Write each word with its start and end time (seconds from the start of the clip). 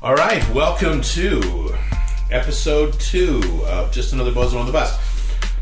All 0.00 0.14
right, 0.14 0.48
welcome 0.54 1.00
to 1.00 1.74
episode 2.30 2.92
two 3.00 3.42
of 3.66 3.90
Just 3.90 4.12
Another 4.12 4.30
Bozo 4.30 4.60
on 4.60 4.64
the 4.64 4.70
Bus. 4.70 4.96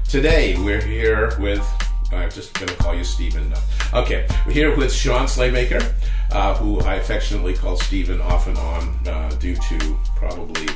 Today 0.06 0.62
we're 0.62 0.82
here 0.82 1.32
with, 1.40 1.66
I'm 2.12 2.30
just 2.30 2.52
going 2.52 2.68
to 2.68 2.74
call 2.74 2.94
you 2.94 3.02
Stephen. 3.02 3.54
Okay, 3.94 4.28
we're 4.44 4.52
here 4.52 4.76
with 4.76 4.92
Shawn 4.92 5.24
Slaymaker, 5.24 5.90
uh, 6.32 6.54
who 6.56 6.80
I 6.80 6.96
affectionately 6.96 7.54
call 7.54 7.78
Stephen 7.78 8.20
off 8.20 8.46
and 8.46 8.58
on 8.58 9.08
uh, 9.08 9.30
due 9.40 9.56
to 9.56 9.98
probably 10.16 10.66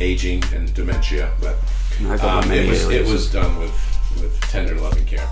aging 0.00 0.42
and 0.52 0.74
dementia, 0.74 1.32
but 1.40 1.54
I 2.00 2.16
go 2.16 2.18
by 2.18 2.42
um, 2.42 2.50
it, 2.50 2.68
was, 2.68 2.88
it 2.88 3.06
was 3.06 3.30
done 3.30 3.60
with, 3.60 4.20
with 4.20 4.40
tender 4.50 4.74
loving 4.74 5.04
care. 5.04 5.28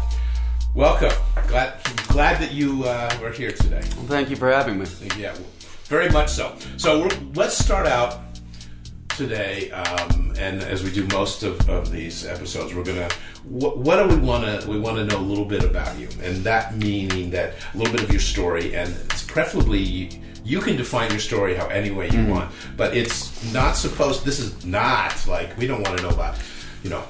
Welcome. 0.72 1.10
Glad 1.48 1.82
glad 2.06 2.40
that 2.40 2.52
you 2.52 2.84
uh, 2.84 3.18
were 3.20 3.32
here 3.32 3.50
today. 3.50 3.82
Well, 3.96 4.06
thank 4.06 4.30
you 4.30 4.36
for 4.36 4.52
having 4.52 4.78
me. 4.78 4.86
Yeah, 5.18 5.34
very 5.86 6.10
much 6.10 6.28
so. 6.30 6.54
So 6.76 7.02
we're, 7.02 7.18
let's 7.34 7.56
start 7.56 7.86
out 7.86 8.20
today, 9.08 9.70
um, 9.70 10.34
and 10.38 10.62
as 10.62 10.82
we 10.82 10.90
do 10.90 11.06
most 11.08 11.42
of, 11.42 11.68
of 11.68 11.90
these 11.90 12.26
episodes, 12.26 12.74
we're 12.74 12.84
gonna. 12.84 13.08
What, 13.44 13.78
what 13.78 13.96
do 13.96 14.14
we 14.14 14.20
want 14.20 14.44
to? 14.44 14.68
We 14.68 14.78
want 14.78 14.96
to 14.96 15.04
know 15.04 15.18
a 15.18 15.22
little 15.22 15.44
bit 15.44 15.64
about 15.64 15.98
you, 15.98 16.08
and 16.22 16.36
that 16.44 16.76
meaning 16.76 17.30
that 17.30 17.54
a 17.74 17.78
little 17.78 17.92
bit 17.92 18.02
of 18.02 18.10
your 18.10 18.20
story, 18.20 18.74
and 18.74 18.94
it's 19.10 19.22
preferably 19.24 20.20
you 20.44 20.60
can 20.60 20.76
define 20.76 21.10
your 21.10 21.20
story 21.20 21.54
how 21.54 21.66
any 21.68 21.90
way 21.90 22.08
you 22.10 22.24
want, 22.26 22.52
but 22.76 22.96
it's 22.96 23.52
not 23.52 23.76
supposed. 23.76 24.24
This 24.24 24.38
is 24.38 24.64
not 24.64 25.26
like 25.26 25.56
we 25.56 25.66
don't 25.66 25.82
want 25.82 25.96
to 25.98 26.02
know 26.02 26.10
about, 26.10 26.36
you 26.82 26.90
know. 26.90 27.04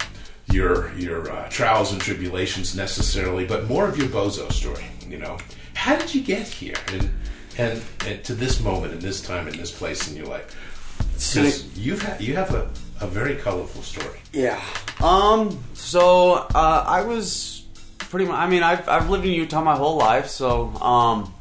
Your 0.53 0.97
your 0.97 1.29
uh, 1.29 1.49
trials 1.49 1.91
and 1.91 2.01
tribulations 2.01 2.77
necessarily, 2.77 3.45
but 3.45 3.67
more 3.67 3.89
of 3.89 3.99
your 3.99 4.07
bozo 4.07 4.51
story. 4.53 4.85
You 5.09 5.19
know, 5.19 5.39
how 5.75 5.97
did 5.97 6.15
you 6.15 6.23
get 6.23 6.47
here, 6.47 6.77
and 6.93 7.11
and, 7.59 7.83
and 8.07 8.25
to 8.25 8.35
this 8.35 8.61
moment, 8.61 8.93
in 8.93 9.01
this 9.01 9.21
time, 9.21 9.49
in 9.49 9.57
this 9.57 9.71
place 9.71 10.09
in 10.09 10.17
your 10.17 10.27
life? 10.27 10.55
Because 10.99 11.77
you've 11.77 12.03
had 12.03 12.21
you 12.21 12.37
have 12.37 12.55
a, 12.55 12.69
a 13.01 13.07
very 13.07 13.37
colorful 13.37 13.83
story. 13.83 14.19
Yeah. 14.33 14.63
Um. 15.03 15.63
So 15.75 16.35
uh, 16.55 16.85
I 16.87 17.03
was 17.03 17.65
pretty 17.99 18.27
much. 18.27 18.37
I 18.37 18.47
mean, 18.49 18.63
I've 18.63 18.89
I've 18.89 19.11
lived 19.11 19.25
in 19.25 19.33
Utah 19.33 19.63
my 19.63 19.77
whole 19.77 19.97
life, 19.97 20.29
so 20.29 20.69
um, 20.75 21.33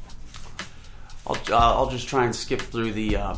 I'll 1.28 1.38
uh, 1.50 1.76
I'll 1.76 1.90
just 1.90 2.08
try 2.08 2.26
and 2.26 2.36
skip 2.36 2.62
through 2.62 2.94
the 2.94 3.18
uh, 3.18 3.36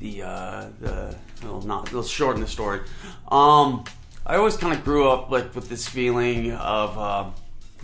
the 0.00 0.22
uh, 0.22 0.66
the 0.80 1.16
well, 1.42 1.60
not 1.62 1.92
let's 1.92 2.08
shorten 2.08 2.40
the 2.40 2.48
story. 2.48 2.80
Um, 3.28 3.84
I 4.24 4.36
always 4.36 4.56
kind 4.56 4.72
of 4.72 4.84
grew 4.84 5.08
up 5.08 5.30
like 5.30 5.54
with 5.54 5.68
this 5.68 5.88
feeling 5.88 6.52
of. 6.52 7.34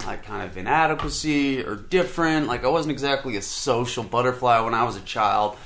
Uh, 0.02 0.06
like 0.06 0.24
kind 0.24 0.42
of 0.48 0.56
inadequacy 0.56 1.62
or 1.64 1.77
different. 1.77 2.46
Like 2.46 2.64
I 2.64 2.68
wasn't 2.68 2.92
exactly 2.92 3.36
a 3.36 3.42
social 3.42 4.05
butterfly 4.05 4.60
when 4.60 4.74
I 4.74 4.84
was 4.84 4.96
a 4.96 5.00
child. 5.00 5.56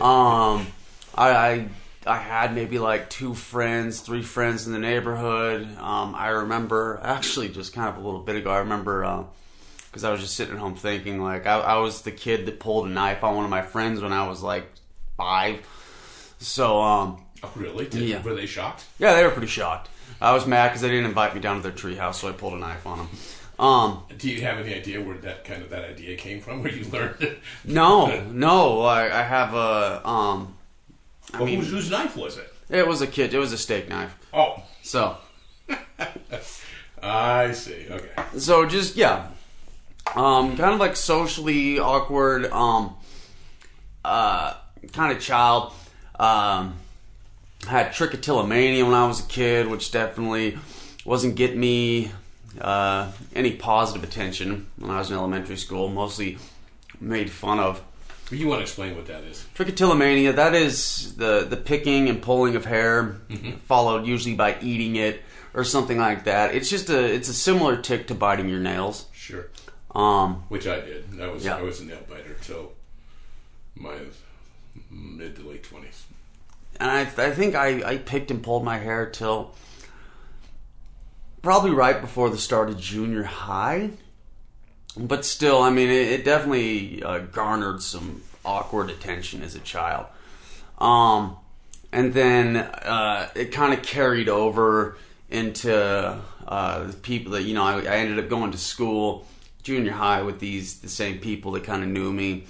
Um, 0.00 0.66
I, 1.14 1.30
I 1.34 1.68
I 2.06 2.16
had 2.16 2.54
maybe 2.54 2.78
like 2.78 3.10
two 3.10 3.34
friends, 3.34 4.00
three 4.00 4.22
friends 4.22 4.66
in 4.66 4.72
the 4.72 4.78
neighborhood. 4.78 5.62
Um, 5.78 6.14
I 6.14 6.28
remember 6.28 7.00
actually 7.02 7.48
just 7.48 7.72
kind 7.72 7.88
of 7.88 8.02
a 8.02 8.06
little 8.06 8.20
bit 8.20 8.36
ago. 8.36 8.50
I 8.50 8.58
remember 8.58 9.24
because 9.90 10.04
I 10.04 10.10
was 10.10 10.20
just 10.20 10.34
sitting 10.34 10.54
at 10.54 10.60
home 10.60 10.76
thinking 10.76 11.20
like 11.20 11.46
I, 11.46 11.58
I 11.60 11.78
was 11.78 12.02
the 12.02 12.12
kid 12.12 12.46
that 12.46 12.60
pulled 12.60 12.86
a 12.86 12.90
knife 12.90 13.22
on 13.24 13.34
one 13.36 13.44
of 13.44 13.50
my 13.50 13.62
friends 13.62 14.00
when 14.00 14.12
I 14.12 14.26
was 14.28 14.42
like 14.42 14.66
five. 15.16 15.66
So 16.38 16.80
um, 16.80 17.24
Oh, 17.42 17.50
really? 17.56 17.86
Did, 17.86 18.02
Yeah. 18.02 18.22
Were 18.22 18.34
they 18.34 18.46
shocked? 18.46 18.84
yeah, 18.98 19.14
they 19.14 19.24
were 19.24 19.30
pretty 19.30 19.46
shocked. 19.48 19.88
I 20.20 20.32
was 20.32 20.46
mad 20.46 20.68
because 20.68 20.82
they 20.82 20.88
didn't 20.90 21.06
invite 21.06 21.34
me 21.34 21.40
down 21.40 21.56
to 21.56 21.62
their 21.62 21.72
treehouse, 21.72 22.16
so 22.16 22.28
I 22.28 22.32
pulled 22.32 22.52
a 22.54 22.56
knife 22.58 22.86
on 22.86 22.98
them. 22.98 23.08
Um, 23.60 24.02
Do 24.16 24.30
you 24.30 24.40
have 24.40 24.58
any 24.58 24.74
idea 24.74 25.02
where 25.02 25.18
that 25.18 25.44
kind 25.44 25.62
of 25.62 25.68
that 25.70 25.84
idea 25.84 26.16
came 26.16 26.40
from? 26.40 26.62
Where 26.62 26.72
you 26.72 26.84
learned 26.90 27.20
it? 27.20 27.40
no, 27.64 28.24
no, 28.32 28.80
I, 28.80 29.04
I 29.20 29.22
have 29.22 29.52
a 29.54 30.00
um, 30.08 30.54
I 31.34 31.38
Well, 31.38 31.46
mean, 31.46 31.58
whose, 31.60 31.70
whose 31.70 31.90
knife 31.90 32.16
was 32.16 32.38
it? 32.38 32.52
it 32.70 32.86
was 32.88 33.02
a 33.02 33.06
kid. 33.06 33.34
It 33.34 33.38
was 33.38 33.52
a 33.52 33.58
steak 33.58 33.88
knife. 33.88 34.16
Oh, 34.32 34.62
So 34.82 35.18
I 37.02 37.52
see. 37.52 37.86
Okay. 37.90 38.08
so 38.38 38.66
just 38.66 38.96
yeah 38.96 39.26
um 40.14 40.56
kind 40.56 40.74
of 40.74 40.80
like 40.80 40.96
socially 40.96 41.78
awkward 41.78 42.46
um 42.52 42.94
uh 44.04 44.54
kind 44.92 45.12
of 45.16 45.20
child 45.22 45.72
um 46.18 46.74
had 47.66 47.92
trichotillomania 47.92 48.84
when 48.84 48.94
i 48.94 49.06
was 49.06 49.20
a 49.24 49.28
kid 49.28 49.66
which 49.68 49.90
definitely 49.92 50.58
wasn't 51.04 51.34
getting 51.36 51.60
me 51.60 52.10
uh 52.60 53.10
any 53.34 53.52
positive 53.52 54.02
attention 54.02 54.66
when 54.78 54.90
i 54.90 54.98
was 54.98 55.10
in 55.10 55.16
elementary 55.16 55.56
school 55.56 55.88
mostly 55.88 56.38
made 57.00 57.30
fun 57.30 57.58
of 57.60 57.82
You 58.30 58.48
want 58.48 58.58
to 58.60 58.62
explain 58.62 58.96
what 58.96 59.06
that 59.06 59.22
is? 59.24 59.44
trichotillomania 59.54 60.34
that 60.36 60.54
is 60.54 61.14
the 61.16 61.46
the 61.48 61.56
picking 61.56 62.08
and 62.08 62.20
pulling 62.22 62.56
of 62.56 62.64
hair 62.64 63.16
followed 63.66 64.06
usually 64.06 64.34
by 64.34 64.56
eating 64.60 64.96
it 64.96 65.22
or 65.54 65.64
something 65.64 65.98
like 65.98 66.24
that 66.24 66.54
it's 66.54 66.68
just 66.70 66.90
a 66.90 67.04
it's 67.14 67.28
a 67.28 67.34
similar 67.34 67.76
tick 67.76 68.06
to 68.08 68.14
biting 68.14 68.48
your 68.48 68.60
nails 68.60 69.06
Sure. 69.12 69.46
um 69.94 70.42
Which 70.48 70.66
I 70.66 70.80
did. 70.80 71.04
I 71.20 71.28
was 71.28 71.44
Yeah. 71.44 71.56
I 71.56 71.62
was 71.62 71.80
a 71.80 71.84
nail 71.84 72.02
biter 72.08 72.36
till 72.42 72.72
my 73.76 73.94
mid 74.90 75.36
to 75.36 75.42
late 75.48 75.62
twenties. 75.62 76.04
and 76.80 76.90
I, 76.90 77.00
I 77.02 77.30
think 77.30 77.54
I, 77.54 77.82
I 77.92 77.96
picked 77.98 78.30
and 78.30 78.42
pulled 78.42 78.64
my 78.64 78.78
hair 78.78 79.06
till 79.06 79.54
probably 81.42 81.70
right 81.70 82.00
before 82.00 82.30
the 82.30 82.38
start 82.38 82.68
of 82.68 82.78
junior 82.78 83.24
high. 83.24 83.90
But 84.96 85.24
still, 85.24 85.62
I 85.62 85.70
mean, 85.70 85.88
it, 85.88 86.08
it 86.08 86.24
definitely 86.24 87.02
uh, 87.02 87.18
garnered 87.18 87.82
some 87.82 88.22
awkward 88.44 88.90
attention 88.90 89.42
as 89.42 89.54
a 89.54 89.60
child. 89.60 90.06
Um, 90.78 91.36
and 91.92 92.12
then 92.12 92.56
uh, 92.56 93.28
it 93.34 93.52
kind 93.52 93.72
of 93.72 93.82
carried 93.82 94.28
over 94.28 94.96
into 95.28 96.20
uh, 96.46 96.92
people 97.02 97.32
that 97.32 97.42
you 97.42 97.54
know. 97.54 97.64
I, 97.64 97.78
I 97.82 97.96
ended 97.98 98.18
up 98.18 98.28
going 98.28 98.50
to 98.52 98.58
school, 98.58 99.26
junior 99.62 99.92
high, 99.92 100.22
with 100.22 100.40
these 100.40 100.80
the 100.80 100.88
same 100.88 101.18
people 101.18 101.52
that 101.52 101.64
kind 101.64 101.82
of 101.82 101.88
knew 101.88 102.12
me 102.12 102.46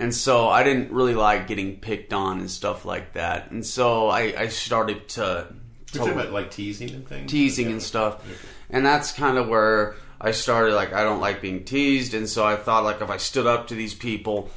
and 0.00 0.14
so 0.14 0.48
I 0.48 0.62
didn't 0.62 0.92
really 0.92 1.14
like 1.14 1.46
getting 1.46 1.76
picked 1.76 2.14
on 2.14 2.40
and 2.40 2.50
stuff 2.50 2.86
like 2.86 3.12
that. 3.12 3.50
And 3.50 3.64
so 3.64 4.08
I, 4.08 4.32
I 4.36 4.48
started 4.48 5.08
to, 5.10 5.54
You're 5.92 6.04
talking 6.04 6.18
about 6.18 6.32
like 6.32 6.50
teasing 6.50 6.90
and 6.90 7.06
things. 7.08 7.30
teasing 7.30 7.66
Yeah. 7.66 7.72
and 7.72 7.82
stuff, 7.82 8.22
and 8.70 8.84
that's 8.86 9.12
kind 9.12 9.38
of 9.38 9.48
where 9.48 9.94
I 10.20 10.30
started. 10.32 10.74
Like 10.74 10.92
I 10.92 11.02
don't 11.02 11.20
like 11.20 11.40
being 11.40 11.64
teased, 11.64 12.14
and 12.14 12.28
so 12.28 12.44
I 12.44 12.56
thought 12.56 12.84
like 12.84 13.00
if 13.00 13.10
I 13.10 13.16
stood 13.16 13.46
up 13.46 13.68
to 13.68 13.74
these 13.74 13.94
people 13.94 14.50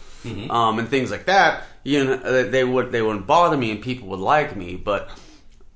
um, 0.50 0.80
and 0.80 0.88
things 0.88 1.12
like 1.12 1.26
that, 1.26 1.64
you 1.84 2.04
know, 2.06 2.16
they- 2.18 2.44
they 2.50 2.64
would 2.64 2.92
they 2.92 3.02
wouldn't 3.02 3.28
bother 3.28 3.58
me, 3.58 3.72
and 3.72 3.82
people 3.82 4.08
would 4.10 4.20
like 4.20 4.56
me, 4.56 4.76
but. 4.76 5.10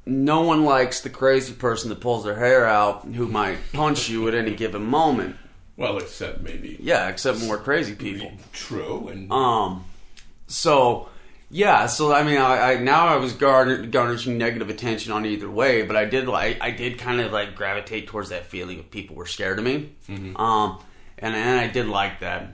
No 0.10 0.44
one 0.44 0.64
likes 0.64 1.02
the 1.02 1.10
crazy 1.10 1.52
person 1.52 1.90
that 1.90 2.00
pulls 2.00 2.24
their 2.24 2.38
hair 2.40 2.66
out 2.66 3.04
who 3.04 3.28
might 3.28 3.58
punch 3.74 4.08
you 4.08 4.26
at 4.30 4.36
any 4.36 4.56
given 4.56 4.86
moment. 4.86 5.36
Well, 5.76 5.98
except 5.98 6.40
maybe 6.40 6.78
Yeah, 6.80 7.10
except 7.10 7.42
more 7.42 7.58
crazy 7.58 7.94
people. 7.94 8.32
true 8.54 9.10
and 9.10 9.30
Um, 9.30 9.84
so 10.48 11.10
yeah, 11.50 11.86
so 11.88 12.14
I 12.14 12.24
mean, 12.24 12.38
I, 12.38 12.74
I 12.74 12.80
now 12.80 13.08
I 13.08 13.18
was 13.18 13.34
garner, 13.34 13.86
garnishing 13.86 14.38
negative 14.38 14.70
attention 14.70 15.14
on 15.14 15.26
either 15.26 15.50
way, 15.50 15.84
but 15.84 15.96
I 15.96 16.06
did 16.06 16.28
like 16.28 16.58
I 16.62 16.72
did 16.72 17.00
kind 17.00 17.22
of 17.22 17.32
like 17.32 17.56
gravitate 17.56 18.08
towards 18.08 18.30
that 18.30 18.48
feeling 18.48 18.80
of 18.80 18.92
people 18.92 19.16
were 19.16 19.26
scared 19.26 19.58
of 19.58 19.66
me, 19.66 19.94
um, 20.36 20.80
and 21.18 21.36
and 21.36 21.60
I 21.60 21.68
did 21.68 21.88
like 21.88 22.20
that, 22.20 22.54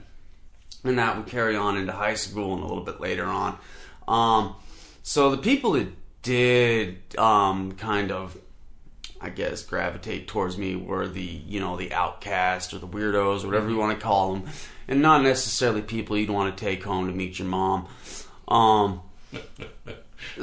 and 0.84 0.98
that 0.98 1.16
would 1.16 1.26
carry 1.26 1.56
on 1.56 1.76
into 1.76 1.92
high 1.92 2.14
school 2.14 2.54
and 2.54 2.62
a 2.62 2.66
little 2.66 2.84
bit 2.84 3.00
later 3.00 3.24
on. 3.24 3.58
Um, 4.06 4.54
so 5.02 5.30
the 5.30 5.38
people 5.38 5.72
that 5.72 5.88
did 6.22 6.98
um, 7.18 7.72
kind 7.72 8.12
of 8.12 8.38
I 9.20 9.30
guess, 9.30 9.62
gravitate 9.62 10.28
towards 10.28 10.58
me 10.58 10.76
were 10.76 11.08
the, 11.08 11.22
you 11.22 11.58
know, 11.58 11.78
the 11.78 11.94
outcast 11.94 12.74
or 12.74 12.78
the 12.78 12.86
weirdos 12.86 13.42
or 13.42 13.46
whatever 13.46 13.70
you 13.70 13.78
want 13.78 13.98
to 13.98 14.04
call 14.04 14.34
them, 14.34 14.44
and 14.86 15.00
not 15.00 15.22
necessarily 15.22 15.80
people 15.80 16.18
you'd 16.18 16.28
want 16.28 16.54
to 16.54 16.62
take 16.62 16.84
home 16.84 17.06
to 17.06 17.12
meet 17.14 17.38
your 17.38 17.48
mom. 17.48 17.88
Um, 18.48 19.02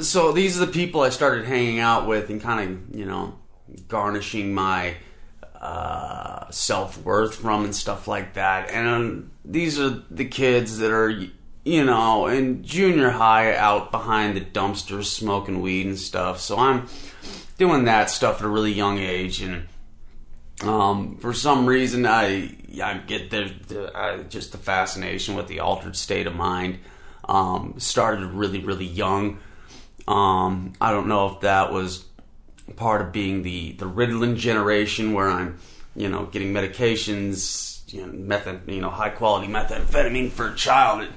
so 0.00 0.32
these 0.32 0.60
are 0.60 0.66
the 0.66 0.72
people 0.72 1.00
I 1.02 1.10
started 1.10 1.44
hanging 1.44 1.80
out 1.80 2.06
with 2.06 2.30
and 2.30 2.40
kind 2.40 2.70
of, 2.70 2.96
you 2.96 3.04
know, 3.04 3.38
garnishing 3.88 4.54
my 4.54 4.96
uh, 5.60 6.50
self 6.50 6.98
worth 6.98 7.36
from 7.36 7.64
and 7.64 7.74
stuff 7.74 8.08
like 8.08 8.34
that. 8.34 8.70
And 8.70 8.88
um, 8.88 9.30
these 9.44 9.78
are 9.78 10.02
the 10.10 10.24
kids 10.24 10.78
that 10.78 10.90
are, 10.90 11.10
you 11.64 11.84
know, 11.84 12.26
in 12.26 12.64
junior 12.64 13.10
high 13.10 13.54
out 13.54 13.90
behind 13.90 14.36
the 14.36 14.40
dumpsters 14.40 15.04
smoking 15.04 15.60
weed 15.60 15.86
and 15.86 15.98
stuff. 15.98 16.40
So 16.40 16.58
I'm 16.58 16.88
doing 17.58 17.84
that 17.84 18.10
stuff 18.10 18.40
at 18.40 18.44
a 18.44 18.48
really 18.48 18.72
young 18.72 18.98
age 18.98 19.40
and 19.40 19.66
um, 20.62 21.16
for 21.16 21.32
some 21.32 21.66
reason 21.66 22.06
I 22.06 22.56
I 22.82 22.98
get 22.98 23.30
the, 23.30 23.52
the 23.68 24.26
just 24.28 24.52
the 24.52 24.58
fascination 24.58 25.34
with 25.34 25.48
the 25.48 25.60
altered 25.60 25.96
state 25.96 26.26
of 26.26 26.34
mind 26.34 26.78
um, 27.28 27.74
started 27.78 28.24
really 28.26 28.60
really 28.60 28.86
young 28.86 29.38
um, 30.08 30.72
I 30.80 30.90
don't 30.90 31.06
know 31.06 31.28
if 31.28 31.40
that 31.42 31.72
was 31.72 32.04
part 32.76 33.00
of 33.02 33.12
being 33.12 33.42
the 33.42 33.72
the 33.72 33.86
Ritalin 33.86 34.36
generation 34.36 35.12
where 35.12 35.28
I'm 35.28 35.58
you 35.94 36.08
know 36.08 36.26
getting 36.26 36.52
medications 36.52 37.92
you 37.92 38.00
know 38.06 38.12
meth 38.12 38.48
you 38.68 38.80
know 38.80 38.90
high 38.90 39.10
quality 39.10 39.46
methamphetamine 39.46 40.30
for 40.30 40.48
a 40.48 40.54
child 40.56 41.02
at 41.02 41.10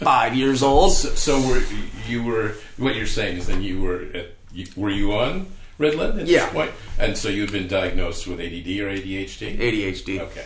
five 0.00 0.34
years 0.36 0.62
old. 0.62 0.92
So, 0.92 1.08
so 1.10 1.48
were 1.48 1.62
you 2.06 2.22
were 2.22 2.54
what 2.76 2.94
you're 2.94 3.06
saying 3.06 3.38
is 3.38 3.46
then 3.46 3.62
you 3.62 3.82
were 3.82 4.02
at, 4.14 4.26
you, 4.52 4.66
were 4.76 4.90
you 4.90 5.12
on 5.14 5.48
Ritalin 5.80 6.20
at 6.20 6.26
Yeah. 6.28 6.44
this 6.44 6.52
point, 6.52 6.70
and 6.98 7.18
so 7.18 7.28
you'd 7.28 7.50
been 7.50 7.66
diagnosed 7.66 8.26
with 8.28 8.38
ADD 8.38 8.68
or 8.78 8.90
ADHD. 8.90 9.58
ADHD. 9.58 10.20
Okay. 10.20 10.44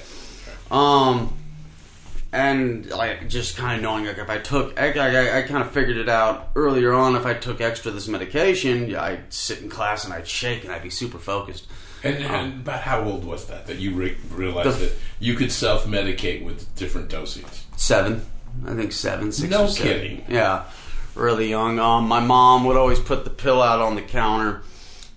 Um, 0.70 1.37
and 2.32 2.86
like 2.90 3.28
just 3.28 3.56
kind 3.56 3.76
of 3.76 3.82
knowing 3.82 4.04
like 4.06 4.19
if 4.19 4.28
I 4.28 4.38
took, 4.38 4.78
I, 4.78 4.92
I, 4.92 5.38
I 5.38 5.42
kind 5.42 5.62
of 5.62 5.70
figured 5.70 5.96
it 5.96 6.08
out 6.08 6.50
earlier 6.54 6.92
on. 6.92 7.16
If 7.16 7.25
I 7.26 7.34
took 7.34 7.60
extra 7.60 7.88
of 7.90 7.94
this 7.94 8.08
medication, 8.08 8.94
I'd 8.94 9.32
sit 9.32 9.62
in 9.62 9.69
class 9.70 10.04
and 10.04 10.12
I'd 10.12 10.26
shake 10.28 10.64
and 10.64 10.72
I'd 10.72 10.82
be 10.82 10.90
super 10.90 11.19
focused. 11.19 11.66
And, 12.04 12.16
and 12.19 12.54
about 12.60 12.82
how 12.82 13.02
old 13.02 13.25
was 13.25 13.46
that 13.46 13.66
that 13.66 13.78
you 13.78 13.92
re- 13.94 14.16
realized 14.30 14.69
Um, 14.69 14.75
The- 14.75 14.86
that 14.86 14.92
you 15.20 15.34
could 15.34 15.50
self 15.50 15.84
medicate 15.86 16.44
with 16.44 16.72
different 16.76 17.08
dosages? 17.10 17.62
Seven, 17.76 18.25
I 18.66 18.75
think 18.75 18.92
seven, 18.92 19.32
six. 19.32 19.50
No 19.50 19.66
seven. 19.66 19.92
kidding. 19.92 20.25
Yeah, 20.28 20.64
really 21.14 21.48
young. 21.48 21.78
Um, 21.80 22.06
my 22.06 22.20
mom 22.20 22.64
would 22.66 22.76
always 22.76 23.00
put 23.00 23.25
the 23.25 23.30
pill 23.30 23.60
out 23.62 23.80
on 23.80 23.94
the 23.96 24.02
counter, 24.02 24.62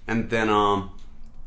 and 0.08 0.30
then 0.32 0.50
um, 0.50 0.90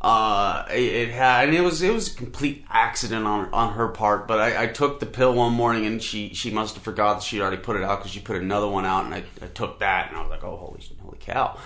uh, 0.05 0.67
it, 0.71 0.83
it 0.83 1.09
had, 1.09 1.49
and 1.49 1.56
it 1.56 1.62
was 1.62 1.81
it 1.81 1.91
was 1.91 2.12
a 2.12 2.15
complete 2.15 2.67
accident 2.69 3.27
on 3.27 3.49
on 3.55 3.73
her 3.73 3.89
part. 3.89 4.29
But 4.29 4.39
I, 4.39 4.65
I 4.65 4.67
took 4.67 5.01
the 5.01 5.06
pill 5.06 5.33
one 5.33 5.55
morning, 5.55 5.87
and 5.87 6.03
she 6.03 6.35
she 6.35 6.51
must 6.51 6.75
have 6.75 6.85
forgot 6.85 7.15
that 7.15 7.23
she'd 7.23 7.41
already 7.41 7.56
put 7.56 7.77
it 7.77 7.83
out 7.83 8.01
because 8.01 8.12
she 8.12 8.21
put 8.21 8.37
another 8.37 8.69
one 8.69 8.85
out, 8.85 9.06
and 9.06 9.15
I, 9.15 9.25
I 9.41 9.47
took 9.47 9.79
that, 9.79 10.09
and 10.09 10.19
I 10.19 10.21
was 10.21 10.29
like, 10.29 10.45
oh 10.45 10.56
holy 10.56 10.83
holy 11.03 11.17
cow! 11.21 11.56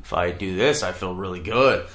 If 0.00 0.12
I 0.12 0.30
do 0.30 0.54
this, 0.54 0.84
I 0.84 0.92
feel 0.92 1.12
really 1.12 1.40
good. 1.40 1.88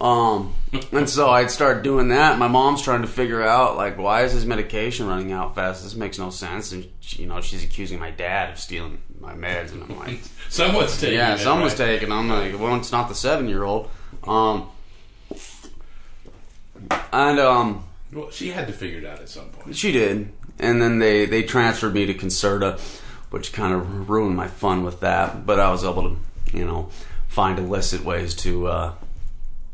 Um, 0.00 0.56
and 0.90 1.08
so 1.08 1.30
I'd 1.30 1.52
start 1.52 1.84
doing 1.84 2.08
that. 2.08 2.36
My 2.36 2.48
mom's 2.48 2.82
trying 2.82 3.02
to 3.02 3.08
figure 3.08 3.40
out 3.40 3.76
like 3.76 3.96
why 3.96 4.24
is 4.24 4.32
his 4.32 4.44
medication 4.44 5.06
running 5.06 5.30
out 5.30 5.54
fast? 5.54 5.84
This 5.84 5.94
makes 5.94 6.18
no 6.18 6.30
sense. 6.30 6.72
And 6.72 6.88
she, 6.98 7.22
you 7.22 7.28
know 7.28 7.40
she's 7.40 7.62
accusing 7.62 8.00
my 8.00 8.10
dad 8.10 8.50
of 8.50 8.58
stealing 8.58 9.00
my 9.20 9.34
meds, 9.34 9.70
and 9.70 9.84
I'm 9.84 9.96
like, 10.00 10.18
Someone's 10.48 11.00
taking 11.00 11.18
yeah, 11.18 11.34
it, 11.34 11.38
someone's 11.38 11.78
right? 11.78 12.00
taking. 12.00 12.10
I'm 12.10 12.28
like, 12.28 12.58
well, 12.58 12.74
it's 12.74 12.90
not 12.90 13.08
the 13.08 13.14
seven 13.14 13.48
year 13.48 13.62
old. 13.62 13.88
Um, 14.24 14.68
and 17.12 17.38
um, 17.38 17.84
Well, 18.12 18.30
she 18.30 18.50
had 18.50 18.66
to 18.66 18.72
figure 18.72 18.98
it 18.98 19.04
out 19.04 19.20
at 19.20 19.28
some 19.28 19.46
point. 19.50 19.76
she 19.76 19.92
did, 19.92 20.30
and 20.58 20.80
then 20.80 20.98
they 20.98 21.26
they 21.26 21.42
transferred 21.42 21.94
me 21.94 22.06
to 22.06 22.14
Concerta, 22.14 22.78
which 23.30 23.52
kind 23.52 23.74
of 23.74 24.08
ruined 24.10 24.36
my 24.36 24.48
fun 24.48 24.84
with 24.84 25.00
that. 25.00 25.46
But 25.46 25.60
I 25.60 25.70
was 25.70 25.84
able 25.84 26.02
to, 26.10 26.16
you 26.56 26.64
know, 26.64 26.90
find 27.28 27.58
illicit 27.58 28.04
ways 28.04 28.34
to 28.36 28.68
uh, 28.68 28.92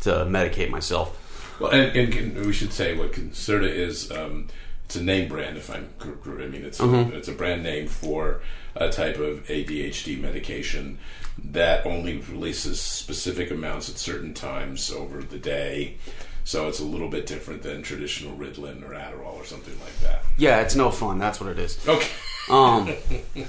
to 0.01 0.11
medicate 0.27 0.71
myself. 0.71 1.17
Well, 1.61 1.73
and, 1.73 1.95
and 2.15 2.47
we 2.47 2.53
should 2.55 2.73
say 2.73 2.97
what 2.97 3.13
Concerta 3.13 3.69
is. 3.69 4.11
Um, 4.11 4.49
it's 4.87 4.97
a 4.97 5.03
name 5.05 5.29
brand, 5.29 5.57
if 5.57 5.71
I'm 5.71 5.89
correct. 6.01 6.27
I 6.43 6.47
mean, 6.49 6.65
it's 6.65 6.81
Mm-hmm. 6.81 7.15
it's 7.15 7.29
a 7.29 7.33
brand 7.33 7.63
name 7.63 7.87
for 7.87 8.41
a 8.75 8.89
type 8.91 9.19
of 9.19 9.47
ADHD 9.47 10.19
medication 10.21 10.99
that 11.45 11.87
only 11.87 12.19
releases 12.19 12.81
specific 12.81 13.53
amounts 13.53 13.89
at 13.89 13.99
certain 13.99 14.35
times 14.35 14.91
over 14.91 15.23
the 15.23 15.39
day. 15.39 15.97
So 16.45 16.69
it's 16.69 16.81
a 16.81 16.85
little 16.85 17.09
bit 17.09 17.27
different 17.27 17.63
than 17.63 17.83
traditional 17.83 18.37
Ritalin 18.37 18.83
or 18.83 18.95
Adderall 18.95 19.35
or 19.35 19.45
something 19.45 19.79
like 19.81 19.97
that. 20.01 20.23
Yeah, 20.37 20.61
it's 20.61 20.75
no 20.75 20.91
fun. 20.91 21.19
That's 21.19 21.41
what 21.41 21.51
it 21.51 21.59
is. 21.59 21.79
Okay. 21.89 22.09
Um, 22.51 22.93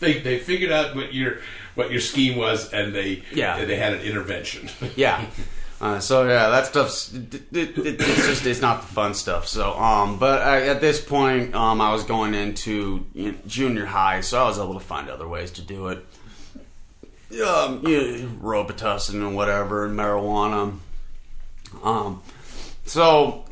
They, 0.00 0.20
they 0.20 0.38
figured 0.38 0.70
out 0.70 0.94
what 0.94 1.12
your 1.12 1.38
what 1.74 1.90
your 1.90 2.00
scheme 2.00 2.38
was, 2.38 2.72
and 2.72 2.94
they 2.94 3.24
Yeah. 3.32 3.64
they 3.64 3.74
had 3.74 3.94
an 3.94 4.02
intervention. 4.02 4.68
yeah. 4.96 5.26
Uh, 5.80 5.98
so 5.98 6.22
yeah, 6.28 6.50
that 6.50 6.66
stuff's 6.66 7.12
it, 7.12 7.34
it, 7.34 7.76
it- 7.78 8.00
it's 8.00 8.26
just 8.26 8.46
it's 8.46 8.60
not 8.60 8.82
the 8.82 8.86
fun 8.86 9.12
stuff. 9.14 9.48
So 9.48 9.72
um, 9.76 10.18
but 10.20 10.40
I, 10.42 10.68
at 10.68 10.80
this 10.80 11.00
point, 11.04 11.52
um, 11.54 11.80
I 11.80 11.92
was 11.92 12.04
going 12.04 12.34
into 12.34 13.06
you 13.12 13.32
know, 13.32 13.38
junior 13.48 13.86
high, 13.86 14.20
so 14.20 14.40
I 14.40 14.44
was 14.46 14.58
able 14.60 14.74
to 14.74 14.80
find 14.80 15.08
other 15.08 15.26
ways 15.26 15.50
to 15.52 15.62
do 15.62 15.88
it. 15.88 15.98
Um, 17.44 17.86
you 17.86 17.98
know, 18.00 18.28
Robitussin 18.40 19.14
and 19.14 19.34
whatever, 19.34 19.84
and 19.86 19.98
marijuana. 19.98 20.78
Um, 21.82 22.22
so 22.84 23.44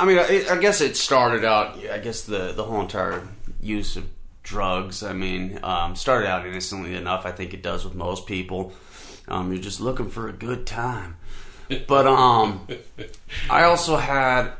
I 0.00 0.06
mean, 0.06 0.18
I, 0.18 0.46
I 0.50 0.58
guess 0.58 0.80
it 0.80 0.96
started 0.96 1.44
out. 1.44 1.78
I 1.90 1.98
guess 1.98 2.22
the 2.22 2.52
the 2.52 2.64
whole 2.64 2.80
entire 2.80 3.28
use 3.60 3.96
of 3.96 4.08
drugs. 4.42 5.02
I 5.02 5.12
mean, 5.12 5.60
um, 5.62 5.94
started 5.94 6.26
out 6.26 6.46
innocently 6.46 6.94
enough. 6.94 7.26
I 7.26 7.32
think 7.32 7.52
it 7.52 7.62
does 7.62 7.84
with 7.84 7.94
most 7.94 8.26
people. 8.26 8.72
Um, 9.28 9.52
you're 9.52 9.62
just 9.62 9.80
looking 9.80 10.08
for 10.08 10.28
a 10.28 10.32
good 10.32 10.66
time. 10.66 11.16
But 11.86 12.06
um, 12.06 12.66
I 13.50 13.64
also 13.64 13.96
had 13.96 14.52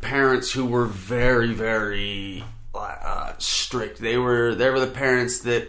parents 0.00 0.50
who 0.50 0.64
were 0.64 0.86
very, 0.86 1.52
very 1.52 2.42
uh, 2.74 3.34
strict. 3.38 4.00
They 4.00 4.16
were 4.16 4.54
they 4.54 4.70
were 4.70 4.80
the 4.80 4.86
parents 4.86 5.40
that 5.40 5.68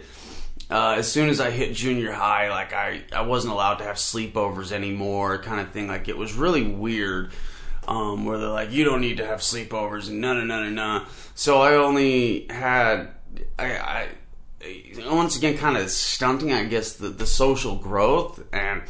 uh, 0.70 0.96
as 0.98 1.10
soon 1.10 1.28
as 1.28 1.40
I 1.40 1.50
hit 1.50 1.74
junior 1.74 2.12
high, 2.12 2.50
like 2.50 2.72
I, 2.72 3.02
I 3.12 3.22
wasn't 3.22 3.52
allowed 3.54 3.76
to 3.76 3.84
have 3.84 3.96
sleepovers 3.96 4.72
anymore, 4.72 5.38
kind 5.38 5.60
of 5.60 5.70
thing. 5.70 5.88
Like 5.88 6.08
it 6.08 6.16
was 6.16 6.34
really 6.34 6.62
weird. 6.62 7.32
Um, 7.86 8.26
where 8.26 8.36
they're 8.36 8.48
like, 8.50 8.70
you 8.70 8.84
don't 8.84 9.00
need 9.00 9.16
to 9.16 9.24
have 9.24 9.40
sleepovers 9.40 10.10
and 10.10 10.20
no, 10.20 10.34
no, 10.34 10.44
no, 10.44 10.62
no, 10.62 10.68
no. 10.68 11.06
So 11.34 11.62
I 11.62 11.76
only 11.76 12.46
had, 12.50 13.08
I, 13.58 13.78
I 13.78 14.08
once 15.06 15.36
again, 15.36 15.56
kind 15.56 15.76
of 15.76 15.90
stunting, 15.90 16.52
I 16.52 16.64
guess, 16.64 16.94
the, 16.94 17.08
the 17.08 17.26
social 17.26 17.76
growth 17.76 18.42
and 18.52 18.82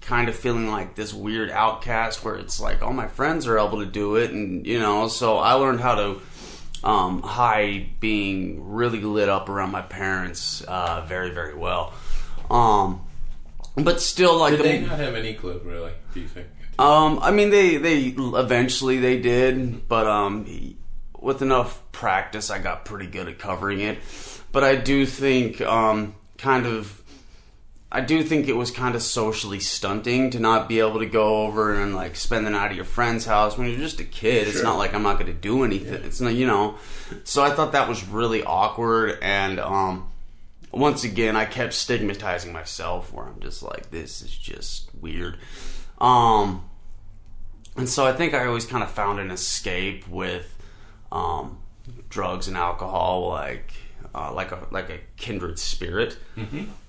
kind 0.00 0.28
of 0.28 0.36
feeling 0.36 0.70
like 0.70 0.94
this 0.94 1.12
weird 1.12 1.50
outcast 1.50 2.24
where 2.24 2.36
it's 2.36 2.60
like 2.60 2.80
all 2.82 2.92
my 2.92 3.08
friends 3.08 3.46
are 3.46 3.58
able 3.58 3.80
to 3.80 3.86
do 3.86 4.16
it, 4.16 4.30
and 4.30 4.66
you 4.66 4.78
know, 4.78 5.08
so 5.08 5.38
I 5.38 5.54
learned 5.54 5.80
how 5.80 5.96
to 5.96 6.20
um, 6.86 7.20
hide 7.20 7.98
being 7.98 8.72
really 8.72 9.00
lit 9.00 9.28
up 9.28 9.48
around 9.48 9.72
my 9.72 9.82
parents 9.82 10.62
uh, 10.62 11.04
very, 11.06 11.30
very 11.30 11.54
well. 11.54 11.92
Um, 12.48 13.04
but 13.74 14.00
still, 14.00 14.38
like 14.38 14.52
Did 14.52 14.60
the, 14.60 14.64
they 14.64 14.80
not 14.82 14.98
have 15.00 15.16
any 15.16 15.34
clue, 15.34 15.60
really? 15.64 15.92
Do 16.14 16.20
you 16.20 16.28
think? 16.28 16.46
um, 16.78 17.18
I 17.20 17.32
mean, 17.32 17.50
they 17.50 17.76
they 17.76 18.14
eventually 18.16 18.98
they 19.00 19.20
did, 19.20 19.88
but 19.88 20.06
um, 20.06 20.76
with 21.18 21.42
enough 21.42 21.82
practice, 21.90 22.50
I 22.50 22.60
got 22.60 22.84
pretty 22.84 23.06
good 23.08 23.26
at 23.28 23.38
covering 23.40 23.80
it. 23.80 23.98
But 24.52 24.62
I 24.62 24.76
do 24.76 25.04
think, 25.04 25.60
um, 25.60 26.14
kind 26.38 26.66
of, 26.66 27.02
I 27.90 28.00
do 28.00 28.22
think 28.24 28.48
it 28.48 28.54
was 28.54 28.72
kind 28.72 28.96
of 28.96 29.02
socially 29.02 29.60
stunting 29.60 30.30
to 30.30 30.40
not 30.40 30.68
be 30.68 30.80
able 30.80 30.98
to 30.98 31.06
go 31.06 31.46
over 31.46 31.72
and 31.72 31.94
like 31.94 32.16
spend 32.16 32.44
the 32.44 32.50
night 32.50 32.70
at 32.70 32.74
your 32.74 32.84
friend's 32.84 33.24
house 33.24 33.56
when 33.56 33.68
you're 33.68 33.78
just 33.78 34.00
a 34.00 34.04
kid. 34.04 34.48
It's 34.48 34.62
not 34.62 34.76
like 34.76 34.92
I'm 34.92 35.04
not 35.04 35.14
going 35.20 35.32
to 35.32 35.38
do 35.38 35.62
anything. 35.62 36.02
It's 36.04 36.20
not, 36.20 36.34
you 36.34 36.46
know. 36.46 36.76
So 37.22 37.44
I 37.44 37.50
thought 37.50 37.72
that 37.72 37.88
was 37.88 38.06
really 38.06 38.42
awkward, 38.42 39.18
and 39.22 39.60
um, 39.60 40.10
once 40.72 41.04
again, 41.04 41.36
I 41.36 41.44
kept 41.44 41.74
stigmatizing 41.74 42.52
myself, 42.52 43.12
where 43.12 43.26
I'm 43.26 43.40
just 43.40 43.62
like, 43.62 43.90
this 43.90 44.20
is 44.20 44.36
just 44.36 44.90
weird. 45.00 45.38
Um, 45.98 46.68
and 47.76 47.88
so 47.88 48.04
I 48.04 48.12
think 48.12 48.34
I 48.34 48.46
always 48.46 48.66
kind 48.66 48.82
of 48.82 48.90
found 48.90 49.20
an 49.20 49.30
escape 49.30 50.08
with 50.08 50.56
um, 51.12 51.58
drugs 52.08 52.48
and 52.48 52.56
alcohol, 52.56 53.28
like 53.28 53.72
uh, 54.12 54.32
like 54.32 54.50
a 54.50 54.66
like 54.72 54.90
a 54.90 54.98
kindred 55.16 55.58
spirit. 55.60 56.18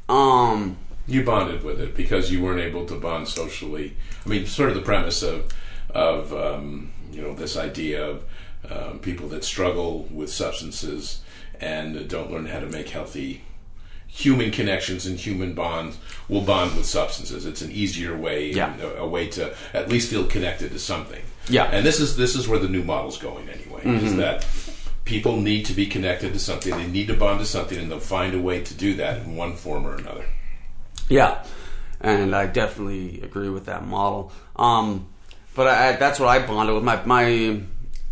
Um, 0.10 0.78
You 1.08 1.24
bonded 1.24 1.64
with 1.64 1.80
it 1.80 1.96
because 1.96 2.32
you 2.32 2.42
weren't 2.44 2.60
able 2.60 2.86
to 2.88 2.96
bond 2.96 3.28
socially. 3.30 3.96
I 4.26 4.30
mean, 4.30 4.46
sort 4.46 4.70
of 4.70 4.76
the 4.76 4.82
premise 4.82 5.24
of 5.24 5.52
of 5.92 6.34
um, 6.34 6.92
you 7.12 7.22
know 7.22 7.34
this 7.34 7.56
idea 7.56 8.06
of 8.06 8.26
um, 8.70 9.00
people 9.00 9.28
that 9.30 9.44
struggle 9.44 10.08
with 10.12 10.30
substances 10.30 11.22
and 11.62 12.08
don't 12.10 12.30
learn 12.32 12.46
how 12.48 12.60
to 12.60 12.68
make 12.68 12.90
healthy 12.90 13.42
human 14.08 14.52
connections 14.52 15.06
and 15.06 15.20
human 15.20 15.54
bonds 15.54 15.98
will 16.30 16.42
bond 16.42 16.76
with 16.76 16.86
substances. 16.86 17.46
It's 17.46 17.62
an 17.62 17.72
easier 17.72 18.16
way, 18.18 18.52
Yeah. 18.52 18.76
a, 18.82 19.04
a 19.04 19.08
way 19.08 19.28
to 19.30 19.54
at 19.74 19.90
least 19.90 20.10
feel 20.10 20.26
connected 20.26 20.72
to 20.72 20.80
something. 20.80 21.22
Yeah. 21.50 21.66
Mm-hmm. 21.66 21.76
and 21.76 21.86
this 21.86 22.00
is 22.00 22.18
this 22.18 22.36
is 22.36 22.48
where 22.48 22.60
the 22.60 22.68
new 22.70 22.84
model's 22.84 23.18
going 23.18 23.48
anyway. 23.50 23.82
Is 23.86 24.16
that 24.18 24.46
people 25.06 25.40
need 25.40 25.66
to 25.68 25.74
be 25.74 25.86
connected 25.88 26.34
to 26.34 26.40
something. 26.40 26.76
They 26.76 26.88
need 26.88 27.08
to 27.08 27.14
bond 27.14 27.40
to 27.40 27.46
something, 27.46 27.78
and 27.78 27.90
they'll 27.90 28.00
find 28.02 28.34
a 28.36 28.40
way 28.42 28.62
to 28.62 28.74
do 28.74 28.94
that 28.96 29.20
in 29.22 29.38
one 29.38 29.56
form 29.56 29.86
or 29.88 29.96
another. 29.96 30.26
Yeah, 31.10 31.44
and 32.02 32.36
I 32.36 32.48
definitely 32.48 33.22
agree 33.22 33.50
with 33.50 33.66
that 33.66 33.86
model. 33.86 34.32
Um, 34.56 35.08
but 35.56 35.68
I, 35.68 35.92
that's 35.94 36.20
what 36.20 36.28
I 36.30 36.46
bonded 36.46 36.76
with 36.76 36.84
my 36.84 37.04
my 37.06 37.62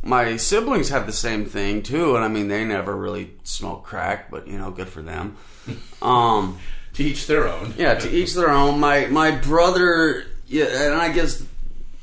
my 0.01 0.37
siblings 0.37 0.89
have 0.89 1.05
the 1.05 1.13
same 1.13 1.45
thing 1.45 1.81
too, 1.83 2.15
and 2.15 2.23
I 2.23 2.27
mean 2.27 2.47
they 2.47 2.63
never 2.63 2.95
really 2.95 3.31
smoke 3.43 3.83
crack, 3.83 4.29
but 4.31 4.47
you 4.47 4.57
know, 4.57 4.71
good 4.71 4.87
for 4.89 5.01
them. 5.01 5.37
Um, 6.01 6.59
To 6.93 7.03
each 7.03 7.25
their 7.25 7.47
own. 7.47 7.73
yeah, 7.77 7.95
to 7.95 8.09
each 8.09 8.35
their 8.35 8.49
own. 8.51 8.79
My 8.79 9.07
my 9.07 9.31
brother, 9.31 10.25
yeah, 10.45 10.65
and 10.85 10.93
I 10.93 11.11
guess, 11.11 11.43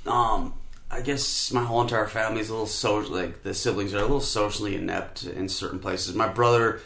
um, 0.06 0.54
I 0.90 1.00
guess 1.00 1.52
my 1.52 1.62
whole 1.62 1.80
entire 1.80 2.08
family 2.08 2.40
is 2.40 2.48
a 2.48 2.52
little 2.52 2.66
social. 2.66 3.14
Like 3.14 3.44
the 3.44 3.54
siblings 3.54 3.94
are 3.94 3.98
a 3.98 4.02
little 4.02 4.20
socially 4.20 4.74
inept 4.74 5.22
in 5.24 5.48
certain 5.48 5.78
places. 5.78 6.16
My 6.16 6.26
brother, 6.26 6.80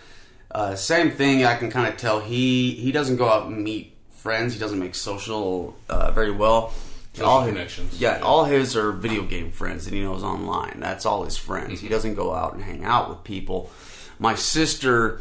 uh, 0.50 0.74
same 0.74 1.10
thing. 1.10 1.44
I 1.46 1.56
can 1.56 1.70
kind 1.70 1.88
of 1.88 1.96
tell 1.96 2.20
he 2.20 2.72
he 2.72 2.92
doesn't 2.92 3.16
go 3.16 3.26
out 3.30 3.46
and 3.46 3.64
meet 3.64 3.95
friends. 4.26 4.52
He 4.54 4.58
doesn't 4.58 4.78
make 4.80 4.94
social 4.94 5.76
uh, 5.88 6.10
very 6.10 6.32
well. 6.32 6.72
Social 7.14 7.30
all 7.30 7.40
his, 7.42 7.52
connections, 7.54 8.00
Yeah, 8.00 8.18
yeah. 8.18 8.24
all 8.24 8.44
his 8.44 8.76
are 8.76 8.92
video 8.92 9.22
game 9.22 9.50
friends 9.50 9.84
that 9.86 9.94
he 9.94 10.02
knows 10.02 10.22
online. 10.22 10.80
That's 10.80 11.06
all 11.06 11.24
his 11.24 11.36
friends. 11.36 11.80
He 11.80 11.88
doesn't 11.88 12.14
go 12.14 12.34
out 12.34 12.52
and 12.54 12.62
hang 12.62 12.84
out 12.84 13.08
with 13.08 13.24
people. 13.24 13.70
My 14.18 14.34
sister 14.34 15.20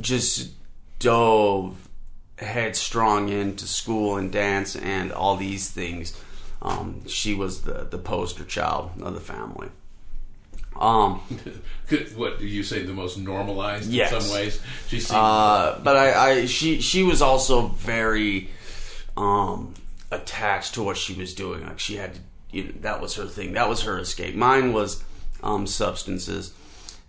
just 0.00 0.50
dove 0.98 1.88
headstrong 2.38 3.28
into 3.28 3.66
school 3.66 4.16
and 4.16 4.30
dance 4.32 4.76
and 4.76 5.12
all 5.12 5.36
these 5.36 5.68
things. 5.70 6.18
Um, 6.62 7.02
she 7.06 7.34
was 7.34 7.62
the 7.62 7.86
the 7.90 7.98
poster 7.98 8.44
child 8.44 8.90
of 9.02 9.12
the 9.14 9.20
family. 9.20 9.68
Um, 10.80 11.20
what 12.16 12.38
do 12.38 12.46
you 12.46 12.62
say? 12.62 12.82
The 12.82 12.92
most 12.92 13.18
normalized 13.18 13.90
Yes. 13.90 14.12
in 14.12 14.20
some 14.20 14.32
ways. 14.34 14.60
She 14.88 15.00
seemed 15.00 15.18
Uh, 15.18 15.78
but 15.82 15.96
I, 15.96 16.30
I, 16.30 16.46
she, 16.46 16.80
she 16.80 17.02
was 17.02 17.22
also 17.22 17.68
very 17.68 18.50
um, 19.16 19.74
attached 20.10 20.74
to 20.74 20.82
what 20.82 20.96
she 20.96 21.14
was 21.14 21.34
doing. 21.34 21.66
Like 21.66 21.78
she 21.78 21.96
had 21.96 22.14
to, 22.14 22.20
you 22.50 22.64
know, 22.64 22.72
that 22.80 23.00
was 23.00 23.14
her 23.16 23.26
thing. 23.26 23.52
That 23.54 23.68
was 23.68 23.82
her 23.82 23.98
escape. 23.98 24.34
Mine 24.34 24.72
was 24.72 25.02
um, 25.42 25.66
substances, 25.66 26.52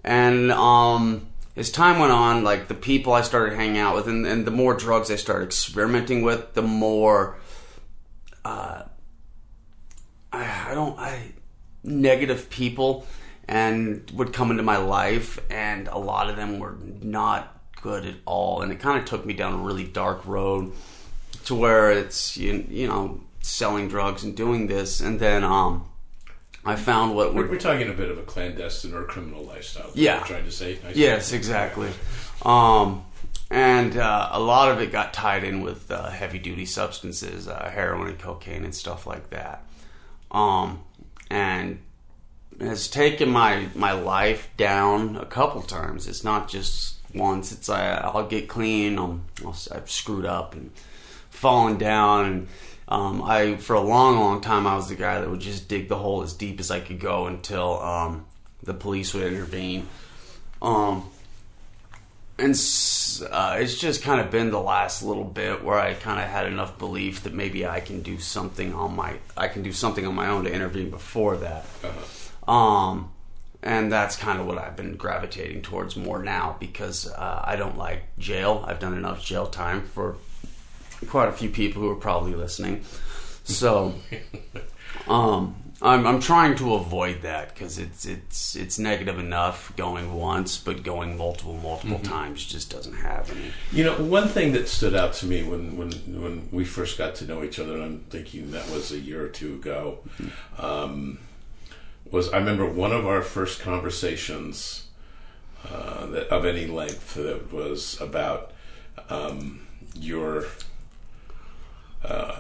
and 0.04 0.52
um, 0.52 1.28
as 1.56 1.72
time 1.72 2.00
went 2.00 2.12
on, 2.12 2.44
like 2.44 2.68
the 2.68 2.74
people 2.76 3.14
I 3.14 3.22
started 3.22 3.56
hanging 3.56 3.78
out 3.78 3.96
with, 3.96 4.08
and, 4.08 4.26
and 4.26 4.46
the 4.46 4.52
more 4.52 4.74
drugs 4.76 5.10
I 5.12 5.16
started 5.16 5.46
experimenting 5.48 6.22
with, 6.22 6.54
the 6.54 6.62
more. 6.62 7.38
Uh, 8.46 8.84
I, 10.32 10.72
I 10.72 10.74
don't. 10.74 10.98
I 11.00 11.32
negative 11.84 12.50
people 12.50 13.06
and 13.48 14.10
would 14.12 14.34
come 14.34 14.52
into 14.52 14.64
my 14.64 14.78
life 14.78 15.40
and 15.50 15.88
a 15.88 15.98
lot 15.98 16.30
of 16.30 16.36
them 16.36 16.60
were 16.60 16.78
not 17.02 17.60
good 17.82 18.06
at 18.06 18.16
all 18.26 18.62
and 18.62 18.72
it 18.72 18.80
kind 18.80 19.00
of 19.00 19.06
took 19.06 19.26
me 19.26 19.34
down 19.34 19.54
a 19.54 19.58
really 19.58 19.86
dark 19.86 20.26
road 20.26 20.72
to 21.46 21.56
where 21.56 21.92
it's 21.92 22.36
you, 22.38 22.66
you 22.70 22.88
know 22.88 23.22
selling 23.42 23.88
drugs 23.88 24.24
and 24.24 24.36
doing 24.36 24.68
this 24.68 25.00
and 25.00 25.20
then 25.20 25.44
um 25.44 25.88
I 26.66 26.76
found 26.76 27.16
what 27.16 27.34
We're, 27.34 27.48
we're 27.48 27.60
talking 27.60 27.90
a 27.90 27.94
bit 27.94 28.12
of 28.12 28.18
a 28.18 28.24
clandestine 28.24 28.94
or 28.94 29.04
criminal 29.06 29.42
lifestyle. 29.42 29.90
Yeah. 29.94 30.20
Trying 30.26 30.44
to 30.44 30.52
say. 30.52 30.78
I 30.86 30.92
Yes, 30.92 31.32
exactly. 31.32 31.90
Um, 32.42 33.06
and 33.50 33.96
uh, 33.96 34.30
a 34.34 34.40
lot 34.40 34.72
of 34.72 34.82
it 34.82 34.92
got 34.92 35.14
tied 35.14 35.46
in 35.46 35.62
with 35.62 35.90
uh, 35.90 36.10
heavy 36.10 36.40
duty 36.40 36.66
substances, 36.66 37.48
uh, 37.48 37.70
heroin 37.74 38.10
and 38.10 38.20
cocaine 38.20 38.66
and 38.66 38.76
stuff 38.76 39.08
like 39.08 39.30
that. 39.30 39.64
Um, 40.30 40.84
and 41.30 41.80
has 42.60 42.88
taken 42.88 43.30
my 43.30 43.68
my 43.76 43.92
life 43.92 44.50
down 44.58 45.16
a 45.18 45.26
couple 45.26 45.62
times. 45.62 46.08
It's 46.08 46.24
not 46.24 46.50
just 46.50 46.96
once. 47.14 47.52
It's 47.52 47.70
I, 47.70 47.96
I'll 47.96 48.28
get 48.28 48.48
clean. 48.48 48.98
I'm, 48.98 49.26
I'll, 49.44 49.58
I've 49.72 49.90
screwed 49.90 50.26
up 50.26 50.54
and 50.54 50.72
fallen 51.30 51.78
down. 51.78 52.26
And 52.26 52.48
um, 52.88 53.22
I 53.24 53.58
for 53.58 53.76
a 53.76 53.82
long, 53.82 54.20
long 54.20 54.42
time 54.42 54.68
I 54.68 54.76
was 54.76 54.90
the 54.90 54.96
guy 54.96 55.20
that 55.20 55.30
would 55.30 55.40
just 55.40 55.68
dig 55.68 55.90
the 55.90 55.98
hole 55.98 56.24
as 56.24 56.34
deep 56.34 56.60
as 56.60 56.72
I 56.72 56.80
could 56.80 57.00
go 57.00 57.28
until 57.28 57.82
um, 57.82 58.26
the 58.64 58.74
police 58.74 59.14
would 59.14 59.24
intervene. 59.24 59.88
Um, 60.62 61.10
and 62.40 62.52
uh, 63.32 63.58
it's 63.60 63.78
just 63.80 64.04
kind 64.04 64.22
of 64.22 64.30
been 64.30 64.52
the 64.52 64.62
last 64.62 65.02
little 65.02 65.24
bit 65.24 65.64
where 65.64 65.80
I 65.80 65.96
kind 65.96 66.20
of 66.20 66.28
had 66.28 66.46
enough 66.46 66.78
belief 66.78 67.24
that 67.24 67.34
maybe 67.34 67.66
I 67.66 67.80
can 67.80 68.02
do 68.02 68.20
something 68.20 68.76
on 68.76 68.96
my 68.96 69.18
I 69.36 69.48
can 69.48 69.64
do 69.64 69.72
something 69.72 70.06
on 70.06 70.14
my 70.14 70.28
own 70.28 70.44
to 70.44 70.52
intervene 70.54 70.92
before 70.92 71.38
that. 71.38 71.66
Uh-huh. 71.84 72.17
Um, 72.48 73.12
and 73.64 73.92
that's 73.92 74.16
kind 74.16 74.40
of 74.40 74.46
what 74.46 74.58
I've 74.58 74.76
been 74.76 74.96
gravitating 74.96 75.62
towards 75.62 75.96
more 75.96 76.22
now 76.22 76.56
because 76.60 77.12
uh, 77.12 77.42
I 77.44 77.56
don't 77.56 77.78
like 77.78 78.04
jail. 78.18 78.64
I've 78.68 78.80
done 78.80 78.94
enough 78.94 79.24
jail 79.24 79.48
time 79.48 79.82
for 79.82 80.16
quite 81.08 81.30
a 81.30 81.32
few 81.32 81.50
people 81.50 81.82
who 81.82 81.90
are 81.92 81.96
probably 81.96 82.36
listening. 82.36 82.84
So, 83.44 83.96
um, 85.08 85.56
I'm 85.82 86.08
I'm 86.08 86.20
trying 86.20 86.56
to 86.56 86.74
avoid 86.74 87.22
that 87.22 87.54
because 87.54 87.78
it's 87.78 88.06
it's 88.06 88.56
it's 88.56 88.80
negative 88.80 89.20
enough 89.20 89.76
going 89.76 90.14
once, 90.16 90.58
but 90.58 90.82
going 90.82 91.18
multiple 91.18 91.54
multiple 91.54 92.00
times 92.00 92.44
just 92.44 92.72
doesn't 92.72 92.96
have 92.96 93.30
any. 93.30 93.52
You 93.72 93.84
know, 93.84 93.96
one 93.96 94.28
thing 94.28 94.54
that 94.54 94.68
stood 94.68 94.96
out 94.96 95.14
to 95.14 95.28
me 95.28 95.44
when, 95.44 95.78
when, 95.78 95.92
when 95.92 96.50
we 96.52 96.66
first 96.66 96.98
got 96.98 97.14
to 97.16 97.26
know 97.26 97.44
each 97.44 97.60
other, 97.60 97.74
and 97.74 97.84
I'm 97.84 98.00
thinking 98.10 98.52
that 98.52 98.68
was 98.72 98.92
a 98.92 99.00
year 99.00 99.24
or 99.24 99.30
two 99.30 99.54
ago, 99.54 100.00
um, 100.58 101.20
was 102.12 102.32
I 102.32 102.38
remember 102.38 102.66
one 102.66 102.92
of 102.92 103.06
our 103.06 103.22
first 103.22 103.60
conversations 103.60 104.88
uh, 105.70 106.06
that, 106.08 106.28
of 106.30 106.46
any 106.46 106.66
length 106.66 107.16
that 107.16 107.52
was 107.52 108.00
about 108.00 108.52
um, 109.10 109.68
your 109.96 110.46
uh, 112.04 112.40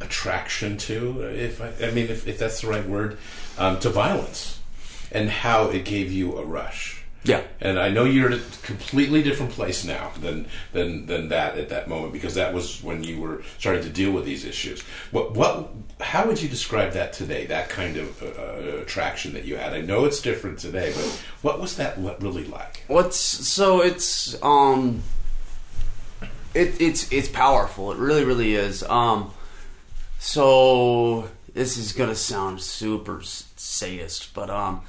attraction 0.00 0.76
to, 0.76 1.22
if 1.22 1.60
I, 1.60 1.86
I 1.86 1.90
mean, 1.90 2.08
if, 2.08 2.26
if 2.26 2.38
that's 2.38 2.60
the 2.60 2.68
right 2.68 2.86
word, 2.86 3.18
um, 3.58 3.78
to 3.80 3.90
violence, 3.90 4.60
and 5.10 5.30
how 5.30 5.68
it 5.70 5.84
gave 5.84 6.12
you 6.12 6.36
a 6.36 6.44
rush. 6.44 7.03
Yeah. 7.24 7.42
And 7.60 7.78
I 7.78 7.88
know 7.88 8.04
you're 8.04 8.30
at 8.30 8.38
a 8.38 8.42
completely 8.62 9.22
different 9.22 9.52
place 9.52 9.82
now 9.82 10.12
than 10.20 10.46
than 10.72 11.06
than 11.06 11.28
that 11.30 11.56
at 11.56 11.70
that 11.70 11.88
moment 11.88 12.12
because 12.12 12.34
that 12.34 12.52
was 12.52 12.82
when 12.82 13.02
you 13.02 13.18
were 13.18 13.42
starting 13.58 13.82
to 13.82 13.88
deal 13.88 14.12
with 14.12 14.26
these 14.26 14.44
issues. 14.44 14.82
What 15.10 15.32
what 15.32 15.70
how 16.00 16.26
would 16.26 16.40
you 16.40 16.48
describe 16.48 16.92
that 16.92 17.14
today? 17.14 17.46
That 17.46 17.70
kind 17.70 17.96
of 17.96 18.22
uh, 18.22 18.82
attraction 18.82 19.32
that 19.32 19.44
you 19.44 19.56
had. 19.56 19.72
I 19.72 19.80
know 19.80 20.04
it's 20.04 20.20
different 20.20 20.58
today, 20.58 20.92
but 20.94 21.22
what 21.40 21.60
was 21.60 21.76
that 21.76 21.96
really 22.20 22.44
like? 22.44 22.84
What's 22.88 23.16
so 23.16 23.80
it's 23.80 24.40
um 24.42 25.02
it 26.52 26.78
it's 26.78 27.10
it's 27.10 27.28
powerful. 27.28 27.90
It 27.90 27.98
really 27.98 28.24
really 28.24 28.54
is. 28.54 28.82
Um 28.82 29.32
so 30.18 31.30
this 31.54 31.78
is 31.78 31.92
going 31.92 32.10
to 32.10 32.16
sound 32.16 32.60
super 32.60 33.22
sadist, 33.22 34.34
but 34.34 34.50
um 34.50 34.82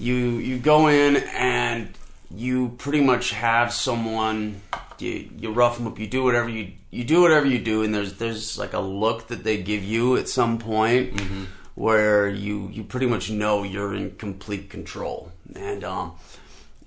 you 0.00 0.38
you 0.38 0.58
go 0.58 0.88
in 0.88 1.16
and 1.16 1.88
you 2.34 2.70
pretty 2.78 3.02
much 3.02 3.32
have 3.32 3.72
someone 3.72 4.60
you 4.98 5.28
you 5.38 5.52
rough 5.52 5.76
them 5.76 5.86
up, 5.86 5.98
you 5.98 6.06
do 6.06 6.22
whatever 6.22 6.48
you 6.48 6.72
you 6.90 7.04
do 7.04 7.20
whatever 7.20 7.46
you 7.46 7.58
do 7.58 7.82
and 7.82 7.94
there's 7.94 8.14
there's 8.14 8.58
like 8.58 8.72
a 8.72 8.80
look 8.80 9.28
that 9.28 9.44
they 9.44 9.62
give 9.62 9.84
you 9.84 10.16
at 10.16 10.28
some 10.28 10.58
point 10.58 11.14
mm-hmm. 11.14 11.44
where 11.74 12.28
you 12.28 12.68
you 12.72 12.82
pretty 12.82 13.06
much 13.06 13.30
know 13.30 13.62
you're 13.62 13.94
in 13.94 14.10
complete 14.16 14.70
control. 14.70 15.30
And 15.54 15.84
um 15.84 16.12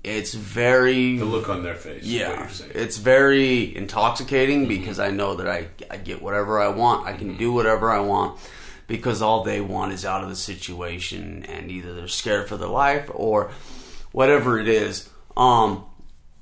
it's 0.02 0.34
very 0.34 1.16
The 1.16 1.24
look 1.24 1.48
on 1.48 1.62
their 1.62 1.76
face. 1.76 2.02
yeah, 2.04 2.50
it's 2.74 2.98
very 2.98 3.74
intoxicating 3.74 4.66
mm-hmm. 4.66 4.80
because 4.80 4.98
I 4.98 5.10
know 5.10 5.36
that 5.36 5.48
I, 5.48 5.68
I 5.90 5.96
get 5.96 6.20
whatever 6.20 6.60
I 6.60 6.68
want. 6.68 7.06
I 7.06 7.12
can 7.14 7.28
mm-hmm. 7.28 7.38
do 7.38 7.52
whatever 7.52 7.90
I 7.90 8.00
want 8.00 8.38
because 8.86 9.22
all 9.22 9.42
they 9.42 9.60
want 9.60 9.92
is 9.92 10.04
out 10.04 10.22
of 10.22 10.28
the 10.28 10.36
situation 10.36 11.44
and 11.44 11.70
either 11.70 11.94
they're 11.94 12.08
scared 12.08 12.48
for 12.48 12.56
their 12.56 12.68
life 12.68 13.10
or 13.12 13.50
whatever 14.12 14.58
it 14.58 14.68
is. 14.68 15.08
Um, 15.36 15.84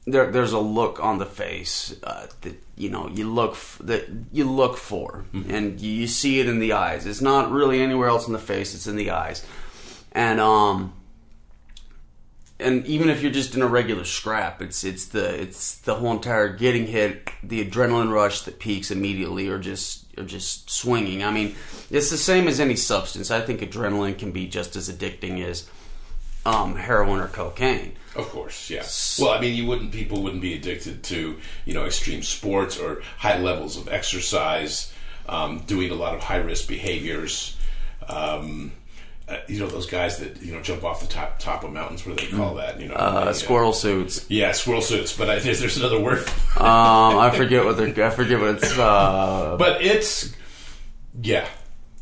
there, 0.06 0.30
there's 0.30 0.52
a 0.52 0.58
look 0.58 1.02
on 1.02 1.18
the 1.18 1.26
face 1.26 1.94
uh, 2.02 2.26
that 2.40 2.60
you 2.76 2.90
know 2.90 3.08
you 3.08 3.30
look 3.30 3.52
f- 3.52 3.80
that 3.84 4.08
you 4.32 4.50
look 4.50 4.76
for, 4.76 5.24
and 5.32 5.80
you, 5.80 5.92
you 5.92 6.06
see 6.08 6.40
it 6.40 6.48
in 6.48 6.58
the 6.58 6.72
eyes. 6.72 7.06
It's 7.06 7.20
not 7.20 7.52
really 7.52 7.80
anywhere 7.80 8.08
else 8.08 8.26
in 8.26 8.32
the 8.32 8.38
face; 8.40 8.74
it's 8.74 8.88
in 8.88 8.96
the 8.96 9.10
eyes, 9.10 9.46
and 10.10 10.40
um, 10.40 10.92
and 12.58 12.86
even 12.86 13.10
if 13.10 13.22
you're 13.22 13.32
just 13.32 13.54
in 13.54 13.62
a 13.62 13.66
regular 13.66 14.04
scrap, 14.04 14.60
it's 14.60 14.82
it's 14.82 15.06
the 15.06 15.40
it's 15.40 15.76
the 15.78 15.94
whole 15.94 16.12
entire 16.12 16.48
getting 16.48 16.86
hit, 16.86 17.30
the 17.42 17.64
adrenaline 17.64 18.12
rush 18.12 18.42
that 18.42 18.58
peaks 18.58 18.90
immediately, 18.90 19.48
or 19.48 19.58
just 19.58 20.01
or 20.16 20.24
just 20.24 20.70
swinging. 20.70 21.22
I 21.24 21.30
mean, 21.30 21.54
it's 21.90 22.10
the 22.10 22.16
same 22.16 22.48
as 22.48 22.60
any 22.60 22.76
substance. 22.76 23.30
I 23.30 23.40
think 23.40 23.60
adrenaline 23.60 24.18
can 24.18 24.32
be 24.32 24.46
just 24.46 24.76
as 24.76 24.90
addicting 24.90 25.44
as 25.44 25.68
um, 26.44 26.76
heroin 26.76 27.20
or 27.20 27.28
cocaine. 27.28 27.96
Of 28.14 28.28
course, 28.28 28.68
yeah. 28.68 28.84
Well, 29.18 29.32
I 29.32 29.40
mean, 29.40 29.54
you 29.54 29.66
wouldn't. 29.66 29.92
People 29.92 30.22
wouldn't 30.22 30.42
be 30.42 30.54
addicted 30.54 31.02
to 31.04 31.38
you 31.64 31.74
know 31.74 31.86
extreme 31.86 32.22
sports 32.22 32.78
or 32.78 33.02
high 33.18 33.38
levels 33.38 33.76
of 33.76 33.88
exercise, 33.88 34.92
um, 35.28 35.60
doing 35.66 35.90
a 35.90 35.94
lot 35.94 36.14
of 36.14 36.20
high 36.20 36.36
risk 36.36 36.68
behaviors. 36.68 37.56
Um, 38.08 38.72
uh, 39.32 39.38
you 39.48 39.58
know 39.60 39.66
those 39.66 39.86
guys 39.86 40.18
that 40.18 40.42
you 40.42 40.52
know 40.54 40.60
jump 40.62 40.84
off 40.84 41.00
the 41.00 41.06
top 41.06 41.38
top 41.38 41.64
of 41.64 41.72
mountains. 41.72 42.04
What 42.06 42.16
do 42.18 42.26
they 42.26 42.36
call 42.36 42.54
that? 42.56 42.80
You 42.80 42.88
know, 42.88 42.94
Uh, 42.94 43.26
they, 43.26 43.32
squirrel 43.32 43.72
suits. 43.72 44.26
Yeah, 44.28 44.52
squirrel 44.52 44.82
suits. 44.82 45.16
But 45.16 45.30
I, 45.30 45.38
there's, 45.38 45.60
there's 45.60 45.76
another 45.76 46.00
word. 46.00 46.26
Um, 46.56 47.18
I 47.18 47.30
forget 47.34 47.64
what 47.64 47.76
they're. 47.78 48.06
I 48.06 48.10
forget 48.10 48.38
what 48.40 48.56
it's. 48.56 48.78
Uh, 48.78 49.56
but 49.58 49.82
it's 49.82 50.34
yeah, 51.20 51.46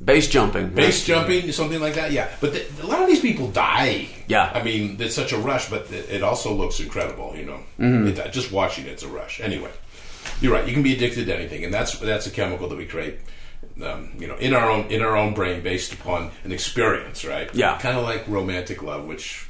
base 0.04 0.28
jumping. 0.28 0.68
base 0.70 1.04
jumping, 1.04 1.50
something 1.52 1.80
like 1.80 1.94
that. 1.94 2.12
Yeah, 2.12 2.28
but 2.40 2.52
the, 2.52 2.64
a 2.82 2.86
lot 2.86 3.00
of 3.02 3.08
these 3.08 3.20
people 3.20 3.48
die. 3.50 4.08
Yeah. 4.28 4.50
I 4.54 4.62
mean, 4.62 4.96
it's 5.00 5.14
such 5.14 5.32
a 5.32 5.38
rush, 5.38 5.68
but 5.70 5.90
it, 5.92 6.08
it 6.10 6.22
also 6.22 6.54
looks 6.54 6.78
incredible. 6.80 7.34
You 7.36 7.44
know, 7.46 7.60
Mm-hmm. 7.78 8.06
It- 8.20 8.32
just 8.32 8.52
watching 8.52 8.86
it's 8.86 9.02
a 9.02 9.08
rush. 9.08 9.40
Anyway, 9.40 9.70
you're 10.40 10.52
right. 10.52 10.66
You 10.66 10.72
can 10.74 10.82
be 10.82 10.94
addicted 10.94 11.26
to 11.26 11.34
anything, 11.36 11.64
and 11.64 11.72
that's 11.74 11.98
that's 11.98 12.26
a 12.26 12.30
chemical 12.30 12.68
that 12.68 12.76
we 12.78 12.86
create. 12.86 13.18
Um, 13.82 14.10
you 14.18 14.26
know, 14.26 14.36
in 14.36 14.52
our 14.54 14.70
own 14.70 14.86
in 14.90 15.00
our 15.02 15.16
own 15.16 15.32
brain, 15.34 15.62
based 15.62 15.92
upon 15.94 16.30
an 16.44 16.52
experience, 16.52 17.24
right? 17.24 17.48
Yeah. 17.54 17.78
kind 17.78 17.96
of 17.96 18.04
like 18.04 18.26
romantic 18.28 18.82
love, 18.82 19.06
which 19.06 19.48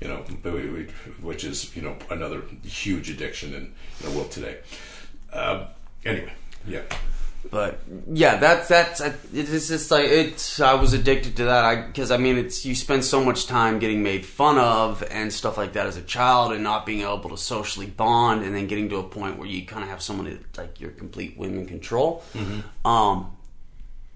you 0.00 0.08
know, 0.08 0.22
we- 0.44 0.50
we- 0.68 0.88
which 1.20 1.44
is 1.44 1.74
you 1.74 1.82
know 1.82 1.96
another 2.10 2.42
huge 2.64 3.10
addiction 3.10 3.52
in 3.54 3.72
the 4.02 4.10
world 4.16 4.30
today. 4.30 4.58
Uh, 5.32 5.66
anyway, 6.04 6.32
yeah. 6.68 6.82
but 7.50 7.80
yeah, 8.12 8.36
that's 8.36 8.68
that's 8.68 9.00
it's 9.32 9.68
just 9.68 9.90
like 9.90 10.06
it's. 10.06 10.60
I 10.60 10.74
was 10.74 10.92
addicted 10.92 11.36
to 11.38 11.44
that. 11.46 11.64
I 11.64 11.76
because 11.86 12.10
I 12.12 12.16
mean, 12.16 12.38
it's 12.38 12.64
you 12.64 12.74
spend 12.76 13.04
so 13.04 13.24
much 13.24 13.46
time 13.46 13.78
getting 13.80 14.02
made 14.04 14.24
fun 14.24 14.56
of 14.58 15.02
and 15.10 15.32
stuff 15.32 15.56
like 15.56 15.72
that 15.72 15.86
as 15.86 15.96
a 15.96 16.02
child, 16.02 16.52
and 16.52 16.62
not 16.62 16.86
being 16.86 17.00
able 17.00 17.30
to 17.30 17.36
socially 17.36 17.86
bond, 17.86 18.44
and 18.44 18.54
then 18.54 18.66
getting 18.68 18.88
to 18.90 18.96
a 18.98 19.02
point 19.04 19.36
where 19.38 19.48
you 19.48 19.66
kind 19.66 19.82
of 19.82 19.88
have 19.90 20.00
someone 20.02 20.26
that, 20.26 20.58
like 20.58 20.80
your 20.80 20.90
complete 20.90 21.36
and 21.38 21.66
control. 21.66 22.22
Um, 22.84 23.30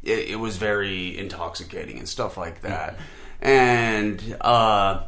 it, 0.09 0.31
it 0.31 0.37
was 0.37 0.57
very 0.57 1.17
intoxicating 1.19 1.99
and 1.99 2.09
stuff 2.09 2.37
like 2.37 2.63
that, 2.63 2.99
and 3.41 4.37
uh, 4.41 5.05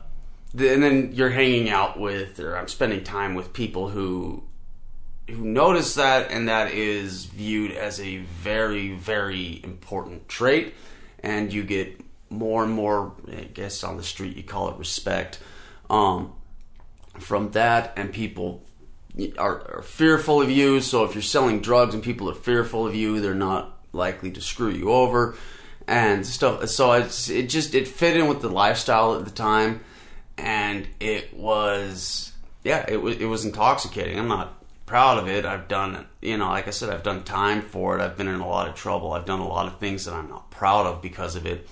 the, 0.55 0.73
and 0.73 0.83
then 0.83 1.13
you're 1.13 1.31
hanging 1.31 1.71
out 1.71 1.99
with, 1.99 2.41
or 2.41 2.57
I'm 2.57 2.69
spending 2.69 3.05
time 3.05 3.35
with 3.35 3.53
people 3.53 3.89
who 3.89 4.45
who 5.29 5.45
notice 5.45 5.95
that, 5.95 6.31
and 6.31 6.49
that 6.49 6.73
is 6.73 7.27
viewed 7.27 7.73
as 7.73 8.01
a 8.01 8.19
very, 8.19 8.93
very 8.93 9.61
important 9.63 10.29
trait, 10.29 10.75
and 11.21 11.53
you 11.53 11.63
get 11.63 12.01
more 12.29 12.65
and 12.65 12.73
more. 12.73 13.13
I 13.29 13.45
guess 13.45 13.85
on 13.85 13.97
the 13.97 14.03
street 14.03 14.37
you 14.37 14.43
call 14.43 14.71
it 14.71 14.77
respect. 14.77 15.41
Um, 15.89 16.35
from 17.19 17.51
that, 17.51 17.93
and 17.97 18.13
people 18.13 18.65
are, 19.39 19.77
are 19.77 19.83
fearful 19.83 20.41
of 20.41 20.51
you. 20.51 20.81
So 20.81 21.05
if 21.05 21.15
you're 21.15 21.23
selling 21.23 21.61
drugs 21.61 21.95
and 21.95 22.03
people 22.03 22.31
are 22.31 22.35
fearful 22.35 22.87
of 22.87 22.95
you, 22.95 23.21
they're 23.21 23.35
not 23.35 23.80
likely 23.93 24.31
to 24.33 24.41
screw 24.41 24.71
you 24.71 24.91
over 24.91 25.37
and 25.87 26.27
stuff. 26.27 26.69
So 26.69 26.93
it's 26.93 27.29
it 27.29 27.49
just 27.49 27.75
it 27.75 27.89
fit 27.89 28.17
in 28.17 28.29
with 28.29 28.41
the 28.41 28.49
lifestyle 28.49 29.17
at 29.17 29.25
the 29.25 29.31
time, 29.31 29.81
and 30.39 30.87
it 31.01 31.35
was 31.35 32.33
yeah 32.65 32.85
it 32.89 33.03
was 33.03 33.17
it 33.17 33.27
was 33.27 33.45
intoxicating. 33.45 34.19
I'm 34.19 34.29
not 34.29 34.55
proud 34.87 35.19
of 35.19 35.29
it. 35.29 35.45
I've 35.45 35.69
done 35.69 36.07
you 36.21 36.37
know 36.37 36.49
like 36.49 36.69
I 36.69 36.71
said 36.71 36.91
I've 36.91 37.03
done 37.03 37.25
time 37.25 37.63
for 37.63 37.99
it. 37.99 38.03
I've 38.03 38.17
been 38.17 38.29
in 38.29 38.41
a 38.41 38.49
lot 38.49 38.69
of 38.69 38.75
trouble. 38.75 39.13
I've 39.13 39.27
done 39.27 39.41
a 39.41 39.49
lot 39.49 39.67
of 39.67 39.79
things 39.79 40.05
that 40.05 40.15
I'm 40.15 40.29
not 40.29 40.51
proud 40.51 40.87
of 40.87 41.03
because 41.03 41.37
of 41.37 41.47
it. 41.47 41.69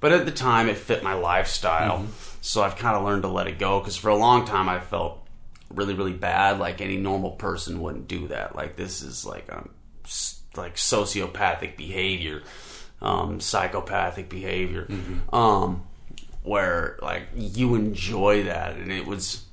But 0.00 0.12
at 0.12 0.24
the 0.24 0.32
time, 0.32 0.70
it 0.70 0.78
fit 0.78 1.02
my 1.02 1.12
lifestyle, 1.12 1.98
mm-hmm. 1.98 2.12
so 2.40 2.62
I've 2.62 2.76
kind 2.76 2.96
of 2.96 3.04
learned 3.04 3.20
to 3.24 3.28
let 3.28 3.48
it 3.48 3.58
go. 3.58 3.80
Because 3.80 3.98
for 3.98 4.08
a 4.08 4.16
long 4.16 4.46
time, 4.46 4.66
I 4.66 4.80
felt 4.80 5.20
really 5.72 5.94
really 5.94 6.12
bad 6.12 6.58
like 6.58 6.80
any 6.80 6.96
normal 6.96 7.30
person 7.30 7.80
wouldn't 7.80 8.08
do 8.08 8.26
that 8.28 8.56
like 8.56 8.76
this 8.76 9.02
is 9.02 9.24
like 9.24 9.48
s- 10.04 10.39
like 10.56 10.74
sociopathic 10.74 11.76
behavior 11.76 12.42
um 13.00 13.40
psychopathic 13.40 14.28
behavior 14.28 14.86
um 15.32 15.82
where 16.42 16.98
like 17.02 17.24
you 17.34 17.74
enjoy 17.74 18.44
that. 18.44 18.76
And 18.76 18.90
it 18.90 19.06
was 19.06 19.44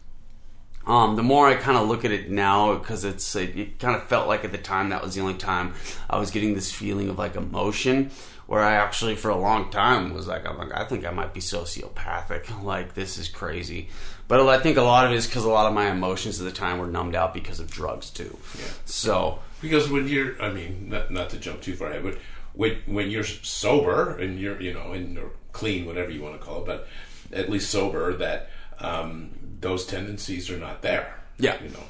um, 0.86 1.18
the 1.18 1.24
more 1.24 1.48
I 1.48 1.56
kind 1.56 1.78
of 1.78 1.90
look 1.90 2.06
at 2.06 2.12
it 2.12 2.30
now, 2.30 2.76
because 2.76 3.04
it's 3.04 3.36
it, 3.36 3.58
it 3.58 3.80
kind 3.80 3.96
of 3.96 4.04
felt 4.08 4.28
like 4.28 4.46
at 4.46 4.52
the 4.52 4.58
time 4.58 4.90
that 4.90 5.04
was 5.04 5.16
the 5.16 5.22
only 5.22 5.34
time 5.34 5.74
I 6.10 6.18
was 6.18 6.32
getting 6.32 6.54
this 6.54 6.72
feeling 6.72 7.10
of 7.10 7.18
like 7.18 7.36
emotion, 7.36 8.12
where 8.46 8.62
I 8.62 8.76
actually 8.76 9.16
for 9.16 9.30
a 9.30 9.36
long 9.36 9.70
time 9.70 10.14
was 10.14 10.28
like, 10.28 10.48
I'm 10.48 10.58
like, 10.58 10.74
I 10.74 10.86
think 10.86 11.06
I 11.06 11.12
might 11.12 11.34
be 11.34 11.42
sociopathic. 11.42 12.46
Like 12.64 12.94
this 12.94 13.18
is 13.18 13.28
crazy, 13.28 13.90
but 14.28 14.48
I 14.48 14.60
think 14.60 14.78
a 14.78 14.82
lot 14.82 15.06
of 15.06 15.12
it 15.12 15.16
is 15.16 15.28
because 15.28 15.46
a 15.46 15.50
lot 15.50 15.68
of 15.68 15.74
my 15.74 15.90
emotions 15.90 16.40
at 16.40 16.46
the 16.46 16.52
time 16.52 16.80
were 16.80 16.88
numbed 16.88 17.16
out 17.16 17.34
because 17.34 17.60
of 17.60 17.70
drugs 17.72 18.10
too. 18.10 18.38
Yeah. 18.58 18.66
So 18.86 19.40
Because 19.62 19.90
when 19.90 20.08
you're, 20.08 20.42
I 20.42 20.52
mean, 20.52 20.90
not, 20.90 21.12
not 21.12 21.30
to 21.32 21.38
jump 21.38 21.62
too 21.62 21.76
far 21.76 21.90
ahead, 21.90 22.04
but 22.04 22.18
when 22.54 22.78
when 22.86 23.10
you're 23.10 23.24
sober 23.24 24.18
and 24.18 24.40
you're, 24.40 24.60
you 24.62 24.74
know, 24.74 24.92
and 24.92 25.18
or 25.18 25.32
clean, 25.52 25.86
whatever 25.86 26.12
you 26.12 26.22
want 26.22 26.40
to 26.40 26.46
call 26.46 26.62
it, 26.62 26.66
but 26.66 26.88
at 27.32 27.50
least 27.50 27.70
sober, 27.70 28.14
that 28.16 28.50
um, 28.80 29.32
those 29.60 29.86
tendencies 29.86 30.50
are 30.50 30.58
not 30.58 30.82
there. 30.82 31.16
Yeah. 31.40 31.62
you 31.62 31.70
know. 31.70 31.84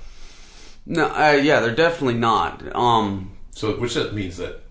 no, 0.85 1.05
uh, 1.07 1.39
yeah, 1.41 1.59
they're 1.59 1.75
definitely 1.75 2.19
not. 2.19 2.75
Um, 2.75 3.37
So, 3.51 3.73
which 3.79 3.93
that 3.95 4.13
means 4.13 4.37
that 4.37 4.61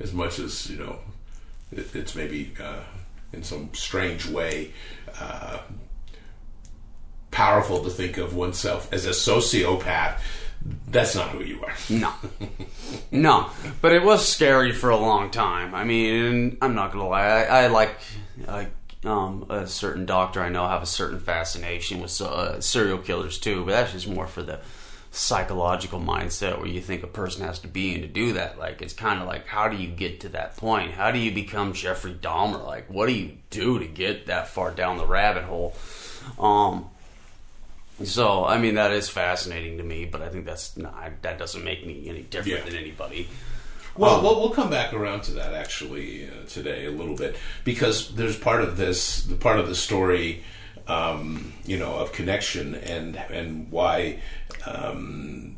as 0.00 0.12
much 0.12 0.38
as 0.38 0.68
you 0.68 0.78
know, 0.78 0.98
it, 1.72 1.94
it's 1.94 2.14
maybe 2.14 2.52
uh, 2.60 2.82
in 3.32 3.42
some 3.42 3.70
strange 3.72 4.26
way 4.26 4.72
uh, 5.20 5.58
powerful 7.36 7.84
to 7.84 7.90
think 7.90 8.16
of 8.16 8.34
oneself 8.34 8.90
as 8.94 9.04
a 9.04 9.10
sociopath. 9.10 10.18
That's 10.88 11.14
not 11.14 11.28
who 11.28 11.44
you 11.44 11.62
are. 11.62 11.74
No. 11.90 12.14
no. 13.10 13.50
But 13.82 13.92
it 13.92 14.02
was 14.02 14.26
scary 14.26 14.72
for 14.72 14.88
a 14.88 14.96
long 14.96 15.30
time. 15.30 15.74
I 15.74 15.84
mean, 15.84 16.56
I'm 16.62 16.74
not 16.74 16.92
going 16.92 17.04
to 17.04 17.10
lie. 17.10 17.26
I, 17.26 17.64
I 17.64 17.66
like, 17.66 17.90
um, 19.04 19.44
a 19.50 19.66
certain 19.66 20.06
doctor 20.06 20.40
I 20.40 20.48
know 20.48 20.66
have 20.66 20.82
a 20.82 20.86
certain 20.86 21.20
fascination 21.20 22.00
with 22.00 22.18
uh, 22.22 22.58
serial 22.62 22.96
killers 22.96 23.38
too, 23.38 23.66
but 23.66 23.72
that's 23.72 23.92
just 23.92 24.08
more 24.08 24.26
for 24.26 24.42
the 24.42 24.60
psychological 25.10 26.00
mindset 26.00 26.58
where 26.58 26.68
you 26.68 26.80
think 26.80 27.02
a 27.02 27.06
person 27.06 27.44
has 27.44 27.58
to 27.58 27.68
be 27.68 27.94
in 27.94 28.00
to 28.00 28.08
do 28.08 28.32
that. 28.32 28.58
Like, 28.58 28.80
it's 28.80 28.94
kind 28.94 29.20
of 29.20 29.28
like, 29.28 29.46
how 29.46 29.68
do 29.68 29.76
you 29.76 29.88
get 29.88 30.20
to 30.20 30.30
that 30.30 30.56
point? 30.56 30.92
How 30.92 31.10
do 31.10 31.18
you 31.18 31.32
become 31.32 31.74
Jeffrey 31.74 32.14
Dahmer? 32.14 32.64
Like, 32.64 32.88
what 32.88 33.08
do 33.08 33.12
you 33.12 33.36
do 33.50 33.78
to 33.78 33.86
get 33.86 34.26
that 34.26 34.48
far 34.48 34.70
down 34.70 34.96
the 34.96 35.06
rabbit 35.06 35.44
hole? 35.44 35.74
Um, 36.38 36.88
so, 38.04 38.44
I 38.44 38.58
mean, 38.58 38.74
that 38.74 38.92
is 38.92 39.08
fascinating 39.08 39.78
to 39.78 39.84
me, 39.84 40.04
but 40.04 40.22
I 40.22 40.28
think 40.28 40.44
that's 40.44 40.76
not, 40.76 40.94
that 41.22 41.38
doesn't 41.38 41.64
make 41.64 41.86
me 41.86 42.08
any 42.08 42.22
different 42.22 42.58
Yeah. 42.58 42.70
than 42.70 42.76
anybody. 42.78 43.28
Well, 43.96 44.22
we'll, 44.22 44.38
we'll 44.40 44.50
come 44.50 44.68
back 44.68 44.92
around 44.92 45.22
to 45.22 45.32
that 45.32 45.54
actually 45.54 46.26
uh, 46.28 46.46
today 46.46 46.84
a 46.84 46.90
little 46.90 47.16
bit 47.16 47.36
because 47.64 48.14
there's 48.14 48.36
part 48.38 48.60
of 48.60 48.76
this, 48.76 49.22
the 49.24 49.36
part 49.36 49.58
of 49.58 49.68
the 49.68 49.74
story, 49.74 50.42
um, 50.86 51.54
you 51.64 51.78
know, 51.78 51.94
of 51.94 52.12
connection 52.12 52.74
and 52.74 53.16
and 53.16 53.70
why 53.72 54.20
um, 54.66 55.56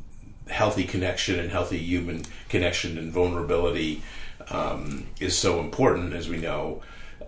healthy 0.49 0.85
connection 0.85 1.39
and 1.41 1.51
healthy 1.51 1.79
human 1.79 2.23
connection 2.49 2.97
and 2.97 3.13
vulnerability 3.13 4.03
um, 4.51 5.07
is 5.21 5.37
so 5.37 5.59
important, 5.61 6.15
as 6.15 6.29
we 6.29 6.37
know, 6.39 6.81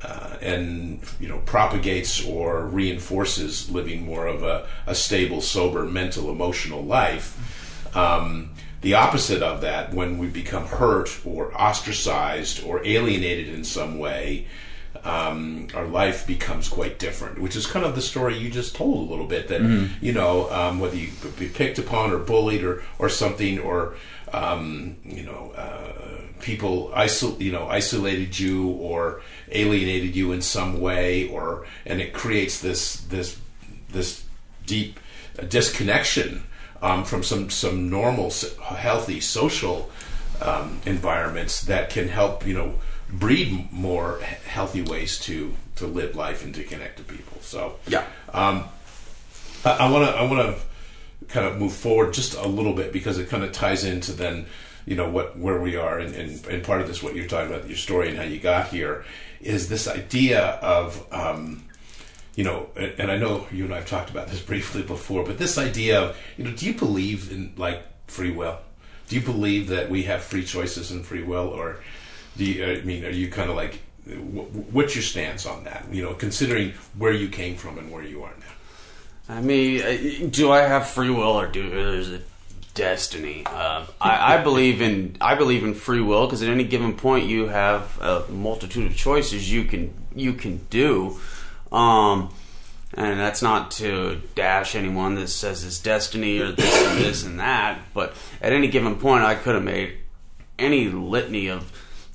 uh, 0.02 0.36
and 0.40 1.00
you 1.18 1.28
know 1.28 1.38
propagates 1.38 2.24
or 2.24 2.66
reinforces 2.66 3.70
living 3.70 4.04
more 4.04 4.26
of 4.26 4.42
a, 4.42 4.66
a 4.86 4.94
stable, 4.94 5.40
sober, 5.40 5.84
mental, 5.84 6.30
emotional 6.30 6.82
life. 6.82 7.36
Um, 7.96 8.50
the 8.80 8.94
opposite 8.94 9.42
of 9.42 9.60
that, 9.60 9.92
when 9.92 10.16
we 10.16 10.26
become 10.28 10.64
hurt 10.64 11.20
or 11.26 11.52
ostracized 11.54 12.64
or 12.64 12.84
alienated 12.86 13.48
in 13.48 13.62
some 13.62 13.98
way, 13.98 14.46
um, 15.04 15.68
our 15.74 15.86
life 15.86 16.26
becomes 16.26 16.68
quite 16.68 16.98
different, 16.98 17.38
which 17.38 17.56
is 17.56 17.66
kind 17.66 17.84
of 17.84 17.94
the 17.94 18.02
story 18.02 18.36
you 18.36 18.50
just 18.50 18.74
told 18.74 19.06
a 19.06 19.10
little 19.10 19.26
bit. 19.26 19.48
That 19.48 19.60
you 20.00 20.12
know, 20.12 20.50
um, 20.50 20.78
whether 20.78 20.96
you 20.96 21.10
be 21.38 21.48
picked 21.48 21.78
upon 21.78 22.10
or 22.10 22.18
bullied 22.18 22.64
or 22.64 22.82
or 22.98 23.08
something, 23.08 23.58
or 23.58 23.96
um, 24.32 24.96
you 25.04 25.22
know, 25.22 25.52
uh, 25.56 26.20
people 26.40 26.90
isol- 26.94 27.40
you 27.40 27.52
know 27.52 27.68
isolated 27.68 28.38
you 28.38 28.68
or 28.68 29.22
alienated 29.50 30.14
you 30.16 30.32
in 30.32 30.40
some 30.42 30.80
way, 30.80 31.28
or 31.28 31.66
and 31.86 32.00
it 32.00 32.12
creates 32.12 32.60
this 32.60 32.96
this 32.96 33.38
this 33.90 34.24
deep 34.66 34.98
disconnection 35.48 36.42
um, 36.82 37.04
from 37.04 37.22
some 37.22 37.50
some 37.50 37.90
normal, 37.90 38.32
healthy 38.62 39.20
social 39.20 39.90
um, 40.42 40.80
environments 40.86 41.62
that 41.62 41.90
can 41.90 42.08
help 42.08 42.46
you 42.46 42.54
know 42.54 42.74
breed 43.10 43.68
more 43.72 44.20
healthy 44.46 44.82
ways 44.82 45.18
to 45.18 45.54
to 45.76 45.86
live 45.86 46.14
life 46.14 46.44
and 46.44 46.54
to 46.54 46.62
connect 46.64 46.96
to 46.98 47.02
people. 47.04 47.38
So 47.40 47.76
Yeah. 47.88 48.04
um, 48.32 48.64
I 49.64 49.90
want 49.90 50.06
to 50.08 50.12
I 50.16 50.22
want 50.22 50.56
to 50.56 50.62
kind 51.30 51.46
of 51.46 51.58
move 51.58 51.72
forward 51.72 52.12
just 52.12 52.34
a 52.34 52.46
little 52.46 52.74
bit 52.74 52.92
because 52.92 53.18
it 53.18 53.28
kind 53.28 53.44
of 53.44 53.52
ties 53.52 53.84
into 53.84 54.12
then 54.12 54.46
you 54.86 54.96
know 54.96 55.08
what 55.08 55.38
where 55.38 55.60
we 55.60 55.76
are 55.76 55.98
and, 55.98 56.14
and, 56.14 56.46
and 56.46 56.64
part 56.64 56.80
of 56.80 56.88
this 56.88 57.02
what 57.02 57.14
you're 57.14 57.26
talking 57.26 57.54
about 57.54 57.68
your 57.68 57.76
story 57.76 58.08
and 58.08 58.18
how 58.18 58.24
you 58.24 58.38
got 58.38 58.68
here 58.68 59.04
is 59.40 59.68
this 59.68 59.86
idea 59.86 60.40
of 60.62 61.06
um, 61.12 61.64
you 62.34 62.44
know 62.44 62.68
and, 62.76 63.10
I 63.10 63.16
know 63.16 63.46
you 63.52 63.64
and 63.64 63.74
I've 63.74 63.86
talked 63.86 64.10
about 64.10 64.28
this 64.28 64.40
briefly 64.52 64.82
before 64.82 65.24
but 65.24 65.38
this 65.38 65.58
idea 65.58 66.00
of 66.00 66.16
you 66.36 66.44
know 66.44 66.52
do 66.52 66.66
you 66.66 66.74
believe 66.74 67.30
in 67.30 67.52
like 67.56 67.82
free 68.06 68.30
will? 68.30 68.58
Do 69.08 69.16
you 69.16 69.22
believe 69.22 69.68
that 69.68 69.90
we 69.90 70.04
have 70.04 70.22
free 70.22 70.44
choices 70.44 70.90
and 70.90 71.04
free 71.04 71.22
will 71.22 71.48
or 71.48 71.78
do 72.36 72.44
you 72.44 72.64
I 72.64 72.80
mean 72.82 73.04
are 73.04 73.10
you 73.10 73.30
kind 73.30 73.50
of 73.50 73.56
like 73.56 73.80
what's 74.72 74.96
your 74.96 75.02
stance 75.02 75.46
on 75.46 75.64
that? 75.64 75.86
You 75.92 76.02
know 76.02 76.14
considering 76.14 76.72
where 76.96 77.12
you 77.12 77.28
came 77.28 77.56
from 77.56 77.78
and 77.78 77.92
where 77.92 78.02
you 78.02 78.22
are 78.24 78.34
now 78.40 78.54
I 79.30 79.40
mean, 79.40 79.80
uh, 79.80 80.28
do 80.28 80.50
I 80.50 80.62
have 80.62 80.88
free 80.88 81.08
will 81.10 81.38
or 81.38 81.46
do 81.46 81.62
is 81.62 82.10
it 82.10 82.26
destiny? 82.74 83.46
Um, 83.46 83.86
I, 84.00 84.34
I 84.34 84.42
believe 84.42 84.82
in 84.82 85.16
I 85.20 85.36
believe 85.36 85.62
in 85.62 85.74
free 85.74 86.00
will 86.00 86.26
because 86.26 86.42
at 86.42 86.48
any 86.48 86.64
given 86.64 86.94
point 86.94 87.26
you 87.26 87.46
have 87.46 88.00
a 88.00 88.24
multitude 88.28 88.90
of 88.90 88.96
choices 88.96 89.50
you 89.50 89.64
can 89.64 89.94
you 90.16 90.32
can 90.32 90.66
do, 90.68 91.20
um, 91.70 92.34
and 92.94 93.20
that's 93.20 93.40
not 93.40 93.70
to 93.72 94.20
dash 94.34 94.74
anyone 94.74 95.14
that 95.14 95.28
says 95.28 95.64
it's 95.64 95.78
destiny 95.78 96.40
or 96.40 96.50
this 96.50 96.86
and 96.86 97.00
this 97.00 97.24
and 97.24 97.38
that. 97.38 97.78
But 97.94 98.14
at 98.42 98.52
any 98.52 98.66
given 98.66 98.96
point, 98.96 99.22
I 99.22 99.36
could 99.36 99.54
have 99.54 99.64
made 99.64 99.96
any 100.58 100.88
litany 100.88 101.48
of 101.48 101.70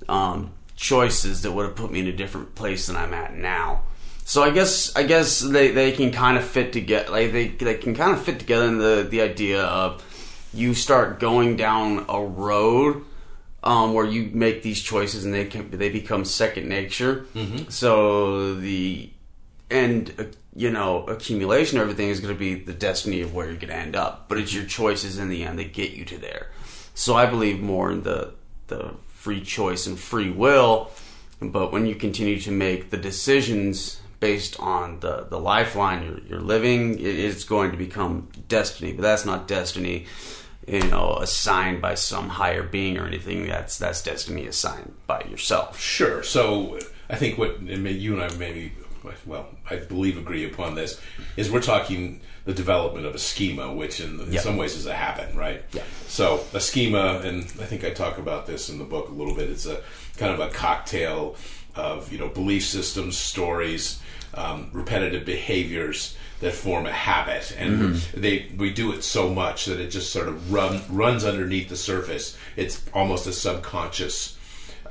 um, 0.09 0.51
choices 0.75 1.43
that 1.43 1.53
would 1.53 1.65
have 1.65 1.75
put 1.75 1.91
me 1.91 2.01
in 2.01 2.07
a 2.07 2.13
different 2.13 2.55
place 2.55 2.87
than 2.87 2.97
I'm 2.97 3.13
at 3.13 3.33
now. 3.35 3.83
So 4.27 4.43
I 4.43 4.49
guess 4.49 4.93
I 4.95 5.03
guess 5.03 5.39
they, 5.39 5.69
they 5.69 5.91
can 5.91 6.11
kind 6.11 6.35
of 6.35 6.43
fit 6.43 6.73
together. 6.73 7.11
Like 7.11 7.31
they 7.31 7.47
they 7.49 7.75
can 7.75 7.93
kind 7.95 8.11
of 8.11 8.23
fit 8.23 8.39
together 8.39 8.65
in 8.65 8.79
the 8.79 9.07
the 9.09 9.21
idea 9.21 9.63
of 9.63 10.03
you 10.51 10.73
start 10.73 11.19
going 11.19 11.57
down 11.57 12.05
a 12.09 12.19
road 12.19 13.05
um, 13.63 13.93
where 13.93 14.05
you 14.05 14.31
make 14.33 14.63
these 14.63 14.81
choices 14.81 15.25
and 15.25 15.33
they 15.33 15.45
can, 15.45 15.69
they 15.69 15.89
become 15.89 16.25
second 16.25 16.67
nature. 16.67 17.25
So 17.69 18.55
the 18.55 19.11
end, 19.69 20.13
uh, 20.17 20.23
you 20.55 20.71
know, 20.71 21.03
accumulation 21.05 21.77
of 21.77 21.83
everything 21.83 22.09
is 22.09 22.19
going 22.19 22.33
to 22.33 22.39
be 22.39 22.55
the 22.55 22.73
destiny 22.73 23.21
of 23.21 23.33
where 23.33 23.45
you're 23.47 23.55
going 23.55 23.69
to 23.69 23.75
end 23.75 23.95
up. 23.95 24.27
But 24.27 24.37
it's 24.39 24.53
your 24.53 24.65
choices 24.65 25.17
in 25.19 25.29
the 25.29 25.43
end 25.43 25.59
that 25.59 25.73
get 25.73 25.91
you 25.91 26.05
to 26.05 26.17
there. 26.17 26.51
So 26.93 27.15
I 27.15 27.25
believe 27.27 27.59
more 27.59 27.91
in 27.91 28.03
the 28.03 28.33
the 28.67 28.95
free 29.07 29.41
choice 29.41 29.85
and 29.85 29.99
free 29.99 30.31
will. 30.31 30.89
But 31.41 31.71
when 31.71 31.85
you 31.85 31.93
continue 31.93 32.39
to 32.39 32.51
make 32.51 32.89
the 32.89 32.97
decisions 32.97 33.99
based 34.25 34.59
on 34.59 34.99
the, 35.01 35.27
the 35.29 35.39
lifeline 35.39 35.99
you're, 36.05 36.19
you're 36.29 36.47
living, 36.55 36.97
it's 36.99 37.43
going 37.43 37.69
to 37.71 37.77
become 37.77 38.27
destiny. 38.47 38.91
But 38.93 39.03
that's 39.03 39.25
not 39.25 39.47
destiny, 39.47 40.05
you 40.67 40.87
know, 40.93 41.17
assigned 41.21 41.79
by 41.81 41.93
some 41.95 42.27
higher 42.29 42.63
being 42.63 42.97
or 42.97 43.05
anything. 43.05 43.47
That's 43.47 43.77
that's 43.77 44.01
destiny 44.01 44.47
assigned 44.47 44.93
by 45.05 45.21
yourself. 45.29 45.79
Sure. 45.79 46.23
So 46.23 46.79
I 47.09 47.15
think 47.21 47.37
what 47.37 47.51
and 47.59 47.87
you 47.87 48.13
and 48.15 48.23
I 48.23 48.35
maybe, 48.37 48.71
well, 49.27 49.45
I 49.69 49.75
believe 49.75 50.17
agree 50.17 50.45
upon 50.51 50.73
this 50.75 50.99
is 51.37 51.51
we're 51.51 51.61
talking 51.75 52.21
the 52.45 52.53
development 52.53 53.05
of 53.05 53.13
a 53.15 53.19
schema, 53.19 53.65
which 53.81 53.99
in, 53.99 54.19
in 54.19 54.31
Yeah. 54.33 54.41
some 54.41 54.57
ways 54.57 54.75
is 54.75 54.85
a 54.87 54.93
habit, 55.05 55.29
right? 55.35 55.61
Yeah. 55.73 55.83
So 56.07 56.25
a 56.53 56.59
schema, 56.59 57.21
and 57.27 57.43
I 57.63 57.65
think 57.69 57.83
I 57.83 57.91
talk 57.91 58.17
about 58.17 58.45
this 58.47 58.69
in 58.69 58.77
the 58.79 58.85
book 58.85 59.09
a 59.09 59.15
little 59.19 59.35
bit. 59.35 59.49
It's 59.49 59.65
a 59.67 59.77
kind 60.17 60.31
of 60.33 60.39
a 60.39 60.49
cocktail 60.49 61.35
of 61.75 62.11
you 62.11 62.17
know 62.17 62.29
belief 62.29 62.63
systems, 62.65 63.17
stories, 63.17 63.99
um, 64.35 64.69
repetitive 64.73 65.25
behaviors 65.25 66.15
that 66.41 66.53
form 66.53 66.85
a 66.85 66.91
habit, 66.91 67.55
and 67.57 67.95
they 68.13 68.47
we 68.57 68.69
do 68.71 68.91
it 68.91 69.03
so 69.03 69.29
much 69.33 69.65
that 69.65 69.79
it 69.79 69.89
just 69.89 70.11
sort 70.11 70.27
of 70.27 70.51
run 70.53 70.81
runs 70.89 71.23
underneath 71.23 71.69
the 71.69 71.77
surface. 71.77 72.37
It's 72.55 72.81
almost 72.93 73.25
a 73.27 73.33
subconscious 73.33 74.37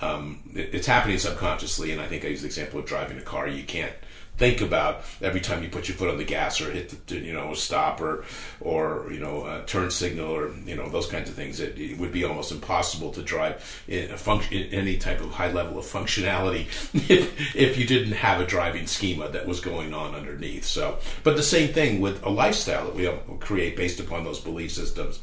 um, 0.01 0.41
it- 0.55 0.71
it's 0.73 0.87
happening 0.87 1.19
subconsciously. 1.19 1.93
And 1.93 2.01
I 2.01 2.07
think 2.07 2.25
I 2.25 2.29
use 2.29 2.41
the 2.41 2.47
example 2.47 2.81
of 2.81 2.87
driving 2.87 3.19
a 3.19 3.23
car. 3.23 3.47
You 3.47 3.63
can't 3.65 3.93
think 4.37 4.61
about 4.61 5.03
every 5.23 5.41
time 5.41 5.63
you 5.63 5.69
put 5.69 5.89
your 5.89 5.97
foot 5.97 6.11
on 6.11 6.17
the 6.17 6.25
gas 6.25 6.61
or 6.61 6.71
hit 6.71 7.07
the 7.07 7.17
you 7.17 7.33
know 7.33 7.55
stop 7.55 8.01
or 8.01 8.25
or 8.61 9.09
you 9.11 9.21
know 9.21 9.63
turn 9.67 9.91
signal 9.91 10.31
or 10.31 10.53
you 10.67 10.75
know 10.75 10.89
those 10.89 11.07
kinds 11.07 11.29
of 11.29 11.35
things. 11.35 11.61
It, 11.61 11.79
it 11.79 11.99
would 11.99 12.13
be 12.13 12.25
almost 12.25 12.53
impossible 12.53 13.13
to 13.13 13.23
drive 13.23 13.83
in 13.89 14.11
a 14.11 14.17
function 14.17 14.55
in 14.55 14.75
any 14.75 14.99
type 14.99 15.21
of 15.21 15.31
high 15.31 15.53
level 15.53 15.79
of 15.79 15.85
functionality 15.85 16.67
if 17.11 17.55
if 17.55 17.79
you 17.79 17.87
didn't 17.87 18.15
have 18.15 18.41
a 18.41 18.47
driving 18.47 18.87
schema 18.87 19.29
that 19.29 19.47
was 19.47 19.61
going 19.61 19.95
on 19.95 20.15
underneath. 20.15 20.65
So, 20.65 20.99
but 21.23 21.37
the 21.37 21.43
same 21.43 21.73
thing 21.73 22.01
with 22.01 22.25
a 22.25 22.31
lifestyle 22.31 22.87
that 22.87 22.95
we 22.95 23.11
create 23.39 23.77
based 23.77 24.01
upon 24.01 24.25
those 24.25 24.41
belief 24.41 24.73
systems. 24.73 25.21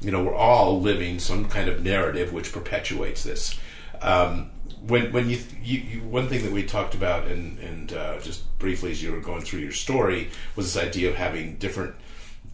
You 0.00 0.10
know, 0.10 0.24
we're 0.24 0.34
all 0.34 0.80
living 0.80 1.18
some 1.18 1.48
kind 1.48 1.68
of 1.68 1.82
narrative 1.82 2.32
which 2.32 2.52
perpetuates 2.52 3.22
this 3.24 3.58
um, 4.02 4.50
when 4.88 5.12
when 5.12 5.28
you, 5.28 5.38
you, 5.62 5.78
you 5.78 6.00
one 6.02 6.28
thing 6.28 6.42
that 6.42 6.52
we 6.52 6.62
talked 6.62 6.94
about 6.94 7.26
and 7.26 7.58
and 7.58 7.92
uh, 7.92 8.18
just 8.20 8.58
briefly 8.58 8.90
as 8.90 9.02
you 9.02 9.12
were 9.12 9.20
going 9.20 9.42
through 9.42 9.60
your 9.60 9.72
story 9.72 10.30
was 10.54 10.72
this 10.72 10.82
idea 10.82 11.08
of 11.08 11.14
having 11.14 11.56
different 11.56 11.94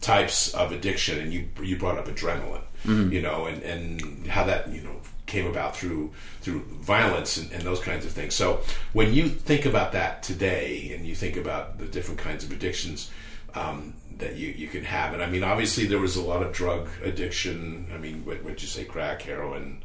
types 0.01 0.53
of 0.53 0.71
addiction 0.71 1.19
and 1.19 1.33
you 1.33 1.47
you 1.61 1.77
brought 1.77 1.97
up 1.97 2.07
adrenaline 2.07 2.63
you 3.11 3.21
know 3.21 3.45
and 3.45 3.63
and 3.63 4.27
how 4.27 4.43
that 4.43 4.67
you 4.69 4.81
know 4.81 4.99
came 5.25 5.47
about 5.47 5.75
through 5.75 6.11
through 6.41 6.59
violence 6.81 7.37
and, 7.37 7.51
and 7.51 7.63
those 7.63 7.79
kinds 7.79 8.05
of 8.05 8.11
things. 8.11 8.35
So 8.35 8.61
when 8.93 9.13
you 9.13 9.29
think 9.29 9.65
about 9.65 9.93
that 9.93 10.21
today 10.21 10.91
and 10.93 11.05
you 11.05 11.15
think 11.15 11.37
about 11.37 11.79
the 11.79 11.85
different 11.85 12.19
kinds 12.19 12.43
of 12.43 12.51
addictions 12.51 13.09
um, 13.55 13.93
that 14.17 14.35
you, 14.35 14.49
you 14.49 14.67
can 14.67 14.83
have 14.83 15.13
and 15.13 15.23
I 15.23 15.27
mean 15.27 15.43
obviously 15.43 15.85
there 15.85 15.99
was 15.99 16.15
a 16.15 16.21
lot 16.21 16.43
of 16.43 16.53
drug 16.53 16.89
addiction 17.03 17.87
I 17.93 17.97
mean 17.97 18.25
what 18.25 18.43
would 18.43 18.61
you 18.61 18.67
say 18.67 18.83
crack 18.83 19.23
heroin 19.23 19.83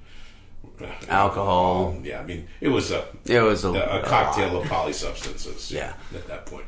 Alcohol. 1.09 1.97
Yeah, 2.03 2.21
I 2.21 2.25
mean, 2.25 2.47
it 2.61 2.69
was 2.69 2.91
a 2.91 3.05
It 3.27 3.41
was 3.41 3.65
a, 3.65 3.71
a, 3.71 4.01
a 4.01 4.03
cocktail 4.05 4.53
lot. 4.55 4.65
of 4.65 4.69
polysubstances. 4.71 5.71
Yeah. 5.71 5.95
at 6.15 6.27
that 6.29 6.47
point. 6.47 6.65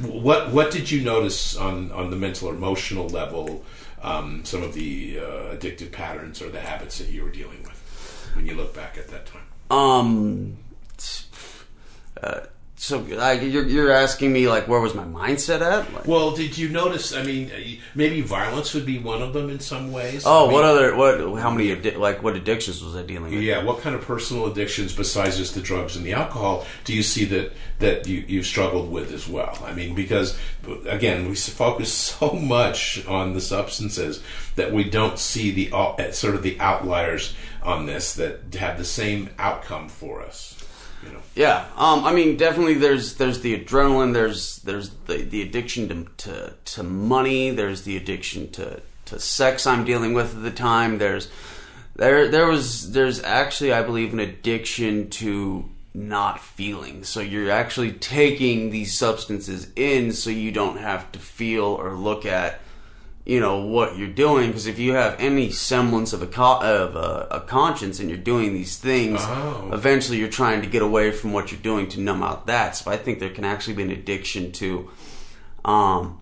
What 0.00 0.50
what 0.52 0.70
did 0.70 0.90
you 0.90 1.02
notice 1.02 1.56
on 1.56 1.92
on 1.92 2.10
the 2.10 2.16
mental 2.16 2.48
or 2.48 2.54
emotional 2.54 3.08
level? 3.08 3.64
Um, 4.02 4.44
some 4.44 4.62
of 4.64 4.74
the 4.74 5.18
uh, 5.20 5.54
addictive 5.56 5.92
patterns 5.92 6.42
or 6.42 6.48
the 6.50 6.60
habits 6.60 6.98
that 6.98 7.10
you 7.10 7.22
were 7.22 7.30
dealing 7.30 7.62
with 7.62 8.30
when 8.34 8.46
you 8.46 8.54
look 8.56 8.74
back 8.74 8.98
at 8.98 9.08
that 9.08 9.26
time. 9.26 9.46
Um. 9.70 10.56
Uh, 12.22 12.40
so 12.82 12.98
like, 12.98 13.42
you're 13.42 13.64
you're 13.64 13.92
asking 13.92 14.32
me 14.32 14.48
like 14.48 14.66
where 14.66 14.80
was 14.80 14.92
my 14.92 15.04
mindset 15.04 15.60
at? 15.60 15.94
Like, 15.94 16.04
Well, 16.04 16.32
did 16.32 16.58
you 16.58 16.68
notice? 16.68 17.14
I 17.14 17.22
mean, 17.22 17.52
uh, 17.52 17.80
maybe 17.94 18.22
violence 18.22 18.74
would 18.74 18.84
be 18.84 18.98
one 18.98 19.22
of 19.22 19.32
them 19.32 19.50
in 19.50 19.60
some 19.60 19.92
ways. 19.92 20.24
oh, 20.26 20.40
I 20.40 20.42
mean, 20.46 20.52
what 20.52 20.64
other 20.64 20.96
what? 20.96 21.40
How 21.40 21.52
many 21.52 21.68
addi- 21.68 21.96
like 21.96 22.24
what 22.24 22.34
addictions 22.34 22.82
was 22.82 22.96
I 22.96 23.02
dealing 23.02 23.34
with? 23.34 23.40
Yeah, 23.44 23.62
what 23.62 23.82
kind 23.82 23.94
of 23.94 24.02
personal 24.02 24.46
addictions 24.50 24.92
besides 24.92 25.36
just 25.36 25.54
the 25.54 25.60
drugs 25.60 25.94
and 25.94 26.04
the 26.04 26.14
alcohol 26.14 26.66
do 26.82 26.92
you 26.92 27.04
see 27.04 27.24
that 27.26 27.52
that 27.78 28.08
you, 28.08 28.24
you've 28.26 28.46
struggled 28.46 28.90
with 28.90 29.12
as 29.12 29.28
well? 29.28 29.56
I 29.64 29.72
mean, 29.72 29.94
because 29.94 30.36
again, 30.88 31.28
we 31.28 31.36
focus 31.36 31.92
so 32.18 32.32
much 32.32 33.06
on 33.06 33.34
the 33.34 33.40
substances 33.40 34.20
that 34.56 34.72
we 34.72 34.82
don't 34.82 35.20
see 35.20 35.52
the 35.52 35.70
uh, 35.72 36.10
sort 36.10 36.34
of 36.34 36.42
the 36.42 36.58
outliers 36.58 37.32
on 37.62 37.86
this 37.86 38.14
that 38.14 38.52
have 38.54 38.76
the 38.76 38.84
same 38.84 39.30
outcome 39.38 39.88
for 39.88 40.20
us. 40.20 40.58
Know, 41.10 41.20
Yeah, 41.34 41.66
um, 41.76 42.04
I 42.04 42.12
mean, 42.12 42.36
definitely. 42.36 42.74
There's 42.74 43.14
there's 43.14 43.40
the 43.40 43.58
adrenaline. 43.58 44.12
There's 44.12 44.56
there's 44.58 44.90
the, 45.06 45.18
the 45.18 45.42
addiction 45.42 45.88
to, 45.88 46.28
to 46.28 46.54
to 46.64 46.82
money. 46.82 47.50
There's 47.50 47.82
the 47.82 47.96
addiction 47.96 48.50
to 48.52 48.82
to 49.06 49.18
sex. 49.18 49.66
I'm 49.66 49.84
dealing 49.84 50.14
with 50.14 50.36
at 50.36 50.42
the 50.42 50.50
time. 50.50 50.98
There's 50.98 51.28
there 51.96 52.28
there 52.28 52.46
was 52.46 52.92
there's 52.92 53.22
actually 53.22 53.72
I 53.72 53.82
believe 53.82 54.12
an 54.12 54.20
addiction 54.20 55.10
to 55.10 55.68
not 55.94 56.40
feeling. 56.40 57.04
So 57.04 57.20
you're 57.20 57.50
actually 57.50 57.92
taking 57.92 58.70
these 58.70 58.94
substances 58.94 59.68
in 59.76 60.12
so 60.12 60.30
you 60.30 60.50
don't 60.50 60.78
have 60.78 61.12
to 61.12 61.18
feel 61.18 61.64
or 61.64 61.94
look 61.94 62.24
at 62.24 62.60
you 63.24 63.38
know 63.38 63.60
what 63.64 63.96
you're 63.96 64.08
doing 64.08 64.48
because 64.48 64.66
if 64.66 64.78
you 64.78 64.94
have 64.94 65.14
any 65.20 65.50
semblance 65.50 66.12
of 66.12 66.22
a 66.22 66.26
co- 66.26 66.60
of 66.60 66.96
a, 66.96 67.28
a 67.30 67.40
conscience 67.40 68.00
and 68.00 68.08
you're 68.08 68.18
doing 68.18 68.52
these 68.52 68.76
things 68.78 69.20
Oh. 69.22 69.70
eventually 69.72 70.18
you're 70.18 70.28
trying 70.28 70.60
to 70.62 70.68
get 70.68 70.82
away 70.82 71.12
from 71.12 71.32
what 71.32 71.52
you're 71.52 71.60
doing 71.60 71.88
to 71.90 72.00
numb 72.00 72.22
out 72.22 72.46
that 72.48 72.74
so 72.76 72.90
i 72.90 72.96
think 72.96 73.20
there 73.20 73.30
can 73.30 73.44
actually 73.44 73.74
be 73.74 73.82
an 73.84 73.90
addiction 73.90 74.50
to 74.52 74.90
um 75.64 76.20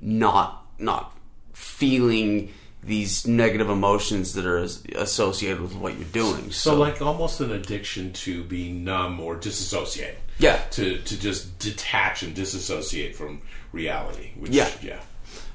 not 0.00 0.64
not 0.78 1.12
feeling 1.52 2.52
these 2.84 3.26
negative 3.26 3.68
emotions 3.68 4.34
that 4.34 4.46
are 4.46 4.58
associated 4.94 5.60
with 5.60 5.74
what 5.74 5.94
you're 5.98 6.08
doing 6.12 6.50
so 6.52 6.76
like 6.76 7.02
almost 7.02 7.40
an 7.40 7.50
addiction 7.50 8.12
to 8.12 8.44
being 8.44 8.84
numb 8.84 9.18
or 9.18 9.34
disassociate. 9.34 10.16
yeah 10.38 10.56
To 10.70 10.98
to 10.98 11.18
just 11.18 11.58
detach 11.58 12.22
and 12.22 12.32
disassociate 12.34 13.16
from 13.16 13.42
reality. 13.72 14.30
Which, 14.38 14.52
Yeah. 14.52 14.70
yeah. 14.80 15.00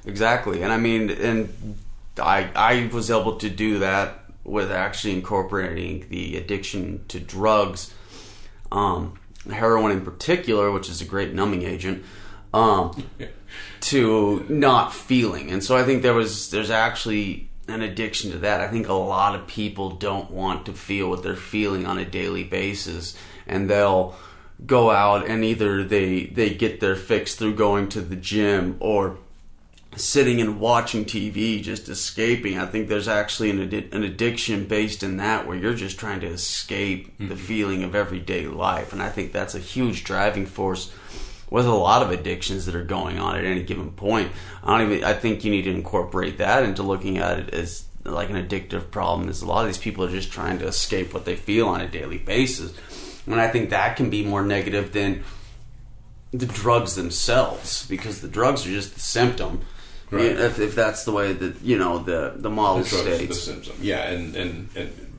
Exactly, 0.06 0.62
and 0.62 0.72
I 0.72 0.76
mean, 0.76 1.10
and 1.10 1.76
I 2.18 2.50
I 2.54 2.90
was 2.92 3.10
able 3.10 3.36
to 3.36 3.48
do 3.48 3.78
that 3.78 4.24
with 4.44 4.70
actually 4.70 5.14
incorporating 5.14 6.06
the 6.10 6.36
addiction 6.36 7.04
to 7.08 7.18
drugs, 7.18 7.94
um, 8.70 9.18
heroin 9.50 9.92
in 9.92 10.04
particular, 10.04 10.70
which 10.70 10.90
is 10.90 11.00
a 11.00 11.04
great 11.06 11.32
numbing 11.32 11.62
agent, 11.62 12.04
um, 12.52 13.08
to 13.80 14.44
not 14.48 14.92
feeling, 14.92 15.50
and 15.50 15.64
so 15.64 15.76
I 15.76 15.84
think 15.84 16.02
there 16.02 16.14
was 16.14 16.50
there's 16.50 16.70
actually 16.70 17.48
an 17.66 17.80
addiction 17.80 18.30
to 18.32 18.38
that. 18.40 18.60
I 18.60 18.68
think 18.68 18.88
a 18.88 18.92
lot 18.92 19.34
of 19.34 19.46
people 19.46 19.92
don't 19.92 20.30
want 20.30 20.66
to 20.66 20.74
feel 20.74 21.08
what 21.08 21.22
they're 21.22 21.34
feeling 21.34 21.86
on 21.86 21.98
a 21.98 22.04
daily 22.04 22.44
basis, 22.44 23.16
and 23.46 23.70
they'll 23.70 24.14
go 24.66 24.90
out 24.90 25.26
and 25.26 25.44
either 25.44 25.82
they 25.82 26.26
they 26.26 26.50
get 26.50 26.80
their 26.80 26.94
fix 26.94 27.34
through 27.34 27.54
going 27.54 27.88
to 27.88 28.00
the 28.00 28.16
gym 28.16 28.76
or 28.80 29.18
sitting 29.96 30.40
and 30.40 30.60
watching 30.60 31.04
TV, 31.04 31.62
just 31.62 31.88
escaping. 31.88 32.58
I 32.58 32.66
think 32.66 32.88
there's 32.88 33.08
actually 33.08 33.50
an, 33.50 33.68
addi- 33.68 33.92
an 33.92 34.02
addiction 34.02 34.66
based 34.66 35.02
in 35.02 35.16
that 35.18 35.46
where 35.46 35.56
you're 35.56 35.74
just 35.74 35.98
trying 35.98 36.20
to 36.20 36.26
escape 36.26 37.16
the 37.18 37.24
mm-hmm. 37.24 37.34
feeling 37.34 37.82
of 37.82 37.94
everyday 37.94 38.46
life. 38.46 38.92
And 38.92 39.02
I 39.02 39.08
think 39.08 39.32
that's 39.32 39.54
a 39.54 39.60
huge 39.60 40.04
driving 40.04 40.46
force 40.46 40.92
with 41.50 41.66
a 41.66 41.74
lot 41.74 42.02
of 42.02 42.10
addictions 42.10 42.66
that 42.66 42.74
are 42.74 42.84
going 42.84 43.18
on 43.18 43.36
at 43.36 43.44
any 43.44 43.62
given 43.62 43.92
point. 43.92 44.32
I 44.62 44.78
don't 44.78 44.92
even, 44.92 45.04
I 45.04 45.14
think 45.14 45.44
you 45.44 45.50
need 45.50 45.62
to 45.62 45.70
incorporate 45.70 46.38
that 46.38 46.64
into 46.64 46.82
looking 46.82 47.18
at 47.18 47.38
it 47.38 47.54
as 47.54 47.84
like 48.04 48.30
an 48.30 48.36
addictive 48.36 48.90
problem 48.90 49.28
is 49.28 49.40
a 49.40 49.46
lot 49.46 49.62
of 49.62 49.66
these 49.66 49.78
people 49.78 50.04
are 50.04 50.10
just 50.10 50.30
trying 50.30 50.58
to 50.58 50.66
escape 50.66 51.14
what 51.14 51.24
they 51.24 51.36
feel 51.36 51.68
on 51.68 51.80
a 51.80 51.88
daily 51.88 52.18
basis. 52.18 52.74
And 53.26 53.40
I 53.40 53.48
think 53.48 53.70
that 53.70 53.96
can 53.96 54.10
be 54.10 54.24
more 54.24 54.42
negative 54.42 54.92
than 54.92 55.24
the 56.32 56.46
drugs 56.46 56.96
themselves 56.96 57.86
because 57.86 58.20
the 58.20 58.28
drugs 58.28 58.66
are 58.66 58.70
just 58.70 58.94
the 58.94 59.00
symptom. 59.00 59.60
Right. 60.14 60.38
If, 60.38 60.58
if 60.58 60.74
that's 60.74 61.04
the 61.04 61.12
way 61.12 61.32
that 61.32 61.60
you 61.62 61.78
know 61.78 61.98
the 61.98 62.34
the 62.36 62.50
model 62.50 62.82
the 62.82 62.88
drugs, 62.88 63.04
the 63.04 63.16
states. 63.16 63.42
symptom. 63.42 63.76
Yeah, 63.80 64.10
and 64.10 64.36
and 64.36 64.68
and 64.76 65.14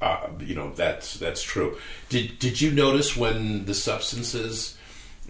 uh, 0.00 0.28
you 0.40 0.54
know 0.54 0.72
that's 0.74 1.18
that's 1.18 1.42
true. 1.42 1.78
Did 2.08 2.38
did 2.38 2.60
you 2.60 2.70
notice 2.70 3.16
when 3.16 3.64
the 3.66 3.74
substances 3.74 4.78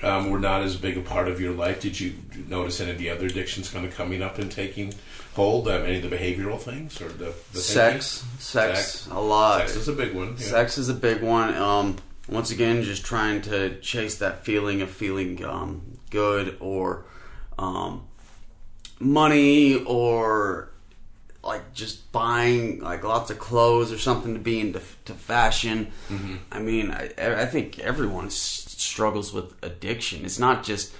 um, 0.02 0.30
were 0.30 0.38
not 0.38 0.62
as 0.62 0.76
big 0.76 0.96
a 0.96 1.00
part 1.00 1.28
of 1.28 1.40
your 1.40 1.52
life, 1.52 1.80
did 1.80 1.98
you 1.98 2.14
notice 2.48 2.80
any 2.80 2.90
of 2.92 2.98
the 2.98 3.10
other 3.10 3.26
addictions 3.26 3.70
kind 3.70 3.84
of 3.84 3.94
coming 3.96 4.22
up 4.22 4.38
and 4.38 4.50
taking 4.50 4.94
hold? 5.34 5.68
Um, 5.68 5.82
any 5.84 5.96
of 5.96 6.08
the 6.08 6.14
behavioral 6.16 6.60
things 6.60 7.00
or 7.00 7.08
the, 7.08 7.34
the 7.52 7.58
sex, 7.58 8.24
sex, 8.38 8.78
Sex. 8.78 9.08
a 9.10 9.20
lot. 9.20 9.60
Sex 9.60 9.76
is 9.76 9.88
a 9.88 9.92
big 9.92 10.14
one. 10.14 10.36
Yeah. 10.38 10.46
Sex 10.46 10.78
is 10.78 10.88
a 10.88 10.94
big 10.94 11.22
one. 11.22 11.54
Um, 11.54 11.96
once 12.28 12.50
again, 12.50 12.82
just 12.82 13.04
trying 13.04 13.42
to 13.42 13.80
chase 13.80 14.18
that 14.18 14.44
feeling 14.44 14.82
of 14.82 14.90
feeling 14.90 15.44
um, 15.44 15.98
good 16.10 16.56
or 16.60 17.06
um, 17.58 18.06
money 19.00 19.82
or 19.84 20.70
like 21.42 21.72
just 21.72 22.10
buying 22.12 22.80
like 22.80 23.04
lots 23.04 23.30
of 23.30 23.38
clothes 23.38 23.92
or 23.92 23.98
something 23.98 24.34
to 24.34 24.40
be 24.40 24.60
into 24.60 24.80
to 25.04 25.14
fashion. 25.14 25.90
Mm-hmm. 26.08 26.36
I 26.52 26.58
mean, 26.60 26.90
I, 26.90 27.10
I 27.18 27.46
think 27.46 27.78
everyone 27.78 28.26
s- 28.26 28.74
struggles 28.76 29.32
with 29.32 29.54
addiction. 29.62 30.24
It's 30.24 30.38
not 30.38 30.64
just 30.64 30.94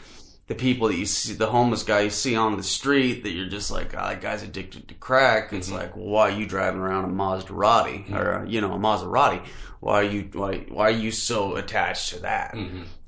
the 0.46 0.54
people 0.54 0.88
that 0.88 0.96
you 0.96 1.04
see, 1.04 1.34
the 1.34 1.48
homeless 1.48 1.82
guy 1.82 2.00
you 2.00 2.10
see 2.10 2.34
on 2.34 2.56
the 2.56 2.62
street 2.62 3.22
that 3.24 3.30
you're 3.30 3.48
just 3.48 3.70
like, 3.70 3.94
ah, 3.96 4.08
that 4.08 4.22
guy's 4.22 4.42
addicted 4.42 4.88
to 4.88 4.94
crack. 4.94 5.52
It's 5.52 5.68
mm-hmm. 5.68 5.76
like, 5.76 5.96
well, 5.96 6.06
why 6.06 6.28
are 6.30 6.38
you 6.38 6.46
driving 6.46 6.80
around 6.80 7.04
a 7.04 7.08
Maserati 7.08 8.06
mm-hmm. 8.06 8.16
or 8.16 8.46
you 8.46 8.60
know 8.60 8.72
a 8.72 8.78
Maserati? 8.78 9.44
Why 9.80 10.00
are 10.00 10.04
you 10.04 10.28
why 10.32 10.58
why 10.68 10.88
are 10.88 10.90
you 10.90 11.10
so 11.10 11.56
attached 11.56 12.14
to 12.14 12.20
that? 12.20 12.56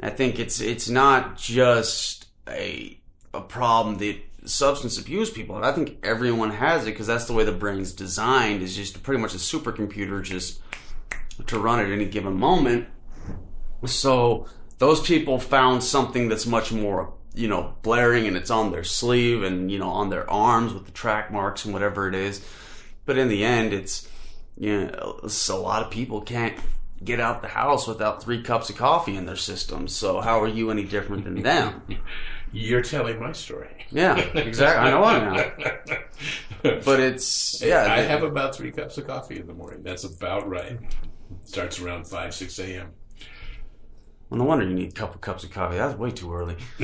I 0.01 0.11
think 0.11 0.39
it's 0.39 0.61
it's 0.61 0.89
not 0.89 1.37
just 1.39 2.27
a 2.49 2.99
a 3.33 3.41
problem 3.41 3.99
that 3.99 4.17
substance 4.45 4.99
abuse 4.99 5.31
people 5.31 5.57
have. 5.57 5.65
I 5.65 5.73
think 5.73 5.99
everyone 6.03 6.51
has 6.51 6.83
it 6.83 6.93
because 6.93 7.07
that's 7.07 7.27
the 7.27 7.33
way 7.33 7.45
the 7.45 7.53
brain's 7.53 7.93
designed 7.93 8.63
is 8.63 8.75
just 8.75 9.03
pretty 9.03 9.21
much 9.21 9.35
a 9.35 9.39
supercomputer 9.39 10.23
just 10.23 10.61
to 11.47 11.59
run 11.59 11.81
at 11.81 11.91
any 11.91 12.07
given 12.07 12.35
moment. 12.35 12.89
So 13.87 14.47
those 14.79 15.01
people 15.01 15.39
found 15.39 15.83
something 15.83 16.29
that's 16.29 16.47
much 16.47 16.73
more, 16.73 17.13
you 17.35 17.49
know, 17.49 17.75
blaring 17.83 18.27
and 18.27 18.37
it's 18.37 18.51
on 18.51 18.73
their 18.73 18.85
sleeve 18.85 19.43
and, 19.43 19.71
you 19.71 19.79
know, 19.79 19.89
on 19.89 20.11
their 20.11 20.29
arms 20.31 20.73
with 20.73 20.87
the 20.87 20.93
track 20.93 21.31
marks 21.31 21.65
and 21.65 21.73
whatever 21.73 22.09
it 22.09 22.15
is. 22.15 22.45
But 23.07 23.19
in 23.19 23.29
the 23.29 23.45
end, 23.45 23.73
it's, 23.73 24.09
you 24.57 24.87
know, 24.87 25.21
it's 25.25 25.49
a 25.49 25.57
lot 25.57 25.83
of 25.83 25.91
people 25.91 26.21
can't 26.21 26.59
get 27.03 27.21
out 27.21 27.41
the 27.41 27.49
house 27.49 27.87
without 27.87 28.23
three 28.23 28.43
cups 28.43 28.69
of 28.69 28.77
coffee 28.77 29.17
in 29.17 29.27
their 29.27 29.37
system. 29.37 29.89
So 29.89 30.21
how 30.21 30.41
are 30.41 30.49
you 30.49 30.71
any 30.71 30.85
different 30.85 31.25
than 31.25 31.43
them? 31.43 31.83
You're 32.53 32.83
telling 32.83 33.21
my 33.21 33.33
story. 33.33 33.87
Yeah, 33.91 34.17
exactly. 34.35 34.89
I 34.89 34.91
know 34.91 35.05
I'm 35.05 35.33
not. 35.33 35.99
But 36.85 37.01
it's, 37.01 37.63
yeah. 37.63 37.87
I 37.91 38.01
have 38.03 38.23
about 38.23 38.55
three 38.55 38.71
cups 38.71 38.99
of 38.99 39.07
coffee 39.07 39.41
in 39.41 39.47
the 39.47 39.55
morning. 39.55 39.83
That's 39.83 40.05
about 40.05 40.47
right. 40.47 40.79
Starts 41.45 41.81
around 41.81 42.07
five, 42.07 42.35
six 42.35 42.59
a.m. 42.59 42.91
well, 44.29 44.39
no 44.39 44.45
wonder 44.45 44.67
you 44.67 44.75
need 44.75 44.91
a 44.91 44.95
couple 44.95 45.19
cups 45.21 45.43
of 45.43 45.51
coffee. 45.51 45.77
That's 45.77 45.97
way 45.97 46.11
too 46.11 46.35
early. 46.35 46.57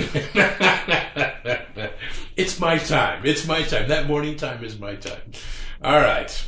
it's 2.37 2.59
my 2.59 2.79
time. 2.79 3.27
It's 3.27 3.47
my 3.47 3.63
time. 3.65 3.89
That 3.89 4.07
morning 4.07 4.37
time 4.37 4.65
is 4.65 4.79
my 4.79 4.95
time. 4.95 5.33
All 5.83 6.01
right. 6.01 6.47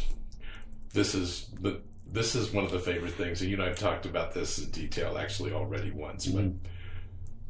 This 0.95 1.15
is 1.15 1.51
the 1.61 1.83
this 2.11 2.35
is 2.35 2.51
one 2.51 2.65
of 2.65 2.71
the 2.71 2.79
favorite 2.79 3.13
things, 3.13 3.43
and 3.43 3.51
you 3.51 3.57
and 3.57 3.65
I've 3.65 3.79
talked 3.79 4.07
about 4.07 4.33
this 4.33 4.59
in 4.59 4.71
detail 4.71 5.19
actually 5.19 5.53
already 5.53 5.91
once, 5.91 6.27
but 6.27 6.45
mm-hmm. 6.45 6.67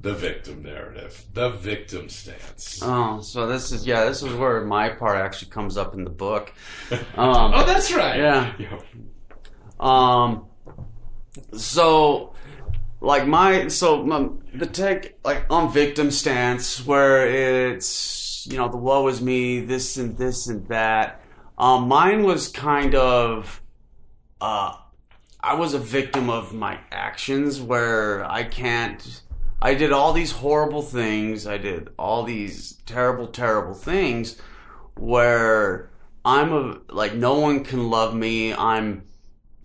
The 0.00 0.14
victim 0.14 0.62
narrative, 0.62 1.24
the 1.34 1.50
victim 1.50 2.08
stance. 2.08 2.80
Oh, 2.82 3.20
so 3.20 3.46
this 3.46 3.72
is 3.72 3.86
yeah, 3.86 4.04
this 4.04 4.22
is 4.22 4.32
where 4.34 4.64
my 4.64 4.90
part 4.90 5.18
actually 5.18 5.50
comes 5.50 5.76
up 5.76 5.94
in 5.94 6.04
the 6.04 6.10
book. 6.10 6.52
Um, 7.16 7.52
oh, 7.54 7.66
that's 7.66 7.92
right. 7.92 8.18
yeah. 8.18 8.54
Um, 9.80 10.46
so 11.52 12.32
like 13.00 13.26
my 13.26 13.68
so 13.68 14.04
my, 14.04 14.28
the 14.54 14.66
tech 14.66 15.14
like 15.24 15.44
on 15.50 15.72
victim 15.72 16.10
stance 16.10 16.84
where 16.84 17.26
it's 17.70 18.46
you 18.46 18.56
know 18.56 18.68
the 18.68 18.76
woe 18.76 19.06
is 19.08 19.20
me, 19.20 19.60
this 19.60 19.96
and 19.96 20.16
this 20.16 20.46
and 20.46 20.66
that. 20.68 21.20
Um, 21.58 21.88
mine 21.88 22.22
was 22.22 22.48
kind 22.48 22.94
of 22.94 23.60
uh, 24.40 24.76
I 25.40 25.54
was 25.54 25.74
a 25.74 25.78
victim 25.78 26.30
of 26.30 26.52
my 26.54 26.78
actions 26.90 27.60
where 27.60 28.24
I 28.24 28.44
can't. 28.44 29.22
I 29.60 29.74
did 29.74 29.92
all 29.92 30.12
these 30.12 30.32
horrible 30.32 30.82
things. 30.82 31.46
I 31.46 31.58
did 31.58 31.90
all 31.98 32.22
these 32.22 32.74
terrible, 32.86 33.26
terrible 33.26 33.74
things 33.74 34.40
where 34.94 35.90
I'm 36.24 36.52
a 36.52 36.78
like 36.88 37.14
no 37.14 37.38
one 37.38 37.64
can 37.64 37.90
love 37.90 38.14
me. 38.14 38.54
I'm 38.54 39.04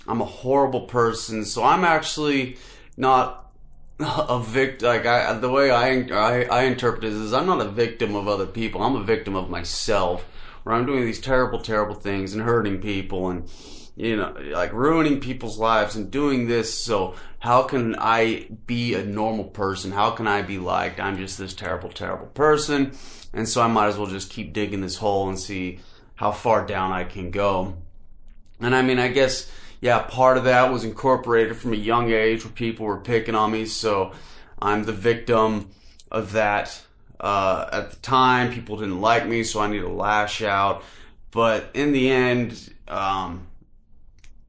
I'm 0.08 0.22
a 0.22 0.26
horrible 0.26 0.82
person. 0.82 1.46
So 1.46 1.64
I'm 1.64 1.84
actually 1.84 2.58
not 2.98 3.52
a 4.00 4.42
victim. 4.42 4.88
Like 4.88 5.06
I, 5.06 5.34
the 5.34 5.50
way 5.50 5.70
I, 5.70 6.08
I 6.12 6.44
I 6.46 6.64
interpret 6.64 7.04
it 7.04 7.14
is 7.14 7.34
I'm 7.34 7.46
not 7.46 7.62
a 7.62 7.70
victim 7.70 8.16
of 8.16 8.28
other 8.28 8.48
people. 8.48 8.82
I'm 8.82 8.96
a 8.96 9.04
victim 9.04 9.36
of 9.36 9.50
myself. 9.50 10.26
Where 10.64 10.74
I'm 10.74 10.86
doing 10.86 11.06
these 11.06 11.20
terrible, 11.20 11.60
terrible 11.60 11.96
things 11.96 12.34
and 12.34 12.44
hurting 12.44 12.80
people 12.80 13.30
and 13.30 13.50
you 13.96 14.16
know, 14.16 14.36
like 14.52 14.74
ruining 14.74 15.20
people's 15.20 15.60
lives 15.60 15.96
and 15.96 16.10
doing 16.10 16.48
this. 16.48 16.74
So 16.74 17.16
how 17.40 17.64
can 17.64 17.96
I 18.00 18.48
be 18.66 18.96
a 18.96 19.04
normal 19.06 19.46
person? 19.46 19.92
How 19.92 20.12
can 20.12 20.28
I 20.28 20.42
be 20.42 20.58
liked? 20.58 21.00
I'm 21.00 21.18
just 21.18 21.38
this 21.38 21.54
terrible, 21.54 21.90
terrible 21.90 22.28
person. 22.28 22.94
And 23.34 23.48
so 23.48 23.62
I 23.62 23.68
might 23.68 23.88
as 23.88 23.98
well 23.98 24.08
just 24.08 24.32
keep 24.32 24.54
digging 24.54 24.82
this 24.82 24.98
hole 24.98 25.30
and 25.30 25.40
see 25.40 25.80
how 26.16 26.32
far 26.32 26.66
down 26.66 26.92
I 26.92 27.04
can 27.04 27.32
go. 27.32 27.76
And 28.60 28.76
I 28.76 28.82
mean, 28.82 29.00
I 29.00 29.10
guess, 29.10 29.52
yeah, 29.82 30.00
part 30.00 30.38
of 30.38 30.46
that 30.46 30.72
was 30.72 30.84
incorporated 30.84 31.58
from 31.58 31.74
a 31.74 31.78
young 31.78 32.12
age 32.12 32.46
where 32.46 32.54
people 32.54 32.86
were 32.86 33.00
picking 33.00 33.36
on 33.36 33.52
me. 33.52 33.66
So 33.66 34.14
I'm 34.60 34.84
the 34.86 34.94
victim 34.94 35.70
of 36.10 36.32
that. 36.32 36.82
Uh, 37.20 37.70
at 37.72 37.92
the 37.92 37.98
time, 37.98 38.52
people 38.52 38.78
didn't 38.78 39.02
like 39.02 39.28
me, 39.28 39.44
so 39.44 39.60
I 39.62 39.68
need 39.68 39.80
to 39.80 39.90
lash 39.90 40.42
out. 40.42 40.84
But 41.32 41.70
in 41.74 41.94
the 41.94 42.10
end, 42.10 42.74
um, 42.88 43.48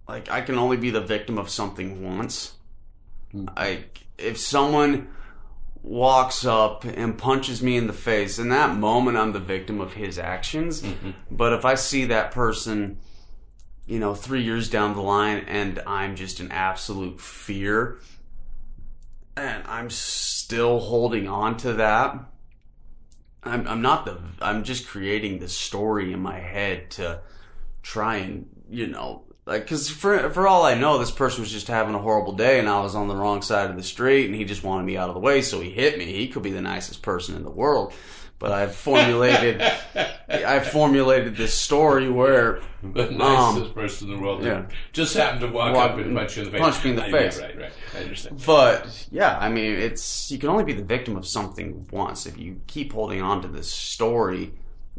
like 0.09 0.31
I 0.31 0.41
can 0.41 0.59
only 0.59 0.77
be 0.77 0.91
the 0.91 1.01
victim 1.01 1.39
of 1.39 1.49
something 1.49 2.03
once. 2.17 2.55
Hmm. 3.33 3.47
Like 3.57 4.07
if 4.19 4.39
someone 4.39 5.09
walks 5.83 6.47
up 6.47 6.85
and 6.85 7.19
punches 7.19 7.63
me 7.63 7.77
in 7.77 7.87
the 7.87 7.93
face, 7.93 8.39
in 8.39 8.49
that 8.49 8.77
moment 8.77 9.17
I'm 9.17 9.33
the 9.33 9.41
victim 9.41 9.81
of 9.81 9.95
his 9.95 10.19
actions. 10.19 10.83
Mm-hmm. 10.83 11.11
But 11.31 11.53
if 11.53 11.65
I 11.65 11.75
see 11.75 12.07
that 12.07 12.31
person, 12.31 12.99
you 13.87 13.99
know, 13.99 14.15
three 14.15 14.43
years 14.43 14.71
down 14.71 14.95
the 14.95 15.03
line 15.03 15.45
and 15.47 15.81
I'm 15.87 16.17
just 16.17 16.41
in 16.41 16.51
absolute 16.51 17.21
fear 17.21 17.99
and 19.37 19.63
I'm 19.67 19.91
still 19.91 20.81
holding 20.81 21.29
on 21.29 21.59
to 21.59 21.75
that, 21.75 22.19
I'm, 23.43 23.69
I'm 23.69 23.83
not 23.83 24.07
the, 24.07 24.19
I'm 24.41 24.65
just 24.65 24.87
creating 24.87 25.39
the 25.39 25.49
story 25.49 26.15
in 26.15 26.21
my 26.21 26.39
head 26.39 26.91
to 26.93 27.21
try 27.83 28.17
and, 28.17 28.49
you 28.71 28.87
know, 28.87 29.25
like, 29.47 29.67
cause 29.67 29.89
for, 29.91 30.31
for 30.31 30.49
all 30.49 30.65
I 30.65 30.75
know, 30.75 30.99
this 30.99 31.11
person 31.11 31.41
was 31.43 31.53
just 31.53 31.69
having 31.69 31.95
a 31.95 31.99
horrible 31.99 32.33
day 32.33 32.59
and 32.59 32.69
I 32.69 32.81
was 32.81 32.95
on 32.95 33.09
the 33.09 33.17
wrong 33.17 33.43
side 33.43 33.71
of 33.71 33.77
the 33.77 33.83
street 33.83 34.27
and 34.27 34.35
he 34.35 34.45
just 34.45 34.65
wanted 34.65 34.85
me 34.85 34.97
out 34.97 35.09
of 35.09 35.15
the 35.15 35.21
way, 35.21 35.43
so 35.43 35.61
he 35.61 35.71
hit 35.71 35.99
me. 35.99 36.07
He 36.07 36.29
could 36.29 36.43
be 36.43 36.51
the 36.51 36.63
nicest 36.63 37.03
person 37.03 37.37
in 37.37 37.43
the 37.45 37.51
world. 37.51 37.93
But 38.41 38.51
I've 38.53 38.75
formulated, 38.75 39.63
I've 40.29 40.67
formulated 40.67 41.37
this 41.37 41.55
story 41.55 42.11
where 42.11 42.61
The 42.83 43.11
nicest 43.11 43.75
person 43.75 44.11
in 44.11 44.17
the 44.17 44.23
world. 44.23 44.41
Um, 44.41 44.47
yeah. 44.47 44.67
Just 44.93 45.17
happened 45.17 45.41
to 45.43 45.49
walk, 45.49 45.75
up 45.77 45.97
and 45.99 46.15
punch 46.17 46.37
you 46.37 46.43
in 46.43 46.47
the 46.47 46.53
face. 46.53 46.61
punch 46.61 46.85
me 46.85 46.91
in 46.91 46.97
the 46.97 47.05
I- 47.05 47.11
face. 47.11 47.41
Right, 47.41 47.57
right. 47.57 47.73
I 47.97 47.99
understand. 48.03 48.43
But 48.45 49.09
yeah, 49.11 49.39
I 49.39 49.49
mean, 49.49 49.75
it's 49.75 50.31
you 50.31 50.39
can 50.39 50.49
only 50.51 50.65
be 50.65 50.73
the 50.73 50.83
victim 50.83 51.17
of 51.17 51.27
something 51.27 51.87
once. 51.91 52.27
If 52.27 52.37
you 52.37 52.61
keep 52.67 52.93
holding 52.93 53.23
on 53.23 53.41
to 53.43 53.49
this 53.49 53.71
story, 53.73 54.53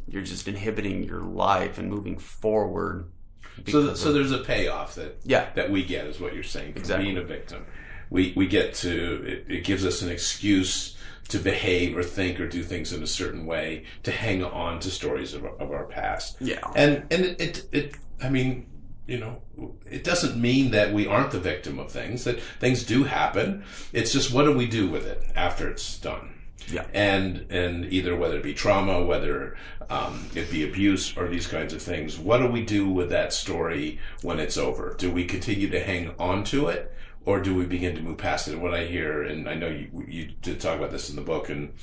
you're 0.08 0.23
just 0.23 0.47
inhibiting 0.47 1.03
your 1.03 1.21
life 1.21 1.77
and 1.77 1.89
moving 1.89 2.17
forward. 2.17 3.12
So, 3.58 3.62
because 3.63 3.99
so 4.01 4.12
there's 4.13 4.31
a 4.31 4.39
payoff 4.39 4.95
that 4.95 5.17
Yeah. 5.23 5.49
that 5.55 5.71
we 5.71 5.84
get 5.84 6.05
is 6.08 6.19
what 6.19 6.34
you're 6.34 6.43
saying 6.43 6.73
from 6.73 6.81
Exactly. 6.81 7.05
being 7.05 7.17
a 7.17 7.23
victim. 7.23 7.65
We 8.10 8.34
we 8.36 8.47
get 8.47 8.73
to 8.75 9.23
it, 9.25 9.45
it 9.49 9.63
gives 9.63 9.86
us 9.86 10.01
an 10.01 10.10
excuse 10.10 10.95
to 11.29 11.39
behave 11.39 11.97
or 11.97 12.03
think 12.03 12.39
or 12.39 12.47
do 12.47 12.62
things 12.63 12.93
in 12.93 13.01
a 13.01 13.08
certain 13.08 13.45
way 13.47 13.84
to 14.03 14.12
hang 14.12 14.43
on 14.43 14.79
to 14.81 14.91
stories 14.91 15.34
of 15.34 15.43
our, 15.43 15.55
of 15.58 15.71
our 15.71 15.86
past. 15.86 16.38
Yeah. 16.39 16.60
and 16.75 17.03
and 17.10 17.25
it, 17.25 17.41
it 17.41 17.65
it 17.71 17.95
I 18.21 18.29
mean 18.29 18.67
you 19.08 19.17
know 19.19 19.41
it 19.89 20.03
doesn't 20.03 20.39
mean 20.39 20.71
that 20.71 20.93
we 20.93 21.08
aren't 21.08 21.31
the 21.31 21.39
victim 21.39 21.79
of 21.79 21.91
things 21.91 22.23
that 22.25 22.39
things 22.60 22.84
do 22.84 23.05
happen. 23.05 23.63
It's 23.93 24.12
just 24.12 24.31
what 24.34 24.43
do 24.45 24.51
we 24.55 24.67
do 24.67 24.88
with 24.88 25.05
it 25.08 25.23
after 25.36 25.67
it's 25.69 25.97
done 25.99 26.35
yeah, 26.68 26.86
and 26.94 27.46
and 27.52 27.86
either 27.91 28.15
whether 28.15 28.38
it 28.38 28.44
be 28.44 28.54
trauma, 28.54 29.04
whether 29.04 29.56
um, 29.89 30.28
it 30.34 30.50
be 30.50 30.68
abuse 30.68 31.15
or 31.15 31.28
these 31.28 31.48
kinds 31.48 31.74
of 31.74 31.82
things, 31.82 32.18
what 32.18 32.39
do 32.39 32.48
we 32.48 32.63
do 32.63 32.89
with 32.89 33.10
that 33.10 33.34
story 33.34 34.00
when 34.24 34.39
it's 34.39 34.58
over? 34.58 34.96
Do 34.98 35.12
we 35.12 35.26
continue 35.26 35.70
to 35.70 35.80
hang 35.80 36.13
on 36.18 36.44
to 36.46 36.68
it, 36.68 36.94
or 37.26 37.39
do 37.39 37.56
we 37.56 37.65
begin 37.65 37.96
to 37.96 38.02
move 38.02 38.18
past 38.18 38.48
it? 38.48 38.54
And 38.54 38.63
what 38.63 38.74
I 38.74 38.86
hear, 38.86 39.22
and 39.22 39.48
I 39.48 39.54
know 39.56 39.68
you 39.68 40.06
you 40.08 40.32
did 40.41 40.60
talk 40.60 40.78
about 40.78 40.91
this 40.91 41.10
in 41.10 41.15
the 41.15 41.22
book, 41.22 41.50
and 41.50 41.74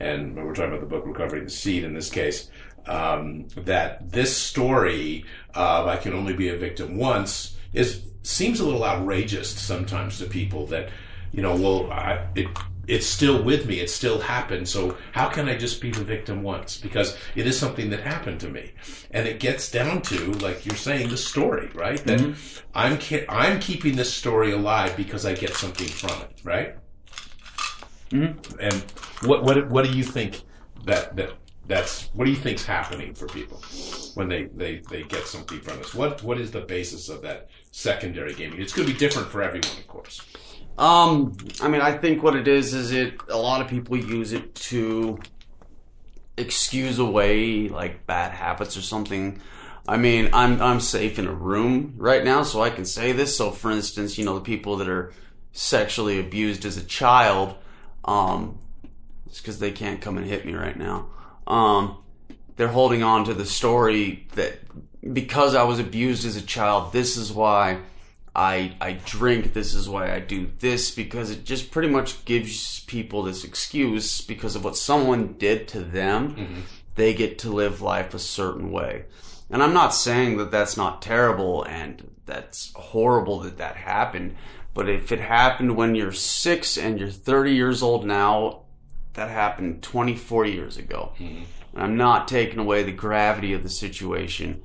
and 0.00 0.34
we're 0.34 0.54
talking 0.54 0.72
about 0.72 0.80
the 0.80 0.86
book 0.86 1.06
"Recovering 1.06 1.44
the 1.44 1.50
Seed" 1.50 1.84
in 1.84 1.94
this 1.94 2.10
case. 2.10 2.50
Um, 2.86 3.48
that 3.56 4.12
this 4.12 4.36
story 4.36 5.24
of 5.54 5.88
I 5.88 5.96
can 5.96 6.12
only 6.14 6.34
be 6.34 6.48
a 6.48 6.56
victim 6.56 6.98
once 6.98 7.56
is 7.72 8.02
seems 8.22 8.60
a 8.60 8.64
little 8.64 8.84
outrageous 8.84 9.50
sometimes 9.50 10.18
to 10.18 10.26
people 10.26 10.66
that 10.66 10.88
you 11.32 11.42
know 11.42 11.56
well 11.56 11.90
I, 11.90 12.28
it 12.34 12.46
it's 12.86 13.06
still 13.06 13.42
with 13.42 13.66
me. 13.66 13.80
It 13.80 13.90
still 13.90 14.20
happened. 14.20 14.68
So 14.68 14.96
how 15.12 15.28
can 15.28 15.48
I 15.48 15.56
just 15.56 15.80
be 15.80 15.90
the 15.90 16.04
victim 16.04 16.42
once? 16.42 16.76
Because 16.76 17.16
it 17.34 17.46
is 17.46 17.58
something 17.58 17.90
that 17.90 18.00
happened 18.00 18.40
to 18.40 18.48
me, 18.48 18.72
and 19.10 19.26
it 19.26 19.40
gets 19.40 19.70
down 19.70 20.02
to 20.02 20.32
like 20.34 20.64
you're 20.66 20.76
saying 20.76 21.08
the 21.10 21.16
story, 21.16 21.70
right? 21.74 22.02
That 22.04 22.20
mm-hmm. 22.20 22.68
I'm 22.74 22.98
ke- 22.98 23.26
I'm 23.28 23.60
keeping 23.60 23.96
this 23.96 24.12
story 24.12 24.52
alive 24.52 24.96
because 24.96 25.26
I 25.26 25.34
get 25.34 25.54
something 25.54 25.88
from 25.88 26.22
it, 26.22 26.40
right? 26.44 26.76
Mm-hmm. 28.10 28.58
And 28.60 28.84
what 29.28 29.42
what 29.42 29.68
what 29.68 29.84
do 29.84 29.96
you 29.96 30.04
think 30.04 30.42
that 30.84 31.16
that 31.16 31.32
that's 31.66 32.08
what 32.14 32.26
do 32.26 32.30
you 32.30 32.36
think's 32.36 32.64
happening 32.64 33.14
for 33.14 33.26
people 33.26 33.60
when 34.14 34.28
they, 34.28 34.44
they, 34.44 34.80
they 34.88 35.02
get 35.02 35.26
something 35.26 35.60
from 35.60 35.78
this? 35.78 35.94
What 35.94 36.22
what 36.22 36.38
is 36.38 36.50
the 36.50 36.60
basis 36.60 37.08
of 37.08 37.22
that 37.22 37.48
secondary 37.72 38.34
gaming? 38.34 38.60
It's 38.60 38.72
going 38.72 38.86
to 38.86 38.92
be 38.92 38.98
different 38.98 39.28
for 39.28 39.42
everyone, 39.42 39.76
of 39.76 39.86
course. 39.88 40.22
Um, 40.78 41.36
I 41.62 41.68
mean, 41.68 41.80
I 41.80 41.96
think 41.96 42.22
what 42.22 42.36
it 42.36 42.48
is 42.48 42.74
is 42.74 42.92
it. 42.92 43.14
A 43.28 43.36
lot 43.36 43.60
of 43.60 43.68
people 43.68 43.96
use 43.96 44.32
it 44.32 44.54
to 44.54 45.18
excuse 46.36 46.98
away 46.98 47.68
like 47.68 48.06
bad 48.06 48.32
habits 48.32 48.76
or 48.76 48.82
something. 48.82 49.40
I 49.88 49.96
mean, 49.96 50.30
I'm 50.32 50.60
I'm 50.60 50.80
safe 50.80 51.18
in 51.18 51.26
a 51.26 51.32
room 51.32 51.94
right 51.96 52.24
now, 52.24 52.42
so 52.42 52.62
I 52.62 52.70
can 52.70 52.84
say 52.84 53.12
this. 53.12 53.36
So, 53.36 53.50
for 53.50 53.70
instance, 53.70 54.18
you 54.18 54.24
know, 54.24 54.34
the 54.34 54.40
people 54.44 54.76
that 54.78 54.88
are 54.88 55.12
sexually 55.52 56.20
abused 56.20 56.64
as 56.64 56.76
a 56.76 56.84
child, 56.84 57.54
um, 58.04 58.58
it's 59.26 59.40
because 59.40 59.58
they 59.58 59.70
can't 59.70 60.00
come 60.00 60.18
and 60.18 60.26
hit 60.26 60.44
me 60.44 60.54
right 60.54 60.76
now. 60.76 61.08
Um, 61.46 61.98
they're 62.56 62.68
holding 62.68 63.02
on 63.02 63.24
to 63.26 63.34
the 63.34 63.46
story 63.46 64.26
that 64.34 64.58
because 65.14 65.54
I 65.54 65.62
was 65.62 65.78
abused 65.78 66.26
as 66.26 66.36
a 66.36 66.42
child, 66.42 66.92
this 66.92 67.16
is 67.16 67.32
why 67.32 67.78
I 68.36 68.76
I 68.80 68.92
drink. 68.92 69.54
This 69.54 69.74
is 69.74 69.88
why 69.88 70.14
I 70.14 70.20
do 70.20 70.50
this 70.60 70.90
because 70.90 71.30
it 71.30 71.44
just 71.44 71.70
pretty 71.70 71.88
much 71.88 72.24
gives 72.26 72.80
people 72.80 73.22
this 73.22 73.42
excuse 73.42 74.20
because 74.20 74.54
of 74.54 74.62
what 74.62 74.76
someone 74.76 75.34
did 75.38 75.66
to 75.68 75.80
them. 75.80 76.36
Mm-hmm. 76.36 76.60
They 76.94 77.14
get 77.14 77.38
to 77.40 77.50
live 77.50 77.80
life 77.80 78.14
a 78.14 78.18
certain 78.18 78.70
way, 78.70 79.06
and 79.50 79.62
I'm 79.62 79.72
not 79.72 79.94
saying 79.94 80.36
that 80.36 80.50
that's 80.50 80.76
not 80.76 81.02
terrible 81.02 81.64
and 81.64 82.10
that's 82.26 82.72
horrible 82.74 83.40
that 83.40 83.56
that 83.56 83.76
happened. 83.76 84.36
But 84.74 84.90
if 84.90 85.10
it 85.10 85.20
happened 85.20 85.76
when 85.76 85.94
you're 85.94 86.12
six 86.12 86.76
and 86.76 87.00
you're 87.00 87.08
30 87.08 87.54
years 87.54 87.82
old 87.82 88.04
now, 88.04 88.64
that 89.14 89.30
happened 89.30 89.82
24 89.82 90.44
years 90.44 90.76
ago. 90.76 91.12
Mm-hmm. 91.18 91.44
And 91.72 91.82
I'm 91.82 91.96
not 91.96 92.28
taking 92.28 92.58
away 92.58 92.82
the 92.82 92.92
gravity 92.92 93.54
of 93.54 93.62
the 93.62 93.70
situation, 93.70 94.62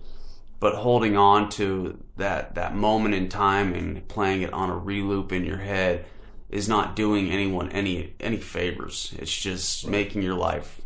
but 0.62 0.76
holding 0.76 1.17
on 1.17 1.50
to 1.50 2.02
that, 2.17 2.54
that 2.54 2.76
moment 2.76 3.15
in 3.15 3.28
time 3.28 3.74
and 3.74 4.08
playing 4.08 4.43
it 4.43 4.54
on 4.54 4.69
a 4.69 4.80
reloop 4.80 5.32
in 5.32 5.43
your 5.43 5.58
head 5.58 6.06
is 6.50 6.69
not 6.69 6.95
doing 6.95 7.32
anyone 7.32 7.69
any, 7.71 8.13
any 8.19 8.38
favors. 8.38 9.13
It's 9.17 9.36
just 9.36 9.88
making 9.88 10.21
your 10.21 10.36
life 10.36 10.80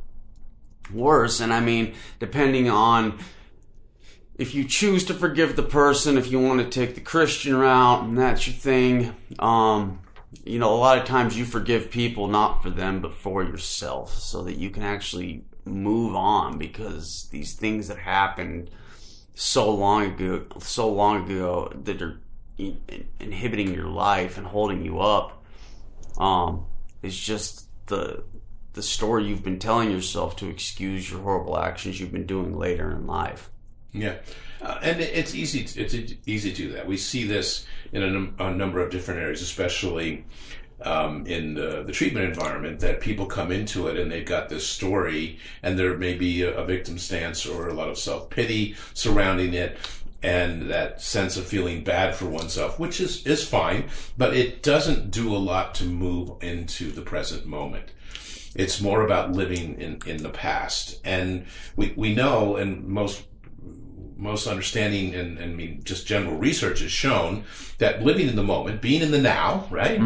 worse. 0.94 1.42
And 1.42 1.54
I 1.54 1.60
mean, 1.60 1.94
depending 2.20 2.70
on 2.70 3.20
if 4.38 4.56
you 4.56 4.64
choose 4.64 5.04
to 5.06 5.14
forgive 5.14 5.58
the 5.58 5.64
person, 5.64 6.18
if 6.18 6.32
you 6.32 6.40
want 6.40 6.62
to 6.62 6.70
take 6.70 6.96
the 6.96 7.02
Christian 7.02 7.54
route 7.54 8.06
and 8.06 8.18
that's 8.18 8.48
your 8.48 8.56
thing, 8.56 9.14
um, 9.40 10.00
you 10.46 10.58
know, 10.58 10.74
a 10.74 10.78
lot 10.78 10.98
of 10.98 11.04
times 11.04 11.38
you 11.38 11.44
forgive 11.44 11.92
people 11.92 12.30
not 12.30 12.64
for 12.64 12.70
them 12.70 13.02
but 13.02 13.14
for 13.14 13.44
yourself 13.44 14.14
so 14.14 14.42
that 14.44 14.56
you 14.56 14.70
can 14.70 14.84
actually 14.84 15.44
move 15.66 16.16
on 16.16 16.58
because 16.58 17.28
these 17.32 17.56
things 17.56 17.90
that 17.90 17.98
happened 17.98 18.70
so 19.36 19.70
long 19.70 20.06
ago, 20.06 20.46
so 20.60 20.92
long 20.92 21.26
ago 21.26 21.72
that 21.84 22.02
are 22.02 22.20
in- 22.58 22.82
in- 22.88 23.08
inhibiting 23.20 23.74
your 23.74 23.88
life 23.88 24.38
and 24.38 24.48
holding 24.48 24.84
you 24.84 25.00
up, 25.00 25.44
um, 26.18 26.66
is 27.04 27.18
just 27.18 27.68
the 27.88 28.24
the 28.74 28.82
story 28.82 29.26
you've 29.26 29.44
been 29.44 29.58
telling 29.58 29.90
yourself 29.90 30.36
to 30.36 30.50
excuse 30.50 31.10
your 31.10 31.22
horrible 31.22 31.58
actions 31.58 31.98
you've 31.98 32.12
been 32.12 32.26
doing 32.26 32.58
later 32.58 32.92
in 32.92 33.08
life. 33.08 33.50
Yeah, 33.94 34.16
uh, 34.62 34.80
and 34.82 35.00
it's 35.00 35.34
easy. 35.34 35.64
To, 35.64 35.82
it's 35.82 35.94
easy 36.26 36.52
to 36.52 36.56
do 36.58 36.72
that. 36.74 36.86
We 36.86 36.98
see 36.98 37.24
this 37.26 37.66
in 37.94 38.04
a, 38.04 38.10
num- 38.10 38.36
a 38.38 38.52
number 38.52 38.82
of 38.82 38.92
different 38.92 39.22
areas, 39.22 39.42
especially 39.42 40.26
um, 40.82 41.26
in 41.26 41.54
the, 41.54 41.84
the 41.84 41.92
treatment 41.92 42.26
environment. 42.26 42.80
That 42.80 43.02
people 43.02 43.26
come 43.26 43.52
into 43.52 43.88
it 43.88 43.98
and 43.98 44.12
they've 44.12 44.26
got 44.26 44.50
this 44.50 44.68
story, 44.68 45.40
and 45.64 45.78
there 45.78 45.98
may 45.98 46.16
be 46.16 46.42
a, 46.42 46.56
a 46.58 46.66
victim 46.66 46.98
stance 46.98 47.46
or 47.46 47.68
a 47.68 47.74
lot 47.74 47.90
of 47.90 47.98
self 47.98 48.30
pity 48.30 48.76
surrounding 48.94 49.54
it. 49.54 49.78
And 50.24 50.72
that 50.72 51.04
sense 51.04 51.38
of 51.38 51.46
feeling 51.46 51.84
bad 51.84 52.16
for 52.16 52.26
oneself, 52.26 52.80
which 52.80 53.00
is, 53.00 53.24
is 53.28 53.48
fine, 53.48 53.90
but 54.18 54.36
it 54.36 54.64
doesn't 54.64 55.12
do 55.12 55.36
a 55.36 55.38
lot 55.38 55.76
to 55.76 55.84
move 55.84 56.42
into 56.42 56.90
the 56.90 57.04
present 57.04 57.46
moment. 57.46 57.92
It's 58.56 58.82
more 58.82 59.04
about 59.04 59.34
living 59.34 59.80
in, 59.80 60.00
in 60.08 60.24
the 60.24 60.30
past. 60.30 61.00
And 61.04 61.46
we, 61.76 61.94
we 61.96 62.16
know, 62.16 62.56
and 62.56 62.88
most 62.88 63.26
most 64.18 64.48
understanding 64.48 65.14
and, 65.14 65.38
and 65.38 65.52
I 65.52 65.56
mean 65.56 65.82
just 65.84 66.08
general 66.08 66.38
research 66.38 66.80
has 66.80 66.92
shown 66.92 67.44
that 67.80 68.02
living 68.02 68.28
in 68.28 68.36
the 68.36 68.44
moment, 68.44 68.82
being 68.82 69.02
in 69.02 69.12
the 69.12 69.22
now, 69.22 69.68
right, 69.70 70.00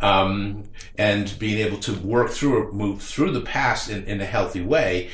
um, 0.00 0.64
and 0.96 1.38
being 1.38 1.58
able 1.58 1.78
to 1.78 1.92
work 2.00 2.30
through 2.30 2.56
or 2.56 2.72
move 2.72 3.02
through 3.02 3.32
the 3.32 3.40
past 3.40 3.90
in, 3.90 4.04
in 4.04 4.20
a 4.20 4.24
healthy 4.24 4.62
way, 4.62 5.10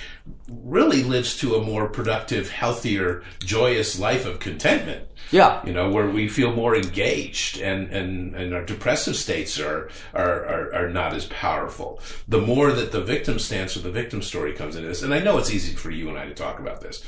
really 0.48 1.02
lives 1.02 1.36
to 1.38 1.54
a 1.54 1.62
more 1.62 1.88
productive, 1.88 2.50
healthier, 2.50 3.22
joyous 3.40 3.98
life 3.98 4.26
of 4.26 4.38
contentment. 4.38 5.06
Yeah. 5.32 5.64
You 5.66 5.72
know, 5.72 5.90
where 5.90 6.08
we 6.08 6.28
feel 6.28 6.52
more 6.52 6.76
engaged 6.76 7.60
and, 7.60 7.92
and, 7.92 8.36
and 8.36 8.54
our 8.54 8.64
depressive 8.64 9.16
states 9.16 9.58
are, 9.58 9.90
are, 10.14 10.44
are, 10.46 10.74
are 10.74 10.88
not 10.88 11.14
as 11.14 11.26
powerful. 11.26 12.00
The 12.28 12.40
more 12.40 12.70
that 12.70 12.92
the 12.92 13.00
victim 13.00 13.40
stance 13.40 13.76
or 13.76 13.80
the 13.80 13.90
victim 13.90 14.22
story 14.22 14.52
comes 14.52 14.76
into 14.76 14.88
this, 14.88 15.02
and 15.02 15.12
I 15.12 15.18
know 15.18 15.38
it's 15.38 15.50
easy 15.50 15.74
for 15.74 15.90
you 15.90 16.08
and 16.08 16.18
I 16.18 16.26
to 16.26 16.34
talk 16.34 16.60
about 16.60 16.80
this, 16.80 17.02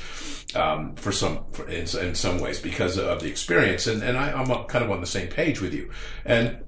um, 0.55 0.95
for 0.95 1.13
some, 1.13 1.45
for, 1.53 1.67
in, 1.69 1.87
in 1.97 2.15
some 2.15 2.39
ways 2.39 2.59
because 2.59 2.97
of 2.97 3.21
the 3.21 3.29
experience. 3.29 3.87
And, 3.87 4.03
and 4.03 4.17
I, 4.17 4.33
I'm 4.33 4.47
kind 4.65 4.83
of 4.83 4.91
on 4.91 4.99
the 4.99 5.07
same 5.07 5.29
page 5.29 5.61
with 5.61 5.73
you. 5.73 5.89
And 6.25 6.59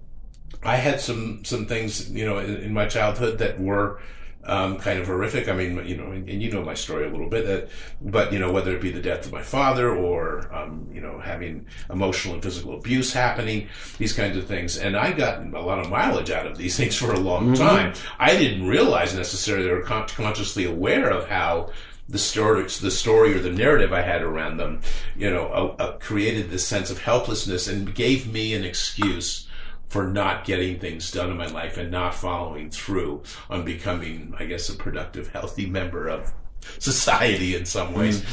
I 0.63 0.75
had 0.75 1.01
some, 1.01 1.43
some 1.43 1.65
things, 1.65 2.11
you 2.11 2.25
know, 2.25 2.39
in, 2.39 2.57
in 2.57 2.73
my 2.73 2.87
childhood 2.87 3.39
that 3.39 3.59
were, 3.59 3.99
um, 4.43 4.77
kind 4.77 4.99
of 4.99 5.07
horrific. 5.07 5.47
I 5.47 5.53
mean, 5.53 5.85
you 5.85 5.95
know, 5.95 6.11
and, 6.11 6.27
and 6.27 6.41
you 6.41 6.51
know 6.51 6.63
my 6.63 6.73
story 6.73 7.05
a 7.05 7.09
little 7.09 7.29
bit. 7.29 7.45
That, 7.45 7.69
but 8.01 8.33
you 8.33 8.39
know, 8.39 8.51
whether 8.51 8.75
it 8.75 8.81
be 8.81 8.91
the 8.91 9.01
death 9.01 9.25
of 9.25 9.31
my 9.31 9.43
father 9.43 9.93
or 9.93 10.53
um, 10.53 10.89
you 10.91 11.01
know 11.01 11.19
having 11.19 11.67
emotional 11.89 12.35
and 12.35 12.43
physical 12.43 12.75
abuse 12.75 13.13
happening, 13.13 13.67
these 13.97 14.13
kinds 14.13 14.37
of 14.37 14.47
things, 14.47 14.77
and 14.77 14.97
I 14.97 15.11
got 15.11 15.41
a 15.53 15.61
lot 15.61 15.79
of 15.79 15.89
mileage 15.89 16.31
out 16.31 16.47
of 16.47 16.57
these 16.57 16.75
things 16.77 16.95
for 16.95 17.13
a 17.13 17.19
long 17.19 17.53
time. 17.53 17.93
I 18.17 18.35
didn't 18.35 18.67
realize 18.67 19.15
necessarily 19.15 19.69
or 19.69 19.81
con- 19.81 20.07
consciously 20.07 20.65
aware 20.65 21.09
of 21.09 21.27
how 21.27 21.71
the 22.09 22.17
story, 22.17 22.63
the 22.63 22.91
story 22.91 23.33
or 23.33 23.39
the 23.39 23.51
narrative 23.51 23.93
I 23.93 24.01
had 24.01 24.21
around 24.21 24.57
them, 24.57 24.81
you 25.15 25.29
know, 25.29 25.47
uh, 25.47 25.81
uh, 25.81 25.97
created 25.99 26.49
this 26.49 26.67
sense 26.67 26.89
of 26.89 27.01
helplessness 27.01 27.69
and 27.69 27.95
gave 27.95 28.31
me 28.31 28.53
an 28.53 28.65
excuse 28.65 29.47
for 29.91 30.07
not 30.07 30.45
getting 30.45 30.79
things 30.79 31.11
done 31.11 31.29
in 31.29 31.35
my 31.35 31.47
life 31.47 31.75
and 31.75 31.91
not 31.91 32.15
following 32.15 32.69
through 32.69 33.21
on 33.49 33.65
becoming, 33.65 34.33
I 34.39 34.45
guess, 34.45 34.69
a 34.69 34.73
productive, 34.73 35.27
healthy 35.27 35.65
member 35.65 36.07
of 36.07 36.31
society 36.79 37.55
in 37.55 37.65
some 37.65 37.93
ways. 37.93 38.23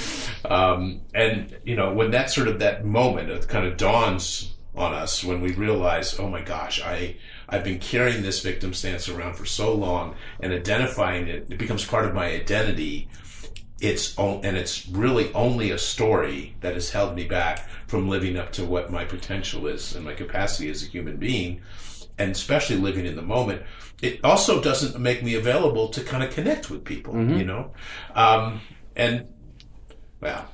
Um, 0.44 1.00
and, 1.14 1.56
you 1.64 1.74
know, 1.74 1.92
when 1.92 2.12
that 2.12 2.30
sort 2.30 2.46
of 2.46 2.60
that 2.60 2.84
moment 2.84 3.30
it 3.30 3.48
kind 3.48 3.66
of 3.66 3.76
dawns 3.76 4.54
on 4.76 4.94
us 4.94 5.24
when 5.24 5.40
we 5.40 5.50
realize, 5.50 6.16
oh 6.20 6.28
my 6.28 6.42
gosh, 6.42 6.80
I, 6.80 7.16
I've 7.48 7.64
been 7.64 7.80
carrying 7.80 8.22
this 8.22 8.40
victim 8.40 8.72
stance 8.72 9.08
around 9.08 9.34
for 9.34 9.44
so 9.44 9.74
long 9.74 10.14
and 10.38 10.52
identifying 10.52 11.26
it, 11.26 11.48
it 11.50 11.58
becomes 11.58 11.84
part 11.84 12.06
of 12.06 12.14
my 12.14 12.26
identity. 12.26 13.08
It's, 13.80 14.16
and 14.18 14.56
it's 14.56 14.88
really 14.88 15.32
only 15.34 15.70
a 15.70 15.78
story 15.78 16.56
that 16.60 16.74
has 16.74 16.90
held 16.90 17.14
me 17.14 17.24
back 17.24 17.68
from 17.86 18.08
living 18.08 18.36
up 18.36 18.52
to 18.52 18.64
what 18.64 18.90
my 18.90 19.04
potential 19.04 19.66
is 19.66 19.94
and 19.94 20.04
my 20.04 20.14
capacity 20.14 20.68
as 20.68 20.82
a 20.82 20.86
human 20.86 21.16
being, 21.16 21.60
and 22.18 22.32
especially 22.32 22.76
living 22.76 23.06
in 23.06 23.14
the 23.14 23.22
moment. 23.22 23.62
It 24.02 24.24
also 24.24 24.60
doesn't 24.60 25.00
make 25.00 25.22
me 25.22 25.34
available 25.36 25.88
to 25.88 26.02
kind 26.02 26.22
of 26.24 26.30
connect 26.30 26.70
with 26.70 26.84
people, 26.84 27.14
you 27.14 27.44
know? 27.44 27.72
Um, 28.14 28.60
and, 28.96 29.28
well, 30.20 30.48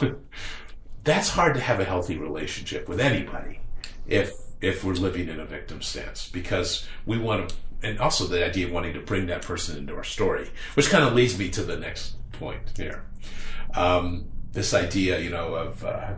that's 1.04 1.30
hard 1.30 1.54
to 1.54 1.60
have 1.60 1.80
a 1.80 1.84
healthy 1.84 2.16
relationship 2.16 2.88
with 2.88 3.00
anybody 3.00 3.60
if 4.06 4.32
if 4.60 4.84
we're 4.84 4.92
living 4.92 5.28
in 5.28 5.40
a 5.40 5.44
victim 5.44 5.82
stance 5.82 6.28
because 6.28 6.86
we 7.06 7.18
want 7.18 7.48
to 7.48 7.54
and 7.82 7.98
also 7.98 8.26
the 8.26 8.44
idea 8.44 8.66
of 8.66 8.72
wanting 8.72 8.94
to 8.94 9.00
bring 9.00 9.26
that 9.26 9.42
person 9.42 9.76
into 9.76 9.94
our 9.94 10.04
story 10.04 10.48
which 10.74 10.88
kind 10.88 11.04
of 11.04 11.14
leads 11.14 11.38
me 11.38 11.48
to 11.48 11.62
the 11.62 11.76
next 11.76 12.14
point 12.42 12.76
here. 12.76 13.04
Um, 13.74 14.26
this 14.52 14.74
idea 14.74 15.18
you 15.20 15.30
know 15.30 15.54
of 15.54 15.84
uh, 15.84 16.14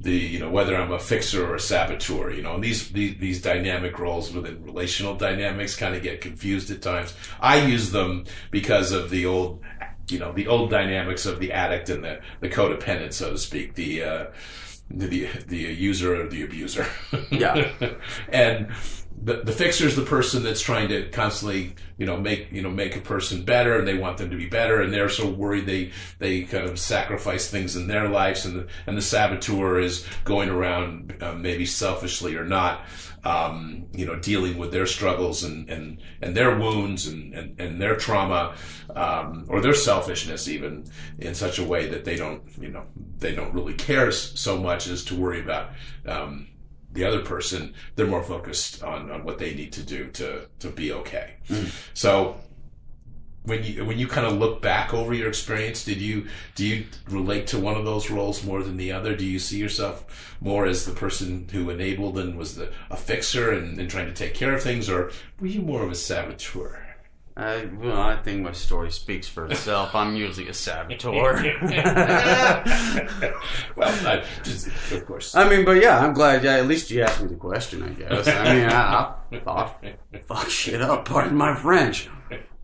the 0.00 0.12
you 0.12 0.38
know 0.38 0.50
whether 0.50 0.76
I'm 0.76 0.92
a 0.92 0.98
fixer 0.98 1.44
or 1.44 1.54
a 1.56 1.60
saboteur 1.60 2.30
you 2.30 2.42
know 2.42 2.54
and 2.54 2.64
these 2.64 2.90
these, 2.92 3.18
these 3.18 3.42
dynamic 3.42 3.98
roles 3.98 4.32
within 4.32 4.64
relational 4.64 5.14
dynamics 5.16 5.76
kind 5.76 5.94
of 5.94 6.02
get 6.02 6.20
confused 6.20 6.70
at 6.70 6.80
times. 6.80 7.14
I 7.40 7.66
use 7.66 7.90
them 7.90 8.24
because 8.50 8.92
of 8.92 9.10
the 9.10 9.26
old 9.26 9.60
you 10.08 10.18
know 10.18 10.32
the 10.32 10.46
old 10.46 10.70
dynamics 10.70 11.26
of 11.26 11.40
the 11.40 11.52
addict 11.52 11.90
and 11.90 12.04
the 12.04 12.20
the 12.40 12.48
codependent 12.48 13.12
so 13.12 13.30
to 13.32 13.38
speak 13.38 13.74
the 13.74 14.02
uh 14.02 14.26
the 14.90 15.28
the 15.46 15.56
user 15.56 16.20
or 16.20 16.28
the 16.28 16.42
abuser. 16.42 16.86
Yeah. 17.30 17.70
and 18.28 18.68
the, 19.24 19.42
the 19.44 19.52
fixer 19.52 19.86
is 19.86 19.94
the 19.94 20.02
person 20.02 20.42
that's 20.42 20.60
trying 20.60 20.88
to 20.88 21.08
constantly, 21.10 21.76
you 21.96 22.06
know, 22.06 22.16
make 22.16 22.50
you 22.50 22.60
know 22.60 22.70
make 22.70 22.96
a 22.96 23.00
person 23.00 23.44
better, 23.44 23.78
and 23.78 23.86
they 23.86 23.96
want 23.96 24.18
them 24.18 24.30
to 24.30 24.36
be 24.36 24.48
better, 24.48 24.80
and 24.80 24.92
they're 24.92 25.08
so 25.08 25.28
worried 25.28 25.66
they 25.66 25.92
they 26.18 26.42
kind 26.42 26.68
of 26.68 26.78
sacrifice 26.78 27.48
things 27.48 27.76
in 27.76 27.86
their 27.86 28.08
lives, 28.08 28.44
and 28.44 28.56
the 28.56 28.66
and 28.86 28.96
the 28.96 29.02
saboteur 29.02 29.78
is 29.78 30.04
going 30.24 30.48
around 30.48 31.14
uh, 31.20 31.34
maybe 31.34 31.64
selfishly 31.64 32.34
or 32.34 32.44
not, 32.44 32.84
um, 33.22 33.86
you 33.92 34.04
know, 34.04 34.16
dealing 34.16 34.58
with 34.58 34.72
their 34.72 34.86
struggles 34.86 35.44
and 35.44 35.70
and 35.70 36.00
and 36.20 36.36
their 36.36 36.58
wounds 36.58 37.06
and 37.06 37.32
and, 37.32 37.60
and 37.60 37.80
their 37.80 37.94
trauma, 37.94 38.54
um, 38.96 39.44
or 39.48 39.60
their 39.60 39.74
selfishness 39.74 40.48
even 40.48 40.84
in 41.20 41.34
such 41.34 41.60
a 41.60 41.64
way 41.64 41.86
that 41.86 42.04
they 42.04 42.16
don't, 42.16 42.42
you 42.60 42.68
know, 42.68 42.84
they 43.18 43.34
don't 43.34 43.54
really 43.54 43.74
care 43.74 44.10
so 44.10 44.58
much 44.58 44.88
as 44.88 45.04
to 45.04 45.14
worry 45.14 45.40
about. 45.40 45.70
Um, 46.06 46.48
the 46.92 47.04
other 47.04 47.20
person, 47.20 47.74
they're 47.96 48.06
more 48.06 48.22
focused 48.22 48.82
on, 48.82 49.10
on 49.10 49.24
what 49.24 49.38
they 49.38 49.54
need 49.54 49.72
to 49.72 49.82
do 49.82 50.08
to, 50.08 50.46
to 50.58 50.68
be 50.68 50.92
okay. 50.92 51.34
Mm. 51.48 51.72
So 51.94 52.36
when 53.44 53.64
you 53.64 53.84
when 53.84 53.98
you 53.98 54.06
kind 54.06 54.26
of 54.26 54.34
look 54.34 54.62
back 54.62 54.94
over 54.94 55.12
your 55.12 55.28
experience, 55.28 55.84
did 55.84 56.00
you 56.00 56.28
do 56.54 56.64
you 56.64 56.86
relate 57.08 57.48
to 57.48 57.58
one 57.58 57.76
of 57.76 57.84
those 57.84 58.10
roles 58.10 58.44
more 58.44 58.62
than 58.62 58.76
the 58.76 58.92
other? 58.92 59.16
Do 59.16 59.26
you 59.26 59.38
see 59.38 59.58
yourself 59.58 60.36
more 60.40 60.64
as 60.66 60.84
the 60.84 60.92
person 60.92 61.48
who 61.50 61.70
enabled 61.70 62.18
and 62.18 62.38
was 62.38 62.54
the 62.54 62.72
a 62.90 62.96
fixer 62.96 63.50
and, 63.50 63.78
and 63.78 63.90
trying 63.90 64.06
to 64.06 64.14
take 64.14 64.34
care 64.34 64.54
of 64.54 64.62
things, 64.62 64.88
or 64.88 65.10
were 65.40 65.48
you 65.48 65.60
more 65.60 65.82
of 65.82 65.90
a 65.90 65.96
saboteur? 65.96 66.81
I, 67.34 67.66
well, 67.78 67.98
I 67.98 68.16
think 68.16 68.42
my 68.42 68.52
story 68.52 68.90
speaks 68.90 69.26
for 69.26 69.46
itself. 69.46 69.94
I'm 69.94 70.14
usually 70.16 70.48
a 70.48 70.54
saboteur. 70.54 71.42
well, 73.76 74.06
I, 74.06 74.22
just, 74.42 74.66
of 74.92 75.06
course. 75.06 75.34
I 75.34 75.48
mean, 75.48 75.64
but 75.64 75.82
yeah, 75.82 75.98
I'm 75.98 76.12
glad. 76.12 76.44
Yeah, 76.44 76.56
at 76.56 76.66
least 76.66 76.90
you 76.90 77.02
asked 77.02 77.22
me 77.22 77.28
the 77.28 77.36
question. 77.36 77.82
I 77.82 77.88
guess. 77.88 78.28
I 78.28 78.54
mean, 78.54 78.68
I, 78.68 79.14
I 79.46 79.70
fuck 80.26 80.50
shit 80.50 80.82
up. 80.82 81.06
Pardon 81.06 81.36
my 81.36 81.54
French. 81.54 82.10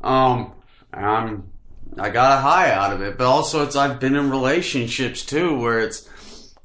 Um, 0.02 0.52
I'm. 0.92 1.50
I 1.96 2.10
got 2.10 2.38
a 2.38 2.42
high 2.42 2.70
out 2.70 2.92
of 2.92 3.00
it, 3.00 3.16
but 3.16 3.26
also 3.26 3.64
it's 3.64 3.74
I've 3.74 3.98
been 3.98 4.14
in 4.16 4.30
relationships 4.30 5.24
too 5.24 5.58
where 5.58 5.80
it's 5.80 6.06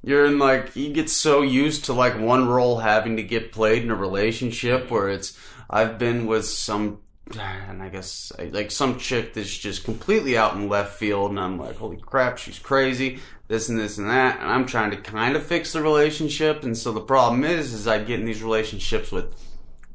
you're 0.03 0.25
in 0.25 0.37
like 0.37 0.75
you 0.75 0.91
get 0.91 1.09
so 1.09 1.41
used 1.41 1.85
to 1.85 1.93
like 1.93 2.19
one 2.19 2.47
role 2.47 2.79
having 2.79 3.15
to 3.15 3.23
get 3.23 3.53
played 3.53 3.83
in 3.83 3.89
a 3.89 3.95
relationship 3.95 4.91
where 4.91 5.07
it's 5.07 5.39
I've 5.69 5.97
been 5.97 6.27
with 6.27 6.45
some 6.45 6.99
and 7.39 7.81
I 7.81 7.89
guess 7.89 8.31
like 8.51 8.71
some 8.71 8.99
chick 8.99 9.33
that's 9.33 9.55
just 9.55 9.83
completely 9.83 10.37
out 10.37 10.55
in 10.55 10.69
left 10.69 10.97
field, 10.97 11.31
and 11.31 11.39
I'm 11.39 11.57
like, 11.57 11.77
holy 11.77 11.97
crap, 11.97 12.37
she's 12.37 12.59
crazy, 12.59 13.19
this 13.47 13.69
and 13.69 13.79
this 13.79 13.97
and 13.97 14.09
that, 14.09 14.39
and 14.39 14.49
I'm 14.49 14.65
trying 14.65 14.91
to 14.91 14.97
kind 14.97 15.35
of 15.35 15.43
fix 15.43 15.73
the 15.73 15.81
relationship, 15.81 16.63
and 16.63 16.77
so 16.77 16.91
the 16.91 17.01
problem 17.01 17.43
is, 17.43 17.73
is 17.73 17.87
I 17.87 18.03
get 18.03 18.19
in 18.19 18.25
these 18.25 18.43
relationships 18.43 19.11
with 19.11 19.33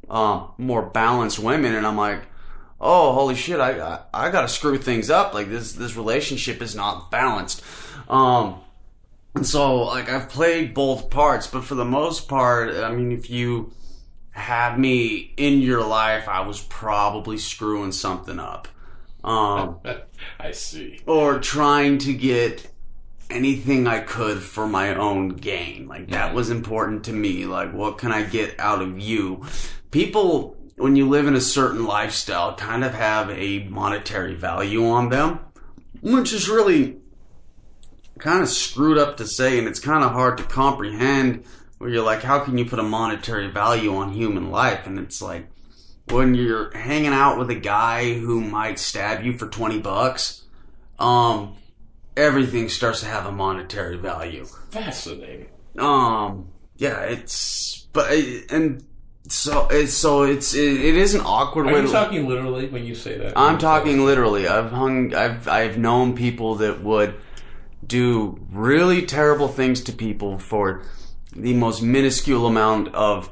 um, 0.08 0.52
more 0.56 0.82
balanced 0.82 1.38
women, 1.38 1.74
and 1.74 1.86
I'm 1.86 1.96
like, 1.96 2.22
oh, 2.80 3.12
holy 3.12 3.34
shit, 3.34 3.60
I 3.60 3.78
I, 3.78 4.00
I 4.14 4.30
got 4.30 4.42
to 4.42 4.48
screw 4.48 4.78
things 4.78 5.10
up, 5.10 5.34
like 5.34 5.48
this 5.48 5.72
this 5.74 5.96
relationship 5.96 6.62
is 6.62 6.74
not 6.74 7.10
balanced, 7.10 7.62
um, 8.08 8.60
and 9.34 9.46
so 9.46 9.84
like 9.84 10.08
I've 10.08 10.30
played 10.30 10.72
both 10.72 11.10
parts, 11.10 11.46
but 11.46 11.62
for 11.64 11.74
the 11.74 11.84
most 11.84 12.26
part, 12.26 12.70
I 12.70 12.90
mean, 12.90 13.12
if 13.12 13.28
you 13.28 13.72
had 14.38 14.78
me 14.78 15.32
in 15.36 15.60
your 15.60 15.84
life, 15.84 16.28
I 16.28 16.40
was 16.40 16.60
probably 16.60 17.38
screwing 17.38 17.92
something 17.92 18.38
up. 18.38 18.68
Um, 19.24 19.80
I 20.40 20.52
see. 20.52 21.00
Or 21.06 21.38
trying 21.38 21.98
to 21.98 22.14
get 22.14 22.70
anything 23.30 23.86
I 23.86 24.00
could 24.00 24.42
for 24.42 24.66
my 24.66 24.94
own 24.94 25.30
gain. 25.30 25.86
Like 25.86 26.08
that 26.10 26.34
was 26.34 26.50
important 26.50 27.04
to 27.04 27.12
me. 27.12 27.44
Like, 27.46 27.72
what 27.72 27.98
can 27.98 28.12
I 28.12 28.22
get 28.22 28.58
out 28.58 28.82
of 28.82 28.98
you? 28.98 29.44
People, 29.90 30.56
when 30.76 30.96
you 30.96 31.08
live 31.08 31.26
in 31.26 31.34
a 31.34 31.40
certain 31.40 31.84
lifestyle, 31.84 32.54
kind 32.54 32.84
of 32.84 32.94
have 32.94 33.30
a 33.30 33.64
monetary 33.64 34.34
value 34.34 34.86
on 34.88 35.08
them, 35.10 35.40
which 36.00 36.32
is 36.32 36.48
really 36.48 36.98
kind 38.18 38.42
of 38.42 38.48
screwed 38.48 38.98
up 38.98 39.16
to 39.18 39.26
say, 39.26 39.58
and 39.58 39.68
it's 39.68 39.80
kind 39.80 40.04
of 40.04 40.12
hard 40.12 40.38
to 40.38 40.44
comprehend 40.44 41.44
where 41.78 41.90
you're 41.90 42.04
like, 42.04 42.22
how 42.22 42.40
can 42.40 42.58
you 42.58 42.64
put 42.64 42.78
a 42.78 42.84
monetary 42.84 43.48
value 43.48 43.94
on 43.96 44.12
human 44.12 44.50
life? 44.50 44.86
And 44.86 44.98
it's 44.98 45.22
like, 45.22 45.46
when 46.10 46.34
you're 46.34 46.76
hanging 46.76 47.12
out 47.12 47.38
with 47.38 47.50
a 47.50 47.54
guy 47.54 48.14
who 48.14 48.40
might 48.40 48.78
stab 48.78 49.24
you 49.24 49.36
for 49.36 49.46
20 49.46 49.78
bucks, 49.80 50.44
um, 50.98 51.56
everything 52.16 52.68
starts 52.68 53.00
to 53.00 53.06
have 53.06 53.26
a 53.26 53.32
monetary 53.32 53.96
value. 53.96 54.44
Fascinating. 54.70 55.48
Um, 55.78 56.48
yeah, 56.76 57.00
it's, 57.02 57.86
but, 57.92 58.10
and 58.50 58.84
so 59.28 59.68
it's, 59.70 59.92
so 59.92 60.22
it's, 60.22 60.54
it, 60.54 60.80
it 60.80 60.96
is 60.96 61.14
an 61.14 61.20
awkward 61.20 61.66
Are 61.66 61.74
way 61.74 61.80
you 61.80 61.86
to, 61.86 61.92
talking 61.92 62.28
literally 62.28 62.68
when 62.68 62.84
you 62.84 62.94
say 62.94 63.18
that? 63.18 63.36
I'm 63.36 63.58
talking 63.58 64.04
literally. 64.04 64.48
I've 64.48 64.72
hung, 64.72 65.14
I've, 65.14 65.46
I've 65.46 65.78
known 65.78 66.16
people 66.16 66.56
that 66.56 66.82
would 66.82 67.14
do 67.86 68.40
really 68.50 69.06
terrible 69.06 69.48
things 69.48 69.82
to 69.84 69.92
people 69.92 70.38
for 70.38 70.82
the 71.34 71.54
most 71.54 71.82
minuscule 71.82 72.46
amount 72.46 72.94
of, 72.94 73.30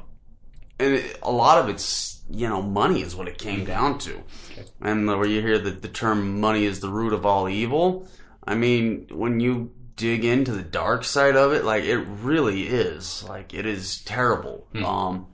and 0.79 0.95
it, 0.95 1.19
a 1.21 1.31
lot 1.31 1.57
of 1.57 1.69
it's 1.69 2.21
you 2.29 2.47
know 2.47 2.61
money 2.61 3.01
is 3.01 3.15
what 3.15 3.27
it 3.27 3.37
came 3.37 3.65
down 3.65 3.97
to, 3.99 4.23
okay. 4.51 4.65
and 4.81 5.07
where 5.07 5.25
you 5.25 5.41
hear 5.41 5.57
that 5.57 5.81
the 5.81 5.87
term 5.87 6.39
money 6.39 6.65
is 6.65 6.79
the 6.79 6.89
root 6.89 7.13
of 7.13 7.25
all 7.25 7.49
evil. 7.49 8.07
I 8.45 8.55
mean, 8.55 9.07
when 9.11 9.39
you 9.39 9.73
dig 9.95 10.23
into 10.23 10.51
the 10.51 10.63
dark 10.63 11.03
side 11.03 11.35
of 11.35 11.51
it, 11.53 11.65
like 11.65 11.83
it 11.83 11.97
really 11.97 12.67
is, 12.67 13.23
like 13.27 13.53
it 13.53 13.65
is 13.65 14.01
terrible. 14.03 14.67
Hmm. 14.71 14.85
Um, 14.85 15.27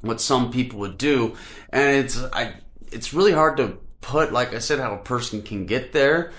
what 0.00 0.20
some 0.20 0.50
people 0.50 0.78
would 0.80 0.96
do, 0.96 1.36
and 1.70 2.04
it's 2.04 2.22
I, 2.32 2.54
it's 2.90 3.12
really 3.12 3.32
hard 3.32 3.56
to 3.58 3.78
put, 4.00 4.32
like 4.32 4.54
I 4.54 4.58
said, 4.58 4.78
how 4.78 4.94
a 4.94 4.98
person 4.98 5.42
can 5.42 5.66
get 5.66 5.92
there. 5.92 6.32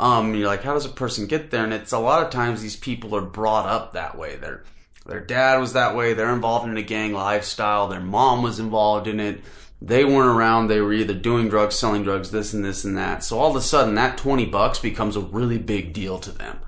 Um, 0.00 0.34
you're 0.34 0.46
like, 0.46 0.62
how 0.62 0.74
does 0.74 0.86
a 0.86 0.90
person 0.90 1.26
get 1.26 1.50
there? 1.50 1.64
And 1.64 1.72
it's 1.72 1.92
a 1.92 1.98
lot 1.98 2.24
of 2.24 2.30
times 2.30 2.62
these 2.62 2.76
people 2.76 3.16
are 3.16 3.22
brought 3.22 3.66
up 3.66 3.94
that 3.94 4.16
way. 4.16 4.36
They're 4.36 4.62
their 5.08 5.20
dad 5.20 5.58
was 5.58 5.72
that 5.72 5.96
way. 5.96 6.12
They're 6.12 6.34
involved 6.34 6.68
in 6.68 6.76
a 6.76 6.82
gang 6.82 7.14
lifestyle. 7.14 7.88
Their 7.88 7.98
mom 8.00 8.42
was 8.42 8.60
involved 8.60 9.06
in 9.06 9.20
it. 9.20 9.40
They 9.80 10.04
weren't 10.04 10.36
around. 10.36 10.68
They 10.68 10.82
were 10.82 10.92
either 10.92 11.14
doing 11.14 11.48
drugs, 11.48 11.76
selling 11.76 12.02
drugs, 12.02 12.30
this 12.30 12.52
and 12.52 12.62
this 12.62 12.84
and 12.84 12.96
that. 12.98 13.24
So 13.24 13.38
all 13.38 13.50
of 13.50 13.56
a 13.56 13.62
sudden, 13.62 13.94
that 13.94 14.18
20 14.18 14.44
bucks 14.46 14.78
becomes 14.78 15.16
a 15.16 15.20
really 15.20 15.56
big 15.56 15.94
deal 15.94 16.18
to 16.18 16.30
them. 16.30 16.60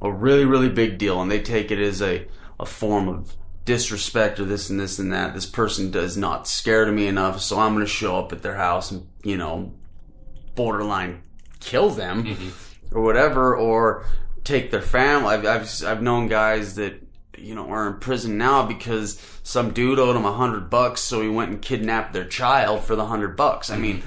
A 0.00 0.10
really, 0.10 0.46
really 0.46 0.70
big 0.70 0.96
deal. 0.96 1.20
And 1.20 1.30
they 1.30 1.42
take 1.42 1.70
it 1.70 1.78
as 1.78 2.00
a, 2.00 2.26
a 2.58 2.64
form 2.64 3.06
of 3.06 3.36
disrespect 3.66 4.40
or 4.40 4.46
this 4.46 4.70
and 4.70 4.80
this 4.80 4.98
and 4.98 5.12
that. 5.12 5.34
This 5.34 5.46
person 5.46 5.90
does 5.90 6.16
not 6.16 6.48
scare 6.48 6.86
to 6.86 6.92
me 6.92 7.06
enough, 7.06 7.40
so 7.42 7.58
I'm 7.58 7.74
going 7.74 7.84
to 7.84 7.90
show 7.90 8.18
up 8.18 8.32
at 8.32 8.42
their 8.42 8.56
house 8.56 8.90
and, 8.90 9.06
you 9.22 9.36
know, 9.36 9.74
borderline 10.54 11.22
kill 11.60 11.90
them 11.90 12.24
mm-hmm. 12.24 12.96
or 12.96 13.02
whatever, 13.02 13.54
or 13.54 14.06
take 14.42 14.70
their 14.70 14.82
family. 14.82 15.34
I've, 15.34 15.46
I've, 15.46 15.84
I've 15.84 16.02
known 16.02 16.28
guys 16.28 16.76
that 16.76 17.03
you 17.44 17.54
know, 17.54 17.68
are 17.70 17.88
in 17.88 18.00
prison 18.00 18.38
now 18.38 18.66
because 18.66 19.20
some 19.42 19.72
dude 19.72 19.98
owed 19.98 20.16
them 20.16 20.24
a 20.24 20.32
hundred 20.32 20.70
bucks, 20.70 21.00
so 21.00 21.20
he 21.20 21.28
went 21.28 21.50
and 21.50 21.62
kidnapped 21.62 22.12
their 22.12 22.24
child 22.24 22.84
for 22.84 22.96
the 22.96 23.06
hundred 23.06 23.36
bucks. 23.36 23.70
I 23.70 23.76
mean, 23.76 24.02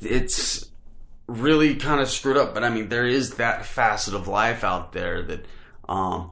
it's 0.00 0.70
really 1.26 1.74
kind 1.74 2.00
of 2.00 2.08
screwed 2.08 2.36
up, 2.36 2.54
but 2.54 2.64
I 2.64 2.70
mean, 2.70 2.88
there 2.88 3.06
is 3.06 3.34
that 3.34 3.66
facet 3.66 4.14
of 4.14 4.28
life 4.28 4.64
out 4.64 4.92
there 4.92 5.22
that, 5.22 5.46
um, 5.88 6.30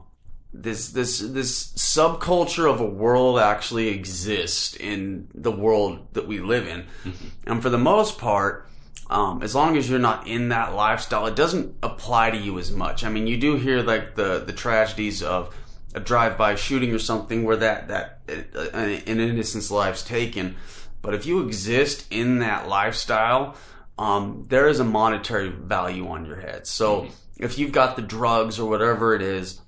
this 0.53 0.89
this 0.89 1.19
this 1.19 1.73
subculture 1.73 2.71
of 2.71 2.79
a 2.79 2.85
world 2.85 3.37
actually 3.37 3.89
exists 3.89 4.75
in 4.75 5.27
the 5.35 5.51
world 5.51 6.07
that 6.13 6.27
we 6.27 6.39
live 6.39 6.67
in, 6.67 6.85
mm-hmm. 7.03 7.27
and 7.45 7.61
for 7.61 7.69
the 7.69 7.77
most 7.77 8.17
part, 8.17 8.67
um, 9.09 9.41
as 9.41 9.55
long 9.55 9.77
as 9.77 9.89
you're 9.89 9.99
not 9.99 10.27
in 10.27 10.49
that 10.49 10.73
lifestyle, 10.73 11.25
it 11.27 11.35
doesn't 11.35 11.75
apply 11.81 12.31
to 12.31 12.37
you 12.37 12.59
as 12.59 12.71
much. 12.71 13.03
I 13.03 13.09
mean, 13.09 13.27
you 13.27 13.37
do 13.37 13.55
hear 13.55 13.81
like 13.81 14.15
the 14.15 14.39
the 14.39 14.53
tragedies 14.53 15.23
of 15.23 15.55
a 15.95 15.99
drive-by 15.99 16.55
shooting 16.55 16.93
or 16.93 16.99
something 16.99 17.43
where 17.43 17.57
that 17.57 17.87
that 17.87 18.19
uh, 18.29 18.77
an 18.77 19.19
innocent's 19.19 19.71
life's 19.71 20.03
taken. 20.03 20.55
But 21.01 21.13
if 21.13 21.25
you 21.25 21.45
exist 21.45 22.05
in 22.11 22.39
that 22.39 22.67
lifestyle, 22.67 23.55
um, 23.97 24.45
there 24.49 24.67
is 24.67 24.79
a 24.79 24.83
monetary 24.83 25.49
value 25.49 26.07
on 26.09 26.25
your 26.25 26.35
head. 26.35 26.67
So 26.67 27.01
mm-hmm. 27.01 27.43
if 27.43 27.57
you've 27.57 27.71
got 27.71 27.95
the 27.95 28.01
drugs 28.01 28.59
or 28.59 28.69
whatever 28.69 29.15
it 29.15 29.21
is, 29.21 29.61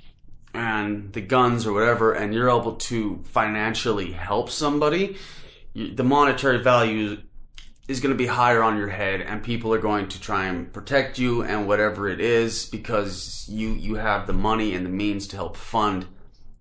and 0.54 1.14
the 1.14 1.22
guns 1.22 1.66
or 1.66 1.74
whatever, 1.74 2.12
and 2.12 2.34
you're 2.34 2.50
able 2.50 2.76
to 2.76 3.24
financially 3.26 4.12
help 4.12 4.50
somebody, 4.50 5.16
the 5.76 6.04
monetary 6.04 6.58
value 6.58 7.18
is 7.90 8.00
going 8.00 8.14
to 8.14 8.18
be 8.18 8.28
higher 8.28 8.62
on 8.64 8.78
your 8.78 8.88
head 8.88 9.20
and 9.20 9.42
people 9.44 9.74
are 9.74 9.80
going 9.80 10.08
to 10.08 10.22
try 10.22 10.46
and 10.46 10.72
protect 10.72 11.18
you 11.18 11.42
and 11.42 11.68
whatever 11.68 12.08
it 12.08 12.22
is 12.22 12.68
because 12.68 13.46
you 13.50 13.70
you 13.70 13.96
have 13.96 14.28
the 14.28 14.34
money 14.34 14.76
and 14.76 14.86
the 14.86 14.90
means 14.90 15.28
to 15.28 15.36
help 15.36 15.58
fund 15.58 16.06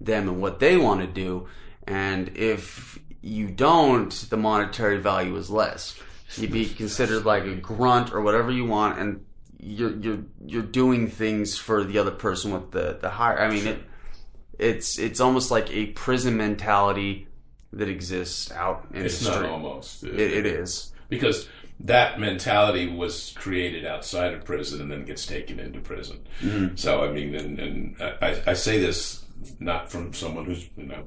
them 0.01 0.27
and 0.29 0.41
what 0.41 0.59
they 0.59 0.77
want 0.77 1.01
to 1.03 1.07
do 1.07 1.47
and 1.87 2.35
if 2.37 2.99
you 3.21 3.47
don't 3.49 4.13
the 4.31 4.37
monetary 4.37 4.97
value 4.99 5.37
is 5.37 5.51
less 5.51 6.01
you'd 6.37 6.51
be 6.53 6.67
considered 6.67 7.25
like 7.25 7.45
a 7.45 7.55
grunt 7.55 8.13
or 8.13 8.21
whatever 8.23 8.51
you 8.51 8.65
want 8.65 8.99
and 8.99 9.25
you're 9.61 9.95
you're 9.99 10.23
you're 10.47 10.63
doing 10.63 11.09
things 11.09 11.59
for 11.59 11.85
the 11.85 11.99
other 11.99 12.11
person 12.13 12.53
with 12.53 12.71
the 12.71 12.97
the 13.03 13.11
higher 13.11 13.39
i 13.41 13.51
mean 13.51 13.67
it 13.67 13.83
it's 14.59 14.99
it's 14.99 15.21
almost 15.21 15.51
like 15.51 15.71
a 15.71 15.87
prison 15.89 16.37
mentality 16.37 17.27
that 17.73 17.89
exists 17.89 18.51
out 18.53 18.87
in 18.95 19.05
It's 19.05 19.19
the 19.21 19.27
not 19.29 19.35
street. 19.37 19.51
almost. 19.51 20.05
It, 20.05 20.19
it 20.21 20.47
is. 20.47 20.93
Because 21.09 21.49
that 21.81 22.19
mentality 22.19 22.89
was 22.89 23.33
created 23.37 23.87
outside 23.87 24.35
of 24.35 24.45
prison 24.45 24.81
and 24.81 24.91
then 24.91 25.05
gets 25.05 25.27
taken 25.27 25.61
into 25.61 25.81
prison. 25.81 26.27
So 26.77 27.05
I 27.05 27.13
mean, 27.13 27.35
and, 27.35 27.59
and 27.59 27.97
I, 28.21 28.43
I 28.49 28.53
say 28.55 28.79
this 28.79 29.25
not 29.61 29.91
from 29.91 30.13
someone 30.13 30.45
who's 30.45 30.69
you 30.77 30.87
know 30.87 31.07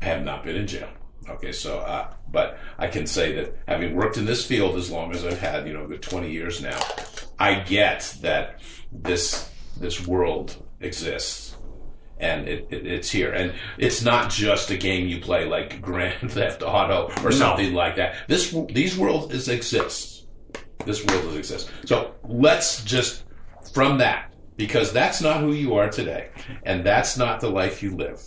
have 0.00 0.24
not 0.24 0.44
been 0.44 0.56
in 0.56 0.66
jail. 0.66 0.88
Okay, 1.28 1.52
so 1.52 1.78
uh, 1.80 2.12
but 2.30 2.58
I 2.78 2.88
can 2.88 3.06
say 3.06 3.32
that 3.34 3.56
having 3.68 3.94
worked 3.94 4.16
in 4.16 4.24
this 4.24 4.46
field 4.46 4.76
as 4.76 4.90
long 4.90 5.12
as 5.14 5.24
I've 5.24 5.38
had, 5.38 5.66
you 5.66 5.72
know, 5.72 5.86
good 5.86 6.02
twenty 6.02 6.30
years 6.30 6.62
now, 6.62 6.80
I 7.38 7.60
get 7.60 8.16
that 8.22 8.60
this 8.90 9.50
this 9.76 10.06
world 10.06 10.56
exists 10.80 11.49
and 12.20 12.48
it, 12.48 12.68
it, 12.70 12.86
it's 12.86 13.10
here. 13.10 13.32
And 13.32 13.54
it's 13.78 14.02
not 14.02 14.30
just 14.30 14.70
a 14.70 14.76
game 14.76 15.08
you 15.08 15.20
play 15.20 15.46
like 15.46 15.80
Grand 15.80 16.30
Theft 16.32 16.62
Auto 16.62 17.10
or 17.24 17.32
something 17.32 17.74
like 17.74 17.96
that. 17.96 18.28
This 18.28 18.54
these 18.70 18.96
worlds 18.96 19.48
exist. 19.48 20.26
This 20.84 21.04
world 21.04 21.36
exists. 21.36 21.70
So 21.84 22.14
let's 22.24 22.84
just 22.84 23.24
from 23.72 23.98
that 23.98 24.32
because 24.56 24.92
that's 24.92 25.20
not 25.20 25.40
who 25.40 25.52
you 25.52 25.74
are 25.74 25.88
today, 25.88 26.28
and 26.64 26.84
that's 26.84 27.16
not 27.16 27.40
the 27.40 27.48
life 27.48 27.82
you 27.82 27.96
live. 27.96 28.22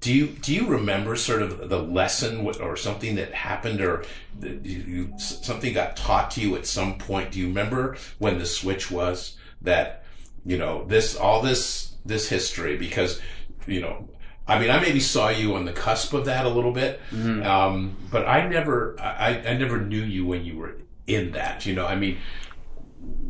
Do 0.00 0.12
you 0.12 0.26
do 0.26 0.54
you 0.54 0.66
remember 0.66 1.16
sort 1.16 1.40
of 1.40 1.70
the 1.70 1.82
lesson 1.82 2.46
or 2.60 2.76
something 2.76 3.14
that 3.14 3.32
happened 3.32 3.80
or 3.80 4.04
you, 4.42 4.60
you, 4.62 5.18
something 5.18 5.72
got 5.72 5.96
taught 5.96 6.30
to 6.32 6.42
you 6.42 6.56
at 6.56 6.66
some 6.66 6.98
point? 6.98 7.32
Do 7.32 7.40
you 7.40 7.48
remember 7.48 7.96
when 8.18 8.38
the 8.38 8.44
switch 8.44 8.90
was 8.90 9.38
that 9.62 10.04
you 10.44 10.58
know 10.58 10.84
this 10.84 11.16
all 11.16 11.40
this 11.40 11.93
this 12.04 12.28
history 12.28 12.76
because 12.76 13.20
you 13.66 13.80
know 13.80 14.08
I 14.46 14.58
mean 14.58 14.70
I 14.70 14.80
maybe 14.80 15.00
saw 15.00 15.28
you 15.30 15.54
on 15.54 15.64
the 15.64 15.72
cusp 15.72 16.12
of 16.12 16.26
that 16.26 16.44
a 16.44 16.50
little 16.50 16.72
bit, 16.72 17.00
um, 17.12 17.96
but 18.10 18.26
I 18.26 18.46
never 18.48 18.96
I, 19.00 19.38
I 19.46 19.56
never 19.56 19.80
knew 19.80 20.02
you 20.02 20.26
when 20.26 20.44
you 20.44 20.56
were 20.58 20.76
in 21.06 21.32
that. 21.32 21.64
You 21.66 21.74
know 21.74 21.86
I 21.86 21.94
mean 21.96 22.18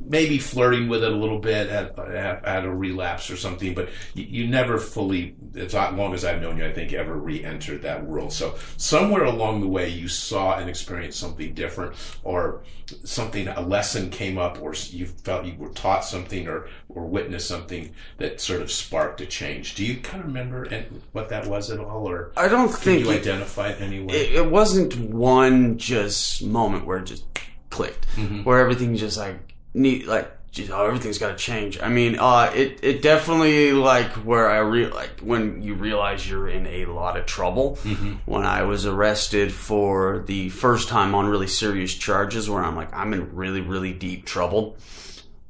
maybe 0.07 0.39
flirting 0.39 0.89
with 0.89 1.03
it 1.03 1.11
a 1.11 1.17
little 1.17 1.39
bit 1.39 1.69
at, 1.69 1.99
at, 1.99 2.45
at 2.45 2.65
a 2.65 2.71
relapse 2.71 3.31
or 3.31 3.37
something, 3.37 3.75
but 3.75 3.89
you, 4.15 4.25
you 4.25 4.47
never 4.47 4.79
fully, 4.79 5.35
as 5.57 5.75
long 5.75 6.13
as 6.13 6.25
I've 6.25 6.43
known 6.43 6.59
you, 6.59 6.67
I 6.67 6.73
think 6.73 6.93
ever 6.93 7.15
re-entered 7.15 7.83
that 7.83 8.05
world. 8.05 8.33
So 8.33 8.57
somewhere 8.77 9.25
along 9.25 9.63
the 9.63 9.69
way, 9.69 9.89
you 9.89 10.09
saw 10.09 10.59
and 10.59 10.69
experienced 10.69 11.19
something 11.19 11.55
different, 11.55 11.95
or 12.23 12.63
something, 13.05 13.49
a 13.49 13.63
lesson 13.63 14.11
came 14.11 14.37
up, 14.37 14.61
or 14.61 14.75
you 14.91 15.07
felt 15.07 15.47
you 15.47 15.55
were 15.57 15.71
taught 15.71 16.05
something, 16.05 16.47
or 16.49 16.69
or 16.91 17.07
witnessed 17.07 17.49
something 17.49 17.91
that 18.19 18.41
sort 18.41 18.61
of 18.61 18.71
sparked 18.71 19.21
a 19.21 19.27
change. 19.27 19.75
Do 19.75 19.85
you 19.85 20.01
kind 20.01 20.21
of 20.21 20.27
remember 20.27 20.69
what 21.13 21.31
that 21.31 21.47
was 21.47 21.71
at 21.71 21.81
all, 21.81 22.09
or 22.09 22.33
I 22.37 22.49
don't 22.49 22.69
think 22.69 23.05
you 23.05 23.11
it- 23.11 23.21
identify 23.21 23.71
it 23.71 23.81
anyway? 23.81 24.13
it, 24.13 24.35
it 24.35 24.51
wasn't 24.51 24.97
one 25.11 25.79
just 25.79 26.45
moment 26.45 26.85
where 26.85 26.99
it 26.99 27.07
just 27.07 27.25
clicked, 27.71 28.07
mm-hmm. 28.17 28.43
where 28.45 28.59
everything 28.59 28.95
just 28.97 29.17
like 29.17 29.54
need 29.75 30.07
like 30.07 30.31
just, 30.55 30.71
oh, 30.71 30.87
everything's 30.87 31.19
got 31.19 31.31
to 31.31 31.37
change. 31.37 31.81
I 31.83 31.89
mean, 31.89 32.17
uh, 32.19 32.51
it 32.55 32.79
it 32.83 33.03
definitely 33.03 33.73
like 33.73 34.13
where 34.13 34.49
I 34.49 34.59
re 34.59 34.87
like 34.87 35.21
when 35.21 35.63
you 35.63 35.75
realize 35.75 36.29
you're 36.29 36.49
in 36.49 36.67
a 36.67 36.87
lot 36.87 37.17
of 37.17 37.27
trouble. 37.27 37.77
When 38.25 38.45
I 38.47 38.63
was 38.63 38.87
arrested 38.87 39.53
for 39.53 40.23
the 40.27 40.49
first 40.51 40.89
time 40.89 41.15
on 41.15 41.27
really 41.27 41.49
serious 41.49 41.93
charges, 41.93 42.49
where 42.49 42.63
I'm 42.63 42.77
like 42.77 42.95
I'm 42.95 43.13
in 43.13 43.35
really 43.35 43.61
really 43.61 43.93
deep 43.93 44.25
trouble. 44.25 44.77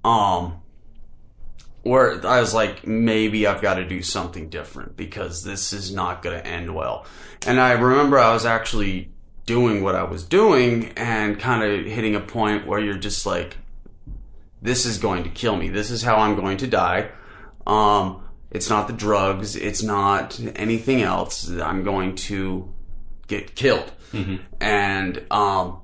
Um, 0.02 0.60
where 1.82 2.26
I 2.26 2.40
was 2.40 2.54
like, 2.54 2.86
maybe 2.86 3.46
I've 3.46 3.60
got 3.60 3.74
to 3.74 3.86
do 3.86 4.02
something 4.02 4.48
different 4.48 4.96
because 4.96 5.44
this 5.44 5.72
is 5.72 5.92
not 5.92 6.22
going 6.22 6.38
to 6.38 6.46
end 6.46 6.74
well. 6.74 7.04
And 7.46 7.60
I 7.60 7.72
remember 7.72 8.18
I 8.18 8.32
was 8.32 8.46
actually 8.46 9.10
doing 9.44 9.82
what 9.82 9.94
I 9.94 10.04
was 10.04 10.24
doing 10.24 10.92
and 10.96 11.38
kind 11.38 11.62
of 11.62 11.84
hitting 11.84 12.14
a 12.14 12.20
point 12.20 12.66
where 12.66 12.80
you're 12.80 12.94
just 12.94 13.26
like, 13.26 13.58
this 14.64 14.84
is 14.84 14.98
going 14.98 15.22
to 15.22 15.30
kill 15.30 15.56
me. 15.56 15.68
This 15.68 15.90
is 15.90 16.02
how 16.02 16.16
I'm 16.16 16.34
going 16.34 16.56
to 16.58 16.66
die. 16.66 17.10
Um, 17.66 18.22
it's 18.50 18.68
not 18.68 18.88
the 18.88 18.92
drugs. 18.94 19.54
It's 19.54 19.82
not 19.82 20.40
anything 20.56 21.02
else. 21.02 21.48
I'm 21.48 21.84
going 21.84 22.16
to 22.16 22.72
get 23.28 23.54
killed. 23.54 23.92
And, 24.60 25.22
um, 25.30 25.80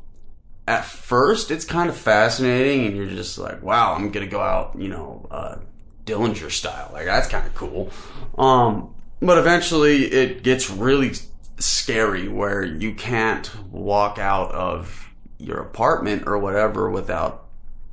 at 0.68 0.84
first 0.84 1.50
it's 1.50 1.64
kind 1.64 1.90
of 1.90 1.96
fascinating 1.96 2.86
and 2.86 2.96
you're 2.96 3.06
just 3.06 3.36
like, 3.38 3.60
wow, 3.60 3.94
I'm 3.94 4.10
gonna 4.12 4.28
go 4.28 4.40
out, 4.40 4.76
you 4.78 4.88
know, 4.88 5.26
uh, 5.30 5.56
Dillinger 6.04 6.50
style. 6.50 6.90
Like 6.92 7.06
that's 7.06 7.26
kind 7.26 7.44
of 7.44 7.54
cool. 7.56 7.90
Um, 8.38 8.94
but 9.20 9.36
eventually 9.36 10.04
it 10.04 10.44
gets 10.44 10.70
really 10.70 11.12
scary 11.58 12.28
where 12.28 12.62
you 12.62 12.94
can't 12.94 13.50
walk 13.66 14.18
out 14.18 14.52
of 14.52 15.10
your 15.38 15.58
apartment 15.58 16.24
or 16.26 16.38
whatever 16.38 16.88
without, 16.88 17.39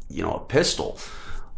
you 0.10 0.24
know, 0.24 0.34
a 0.34 0.40
pistol, 0.40 1.00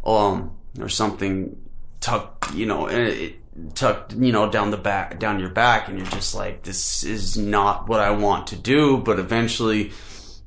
um, 0.04 0.52
or 0.78 0.88
something 0.88 1.56
tucked, 2.00 2.54
you 2.54 2.66
know, 2.66 2.86
it, 2.86 3.36
tucked, 3.74 4.14
you 4.14 4.32
know, 4.32 4.50
down 4.50 4.70
the 4.70 4.76
back, 4.76 5.18
down 5.18 5.40
your 5.40 5.50
back, 5.50 5.88
and 5.88 5.98
you're 5.98 6.06
just 6.06 6.34
like, 6.34 6.62
this 6.62 7.04
is 7.04 7.36
not 7.36 7.88
what 7.88 8.00
I 8.00 8.10
want 8.10 8.46
to 8.48 8.56
do. 8.56 8.98
But 8.98 9.18
eventually, 9.18 9.92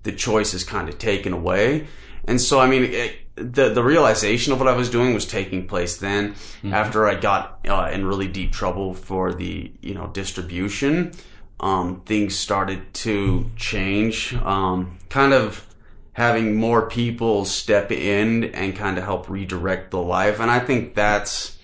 the 0.04 0.12
choice 0.12 0.54
is 0.54 0.64
kind 0.64 0.90
of 0.90 0.98
taken 0.98 1.34
away, 1.34 1.88
and 2.26 2.40
so 2.40 2.60
I 2.60 2.68
mean, 2.68 2.84
it, 2.84 3.20
the 3.36 3.70
the 3.70 3.84
realization 3.84 4.54
of 4.54 4.60
what 4.60 4.68
I 4.68 4.76
was 4.76 4.90
doing 4.90 5.14
was 5.14 5.26
taking 5.26 5.68
place 5.68 5.98
then. 5.98 6.36
After 6.64 7.08
I 7.08 7.16
got 7.16 7.60
uh, 7.68 7.90
in 7.92 8.06
really 8.06 8.28
deep 8.28 8.52
trouble 8.52 8.94
for 8.94 9.34
the 9.34 9.72
you 9.82 9.94
know 9.94 10.08
distribution, 10.08 11.14
um, 11.60 12.02
things 12.06 12.36
started 12.36 12.94
to 12.96 13.50
change. 13.56 14.36
Um, 14.36 14.98
kind 15.10 15.34
of 15.34 15.66
having 16.14 16.56
more 16.56 16.88
people 16.88 17.44
step 17.46 17.92
in 17.92 18.46
and 18.46 18.76
kind 18.76 18.98
of 18.98 19.04
help 19.04 19.30
redirect 19.30 19.92
the 19.92 20.02
life. 20.02 20.40
And 20.40 20.50
I 20.50 20.60
think 20.60 20.96
that's 20.96 21.58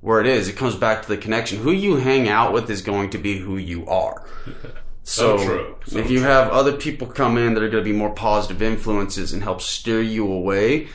where 0.00 0.20
it 0.20 0.26
is. 0.26 0.48
It 0.48 0.56
comes 0.56 0.74
back 0.74 1.02
to 1.02 1.08
the 1.08 1.16
connection. 1.16 1.58
Who 1.58 1.70
you 1.70 1.96
hang 1.96 2.28
out 2.28 2.52
with 2.52 2.68
is 2.70 2.82
going 2.82 3.10
to 3.10 3.18
be 3.18 3.38
who 3.38 3.56
you 3.56 3.86
are. 3.86 4.26
So 5.06 5.36
So. 5.36 5.76
So 5.84 5.98
if 5.98 6.10
you 6.10 6.20
true. 6.20 6.26
have 6.26 6.50
other 6.50 6.72
people 6.72 7.06
come 7.06 7.36
in 7.36 7.52
that 7.52 7.62
are 7.62 7.68
going 7.68 7.84
to 7.84 7.90
be 7.90 7.94
more 7.94 8.14
positive 8.14 8.62
influences 8.62 9.34
and 9.34 9.42
help 9.42 9.60
steer 9.60 10.00
you 10.00 10.26
away, 10.26 10.88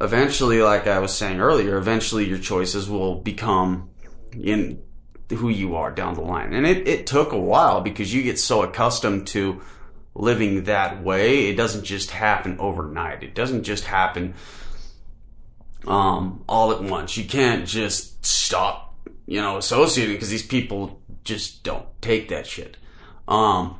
eventually, 0.00 0.62
like 0.62 0.86
I 0.86 0.98
was 0.98 1.14
saying 1.14 1.40
earlier, 1.40 1.76
eventually 1.76 2.26
your 2.26 2.38
choices 2.38 2.88
will 2.88 3.16
become 3.16 3.90
in 4.32 4.82
who 5.28 5.50
you 5.50 5.76
are 5.76 5.90
down 5.90 6.14
the 6.14 6.22
line. 6.22 6.54
And 6.54 6.66
it, 6.66 6.88
it 6.88 7.06
took 7.06 7.32
a 7.32 7.38
while 7.38 7.82
because 7.82 8.14
you 8.14 8.22
get 8.22 8.38
so 8.38 8.62
accustomed 8.62 9.26
to 9.28 9.60
living 10.14 10.64
that 10.64 11.02
way. 11.02 11.46
It 11.46 11.56
doesn't 11.56 11.84
just 11.84 12.10
happen 12.10 12.58
overnight. 12.58 13.22
It 13.22 13.34
doesn't 13.34 13.64
just 13.64 13.84
happen 13.84 14.34
um, 15.86 16.44
all 16.48 16.72
at 16.72 16.82
once. 16.82 17.16
You 17.16 17.24
can't 17.24 17.66
just 17.66 18.24
stop, 18.24 18.94
you 19.26 19.40
know, 19.40 19.56
associating 19.56 20.14
because 20.14 20.30
these 20.30 20.46
people 20.46 21.00
just 21.24 21.62
don't 21.62 21.86
take 22.00 22.28
that 22.28 22.46
shit. 22.46 22.76
Um, 23.28 23.78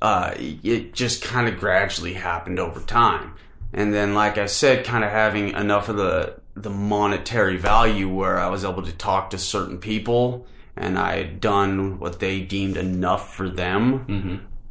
uh, 0.00 0.34
it 0.36 0.94
just 0.94 1.22
kind 1.22 1.48
of 1.48 1.60
gradually 1.60 2.14
happened 2.14 2.58
over 2.58 2.80
time. 2.80 3.34
And 3.72 3.94
then, 3.94 4.14
like 4.14 4.36
I 4.36 4.46
said, 4.46 4.84
kind 4.84 5.04
of 5.04 5.10
having 5.10 5.50
enough 5.50 5.88
of 5.88 5.96
the, 5.96 6.40
the 6.54 6.70
monetary 6.70 7.56
value 7.56 8.08
where 8.08 8.38
I 8.38 8.48
was 8.48 8.64
able 8.64 8.82
to 8.82 8.92
talk 8.92 9.30
to 9.30 9.38
certain 9.38 9.78
people 9.78 10.46
and 10.76 10.98
I 10.98 11.16
had 11.18 11.40
done 11.40 11.98
what 11.98 12.18
they 12.18 12.40
deemed 12.40 12.76
enough 12.76 13.34
for 13.34 13.48
them. 13.48 14.04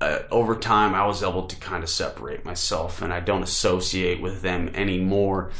Uh, 0.01 0.23
over 0.31 0.55
time, 0.55 0.95
I 0.95 1.05
was 1.05 1.23
able 1.23 1.45
to 1.47 1.55
kind 1.57 1.83
of 1.83 1.89
separate 1.89 2.43
myself 2.43 3.01
and 3.01 3.13
I 3.13 3.19
don't 3.19 3.43
associate 3.43 4.21
with 4.21 4.41
them 4.41 4.69
anymore. 4.73 5.51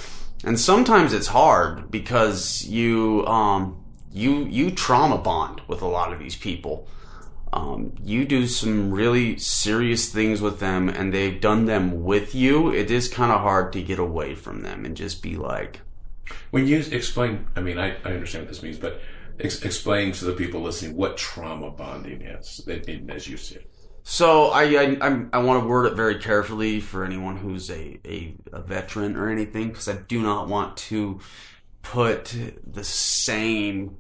And 0.44 0.60
sometimes 0.60 1.14
it's 1.14 1.28
hard 1.28 1.92
because 1.92 2.66
you, 2.66 3.26
um, 3.28 3.84
you, 4.12 4.46
you 4.46 4.72
trauma 4.72 5.20
bond 5.20 5.62
with 5.68 5.82
a 5.82 5.88
lot 5.88 6.12
of 6.12 6.20
these 6.20 6.36
people 6.36 6.88
um, 7.54 7.94
you 8.02 8.26
do 8.26 8.48
some 8.48 8.92
really 8.92 9.38
serious 9.38 10.10
things 10.10 10.42
with 10.42 10.60
them 10.60 10.88
and 10.88 11.14
they've 11.14 11.40
done 11.40 11.66
them 11.66 12.04
with 12.04 12.34
you, 12.34 12.74
it 12.74 12.90
is 12.90 13.10
kind 13.10 13.32
of 13.32 13.42
hard 13.42 13.74
to 13.74 13.82
get 13.82 14.00
away 14.00 14.36
from 14.36 14.62
them 14.62 14.86
and 14.86 14.96
just 14.96 15.22
be 15.22 15.36
like, 15.36 15.82
When 16.52 16.66
you 16.66 16.80
explain, 16.92 17.48
I 17.56 17.62
mean, 17.62 17.78
I, 17.78 17.98
I 18.06 18.14
understand 18.14 18.46
what 18.46 18.54
this 18.54 18.64
means, 18.64 18.78
but 18.78 19.02
ex- 19.40 19.64
explain 19.64 20.14
to 20.14 20.26
the 20.26 20.34
people 20.34 20.62
listening 20.62 20.96
what 20.96 21.18
trauma 21.18 21.72
bonding 21.72 22.22
is, 22.22 22.66
as 22.68 23.28
you 23.28 23.38
see 23.38 23.56
it. 23.56 23.71
So 24.04 24.48
I 24.48 24.64
I, 24.64 24.98
I'm- 25.02 25.30
I 25.32 25.40
want 25.40 25.64
to 25.64 25.68
word 25.68 25.86
it 25.86 25.96
very 25.96 26.20
carefully 26.20 26.80
for 26.80 27.04
anyone 27.04 27.38
who's 27.38 27.70
a, 27.70 28.00
a, 28.06 28.36
a 28.52 28.62
veteran 28.62 29.16
or 29.16 29.30
anything 29.30 29.70
because 29.70 29.88
I 29.88 29.94
do 29.94 30.22
not 30.22 30.48
want 30.48 30.78
to 30.78 31.20
put 31.82 32.36
the 32.66 32.84
same 32.84 33.98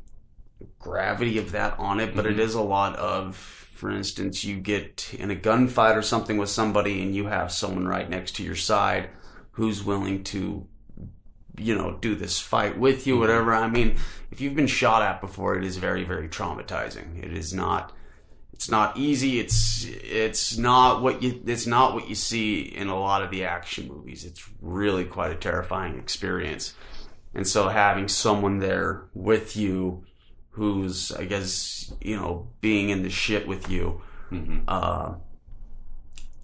gravity 0.79 1.37
of 1.37 1.51
that 1.51 1.77
on 1.79 1.99
it, 1.99 2.15
but 2.15 2.25
it 2.25 2.33
mm-hmm. 2.33 2.41
is 2.41 2.53
a 2.53 2.61
lot 2.61 2.95
of, 2.97 3.35
for 3.35 3.89
instance, 3.89 4.43
you 4.43 4.57
get 4.57 5.13
in 5.17 5.31
a 5.31 5.35
gunfight 5.35 5.95
or 5.95 6.01
something 6.01 6.37
with 6.37 6.49
somebody 6.49 7.01
and 7.01 7.15
you 7.15 7.27
have 7.27 7.51
someone 7.51 7.87
right 7.87 8.09
next 8.09 8.35
to 8.35 8.43
your 8.43 8.55
side 8.55 9.09
who's 9.51 9.83
willing 9.83 10.23
to, 10.23 10.67
you 11.57 11.75
know, 11.75 11.97
do 11.99 12.15
this 12.15 12.39
fight 12.39 12.77
with 12.77 13.05
you, 13.05 13.13
mm-hmm. 13.13 13.21
whatever. 13.21 13.53
I 13.53 13.67
mean, 13.67 13.97
if 14.31 14.41
you've 14.41 14.55
been 14.55 14.67
shot 14.67 15.01
at 15.01 15.21
before, 15.21 15.57
it 15.57 15.65
is 15.65 15.77
very, 15.77 16.03
very 16.03 16.27
traumatizing. 16.27 17.23
It 17.23 17.35
is 17.35 17.53
not 17.53 17.93
It's 18.61 18.69
not 18.69 18.95
easy. 18.95 19.39
It's 19.39 19.85
it's 19.85 20.55
not 20.55 21.01
what 21.01 21.23
you 21.23 21.41
it's 21.47 21.65
not 21.65 21.95
what 21.95 22.07
you 22.07 22.13
see 22.13 22.61
in 22.61 22.89
a 22.89 22.99
lot 22.99 23.23
of 23.23 23.31
the 23.31 23.43
action 23.43 23.87
movies. 23.87 24.23
It's 24.23 24.47
really 24.61 25.03
quite 25.03 25.31
a 25.31 25.35
terrifying 25.35 25.97
experience. 25.97 26.75
And 27.33 27.47
so 27.47 27.69
having 27.69 28.07
someone 28.07 28.59
there 28.59 29.05
with 29.15 29.57
you 29.57 30.05
who's 30.51 31.11
I 31.11 31.25
guess, 31.25 31.91
you 32.01 32.15
know, 32.15 32.49
being 32.61 32.91
in 32.91 33.01
the 33.01 33.09
shit 33.09 33.47
with 33.47 33.67
you, 33.67 34.03
uh 34.67 35.15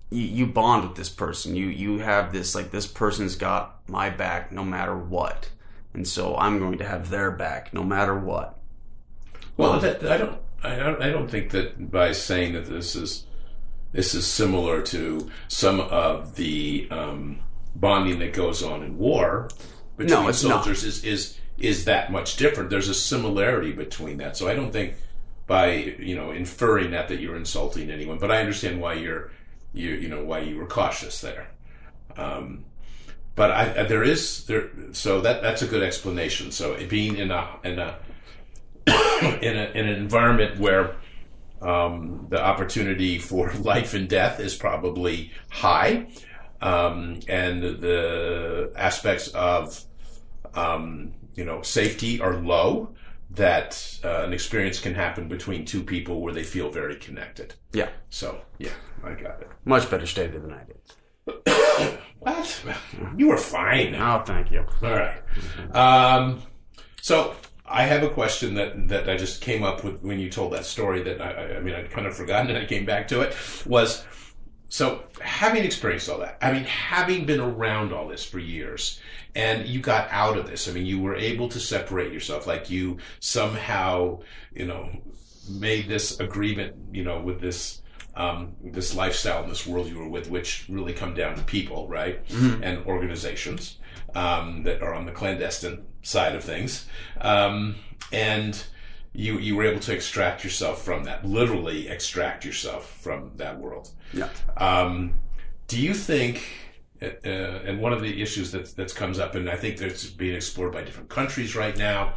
you, 0.09 0.24
you 0.24 0.47
bond 0.47 0.88
with 0.88 0.97
this 0.97 1.09
person. 1.09 1.55
You 1.55 1.68
you 1.68 1.99
have 1.99 2.34
this 2.34 2.55
like 2.55 2.72
this 2.72 2.88
person's 2.88 3.36
got 3.36 3.88
my 3.88 4.09
back 4.09 4.51
no 4.51 4.63
matter 4.63 4.97
what. 4.97 5.51
And 5.93 6.07
so 6.07 6.36
I'm 6.36 6.57
going 6.57 6.80
to 6.80 6.84
have 6.84 7.11
their 7.11 7.30
back 7.30 7.76
no 7.76 7.84
matter 7.84 8.18
what. 8.18 8.57
Well, 9.55 9.80
that, 9.80 10.03
I 10.03 10.18
don't, 10.18 10.39
I 10.64 10.76
don't, 10.76 11.01
I 11.01 11.10
don't 11.10 11.30
think 11.30 11.51
that 11.51 11.91
by 11.91 12.12
saying 12.12 12.53
that 12.53 12.66
this 12.66 12.95
is, 12.95 13.26
this 13.91 14.14
is 14.14 14.26
similar 14.28 14.82
to 14.84 15.30
some 15.47 15.80
of 15.80 16.36
the 16.36 16.88
um, 16.91 17.39
bonding 17.76 18.20
that 18.20 18.34
goes 18.34 18.64
on 18.64 18.84
in 18.84 18.97
war 18.97 19.49
between 19.97 20.24
No, 20.24 20.28
it's 20.30 20.43
not. 20.43 20.64
soldiers 20.64 20.84
is 20.84 21.03
is 21.03 21.39
is 21.58 21.86
that 21.86 22.12
much 22.12 22.36
different. 22.38 22.70
There's 22.70 22.89
a 22.89 22.93
similarity 22.93 23.72
between 23.72 24.18
that, 24.18 24.38
so 24.38 24.47
I 24.47 24.53
don't 24.53 24.72
think 24.72 24.93
by 25.47 25.72
you 25.74 26.16
know 26.16 26.32
inferring 26.32 26.91
that 26.91 27.08
that 27.08 27.20
you're 27.20 27.36
insulting 27.36 27.89
anyone. 27.89 28.20
But 28.20 28.32
I 28.32 28.39
understand 28.39 28.82
why 28.82 28.93
you're 28.93 29.32
you 29.74 29.91
you 29.91 30.10
know 30.10 30.24
why 30.24 30.39
you 30.39 30.58
were 30.58 30.68
cautious 30.68 31.22
there. 31.22 31.49
Um, 32.16 32.66
but 33.36 33.51
I, 33.51 33.82
I, 33.82 33.84
there 33.84 34.03
is 34.03 34.45
there, 34.45 34.70
so 34.91 35.22
that 35.22 35.41
that's 35.41 35.62
a 35.62 35.68
good 35.68 35.84
explanation. 35.84 36.51
So 36.51 36.78
being 36.88 37.18
in 37.18 37.32
a 37.32 37.47
in 37.64 37.80
a 37.80 37.95
in, 38.88 39.57
a, 39.57 39.71
in 39.73 39.88
an 39.88 39.95
environment 39.95 40.59
where 40.59 40.95
um, 41.61 42.27
the 42.29 42.41
opportunity 42.41 43.17
for 43.19 43.51
life 43.59 43.93
and 43.93 44.07
death 44.07 44.39
is 44.39 44.55
probably 44.55 45.31
high, 45.49 46.07
um, 46.61 47.19
and 47.27 47.61
the 47.63 48.71
aspects 48.75 49.27
of 49.29 49.83
um, 50.53 51.13
you 51.35 51.45
know 51.45 51.61
safety 51.61 52.21
are 52.21 52.35
low. 52.35 52.89
That 53.29 53.99
uh, 54.05 54.23
an 54.23 54.31
experience 54.31 54.79
can 54.79 54.95
happen 54.95 55.27
between 55.27 55.65
two 55.65 55.83
people 55.83 56.21
where 56.21 56.33
they 56.33 56.43
feel 56.43 56.71
very 56.71 56.95
connected. 56.95 57.55
Yeah. 57.73 57.89
So 58.09 58.39
yeah, 58.57 58.71
I 59.03 59.11
got 59.15 59.41
it. 59.41 59.49
Much 59.65 59.91
better 59.91 60.07
stated 60.07 60.43
than 60.43 60.53
I 60.53 60.63
did. 60.63 60.77
What? 62.19 62.63
You 63.15 63.27
were 63.27 63.38
fine. 63.38 63.95
Oh, 63.95 64.23
thank 64.25 64.51
you. 64.51 64.65
All 64.81 64.91
right. 64.91 65.21
Um, 65.75 66.41
so 67.01 67.35
I 67.68 67.84
have 67.84 68.03
a 68.03 68.09
question 68.09 68.55
that 68.55 68.88
that 68.88 69.09
I 69.09 69.18
just 69.18 69.41
came 69.41 69.63
up 69.63 69.84
with 69.84 70.01
when 70.01 70.20
you 70.20 70.30
told 70.30 70.53
that 70.53 70.65
story. 70.65 71.03
That 71.03 71.22
I, 71.22 71.57
I- 71.57 71.59
mean, 71.59 71.76
I'd 71.76 71.91
kind 71.91 72.07
of 72.07 72.15
forgotten, 72.15 72.49
and 72.49 72.57
I 72.57 72.65
came 72.65 72.86
back 72.86 73.07
to 73.09 73.22
it. 73.22 73.36
Was 73.65 74.05
so 74.70 75.03
having 75.22 75.63
experienced 75.63 76.09
all 76.09 76.20
that. 76.20 76.38
I 76.41 76.51
mean, 76.51 76.63
having 76.65 77.26
been 77.26 77.39
around 77.39 77.93
all 77.93 78.07
this 78.07 78.24
for 78.26 78.39
years, 78.39 78.99
and 79.36 79.65
you 79.68 79.80
got 79.82 80.07
out 80.11 80.38
of 80.38 80.47
this. 80.47 80.68
I 80.68 80.72
mean, 80.72 80.86
you 80.86 80.99
were 81.01 81.15
able 81.15 81.49
to 81.49 81.59
separate 81.59 82.13
yourself. 82.13 82.47
Like 82.47 82.70
you 82.70 82.97
somehow, 83.20 84.20
you 84.53 84.65
know, 84.65 84.89
made 85.49 85.88
this 85.88 86.20
agreement. 86.20 86.76
You 86.91 87.03
know, 87.03 87.22
with 87.22 87.39
this 87.41 87.82
um, 88.15 88.55
this 88.63 88.95
lifestyle 88.95 89.43
and 89.43 89.51
this 89.51 89.68
world 89.68 89.88
you 89.88 89.99
were 89.99 90.09
with, 90.09 90.30
which 90.30 90.65
really 90.70 90.93
come 90.93 91.13
down 91.13 91.36
to 91.36 91.43
people, 91.43 91.88
right, 91.88 92.20
and 92.63 92.86
organizations 92.86 93.78
um, 94.15 94.63
that 94.63 94.82
are 94.82 94.93
on 94.93 95.05
the 95.05 95.11
clandestine 95.11 95.86
side 96.08 96.36
of 96.36 96.43
things, 96.43 96.86
um, 97.20 97.76
and 98.12 98.64
you 99.14 99.38
you 99.39 99.55
were 99.55 99.66
able 99.66 99.82
to 99.82 99.93
extract 99.93 100.43
yourself 100.43 100.82
from 100.84 101.03
that, 101.03 101.26
literally 101.26 101.89
extract 101.89 102.45
yourself 102.45 102.89
from 103.01 103.32
that 103.36 103.60
world. 103.60 103.89
Yeah. 104.14 104.30
Um, 104.55 105.16
do 105.68 105.80
you 105.80 105.93
think? 105.93 106.43
Uh, 106.99 107.30
and 107.30 107.80
one 107.80 107.93
of 107.93 108.01
the 108.01 108.22
issues 108.22 108.51
that 108.51 108.76
that 108.78 108.95
comes 108.95 109.20
up, 109.20 109.36
and 109.36 109.49
I 109.49 109.58
think 109.58 109.78
that's 109.78 110.05
being 110.05 110.36
explored 110.36 110.72
by 110.72 110.84
different 110.84 111.10
countries 111.10 111.55
right 111.55 111.78
now, 111.78 112.14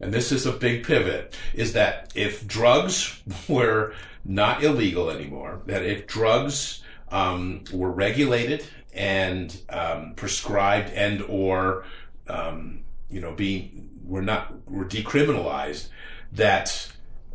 and 0.00 0.12
this 0.12 0.30
is 0.30 0.46
a 0.46 0.52
big 0.52 0.84
pivot, 0.84 1.34
is 1.54 1.72
that 1.72 2.12
if 2.14 2.46
drugs 2.46 3.20
were 3.48 3.94
not 4.24 4.62
illegal 4.62 5.10
anymore, 5.10 5.62
that 5.66 5.82
if 5.82 6.06
drugs 6.06 6.84
um, 7.10 7.64
were 7.72 7.90
regulated 7.90 8.64
and 8.94 9.58
um, 9.70 10.12
prescribed 10.14 10.90
and 10.90 11.22
or 11.22 11.84
um, 12.28 12.81
you 13.12 13.20
know 13.20 13.32
being 13.32 13.90
we're 14.04 14.20
not 14.20 14.68
were 14.68 14.84
decriminalized, 14.84 15.88
that 16.32 16.92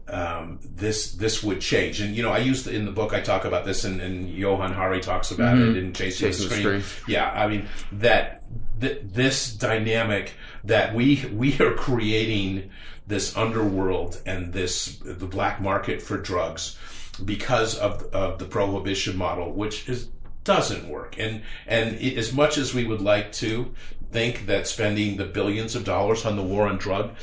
um, 0.07 0.59
this 0.63 1.13
this 1.13 1.43
would 1.43 1.61
change. 1.61 2.01
And 2.01 2.15
you 2.15 2.23
know, 2.23 2.32
I 2.32 2.39
used 2.39 2.67
in 2.67 2.86
the 2.86 2.91
book 2.91 3.13
I 3.13 3.21
talk 3.21 3.45
about 3.45 3.65
this, 3.65 3.84
and, 3.84 4.01
and 4.01 4.30
Johann 4.30 4.73
Hari 4.73 5.01
talks 5.01 5.32
about 5.32 5.57
it 5.57 5.78
in 5.78 5.93
Chasing, 5.93 6.28
Chasing 6.28 6.49
the 6.49 6.55
Scream. 6.55 6.84
Yeah, 7.07 7.30
I 7.30 7.47
mean 7.47 7.67
that 7.93 8.43
th- 8.80 9.01
this 9.03 9.53
dynamic 9.53 10.34
that 10.63 10.93
we 10.93 11.25
we 11.34 11.59
are 11.59 11.73
creating 11.73 12.69
this 13.05 13.36
underworld 13.36 14.21
and 14.25 14.53
this 14.53 14.97
the 14.97 15.25
black 15.25 15.61
market 15.61 16.01
for 16.01 16.17
drugs 16.17 16.78
because 17.23 17.78
of 17.78 18.03
of 18.13 18.39
the 18.39 18.45
prohibition 18.45 19.17
model, 19.17 19.51
which 19.51 19.89
is 19.89 20.09
doesn't 20.43 20.88
work. 20.88 21.17
And 21.19 21.41
and 21.67 21.95
it, 21.95 22.17
as 22.17 22.34
much 22.34 22.57
as 22.57 22.73
we 22.73 22.86
would 22.86 23.01
like 23.01 23.34
to 23.34 23.73
think 24.12 24.45
that 24.45 24.68
spending 24.68 25.18
the 25.18 25.26
billions 25.26 25.76
of 25.76 25.84
dollars 25.84 26.26
on 26.26 26.36
the 26.36 26.43
war 26.43 26.68
on 26.68 26.78
drug 26.78 27.16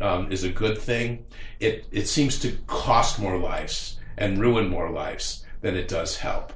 um, 0.00 0.32
is 0.32 0.44
a 0.44 0.48
good 0.48 0.78
thing, 0.78 1.24
it 1.60 1.86
it 1.90 2.08
seems 2.08 2.38
to 2.40 2.56
cost 2.66 3.18
more 3.18 3.38
lives 3.38 3.98
and 4.16 4.38
ruin 4.38 4.68
more 4.68 4.90
lives 4.90 5.44
than 5.60 5.76
it 5.76 5.88
does 5.88 6.18
help. 6.18 6.52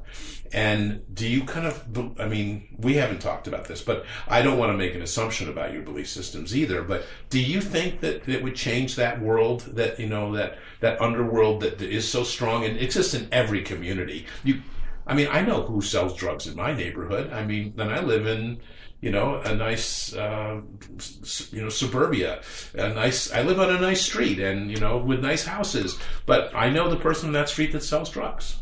And 0.52 1.02
do 1.12 1.28
you 1.28 1.44
kind 1.44 1.66
of, 1.66 2.20
I 2.20 2.26
mean, 2.26 2.68
we 2.78 2.94
haven't 2.94 3.20
talked 3.20 3.48
about 3.48 3.66
this, 3.66 3.82
but 3.82 4.04
I 4.28 4.42
don't 4.42 4.58
want 4.58 4.72
to 4.72 4.78
make 4.78 4.94
an 4.94 5.02
assumption 5.02 5.48
about 5.48 5.72
your 5.72 5.82
belief 5.82 6.08
systems 6.08 6.56
either. 6.56 6.82
But 6.82 7.04
do 7.30 7.40
you 7.40 7.60
think 7.60 8.00
that 8.00 8.28
it 8.28 8.42
would 8.42 8.54
change 8.54 8.94
that 8.94 9.20
world, 9.20 9.62
that, 9.74 9.98
you 9.98 10.08
know, 10.08 10.32
that, 10.36 10.58
that 10.80 11.00
underworld 11.00 11.62
that 11.62 11.82
is 11.82 12.08
so 12.08 12.22
strong 12.22 12.64
and 12.64 12.78
exists 12.78 13.12
in 13.12 13.28
every 13.32 13.62
community? 13.62 14.26
You, 14.44 14.62
I 15.06 15.14
mean, 15.14 15.28
I 15.30 15.40
know 15.40 15.62
who 15.62 15.82
sells 15.82 16.16
drugs 16.16 16.46
in 16.46 16.56
my 16.56 16.72
neighborhood. 16.72 17.32
I 17.32 17.44
mean, 17.44 17.72
then 17.76 17.90
I 17.90 18.00
live 18.00 18.26
in, 18.26 18.60
you 19.00 19.10
know, 19.10 19.36
a 19.44 19.54
nice, 19.54 20.14
uh, 20.14 20.60
you 21.50 21.62
know, 21.62 21.68
suburbia. 21.68 22.42
A 22.74 22.88
nice. 22.88 23.32
I 23.32 23.42
live 23.42 23.60
on 23.60 23.70
a 23.70 23.80
nice 23.80 24.02
street, 24.02 24.38
and 24.38 24.70
you 24.70 24.78
know, 24.78 24.98
with 24.98 25.20
nice 25.20 25.44
houses. 25.44 25.98
But 26.24 26.54
I 26.54 26.70
know 26.70 26.88
the 26.88 26.96
person 26.96 27.28
on 27.28 27.32
that 27.34 27.48
street 27.48 27.72
that 27.72 27.82
sells 27.82 28.10
drugs. 28.10 28.56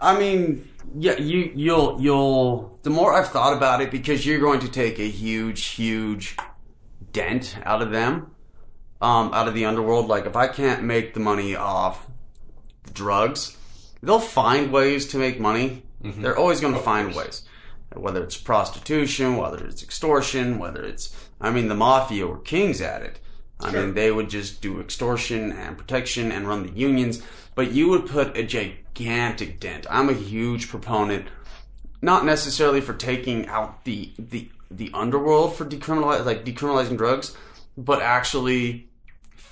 I 0.00 0.18
mean, 0.18 0.68
yeah, 0.98 1.18
you 1.18 1.52
you'll 1.54 2.00
you'll 2.00 2.78
the 2.82 2.90
more 2.90 3.14
I've 3.14 3.28
thought 3.28 3.56
about 3.56 3.80
it 3.80 3.90
because 3.90 4.26
you're 4.26 4.40
going 4.40 4.60
to 4.60 4.68
take 4.68 4.98
a 4.98 5.08
huge 5.08 5.64
huge 5.66 6.36
dent 7.12 7.56
out 7.62 7.80
of 7.80 7.92
them 7.92 8.30
um 9.00 9.32
out 9.32 9.46
of 9.46 9.54
the 9.54 9.64
underworld 9.66 10.08
like 10.08 10.26
if 10.26 10.34
I 10.34 10.48
can't 10.48 10.82
make 10.82 11.14
the 11.14 11.20
money 11.20 11.54
off 11.54 12.06
drugs, 12.92 13.56
they'll 14.02 14.18
find 14.20 14.72
ways 14.72 15.08
to 15.08 15.18
make 15.18 15.40
money. 15.40 15.84
They're 16.02 16.36
always 16.36 16.60
going 16.60 16.74
to 16.74 16.80
find 16.80 17.14
ways. 17.14 17.42
Whether 17.96 18.22
it's 18.22 18.36
prostitution, 18.36 19.36
whether 19.36 19.64
it's 19.64 19.82
extortion, 19.82 20.58
whether 20.58 20.82
it's 20.82 21.14
I 21.40 21.50
mean 21.50 21.68
the 21.68 21.74
mafia 21.74 22.26
were 22.26 22.38
kings 22.38 22.80
at 22.80 23.02
it. 23.02 23.20
I 23.60 23.70
Sure. 23.70 23.80
mean 23.82 23.94
they 23.94 24.10
would 24.10 24.30
just 24.30 24.60
do 24.60 24.80
extortion 24.80 25.52
and 25.52 25.78
protection 25.78 26.32
and 26.32 26.46
run 26.48 26.64
the 26.64 26.72
unions, 26.78 27.22
but 27.54 27.72
you 27.72 27.88
would 27.88 28.06
put 28.06 28.36
a 28.36 28.42
gigantic 28.42 29.60
dent. 29.60 29.86
I'm 29.88 30.08
a 30.08 30.14
huge 30.14 30.68
proponent 30.68 31.28
not 32.02 32.24
necessarily 32.24 32.80
for 32.80 32.92
taking 32.92 33.46
out 33.46 33.84
the 33.84 34.12
the 34.18 34.50
the 34.70 34.90
underworld 34.92 35.56
for 35.56 35.64
decriminalize 35.64 36.24
like 36.24 36.44
decriminalizing 36.44 36.98
drugs, 36.98 37.36
but 37.76 38.02
actually 38.02 38.88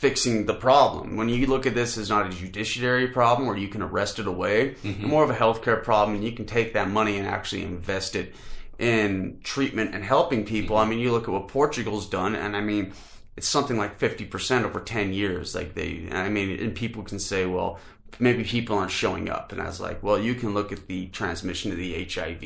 fixing 0.03 0.46
the 0.46 0.55
problem. 0.55 1.16
When 1.16 1.28
you 1.28 1.46
look 1.46 1.64
at 1.64 1.76
this 1.76 1.96
as 1.96 2.11
not 2.11 2.26
a 2.26 2.30
judiciary 2.30 3.07
problem 3.07 3.46
where 3.46 3.57
you 3.57 3.68
can 3.68 3.82
arrest 3.82 4.18
it 4.18 4.26
away, 4.26 4.74
more 4.98 5.22
of 5.22 5.30
a 5.30 5.34
healthcare 5.34 5.80
problem, 5.80 6.16
and 6.16 6.24
you 6.24 6.32
can 6.32 6.44
take 6.44 6.72
that 6.72 6.90
money 6.90 7.18
and 7.18 7.28
actually 7.28 7.62
invest 7.62 8.16
it 8.16 8.34
in 8.80 9.38
treatment 9.44 9.94
and 9.94 10.03
helping 10.03 10.44
people. 10.44 10.76
I 10.76 10.86
mean, 10.86 10.98
you 10.98 11.12
look 11.12 11.28
at 11.28 11.28
what 11.28 11.46
Portugal's 11.46 12.09
done, 12.09 12.34
and 12.34 12.57
I 12.57 12.61
mean, 12.61 12.94
it's 13.36 13.46
something 13.46 13.76
like 13.76 14.00
fifty 14.00 14.24
percent 14.24 14.64
over 14.64 14.80
ten 14.80 15.12
years. 15.12 15.55
Like 15.55 15.74
they, 15.74 16.09
I 16.11 16.28
mean, 16.28 16.59
and 16.59 16.74
people 16.74 17.05
can 17.05 17.20
say, 17.20 17.46
well, 17.46 17.78
maybe 18.18 18.42
people 18.42 18.76
aren't 18.76 18.90
showing 18.90 19.30
up, 19.30 19.53
and 19.53 19.62
I 19.62 19.66
was 19.66 19.80
like, 19.80 20.03
well, 20.03 20.18
you 20.18 20.34
can 20.34 20.53
look 20.53 20.72
at 20.72 20.88
the 20.88 21.07
transmission 21.11 21.70
of 21.70 21.78
the 21.78 22.05
HIV 22.05 22.42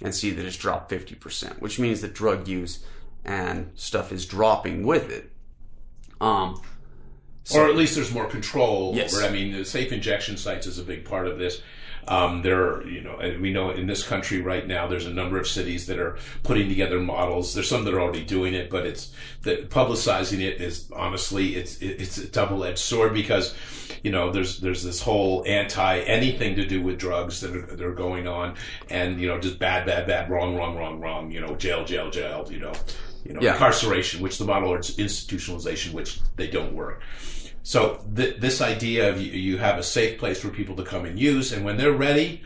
and 0.00 0.14
see 0.14 0.30
that 0.30 0.46
it's 0.46 0.56
dropped 0.56 0.90
fifty 0.90 1.16
percent, 1.16 1.60
which 1.60 1.80
means 1.80 2.02
that 2.02 2.14
drug 2.14 2.46
use 2.46 2.84
and 3.24 3.72
stuff 3.74 4.12
is 4.12 4.26
dropping 4.26 4.86
with 4.86 5.10
it. 5.10 5.32
Um, 6.20 6.62
or 7.52 7.68
at 7.68 7.76
least 7.76 7.94
there's 7.94 8.12
more 8.12 8.26
control. 8.26 8.94
Yes. 8.94 9.12
Where, 9.12 9.28
I 9.28 9.30
mean, 9.30 9.52
the 9.52 9.64
safe 9.64 9.92
injection 9.92 10.36
sites 10.36 10.66
is 10.66 10.78
a 10.78 10.84
big 10.84 11.04
part 11.04 11.26
of 11.26 11.38
this. 11.38 11.60
Um, 12.06 12.42
there 12.42 12.62
are, 12.62 12.86
you 12.86 13.00
know, 13.00 13.18
we 13.40 13.52
know 13.52 13.70
in 13.70 13.86
this 13.86 14.02
country 14.02 14.42
right 14.42 14.66
now, 14.66 14.86
there's 14.86 15.06
a 15.06 15.12
number 15.12 15.38
of 15.38 15.46
cities 15.48 15.86
that 15.86 15.98
are 15.98 16.18
putting 16.42 16.68
together 16.68 17.00
models. 17.00 17.54
There's 17.54 17.68
some 17.68 17.84
that 17.84 17.94
are 17.94 18.00
already 18.00 18.24
doing 18.24 18.54
it, 18.54 18.68
but 18.68 18.84
it's 18.84 19.12
that 19.42 19.70
publicizing 19.70 20.40
it 20.40 20.60
is 20.60 20.90
honestly, 20.94 21.56
it's 21.56 21.80
it's 21.80 22.18
a 22.18 22.28
double 22.28 22.64
edged 22.64 22.78
sword 22.78 23.14
because, 23.14 23.54
you 24.02 24.10
know, 24.10 24.30
there's 24.30 24.58
there's 24.60 24.82
this 24.82 25.00
whole 25.00 25.44
anti 25.46 26.00
anything 26.00 26.56
to 26.56 26.66
do 26.66 26.82
with 26.82 26.98
drugs 26.98 27.40
that 27.40 27.56
are, 27.56 27.62
that 27.62 27.80
are 27.80 27.94
going 27.94 28.28
on, 28.28 28.56
and 28.90 29.18
you 29.18 29.26
know, 29.26 29.40
just 29.40 29.58
bad, 29.58 29.86
bad, 29.86 30.06
bad, 30.06 30.28
wrong, 30.28 30.56
wrong, 30.56 30.76
wrong, 30.76 31.00
wrong. 31.00 31.30
You 31.30 31.40
know, 31.40 31.54
jail, 31.54 31.86
jail, 31.86 32.10
jail. 32.10 32.46
You 32.50 32.58
know, 32.58 32.72
you 33.24 33.32
know, 33.34 33.40
Yeah. 33.40 33.52
incarceration, 33.52 34.20
which 34.20 34.38
the 34.38 34.44
model 34.44 34.74
is 34.74 34.96
institutionalization, 34.96 35.92
which 35.92 36.20
they 36.36 36.46
don't 36.46 36.72
work. 36.74 37.00
So 37.62 38.04
th- 38.14 38.36
this 38.40 38.60
idea 38.60 39.08
of 39.10 39.20
you, 39.20 39.32
you 39.32 39.58
have 39.58 39.78
a 39.78 39.82
safe 39.82 40.18
place 40.18 40.40
for 40.40 40.50
people 40.50 40.76
to 40.76 40.82
come 40.84 41.04
and 41.06 41.18
use, 41.18 41.50
and 41.52 41.64
when 41.64 41.76
they're 41.78 41.92
ready, 41.92 42.42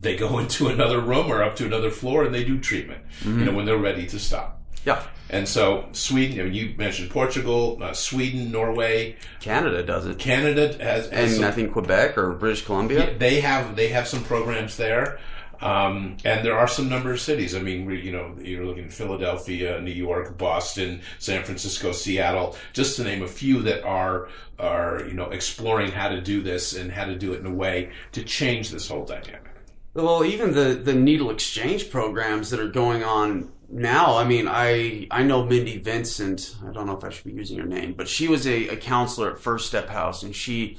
they 0.00 0.16
go 0.16 0.38
into 0.42 0.68
another 0.68 1.00
room 1.00 1.30
or 1.32 1.42
up 1.42 1.56
to 1.56 1.66
another 1.66 1.90
floor 1.90 2.24
and 2.24 2.34
they 2.34 2.44
do 2.44 2.58
treatment. 2.60 3.00
You 3.24 3.32
know, 3.32 3.52
when 3.52 3.64
they're 3.64 3.78
ready 3.78 4.06
to 4.06 4.18
stop. 4.18 4.60
Yeah. 4.84 5.02
And 5.30 5.46
so 5.48 5.88
Sweden, 5.92 6.36
you, 6.36 6.42
know, 6.44 6.48
you 6.50 6.74
mentioned 6.78 7.10
Portugal, 7.10 7.78
uh, 7.82 7.92
Sweden, 7.92 8.50
Norway, 8.52 9.16
Canada 9.40 9.82
does 9.82 10.06
it. 10.06 10.18
Canada 10.18 10.68
has, 10.80 11.08
has 11.08 11.10
And 11.10 11.30
some- 11.32 11.44
I 11.44 11.50
think 11.50 11.72
Quebec 11.72 12.16
or 12.16 12.32
British 12.34 12.64
Columbia. 12.64 13.14
they 13.18 13.40
have 13.40 13.76
they 13.76 13.88
have 13.88 14.06
some 14.08 14.22
programs 14.24 14.76
there. 14.76 15.18
Um, 15.60 16.16
and 16.24 16.44
there 16.44 16.56
are 16.56 16.68
some 16.68 16.88
number 16.88 17.12
of 17.12 17.20
cities. 17.20 17.54
I 17.54 17.60
mean, 17.60 17.90
you 17.90 18.12
know, 18.12 18.34
you're 18.40 18.64
looking 18.64 18.84
at 18.84 18.92
Philadelphia, 18.92 19.80
New 19.80 19.92
York, 19.92 20.38
Boston, 20.38 21.00
San 21.18 21.42
Francisco, 21.44 21.92
Seattle, 21.92 22.56
just 22.72 22.96
to 22.96 23.04
name 23.04 23.22
a 23.22 23.28
few 23.28 23.62
that 23.62 23.84
are 23.84 24.28
are 24.58 25.04
you 25.06 25.14
know 25.14 25.30
exploring 25.30 25.92
how 25.92 26.08
to 26.08 26.20
do 26.20 26.42
this 26.42 26.74
and 26.74 26.90
how 26.90 27.04
to 27.04 27.16
do 27.16 27.32
it 27.32 27.40
in 27.40 27.46
a 27.46 27.54
way 27.54 27.90
to 28.12 28.22
change 28.22 28.70
this 28.70 28.88
whole 28.88 29.04
dynamic. 29.04 29.50
Well, 29.94 30.24
even 30.24 30.54
the 30.54 30.74
the 30.74 30.94
needle 30.94 31.30
exchange 31.30 31.90
programs 31.90 32.50
that 32.50 32.60
are 32.60 32.68
going 32.68 33.02
on 33.02 33.50
now. 33.68 34.16
I 34.16 34.24
mean, 34.24 34.46
I 34.48 35.06
I 35.10 35.22
know 35.22 35.44
Mindy 35.44 35.78
Vincent. 35.78 36.56
I 36.66 36.72
don't 36.72 36.86
know 36.86 36.96
if 36.96 37.04
I 37.04 37.10
should 37.10 37.24
be 37.24 37.32
using 37.32 37.58
her 37.58 37.66
name, 37.66 37.94
but 37.94 38.08
she 38.08 38.28
was 38.28 38.46
a, 38.46 38.68
a 38.68 38.76
counselor 38.76 39.32
at 39.32 39.38
First 39.38 39.66
Step 39.66 39.88
House, 39.88 40.22
and 40.22 40.34
she 40.34 40.78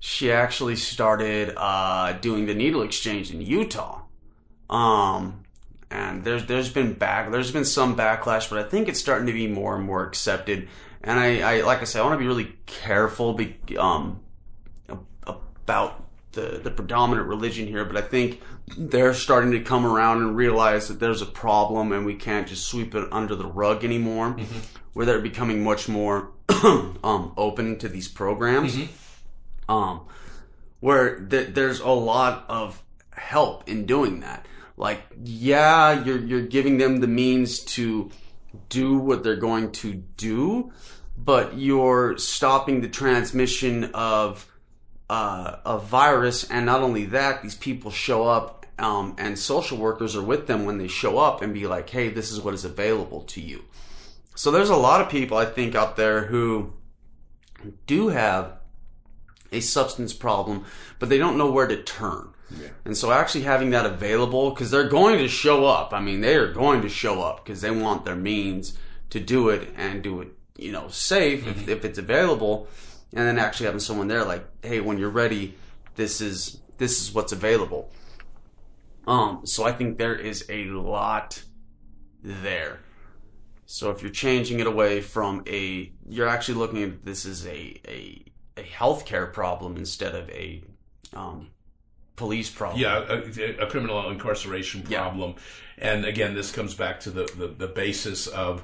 she 0.00 0.30
actually 0.30 0.76
started 0.76 1.52
uh, 1.56 2.12
doing 2.12 2.46
the 2.46 2.54
needle 2.54 2.82
exchange 2.82 3.32
in 3.32 3.40
Utah. 3.40 4.02
Um, 4.70 5.44
and 5.90 6.24
there's 6.24 6.46
there's 6.46 6.70
been 6.70 6.92
back 6.92 7.30
there's 7.30 7.50
been 7.50 7.64
some 7.64 7.96
backlash, 7.96 8.50
but 8.50 8.58
I 8.58 8.68
think 8.68 8.88
it's 8.88 9.00
starting 9.00 9.26
to 9.26 9.32
be 9.32 9.46
more 9.46 9.74
and 9.76 9.84
more 9.84 10.04
accepted. 10.04 10.68
And 11.02 11.18
I, 11.18 11.58
I 11.58 11.60
like 11.62 11.80
I 11.80 11.84
said, 11.84 12.00
I 12.00 12.04
want 12.04 12.14
to 12.14 12.18
be 12.18 12.26
really 12.26 12.52
careful 12.66 13.34
be, 13.34 13.56
um, 13.78 14.20
about 15.26 16.04
the 16.32 16.60
the 16.62 16.70
predominant 16.70 17.26
religion 17.28 17.66
here, 17.66 17.84
but 17.84 17.96
I 17.96 18.02
think 18.02 18.42
they're 18.76 19.14
starting 19.14 19.52
to 19.52 19.60
come 19.60 19.86
around 19.86 20.18
and 20.18 20.36
realize 20.36 20.88
that 20.88 21.00
there's 21.00 21.22
a 21.22 21.26
problem, 21.26 21.92
and 21.92 22.04
we 22.04 22.14
can't 22.14 22.46
just 22.46 22.66
sweep 22.66 22.94
it 22.94 23.08
under 23.10 23.34
the 23.34 23.46
rug 23.46 23.84
anymore. 23.84 24.36
Where 24.92 25.06
they're 25.06 25.20
becoming 25.20 25.62
much 25.62 25.88
more 25.88 26.32
um, 26.48 27.32
open 27.36 27.78
to 27.78 27.88
these 27.88 28.08
programs, 28.08 28.76
um, 29.68 30.06
where 30.80 31.20
th- 31.20 31.54
there's 31.54 31.80
a 31.80 31.88
lot 31.88 32.44
of 32.48 32.82
help 33.12 33.68
in 33.68 33.86
doing 33.86 34.20
that. 34.20 34.46
Like, 34.76 35.02
yeah, 35.24 36.04
you're 36.04 36.20
you're 36.20 36.46
giving 36.46 36.78
them 36.78 37.00
the 37.00 37.08
means 37.08 37.60
to 37.60 38.10
do 38.68 38.98
what 38.98 39.24
they're 39.24 39.36
going 39.36 39.72
to 39.72 39.94
do, 39.94 40.72
but 41.16 41.58
you're 41.58 42.16
stopping 42.16 42.80
the 42.80 42.88
transmission 42.88 43.84
of 43.92 44.46
uh, 45.10 45.56
a 45.64 45.78
virus, 45.78 46.48
and 46.48 46.64
not 46.66 46.82
only 46.82 47.06
that, 47.06 47.42
these 47.42 47.56
people 47.56 47.90
show 47.90 48.26
up, 48.26 48.66
um, 48.78 49.16
and 49.18 49.36
social 49.38 49.78
workers 49.78 50.14
are 50.14 50.22
with 50.22 50.46
them 50.46 50.64
when 50.64 50.78
they 50.78 50.88
show 50.88 51.18
up 51.18 51.42
and 51.42 51.52
be 51.52 51.66
like, 51.66 51.90
"Hey, 51.90 52.08
this 52.08 52.30
is 52.30 52.40
what 52.40 52.54
is 52.54 52.64
available 52.64 53.22
to 53.22 53.40
you." 53.40 53.64
So 54.36 54.52
there's 54.52 54.70
a 54.70 54.76
lot 54.76 55.00
of 55.00 55.08
people 55.08 55.36
I 55.36 55.46
think 55.46 55.74
out 55.74 55.96
there 55.96 56.26
who 56.26 56.72
do 57.86 58.08
have 58.08 58.58
a 59.52 59.60
substance 59.60 60.12
problem, 60.12 60.64
but 60.98 61.08
they 61.08 61.18
don't 61.18 61.38
know 61.38 61.50
where 61.50 61.66
to 61.66 61.82
turn. 61.82 62.34
And 62.84 62.96
so 62.96 63.12
actually 63.12 63.42
having 63.42 63.70
that 63.70 63.86
available, 63.86 64.50
because 64.50 64.70
they're 64.70 64.88
going 64.88 65.18
to 65.18 65.28
show 65.28 65.66
up. 65.66 65.92
I 65.92 66.00
mean, 66.00 66.20
they 66.20 66.34
are 66.36 66.52
going 66.52 66.82
to 66.82 66.88
show 66.88 67.22
up 67.22 67.44
because 67.44 67.60
they 67.60 67.70
want 67.70 68.04
their 68.04 68.16
means 68.16 68.78
to 69.10 69.20
do 69.20 69.50
it 69.50 69.68
and 69.76 70.02
do 70.02 70.20
it, 70.22 70.28
you 70.56 70.72
know, 70.72 70.88
safe 70.88 71.46
if, 71.46 71.68
if 71.68 71.84
it's 71.84 71.98
available. 71.98 72.68
And 73.14 73.26
then 73.26 73.38
actually 73.38 73.66
having 73.66 73.80
someone 73.80 74.08
there 74.08 74.24
like, 74.24 74.46
hey, 74.62 74.80
when 74.80 74.98
you're 74.98 75.10
ready, 75.10 75.56
this 75.96 76.20
is 76.20 76.60
this 76.78 77.00
is 77.00 77.12
what's 77.12 77.32
available. 77.32 77.90
Um, 79.06 79.40
so 79.44 79.64
I 79.64 79.72
think 79.72 79.98
there 79.98 80.14
is 80.14 80.44
a 80.48 80.64
lot 80.66 81.42
there. 82.22 82.80
So 83.66 83.90
if 83.90 84.00
you're 84.02 84.10
changing 84.10 84.60
it 84.60 84.66
away 84.66 85.00
from 85.00 85.42
a, 85.46 85.92
you're 86.08 86.28
actually 86.28 86.54
looking 86.54 86.82
at 86.82 87.04
this 87.04 87.26
as 87.26 87.46
a 87.46 87.80
a, 87.86 88.24
a 88.58 88.62
healthcare 88.62 89.32
problem 89.32 89.76
instead 89.76 90.14
of 90.14 90.28
a 90.30 90.62
um, 91.14 91.48
police 92.16 92.50
problem. 92.50 92.80
Yeah, 92.80 93.04
a, 93.08 93.62
a 93.62 93.66
criminal 93.66 94.10
incarceration 94.10 94.84
Yeah. 94.88 95.02
problem, 95.02 95.36
and 95.78 96.04
again, 96.04 96.34
this 96.34 96.50
comes 96.52 96.74
back 96.74 97.00
to 97.00 97.10
the 97.10 97.24
the, 97.36 97.48
the 97.48 97.68
basis 97.68 98.26
of. 98.26 98.62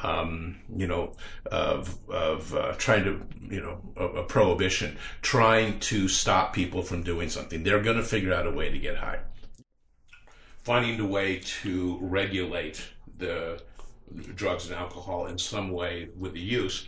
Um, 0.00 0.60
you 0.76 0.86
know, 0.86 1.14
of 1.50 1.98
of 2.08 2.54
uh, 2.54 2.72
trying 2.78 3.02
to, 3.02 3.20
you 3.52 3.60
know, 3.60 3.80
a, 3.96 4.20
a 4.20 4.22
prohibition, 4.22 4.96
trying 5.22 5.80
to 5.80 6.06
stop 6.06 6.52
people 6.52 6.82
from 6.82 7.02
doing 7.02 7.28
something. 7.28 7.64
They're 7.64 7.82
going 7.82 7.96
to 7.96 8.04
figure 8.04 8.32
out 8.32 8.46
a 8.46 8.50
way 8.52 8.70
to 8.70 8.78
get 8.78 8.96
high. 8.96 9.18
Finding 10.62 11.00
a 11.00 11.04
way 11.04 11.40
to 11.62 11.98
regulate 12.00 12.80
the 13.16 13.60
drugs 14.36 14.66
and 14.66 14.76
alcohol 14.76 15.26
in 15.26 15.36
some 15.36 15.70
way 15.72 16.10
with 16.16 16.34
the 16.34 16.40
use. 16.40 16.86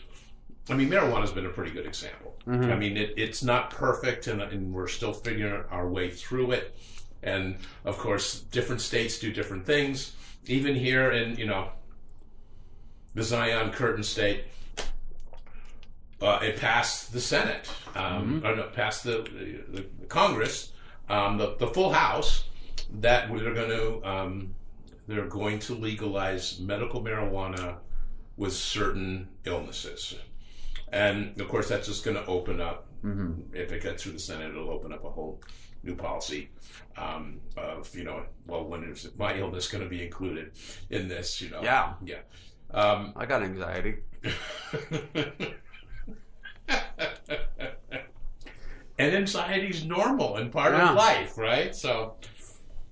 I 0.68 0.74
mean, 0.74 0.88
marijuana 0.88 1.22
has 1.22 1.32
been 1.32 1.46
a 1.46 1.50
pretty 1.50 1.72
good 1.72 1.86
example. 1.86 2.29
I 2.72 2.76
mean, 2.76 2.96
it, 2.96 3.14
it's 3.16 3.42
not 3.42 3.70
perfect, 3.70 4.26
and, 4.26 4.40
and 4.40 4.72
we're 4.72 4.88
still 4.88 5.12
figuring 5.12 5.64
our 5.70 5.88
way 5.88 6.10
through 6.10 6.52
it. 6.52 6.76
And 7.22 7.56
of 7.84 7.98
course, 7.98 8.40
different 8.40 8.80
states 8.80 9.18
do 9.18 9.32
different 9.32 9.66
things. 9.66 10.14
Even 10.46 10.74
here 10.74 11.10
in, 11.10 11.36
you 11.36 11.46
know, 11.46 11.70
the 13.14 13.22
Zion 13.22 13.70
Curtain 13.72 14.02
State, 14.02 14.44
uh, 16.20 16.38
it 16.42 16.56
passed 16.56 17.12
the 17.12 17.20
Senate, 17.20 17.68
um, 17.94 18.42
or 18.44 18.56
no, 18.56 18.62
passed 18.64 19.04
the, 19.04 19.26
the, 19.68 19.84
the 20.00 20.06
Congress, 20.06 20.72
um, 21.08 21.38
the, 21.38 21.56
the 21.58 21.66
full 21.66 21.92
House, 21.92 22.44
that 23.00 23.28
they're 23.28 23.54
going 23.54 23.70
to 23.70 24.08
um, 24.08 24.54
they're 25.06 25.26
going 25.26 25.58
to 25.58 25.74
legalize 25.74 26.60
medical 26.60 27.02
marijuana 27.02 27.76
with 28.36 28.52
certain 28.52 29.28
illnesses, 29.44 30.14
and 30.92 31.40
of 31.40 31.48
course 31.48 31.68
that's 31.68 31.86
just 31.86 32.04
going 32.04 32.16
to 32.16 32.26
open 32.26 32.60
up. 32.60 32.86
If 33.52 33.72
it 33.72 33.82
gets 33.82 34.02
through 34.02 34.12
the 34.12 34.18
Senate, 34.18 34.50
it'll 34.50 34.68
open 34.70 34.92
up 34.92 35.04
a 35.04 35.10
whole 35.10 35.40
new 35.82 35.94
policy 35.96 36.50
um, 36.98 37.40
of 37.56 37.94
you 37.96 38.04
know, 38.04 38.24
well, 38.46 38.64
when 38.64 38.84
is 38.84 39.08
my 39.16 39.38
illness 39.38 39.68
going 39.68 39.82
to 39.82 39.88
be 39.88 40.04
included 40.04 40.52
in 40.90 41.08
this? 41.08 41.40
You 41.40 41.48
know, 41.50 41.62
Yeah. 41.62 41.94
yeah. 42.04 42.18
Um, 42.72 43.14
I 43.16 43.24
got 43.26 43.42
anxiety. 43.42 43.96
and 48.98 49.14
anxiety's 49.14 49.84
normal 49.84 50.36
and 50.36 50.52
part 50.52 50.72
Yeah. 50.72 50.90
of 50.90 50.96
life, 50.96 51.38
right? 51.38 51.74
So, 51.74 52.16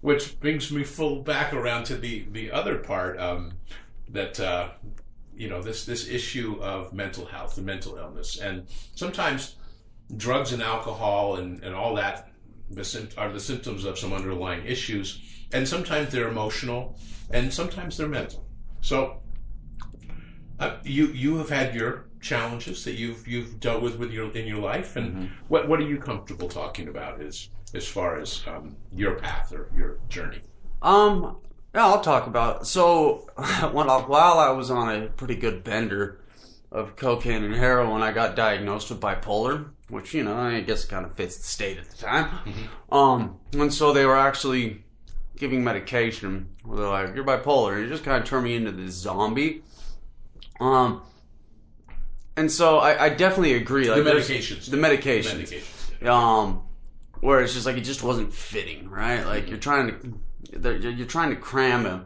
which 0.01 0.39
brings 0.41 0.71
me 0.73 0.85
full 0.85 1.23
back 1.23 1.53
around 1.53 1.85
to 1.85 1.97
the 1.97 2.27
the 2.31 2.51
other 2.51 2.79
part 2.79 3.19
um, 3.21 3.53
that 4.09 4.41
uh, 4.41 4.71
you 5.39 5.49
know 5.49 5.63
this 5.63 5.85
this 5.85 6.09
issue 6.09 6.59
of 6.61 6.93
mental 6.93 7.25
health 7.25 7.57
and 7.57 7.67
mental 7.67 7.97
illness, 7.97 8.39
and 8.39 8.67
sometimes 8.95 9.57
drugs 10.17 10.53
and 10.53 10.63
alcohol 10.63 11.37
and 11.37 11.63
and 11.63 11.75
all 11.75 11.95
that 11.95 12.31
are 13.17 13.33
the 13.33 13.41
symptoms 13.41 13.85
of 13.85 13.99
some 13.99 14.13
underlying 14.13 14.65
issues, 14.67 15.23
and 15.53 15.67
sometimes 15.67 16.13
they're 16.13 16.29
emotional, 16.29 16.99
and 17.31 17.53
sometimes 17.53 17.97
they're 17.97 18.09
mental. 18.09 18.45
So 18.81 19.23
uh, 20.61 20.77
you 20.85 21.07
you 21.09 21.37
have 21.39 21.49
had 21.49 21.75
your 21.75 22.07
challenges 22.21 22.85
that 22.85 22.95
you've 22.95 23.27
you've 23.27 23.61
dealt 23.61 23.83
with 23.83 23.99
with 23.99 24.13
your 24.13 24.31
in 24.37 24.47
your 24.47 24.61
life, 24.61 24.97
and 24.97 25.31
what 25.49 25.69
what 25.69 25.81
are 25.81 25.89
you 25.89 25.99
comfortable 25.99 26.49
talking 26.49 26.89
about 26.89 27.23
as 27.23 27.49
as 27.75 27.87
far 27.87 28.19
as 28.19 28.43
um, 28.47 28.77
your 28.93 29.15
path 29.15 29.53
or 29.53 29.71
your 29.77 29.99
journey? 30.09 30.41
Um, 30.83 31.39
yeah, 31.75 31.87
I'll 31.87 32.01
talk 32.01 32.27
about. 32.27 32.67
So, 32.67 33.29
when 33.73 33.89
I, 33.91 33.99
while 33.99 34.39
I 34.39 34.51
was 34.51 34.71
on 34.71 34.95
a 34.95 35.07
pretty 35.07 35.37
good 35.37 35.65
bender 35.65 36.21
of 36.71 36.97
cocaine 36.97 37.45
and 37.45 37.55
heroin, 37.55 38.03
I 38.03 38.13
got 38.13 38.37
diagnosed 38.37 38.91
with 38.91 39.01
bipolar, 39.01 39.71
which 39.89 40.15
you 40.15 40.23
know 40.25 40.37
I 40.37 40.61
guess 40.61 40.85
kind 40.85 41.05
of 41.07 41.15
fits 41.15 41.37
the 41.39 41.45
state 41.45 41.79
at 41.79 41.89
the 41.91 41.97
time. 41.97 42.31
Um, 42.91 43.39
and 43.53 43.73
so 43.73 43.93
they 43.93 44.05
were 44.07 44.17
actually 44.19 44.85
giving 45.37 45.63
medication 45.63 46.49
where 46.65 46.79
they're 46.79 46.89
like, 46.89 47.15
"You're 47.15 47.25
bipolar," 47.25 47.77
and 47.77 47.85
it 47.87 47.89
just 47.89 48.05
kind 48.05 48.23
of 48.23 48.29
turned 48.29 48.45
me 48.45 48.55
into 48.55 48.71
this 48.73 48.95
zombie. 48.95 49.63
Um, 50.61 51.03
and 52.37 52.51
so 52.51 52.79
I, 52.79 53.07
I 53.07 53.09
definitely 53.11 53.55
agree. 53.55 53.91
Like, 53.91 54.05
The 54.05 54.11
medications. 54.11 54.71
the 54.71 54.77
medications. 54.77 55.51
Medications. 56.03 56.07
Um, 56.07 56.63
where 57.21 57.41
it's 57.41 57.55
just 57.55 57.67
like 57.67 57.77
it 57.77 57.81
just 57.83 58.03
wasn't 58.03 58.33
fitting, 58.33 58.89
right? 58.89 59.25
Like 59.25 59.49
you're 59.49 59.59
trying 59.59 59.89
to 59.89 60.19
you're, 60.53 60.77
you're 60.77 61.07
trying 61.07 61.31
to 61.31 61.37
cram 61.37 61.87
a, 61.87 62.05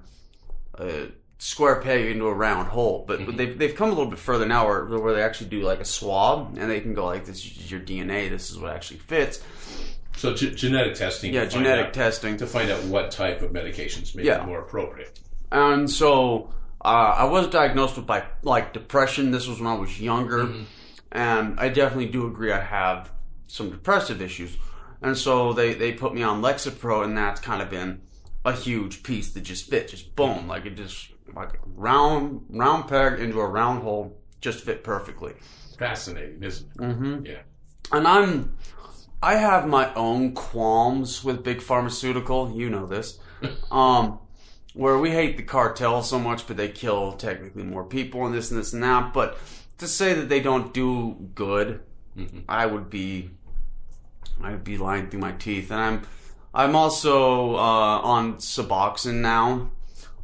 a 0.79 1.09
square 1.39 1.81
peg 1.81 2.07
into 2.07 2.27
a 2.27 2.35
round 2.35 2.69
hole, 2.69 3.05
but 3.07 3.25
but 3.27 3.37
they've 3.37 3.57
they've 3.59 3.75
come 3.75 3.89
a 3.89 3.93
little 3.93 4.11
bit 4.11 4.19
further 4.19 4.47
now 4.47 4.67
where 4.67 4.85
where 4.85 5.15
they 5.15 5.23
actually 5.23 5.51
do 5.51 5.63
like 5.63 5.81
a 5.81 5.85
swab 5.85 6.57
and 6.59 6.71
they 6.71 6.81
can 6.81 6.95
go 6.95 7.05
like 7.07 7.25
this 7.25 7.39
is 7.45 7.71
your 7.71 7.81
DNA, 7.81 8.29
this 8.31 8.51
is 8.51 8.59
what 8.59 8.73
actually 8.73 8.99
fits. 9.01 9.43
So 10.17 10.35
ge- 10.35 10.55
genetic 10.55 10.95
testing. 10.95 11.33
Yeah, 11.33 11.47
genetic 11.47 11.87
out- 11.87 11.95
testing. 11.95 12.37
to 12.37 12.47
find 12.47 12.71
out 12.71 12.83
what 12.85 13.11
type 13.11 13.43
of 13.43 13.51
medications 13.53 14.15
may 14.15 14.25
Yeah. 14.25 14.41
be 14.41 14.47
more 14.47 14.61
appropriate. 14.61 15.19
And 15.51 15.91
so 15.91 16.53
uh, 16.85 17.15
I 17.19 17.25
was 17.25 17.49
diagnosed 17.49 17.97
with 17.97 18.07
bi- 18.07 18.27
like 18.43 18.73
depression. 18.73 19.31
This 19.31 19.47
was 19.49 19.59
when 19.59 19.69
I 19.69 19.75
was 19.75 20.01
younger, 20.01 20.49
and 21.11 21.59
I 21.59 21.69
definitely 21.69 22.07
do 22.09 22.27
agree 22.27 22.53
I 22.53 22.61
have 22.61 23.11
some 23.47 23.71
depressive 23.71 24.21
issues. 24.23 24.57
And 25.01 25.17
so 25.17 25.53
they 25.53 25.75
they 25.75 25.93
put 25.93 26.15
me 26.15 26.23
on 26.23 26.41
Lexapro, 26.43 27.05
and 27.05 27.17
that's 27.17 27.41
kind 27.41 27.61
of 27.63 27.69
been 27.71 28.03
a 28.45 28.53
huge 28.53 29.03
piece 29.03 29.33
that 29.33 29.43
just 29.43 29.69
fit, 29.69 29.89
just 29.89 30.15
boom, 30.17 30.49
like 30.49 30.67
it 30.67 30.77
just 30.77 31.11
like 31.35 31.55
a 31.55 31.59
round 31.67 32.45
round 32.51 32.89
peg 32.89 33.21
into 33.21 33.41
a 33.41 33.47
round 33.47 33.83
hole, 33.83 34.19
just 34.41 34.65
fit 34.65 34.85
perfectly. 34.85 35.35
Fascinating, 35.79 36.43
isn't 36.43 36.71
it? 36.71 36.79
Mm-hmm. 36.79 37.27
Yeah. 37.27 37.43
And 37.93 38.07
I'm 38.07 38.57
I 39.23 39.37
have 39.37 39.69
my 39.69 39.93
own 39.95 40.33
qualms 40.35 41.23
with 41.23 41.45
big 41.45 41.63
pharmaceutical. 41.63 42.53
You 42.55 42.71
know 42.71 42.87
this. 42.87 43.19
Um, 43.73 44.21
where 44.75 44.99
we 44.99 45.11
hate 45.11 45.37
the 45.37 45.43
cartel 45.43 46.03
so 46.03 46.19
much, 46.19 46.47
but 46.47 46.57
they 46.57 46.69
kill 46.69 47.13
technically 47.13 47.65
more 47.65 47.85
people 47.85 48.25
and 48.25 48.35
this 48.35 48.51
and 48.51 48.61
this 48.61 48.73
and 48.73 48.83
that. 48.83 49.13
But 49.13 49.37
to 49.79 49.89
say 49.89 50.15
that 50.15 50.29
they 50.29 50.41
don't 50.41 50.73
do 50.73 51.29
good, 51.35 51.81
I 52.49 52.67
would 52.67 52.89
be 52.89 53.31
I 54.41 54.53
would 54.53 54.65
be 54.65 54.79
lying 54.79 55.09
through 55.09 55.21
my 55.21 55.33
teeth. 55.33 55.71
And 55.71 55.81
I'm 55.81 56.03
I'm 56.55 56.77
also 56.77 57.55
uh, 57.55 57.59
on 58.03 58.37
Suboxone 58.37 59.21
now. 59.21 59.71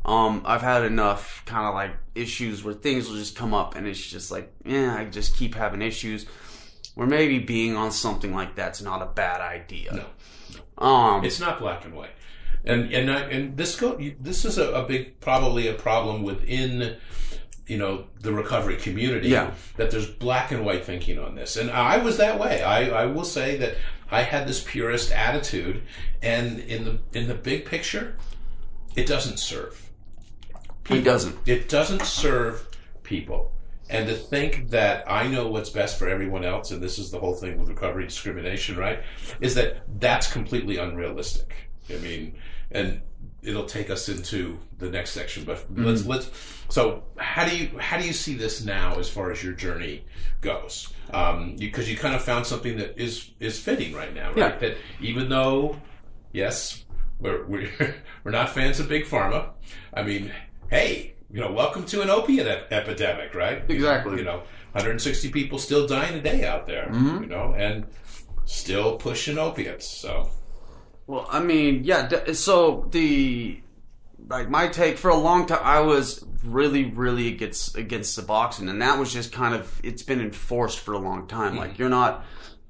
Um, 0.04 0.42
I've 0.44 0.62
had 0.62 0.84
enough 0.84 1.42
kind 1.46 1.66
of 1.66 1.74
like 1.74 1.92
issues 2.14 2.64
where 2.64 2.74
things 2.74 3.08
will 3.08 3.16
just 3.16 3.36
come 3.36 3.52
up, 3.54 3.74
and 3.76 3.86
it's 3.86 4.04
just 4.04 4.30
like, 4.30 4.52
yeah, 4.64 4.96
I 4.98 5.04
just 5.04 5.36
keep 5.36 5.54
having 5.54 5.82
issues. 5.82 6.26
Where 6.94 7.06
maybe 7.06 7.38
being 7.38 7.76
on 7.76 7.92
something 7.92 8.34
like 8.34 8.56
that's 8.56 8.82
not 8.82 9.02
a 9.02 9.06
bad 9.06 9.40
idea. 9.40 9.92
No. 9.94 10.84
Um, 10.84 11.24
It's 11.24 11.38
not 11.40 11.58
black 11.60 11.84
and 11.84 11.94
white, 11.94 12.10
and 12.64 12.92
and 12.92 13.10
I, 13.10 13.20
and 13.30 13.56
this 13.56 13.78
go 13.78 13.98
this 14.20 14.44
is 14.44 14.58
a, 14.58 14.72
a 14.72 14.84
big 14.84 15.20
probably 15.20 15.68
a 15.68 15.74
problem 15.74 16.22
within 16.24 16.96
you 17.68 17.76
know 17.78 18.06
the 18.20 18.32
recovery 18.32 18.76
community. 18.76 19.28
Yeah. 19.28 19.52
that 19.76 19.90
there's 19.90 20.08
black 20.10 20.50
and 20.50 20.64
white 20.64 20.84
thinking 20.84 21.18
on 21.18 21.34
this, 21.36 21.56
and 21.56 21.70
I 21.70 21.98
was 21.98 22.16
that 22.16 22.40
way. 22.40 22.62
I 22.62 23.02
I 23.02 23.06
will 23.06 23.24
say 23.24 23.56
that 23.58 23.76
I 24.10 24.22
had 24.22 24.48
this 24.48 24.62
purist 24.62 25.12
attitude, 25.12 25.82
and 26.22 26.58
in 26.60 26.84
the 26.84 27.00
in 27.12 27.28
the 27.28 27.34
big 27.34 27.66
picture, 27.66 28.16
it 28.96 29.06
doesn't 29.06 29.38
serve. 29.38 29.90
he 30.86 31.02
doesn't. 31.02 31.36
It 31.46 31.68
doesn't 31.68 32.02
serve 32.02 32.66
people. 33.02 33.52
And 33.90 34.06
to 34.06 34.14
think 34.14 34.68
that 34.70 35.10
I 35.10 35.28
know 35.28 35.48
what's 35.48 35.70
best 35.70 35.98
for 35.98 36.08
everyone 36.08 36.44
else, 36.44 36.70
and 36.70 36.82
this 36.82 36.98
is 36.98 37.10
the 37.10 37.18
whole 37.18 37.34
thing 37.34 37.58
with 37.58 37.68
recovery 37.68 38.04
discrimination, 38.04 38.76
right? 38.76 39.02
Is 39.40 39.54
that 39.54 39.82
that's 40.00 40.30
completely 40.30 40.76
unrealistic. 40.76 41.54
I 41.88 41.96
mean, 41.96 42.34
and 42.70 43.00
it'll 43.42 43.66
take 43.66 43.88
us 43.90 44.08
into 44.08 44.58
the 44.78 44.90
next 44.90 45.10
section, 45.10 45.44
but 45.44 45.64
let's 45.74 46.04
let's. 46.06 46.30
So, 46.68 47.04
how 47.16 47.46
do 47.48 47.56
you 47.56 47.78
how 47.78 47.98
do 47.98 48.06
you 48.06 48.12
see 48.12 48.34
this 48.34 48.64
now 48.64 48.98
as 48.98 49.08
far 49.08 49.30
as 49.32 49.42
your 49.42 49.52
journey 49.54 50.04
goes? 50.40 50.88
Um, 51.12 51.56
because 51.56 51.90
you, 51.90 51.96
kind 51.96 52.14
of 52.14 52.22
found 52.22 52.46
something 52.46 52.76
that 52.78 53.00
is 53.00 53.30
is 53.40 53.58
fitting 53.58 53.94
right 53.94 54.14
now, 54.14 54.28
right? 54.30 54.36
Yeah. 54.54 54.58
That 54.58 54.76
even 55.00 55.28
though, 55.28 55.76
yes, 56.32 56.84
we're 57.20 57.44
we're, 57.46 57.70
we're 58.24 58.30
not 58.32 58.50
fans 58.50 58.80
of 58.80 58.88
big 58.88 59.04
pharma. 59.04 59.50
I 59.94 60.02
mean, 60.02 60.32
hey, 60.70 61.14
you 61.30 61.40
know, 61.40 61.52
welcome 61.52 61.84
to 61.86 62.02
an 62.02 62.10
opiate 62.10 62.46
ep- 62.46 62.72
epidemic, 62.72 63.34
right? 63.34 63.62
Exactly. 63.68 64.18
You 64.18 64.24
know, 64.24 64.42
160 64.72 65.30
people 65.30 65.58
still 65.58 65.86
dying 65.86 66.14
a 66.18 66.22
day 66.22 66.44
out 66.44 66.66
there, 66.66 66.88
Mm-hmm. 66.90 67.22
you 67.22 67.28
know, 67.28 67.54
and 67.56 67.86
still 68.44 68.96
pushing 68.96 69.38
opiates. 69.38 69.86
So, 69.88 70.30
Well, 71.08 71.26
I 71.30 71.40
mean, 71.40 71.84
yeah. 71.84 72.32
So 72.34 72.86
the 72.90 73.60
like 74.28 74.50
my 74.50 74.68
take 74.68 74.98
for 74.98 75.08
a 75.08 75.16
long 75.16 75.46
time, 75.46 75.62
I 75.62 75.80
was 75.80 76.22
really, 76.44 76.84
really 76.84 77.28
against 77.28 77.76
against 77.76 78.16
Suboxone, 78.16 78.68
and 78.68 78.82
that 78.82 78.98
was 78.98 79.10
just 79.10 79.32
kind 79.32 79.54
of 79.54 79.80
it's 79.82 80.02
been 80.02 80.20
enforced 80.20 80.78
for 80.78 80.92
a 80.92 80.98
long 80.98 81.26
time. 81.26 81.56
Like 81.56 81.72
mm-hmm. 81.72 81.82
you're 81.82 81.88
not 81.88 82.26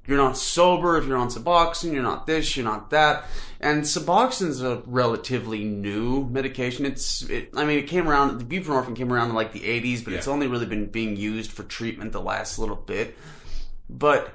you're 0.07 0.17
not 0.17 0.37
sober 0.37 0.97
if 0.97 1.05
you're 1.05 1.17
on 1.17 1.27
Suboxone. 1.27 1.91
You're 1.91 2.01
not 2.01 2.27
this. 2.27 2.55
You're 2.55 2.63
not 2.63 2.91
that. 2.91 3.25
And 3.59 3.83
Suboxone 3.83 4.47
is 4.47 4.63
a 4.63 4.83
relatively 4.85 5.65
new 5.65 6.23
medication. 6.29 6.85
It's 6.85 7.23
it, 7.23 7.49
I 7.57 7.65
mean, 7.65 7.77
it 7.77 7.87
came 7.87 8.07
around. 8.07 8.39
The 8.39 8.45
buprenorphine 8.45 8.95
came 8.95 9.11
around 9.11 9.31
in 9.31 9.35
like 9.35 9.51
the 9.51 9.59
80s, 9.59 10.01
but 10.01 10.13
it's 10.13 10.29
only 10.29 10.47
really 10.47 10.65
been 10.65 10.85
being 10.85 11.17
used 11.17 11.51
for 11.51 11.63
treatment 11.63 12.13
the 12.13 12.21
last 12.21 12.57
little 12.57 12.77
bit. 12.77 13.17
But 13.89 14.33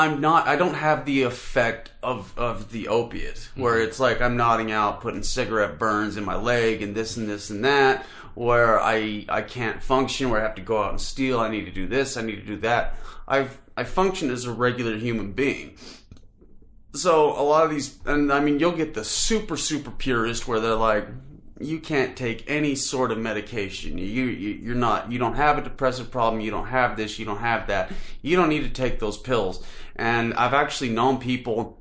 I'm 0.00 0.22
not. 0.22 0.48
I 0.48 0.56
don't 0.56 0.74
have 0.74 1.04
the 1.04 1.24
effect 1.24 1.90
of 2.02 2.32
of 2.38 2.72
the 2.72 2.88
opiate, 2.88 3.50
where 3.54 3.74
mm-hmm. 3.74 3.88
it's 3.88 4.00
like 4.00 4.22
I'm 4.22 4.34
nodding 4.34 4.72
out, 4.72 5.02
putting 5.02 5.22
cigarette 5.22 5.78
burns 5.78 6.16
in 6.16 6.24
my 6.24 6.36
leg, 6.36 6.80
and 6.80 6.94
this 6.94 7.18
and 7.18 7.28
this 7.28 7.50
and 7.50 7.62
that. 7.66 8.06
Where 8.34 8.80
I 8.80 9.26
I 9.28 9.42
can't 9.42 9.82
function, 9.82 10.30
where 10.30 10.40
I 10.40 10.42
have 10.44 10.54
to 10.54 10.62
go 10.62 10.82
out 10.82 10.90
and 10.90 11.00
steal. 11.00 11.38
I 11.38 11.50
need 11.50 11.66
to 11.66 11.70
do 11.70 11.86
this. 11.86 12.16
I 12.16 12.22
need 12.22 12.36
to 12.36 12.46
do 12.46 12.56
that. 12.60 12.94
I 13.28 13.48
I 13.76 13.84
function 13.84 14.30
as 14.30 14.46
a 14.46 14.52
regular 14.52 14.96
human 14.96 15.32
being. 15.32 15.76
So 16.94 17.38
a 17.38 17.44
lot 17.44 17.64
of 17.64 17.70
these, 17.70 17.98
and 18.06 18.32
I 18.32 18.40
mean, 18.40 18.58
you'll 18.58 18.72
get 18.72 18.94
the 18.94 19.04
super 19.04 19.58
super 19.58 19.90
purist 19.90 20.48
where 20.48 20.60
they're 20.60 20.74
like, 20.74 21.08
you 21.60 21.78
can't 21.78 22.16
take 22.16 22.44
any 22.50 22.74
sort 22.74 23.10
of 23.10 23.18
medication. 23.18 23.98
You, 23.98 24.04
you 24.04 24.48
you're 24.62 24.74
not 24.74 25.12
you 25.12 25.18
don't 25.18 25.34
have 25.34 25.58
a 25.58 25.62
depressive 25.62 26.10
problem. 26.10 26.40
You 26.40 26.50
don't 26.50 26.68
have 26.68 26.96
this. 26.96 27.18
You 27.18 27.24
don't 27.26 27.38
have 27.38 27.66
that. 27.68 27.92
You 28.22 28.36
don't 28.36 28.48
need 28.48 28.62
to 28.64 28.70
take 28.70 28.98
those 28.98 29.18
pills. 29.18 29.64
And 29.96 30.32
I've 30.34 30.54
actually 30.54 30.90
known 30.90 31.18
people 31.18 31.78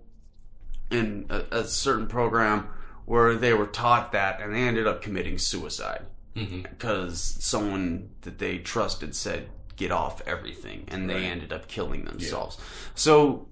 in 0.91 1.25
a, 1.29 1.59
a 1.59 1.63
certain 1.65 2.07
program 2.07 2.67
where 3.05 3.35
they 3.35 3.53
were 3.53 3.67
taught 3.67 4.11
that, 4.11 4.41
and 4.41 4.53
they 4.53 4.59
ended 4.61 4.85
up 4.85 5.01
committing 5.01 5.37
suicide 5.37 6.05
mm-hmm. 6.35 6.61
because 6.61 7.21
someone 7.39 8.09
that 8.21 8.37
they 8.37 8.57
trusted 8.59 9.15
said 9.15 9.49
get 9.77 9.91
off 9.91 10.21
everything, 10.27 10.83
and 10.89 11.09
they 11.09 11.13
Right. 11.15 11.23
ended 11.23 11.53
up 11.53 11.67
killing 11.67 12.05
themselves. 12.05 12.57
So 12.95 13.47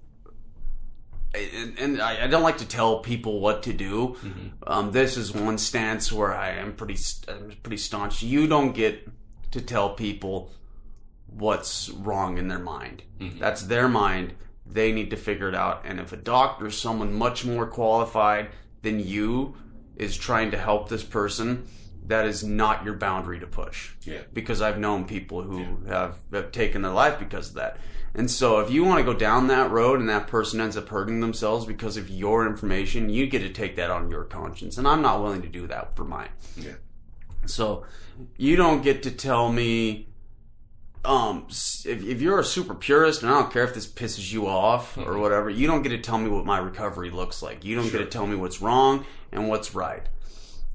and, 1.34 1.78
and 1.78 2.02
I, 2.02 2.24
I 2.24 2.26
don't 2.26 2.42
like 2.42 2.58
to 2.58 2.66
tell 2.66 3.00
people 3.00 3.40
what 3.40 3.62
to 3.64 3.72
do. 3.72 4.16
Um, 4.66 4.92
this 4.92 5.16
is 5.16 5.32
one 5.32 5.58
stance 5.58 6.12
where 6.12 6.34
I 6.34 6.50
am 6.50 6.74
pretty 6.74 6.96
I'm 7.28 7.52
pretty 7.62 7.76
staunch. 7.76 8.22
You 8.22 8.46
don't 8.46 8.72
get 8.72 9.08
to 9.52 9.60
tell 9.60 9.90
people 9.90 10.50
what's 11.26 11.90
wrong 11.90 12.38
in 12.38 12.48
their 12.48 12.58
mind. 12.58 13.02
That's 13.38 13.62
their 13.62 13.88
mind. 13.88 14.34
They 14.66 14.92
need 14.92 15.10
to 15.10 15.16
figure 15.16 15.48
it 15.48 15.54
out. 15.54 15.82
And 15.84 16.00
if 16.00 16.12
a 16.12 16.16
doctor, 16.16 16.70
someone 16.70 17.12
much 17.14 17.44
more 17.44 17.66
qualified 17.66 18.48
than 18.82 19.00
you, 19.00 19.56
is 19.96 20.16
trying 20.16 20.50
to 20.52 20.58
help 20.58 20.88
this 20.88 21.02
person, 21.02 21.66
that 22.08 22.26
is 22.26 22.42
not 22.42 22.84
your 22.84 22.94
boundary 22.94 23.38
to 23.38 23.46
push 23.46 23.92
yeah. 24.02 24.20
because 24.32 24.60
I've 24.60 24.78
known 24.78 25.04
people 25.04 25.42
who 25.42 25.84
have, 25.86 26.18
have 26.32 26.52
taken 26.52 26.82
their 26.82 26.92
life 26.92 27.18
because 27.18 27.50
of 27.50 27.54
that. 27.56 27.76
And 28.14 28.30
so 28.30 28.60
if 28.60 28.70
you 28.70 28.82
want 28.82 28.98
to 28.98 29.04
go 29.04 29.16
down 29.16 29.46
that 29.48 29.70
road 29.70 30.00
and 30.00 30.08
that 30.08 30.26
person 30.26 30.60
ends 30.60 30.76
up 30.76 30.88
hurting 30.88 31.20
themselves 31.20 31.66
because 31.66 31.96
of 31.96 32.08
your 32.08 32.46
information, 32.46 33.10
you 33.10 33.26
get 33.26 33.40
to 33.40 33.50
take 33.50 33.76
that 33.76 33.90
on 33.90 34.10
your 34.10 34.24
conscience. 34.24 34.78
And 34.78 34.88
I'm 34.88 35.02
not 35.02 35.22
willing 35.22 35.42
to 35.42 35.48
do 35.48 35.66
that 35.66 35.94
for 35.94 36.04
mine. 36.04 36.30
Yeah. 36.56 36.72
So 37.44 37.84
you 38.36 38.56
don't 38.56 38.82
get 38.82 39.02
to 39.04 39.10
tell 39.10 39.52
me 39.52 40.06
um 41.04 41.46
if, 41.48 41.86
if 41.86 42.20
you're 42.20 42.40
a 42.40 42.44
super 42.44 42.74
purist 42.74 43.22
and 43.22 43.30
I 43.30 43.40
don't 43.40 43.52
care 43.52 43.62
if 43.62 43.72
this 43.72 43.86
pisses 43.86 44.32
you 44.32 44.48
off 44.48 44.96
or 44.96 45.18
whatever, 45.18 45.50
you 45.50 45.66
don't 45.66 45.82
get 45.82 45.90
to 45.90 45.98
tell 45.98 46.18
me 46.18 46.28
what 46.28 46.46
my 46.46 46.58
recovery 46.58 47.10
looks 47.10 47.42
like. 47.42 47.64
You 47.64 47.76
don't 47.76 47.92
get 47.92 47.98
to 47.98 48.06
tell 48.06 48.26
me 48.26 48.34
what's 48.34 48.62
wrong 48.62 49.04
and 49.30 49.48
what's 49.48 49.74
right. 49.74 50.08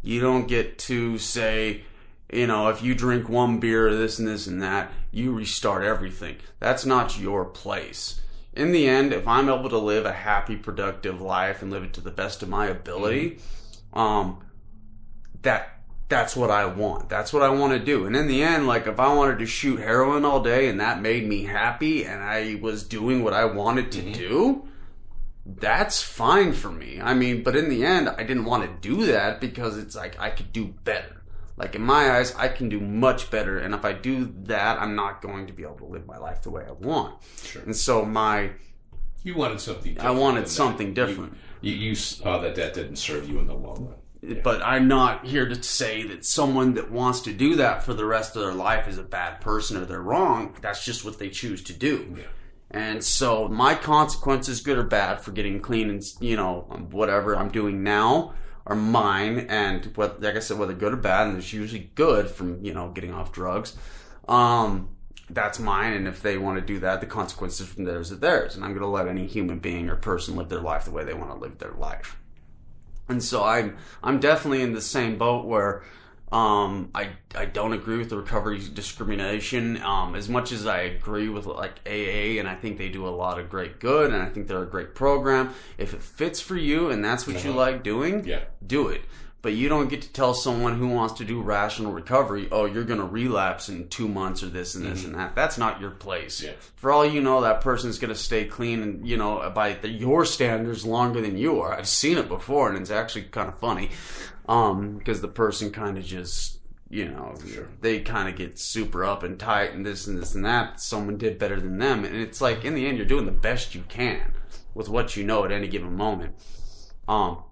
You 0.04 0.20
don't 0.20 0.48
get 0.48 0.78
to 0.80 1.18
say, 1.18 1.84
you 2.32 2.46
know, 2.46 2.68
if 2.68 2.84
you 2.84 2.94
drink 2.94 3.30
one 3.30 3.60
beer, 3.60 3.96
this 3.96 4.20
and 4.20 4.28
this 4.28 4.46
and 4.46 4.62
that, 4.62 4.92
you 5.12 5.34
restart 5.34 5.84
everything. 5.84 6.36
That's 6.60 6.86
not 6.86 7.18
your 7.18 7.46
place. 7.46 8.22
In 8.54 8.72
the 8.72 8.88
end, 8.88 9.14
if 9.14 9.28
I'm 9.28 9.50
able 9.50 9.70
to 9.70 9.78
live 9.78 10.06
a 10.06 10.12
happy, 10.12 10.56
productive 10.56 11.22
life 11.22 11.62
and 11.62 11.72
live 11.72 11.84
it 11.84 11.94
to 11.94 12.02
the 12.02 12.12
best 12.12 12.44
of 12.44 12.50
my 12.50 12.68
ability, 12.68 13.40
um, 13.94 14.44
that 15.42 15.80
that's 16.10 16.36
what 16.36 16.52
I 16.52 16.66
want. 16.66 17.10
That's 17.10 17.34
what 17.34 17.42
I 17.42 17.50
want 17.50 17.74
to 17.74 17.80
do. 17.80 18.06
And 18.06 18.16
in 18.16 18.28
the 18.28 18.44
end, 18.44 18.68
like 18.68 18.86
if 18.86 19.00
I 19.00 19.14
wanted 19.14 19.40
to 19.40 19.48
shoot 19.48 19.80
heroin 19.80 20.26
all 20.26 20.44
day 20.44 20.68
and 20.68 20.80
that 20.80 21.02
made 21.02 21.28
me 21.28 21.46
happy 21.46 22.06
and 22.06 22.22
I 22.22 22.60
was 22.62 22.84
doing 22.84 23.24
what 23.24 23.34
I 23.34 23.46
wanted 23.46 23.92
to 23.94 24.12
do, 24.12 24.68
that's 25.46 26.02
fine 26.02 26.54
for 26.54 26.72
me. 26.72 27.02
I 27.02 27.14
mean, 27.14 27.44
but 27.44 27.56
in 27.56 27.70
the 27.70 27.86
end, 27.86 28.10
I 28.10 28.24
didn't 28.24 28.46
want 28.46 28.64
to 28.64 28.90
do 28.90 29.06
that 29.08 29.42
because 29.42 29.78
it's 29.78 29.96
like 29.96 30.20
I 30.20 30.30
could 30.30 30.54
do 30.54 30.68
better. 30.84 31.24
Like 31.58 31.76
in 31.76 31.82
my 31.82 32.12
eyes, 32.18 32.34
I 32.36 32.48
can 32.48 32.70
do 32.70 32.80
much 32.80 33.30
better, 33.30 33.60
and 33.60 33.76
if 33.76 33.86
I 33.86 33.94
do 33.94 34.34
that, 34.46 34.80
I'm 34.80 34.96
not 34.96 35.22
going 35.22 35.46
to 35.48 35.54
be 35.54 35.64
able 35.64 35.78
to 35.78 35.86
live 35.86 36.08
my 36.08 36.18
life 36.18 36.42
the 36.42 36.50
way 36.50 36.66
I 36.68 36.72
want. 36.72 37.22
Sure. 37.44 37.62
And 37.62 37.76
so 37.76 38.04
my 38.06 38.52
You 39.24 39.36
wanted 39.36 39.60
something. 39.60 40.00
I 40.00 40.12
wanted 40.12 40.38
than 40.38 40.44
that. 40.46 40.50
something 40.50 40.94
different. 40.94 41.38
You, 41.62 41.74
you, 41.74 41.86
you 41.88 41.92
uh, 41.92 41.96
saw 41.96 42.38
that 42.40 42.56
that 42.56 42.74
didn't 42.74 42.96
serve 42.96 43.30
you 43.30 43.40
in 43.40 43.48
the 43.48 43.54
long 43.54 43.86
run. 43.86 44.42
But 44.42 44.62
I'm 44.64 44.88
not 44.88 45.26
here 45.26 45.48
to 45.48 45.62
say 45.62 46.04
that 46.08 46.24
someone 46.24 46.76
that 46.76 46.90
wants 46.90 47.20
to 47.22 47.34
do 47.34 47.58
that 47.58 47.84
for 47.84 47.94
the 47.94 48.06
rest 48.06 48.38
of 48.38 48.42
their 48.42 48.54
life 48.54 48.88
is 48.88 48.98
a 48.98 49.04
bad 49.04 49.42
person 49.42 49.76
or 49.76 49.86
they're 49.86 50.02
wrong. 50.02 50.56
That's 50.62 50.84
just 50.86 51.04
what 51.04 51.20
they 51.20 51.30
choose 51.30 51.62
to 51.64 51.74
do. 51.74 52.16
Yeah. 52.18 52.24
And 52.74 53.04
so 53.04 53.48
my 53.48 53.76
consequences, 53.76 54.60
good 54.62 54.80
or 54.80 54.84
bad, 54.84 55.22
for 55.22 55.32
getting 55.32 55.60
clean 55.60 55.90
and 55.90 56.04
you 56.20 56.36
know 56.36 56.62
whatever 56.90 57.36
I'm 57.36 57.50
doing 57.50 57.84
now 57.84 58.34
are 58.66 58.76
mine. 58.76 59.46
And 59.50 59.86
what, 59.96 60.22
like 60.22 60.36
I 60.36 60.40
said, 60.40 60.58
whether 60.58 60.74
good 60.74 60.94
or 60.94 60.98
bad, 60.98 61.28
and 61.28 61.38
it's 61.38 61.54
usually 61.54 61.92
good 61.96 62.30
from 62.30 62.66
you 62.66 62.74
know 62.74 62.90
getting 62.90 63.14
off 63.14 63.32
drugs. 63.32 63.78
Um, 64.28 64.90
that's 65.30 65.60
mine. 65.60 65.94
And 65.94 66.08
if 66.08 66.22
they 66.22 66.38
want 66.38 66.60
to 66.60 66.66
do 66.66 66.80
that, 66.80 67.00
the 67.00 67.08
consequences 67.08 67.68
from 67.68 67.84
theirs 67.86 68.12
are 68.12 68.16
theirs. 68.16 68.56
And 68.56 68.66
I'm 68.66 68.72
going 68.72 68.82
to 68.82 68.88
let 68.88 69.08
any 69.08 69.28
human 69.28 69.60
being 69.60 69.90
or 69.90 69.96
person 69.96 70.36
live 70.36 70.50
their 70.50 70.60
life 70.60 70.86
the 70.86 70.92
way 70.92 71.04
they 71.04 71.14
want 71.14 71.32
to 71.32 71.38
live 71.38 71.60
their 71.60 71.74
life. 71.74 72.18
And 73.08 73.24
so 73.24 73.44
I'm 73.44 73.78
I'm 74.02 74.20
definitely 74.20 74.62
in 74.62 74.74
the 74.74 74.82
same 74.82 75.18
boat 75.18 75.46
where 75.46 75.84
um, 76.34 76.90
I 76.96 77.10
I 77.36 77.46
don't 77.46 77.74
agree 77.74 77.98
with 77.98 78.10
the 78.10 78.18
recovery 78.18 78.60
discrimination 78.74 79.82
um, 79.84 80.16
as 80.16 80.28
much 80.30 80.52
as 80.52 80.66
I 80.66 80.80
agree 80.82 81.30
with 81.30 81.46
like 81.46 81.80
AA 81.86 82.40
and 82.40 82.48
I 82.48 82.56
think 82.56 82.78
they 82.78 82.90
do 82.90 83.08
a 83.08 83.10
lot 83.24 83.40
of 83.40 83.50
great 83.50 83.80
good 83.80 84.12
and 84.12 84.22
I 84.22 84.30
think 84.30 84.48
they're 84.48 84.64
a 84.64 84.66
great 84.70 84.96
program. 84.96 85.54
If 85.78 85.94
it 85.94 86.02
fits 86.02 86.40
for 86.42 86.56
you 86.58 86.90
and 86.90 87.04
that's 87.06 87.28
what 87.28 87.44
you 87.44 87.52
Uh-huh. 87.52 87.60
like 87.60 87.84
doing, 87.84 88.26
Yeah. 88.26 88.46
do 88.66 88.88
it. 88.88 89.02
But 89.44 89.54
you 89.54 89.68
don't 89.68 89.90
get 89.90 90.02
to 90.04 90.10
tell 90.12 90.34
someone 90.34 90.78
who 90.78 90.88
wants 90.88 91.16
to 91.16 91.26
do 91.26 91.42
rational 91.42 91.92
recovery, 91.92 92.48
oh, 92.50 92.64
you're 92.64 92.86
going 92.86 93.02
to 93.02 93.06
relapse 93.06 93.68
in 93.68 93.90
two 93.90 94.08
months 94.08 94.42
or 94.42 94.48
this 94.48 94.74
and 94.74 94.86
this 94.86 95.04
and 95.04 95.14
that. 95.16 95.36
That's 95.36 95.58
not 95.58 95.82
your 95.82 95.92
place. 95.92 96.42
Yeah. 96.42 96.54
For 96.78 96.94
all 96.94 97.06
you 97.06 97.22
know, 97.22 97.42
that 97.42 97.60
person's 97.60 98.00
going 98.00 98.14
to 98.14 98.20
stay 98.20 98.46
clean 98.46 98.82
and, 98.82 99.06
you 99.06 99.18
know, 99.18 99.52
by 99.54 99.74
the, 99.74 99.90
your 99.90 100.24
standards 100.24 100.86
longer 100.86 101.20
than 101.20 101.38
you 101.38 101.60
are. 101.60 101.74
I've 101.78 101.90
seen 101.90 102.18
it 102.18 102.30
before 102.30 102.70
and 102.70 102.78
it's 102.80 102.90
actually 102.90 103.24
kind 103.24 103.50
of 103.50 103.60
funny. 103.60 103.90
Um, 104.48 104.98
because 104.98 105.20
the 105.20 105.28
person 105.28 105.72
kind 105.72 105.98
of 105.98 106.06
just, 106.06 106.60
you 106.90 107.10
know, 107.10 107.36
Sure. 107.46 107.68
they 107.82 108.00
kind 108.00 108.30
of 108.30 108.38
get 108.38 108.58
super 108.58 109.04
up 109.04 109.24
and 109.24 109.38
tight 109.38 109.74
and 109.74 109.86
this 109.86 110.08
and 110.08 110.18
this 110.18 110.36
and 110.36 110.46
that. 110.46 110.80
Someone 110.80 111.18
did 111.18 111.38
better 111.38 111.60
than 111.60 111.80
them. 111.80 112.06
And 112.06 112.16
it's 112.16 112.40
like, 112.40 112.64
in 112.64 112.76
the 112.76 112.88
end, 112.88 112.96
you're 112.98 113.06
doing 113.06 113.26
the 113.26 113.32
best 113.34 113.76
you 113.76 113.84
can 113.90 114.32
with 114.74 114.88
what 114.88 115.18
you 115.18 115.26
know 115.26 115.44
at 115.44 115.52
any 115.52 115.68
given 115.68 115.98
moment. 115.98 116.36
Um, 117.10 117.44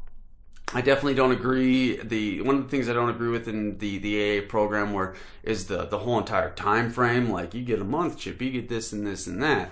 I 0.74 0.82
definitely 0.82 1.15
don't 1.15 1.32
agree. 1.32 1.97
The 1.97 2.41
one 2.41 2.55
of 2.55 2.63
the 2.63 2.69
things 2.69 2.88
I 2.88 2.93
don't 2.93 3.09
agree 3.09 3.30
with 3.30 3.47
in 3.47 3.78
the 3.80 3.97
the 3.97 4.39
AA 4.39 4.47
program 4.47 4.93
where 4.93 5.15
is 5.43 5.67
the 5.67 5.86
the 5.86 5.99
whole 5.99 6.17
entire 6.17 6.51
time 6.51 6.89
frame. 6.89 7.30
Like 7.30 7.53
you 7.53 7.61
get 7.63 7.82
a 7.82 7.86
month 7.86 8.17
chip, 8.17 8.41
you 8.41 8.51
get 8.51 8.69
this 8.69 8.93
and 8.93 9.05
this 9.05 9.28
and 9.28 9.41
that. 9.43 9.69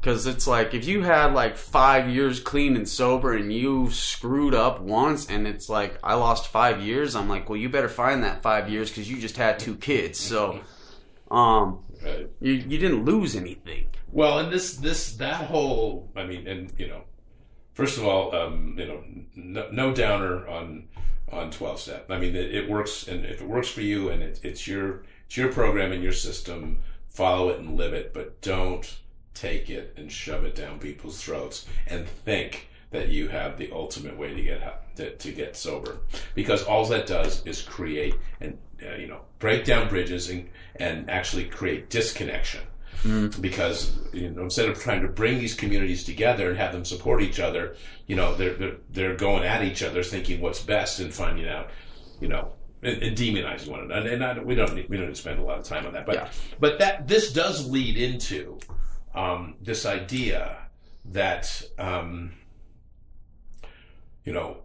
Because 0.00 0.26
it's 0.26 0.46
like 0.46 0.74
if 0.74 0.86
you 0.86 1.00
had 1.02 1.32
like 1.32 1.56
five 1.56 2.10
years 2.10 2.38
clean 2.40 2.76
and 2.76 2.86
sober 2.86 3.32
and 3.32 3.50
you 3.50 3.90
screwed 3.90 4.54
up 4.54 4.80
once, 4.80 5.26
and 5.30 5.46
it's 5.46 5.70
like 5.70 5.98
I 6.04 6.14
lost 6.14 6.48
five 6.48 6.82
years. 6.82 7.16
I'm 7.16 7.28
like, 7.28 7.48
well, 7.48 7.56
you 7.56 7.70
better 7.70 7.88
find 7.88 8.22
that 8.22 8.42
five 8.42 8.68
years 8.68 8.90
because 8.90 9.10
you 9.10 9.18
just 9.18 9.38
had 9.38 9.58
two 9.58 9.76
kids. 9.76 10.18
So, 10.18 10.60
um, 11.30 11.78
Right. 12.04 12.28
you 12.38 12.52
you 12.52 12.76
didn't 12.76 13.06
lose 13.06 13.34
anything. 13.34 13.86
Well, 14.12 14.38
and 14.40 14.52
this 14.52 14.76
this 14.76 15.14
that 15.14 15.46
whole 15.46 16.10
I 16.14 16.24
mean, 16.26 16.46
and 16.46 16.70
you 16.76 16.88
know, 16.88 17.04
first 17.74 17.98
of 17.98 18.06
all, 18.06 18.34
um, 18.34 18.76
you 18.78 18.86
know, 18.86 19.04
no, 19.34 19.68
no 19.70 19.94
downer 19.94 20.46
on 20.48 20.88
on 21.30 21.50
twelve 21.50 21.80
step. 21.80 22.10
I 22.10 22.18
mean, 22.18 22.34
it, 22.34 22.54
it 22.54 22.70
works, 22.70 23.06
and 23.06 23.24
if 23.24 23.40
it 23.40 23.48
works 23.48 23.68
for 23.68 23.82
you, 23.82 24.08
and 24.08 24.22
it, 24.22 24.40
it's 24.42 24.66
your 24.66 25.02
it's 25.26 25.36
your 25.36 25.52
program 25.52 25.92
and 25.92 26.02
your 26.02 26.12
system, 26.12 26.78
follow 27.08 27.50
it 27.50 27.58
and 27.58 27.76
live 27.76 27.92
it, 27.92 28.14
but 28.14 28.40
don't 28.40 28.98
take 29.34 29.68
it 29.68 29.92
and 29.96 30.10
shove 30.10 30.44
it 30.44 30.54
down 30.54 30.78
people's 30.78 31.22
throats 31.22 31.66
and 31.86 32.06
think 32.06 32.68
that 32.90 33.08
you 33.08 33.26
have 33.28 33.58
the 33.58 33.70
ultimate 33.72 34.16
way 34.16 34.32
to 34.32 34.42
get 34.42 34.96
to, 34.96 35.10
to 35.16 35.32
get 35.32 35.56
sober 35.56 35.98
because 36.36 36.62
all 36.62 36.84
that 36.86 37.06
does 37.06 37.44
is 37.44 37.60
create 37.60 38.14
and 38.40 38.56
uh, 38.86 38.94
you 38.94 39.08
know 39.08 39.20
break 39.40 39.64
down 39.64 39.88
bridges 39.88 40.30
and 40.30 40.48
and 40.76 41.10
actually 41.10 41.44
create 41.44 41.90
disconnection 41.90 42.60
because 43.40 43.96
you 44.12 44.30
know 44.30 44.42
instead 44.44 44.68
of 44.68 44.80
trying 44.80 45.02
to 45.02 45.08
bring 45.08 45.38
these 45.38 45.54
communities 45.54 46.04
together 46.04 46.48
and 46.48 46.58
have 46.58 46.72
them 46.72 46.84
support 46.84 47.22
each 47.22 47.38
other, 47.40 47.76
you 48.06 48.16
know 48.16 48.34
they're 48.34 48.54
they're, 48.54 48.76
they're 48.90 49.16
going 49.16 49.44
at 49.44 49.62
each 49.62 49.82
other, 49.82 50.02
thinking 50.02 50.40
what's 50.40 50.62
best 50.62 51.00
and 51.00 51.12
finding 51.12 51.48
out, 51.48 51.68
you 52.20 52.28
know, 52.28 52.52
and, 52.82 53.02
and 53.02 53.16
demonizing 53.16 53.68
one 53.68 53.80
another. 53.80 54.08
And, 54.08 54.24
I, 54.24 54.38
we 54.40 54.54
don't 54.54 54.74
need, 54.74 54.88
we 54.88 54.96
don't 54.96 55.06
need 55.06 55.14
to 55.14 55.20
spend 55.20 55.38
a 55.38 55.42
lot 55.42 55.58
of 55.58 55.64
time 55.64 55.86
on 55.86 55.92
that, 55.92 56.06
but 56.06 56.14
Yeah. 56.14 56.28
but 56.58 56.78
that 56.78 57.06
this 57.06 57.32
does 57.32 57.68
lead 57.68 57.96
into 57.98 58.58
um, 59.14 59.56
this 59.60 59.84
idea 59.86 60.56
that 61.06 61.62
um, 61.78 62.32
you 64.24 64.32
know. 64.32 64.58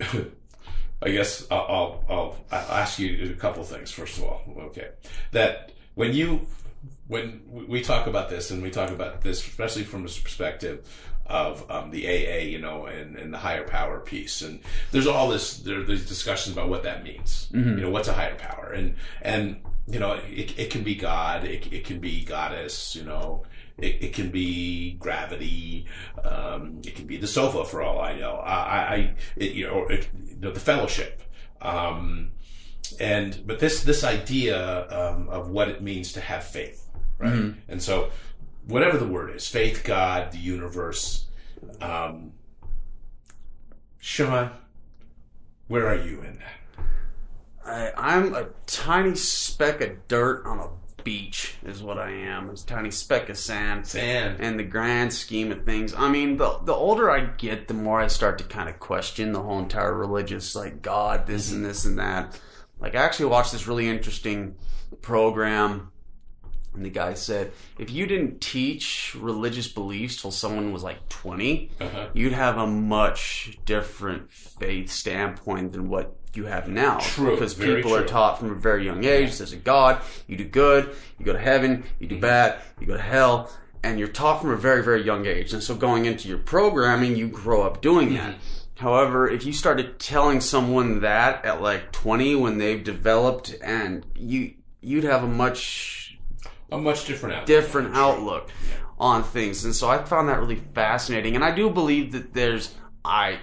I 1.02 1.10
guess 1.10 1.46
I'll, 1.50 1.66
I'll, 1.68 2.04
I'll 2.08 2.36
I'll 2.50 2.78
ask 2.78 2.98
you 2.98 3.30
a 3.30 3.34
couple 3.34 3.62
things. 3.62 3.90
First 3.90 4.16
of 4.16 4.24
all, 4.24 4.42
okay, 4.68 4.88
that 5.32 5.72
when 5.96 6.14
you 6.14 6.46
when 7.06 7.42
we 7.68 7.82
talk 7.82 8.06
about 8.06 8.30
this 8.30 8.50
and 8.50 8.62
we 8.62 8.70
talk 8.70 8.90
about 8.90 9.20
this, 9.20 9.46
especially 9.46 9.84
from 9.84 10.02
this 10.02 10.18
perspective 10.18 10.88
of 11.26 11.70
um, 11.70 11.90
the 11.90 12.06
AA, 12.06 12.42
you 12.42 12.58
know, 12.58 12.86
and, 12.86 13.16
and 13.16 13.32
the 13.32 13.38
higher 13.38 13.66
power 13.66 14.00
piece, 14.00 14.42
and 14.42 14.60
there's 14.90 15.06
all 15.06 15.28
this 15.28 15.58
there, 15.58 15.82
there's 15.82 16.06
discussions 16.06 16.56
about 16.56 16.68
what 16.68 16.82
that 16.82 17.02
means. 17.02 17.48
You 17.76 17.82
know, 17.82 17.90
what's 17.90 18.08
a 18.08 18.12
higher 18.12 18.34
power, 18.34 18.72
and 18.74 18.96
and 19.22 19.60
you 19.86 19.98
know, 19.98 20.12
it, 20.12 20.58
it 20.58 20.70
can 20.70 20.82
be 20.82 20.94
God, 20.94 21.44
it, 21.44 21.72
it 21.72 21.84
can 21.84 22.00
be 22.00 22.24
goddess, 22.24 22.96
you 22.96 23.04
know. 23.04 23.44
It, 23.76 24.04
it 24.04 24.14
can 24.14 24.30
be 24.30 24.92
gravity. 24.92 25.86
Um, 26.22 26.80
it 26.86 26.94
can 26.94 27.06
be 27.06 27.16
the 27.16 27.26
sofa, 27.26 27.64
for 27.64 27.82
all 27.82 28.00
I 28.00 28.16
know. 28.16 28.36
I, 28.36 28.54
I 28.54 29.14
it, 29.36 29.52
you 29.52 29.66
know, 29.66 29.86
it, 29.86 30.08
you 30.26 30.36
know, 30.36 30.52
the 30.52 30.60
fellowship. 30.60 31.22
Um, 31.60 32.30
and 33.00 33.46
but 33.46 33.58
this 33.58 33.82
this 33.82 34.04
idea 34.04 34.88
um, 34.90 35.28
of 35.28 35.48
what 35.48 35.68
it 35.68 35.82
means 35.82 36.12
to 36.12 36.20
have 36.20 36.44
faith, 36.44 36.88
right? 37.18 37.54
And 37.68 37.82
so, 37.82 38.10
whatever 38.66 38.98
the 38.98 39.06
word 39.06 39.34
is, 39.34 39.46
faith, 39.48 39.82
God, 39.84 40.32
the 40.32 40.38
universe. 40.38 41.26
Um, 41.80 42.32
Shawn, 43.98 44.50
where 45.68 45.88
are 45.88 45.96
you 45.96 46.20
in 46.20 46.38
that? 46.38 46.86
I, 47.64 47.92
I'm 47.96 48.34
a 48.34 48.48
tiny 48.66 49.14
speck 49.14 49.80
of 49.80 50.06
dirt 50.08 50.44
on 50.44 50.58
a 50.58 50.68
beach, 51.04 51.56
is 51.64 51.82
what 51.82 51.98
I 51.98 52.10
am. 52.10 52.50
It's 52.50 52.64
a 52.64 52.66
tiny 52.66 52.90
speck 52.90 53.28
of 53.28 53.38
sand. 53.38 53.86
Sand. 53.86 54.38
And 54.40 54.58
the 54.58 54.64
grand 54.64 55.12
scheme 55.12 55.52
of 55.52 55.64
things, 55.64 55.94
I 55.94 56.10
mean, 56.10 56.36
the 56.36 56.58
the 56.64 56.74
older 56.74 57.10
I 57.10 57.20
get, 57.20 57.68
the 57.68 57.74
more 57.74 58.00
I 58.00 58.08
start 58.08 58.38
to 58.38 58.44
kind 58.44 58.68
of 58.68 58.78
question 58.80 59.32
the 59.32 59.42
whole 59.42 59.58
entire 59.58 59.94
religious, 59.94 60.56
like 60.56 60.82
God, 60.82 61.26
this 61.26 61.52
and 61.52 61.64
this 61.64 61.84
and 61.84 61.98
that. 61.98 62.38
Like, 62.84 62.94
I 62.96 63.02
actually 63.02 63.26
watched 63.30 63.50
this 63.52 63.66
really 63.66 63.88
interesting 63.88 64.56
program, 65.00 65.90
and 66.74 66.84
the 66.84 66.90
guy 66.90 67.14
said, 67.14 67.50
if 67.78 67.90
you 67.90 68.06
didn't 68.06 68.42
teach 68.42 69.16
religious 69.18 69.68
beliefs 69.68 70.20
till 70.20 70.30
someone 70.30 70.70
was 70.70 70.82
like 70.82 71.08
20, 71.08 71.70
Uh-huh. 71.80 72.08
you'd 72.12 72.34
have 72.34 72.58
a 72.58 72.66
much 72.66 73.58
different 73.64 74.30
faith 74.30 74.90
standpoint 74.90 75.72
than 75.72 75.88
what 75.88 76.14
you 76.34 76.44
have 76.44 76.68
now. 76.68 76.98
True, 76.98 77.30
Because 77.30 77.54
very 77.54 77.76
people 77.76 77.94
are 77.96 78.04
taught 78.04 78.38
from 78.38 78.50
a 78.50 78.54
very 78.54 78.84
young 78.84 79.02
age 79.04 79.38
there's 79.38 79.54
a 79.54 79.56
God, 79.56 80.02
you 80.26 80.36
do 80.36 80.44
good, 80.44 80.94
you 81.18 81.24
go 81.24 81.32
to 81.32 81.38
heaven, 81.38 81.84
you 81.98 82.06
Mm-hmm. 82.06 82.16
do 82.16 82.20
bad, 82.20 82.58
you 82.80 82.86
go 82.86 82.96
to 82.98 83.02
hell, 83.02 83.50
and 83.82 83.98
you're 83.98 84.08
taught 84.08 84.42
from 84.42 84.50
a 84.50 84.56
very, 84.56 84.82
very 84.84 85.02
young 85.02 85.24
age. 85.24 85.54
And 85.54 85.62
so 85.62 85.74
going 85.74 86.04
into 86.04 86.28
your 86.28 86.38
programming, 86.38 87.16
you 87.16 87.28
grow 87.28 87.62
up 87.62 87.80
doing 87.80 88.12
that. 88.14 88.34
However, 88.76 89.28
if 89.28 89.46
you 89.46 89.52
started 89.52 89.98
telling 89.98 90.40
someone 90.40 91.00
that 91.00 91.44
at 91.44 91.62
like 91.62 91.92
20 91.92 92.34
when 92.36 92.58
they've 92.58 92.82
developed 92.82 93.54
and 93.62 94.04
you 94.16 94.54
you'd 94.80 95.04
have 95.04 95.22
a 95.22 95.28
much 95.28 96.18
A 96.70 96.78
much 96.78 97.06
different 97.06 97.34
outlook. 97.34 97.46
different 97.46 97.96
outlook 97.96 98.50
on 98.98 99.22
things. 99.22 99.64
And 99.64 99.74
so 99.74 99.88
I 99.88 100.02
found 100.04 100.28
that 100.28 100.38
really 100.40 100.56
fascinating. 100.56 101.34
And 101.36 101.44
I 101.44 101.54
do 101.54 101.70
believe 101.70 102.12
that 102.12 102.34
there's 102.34 102.74
I 103.04 103.38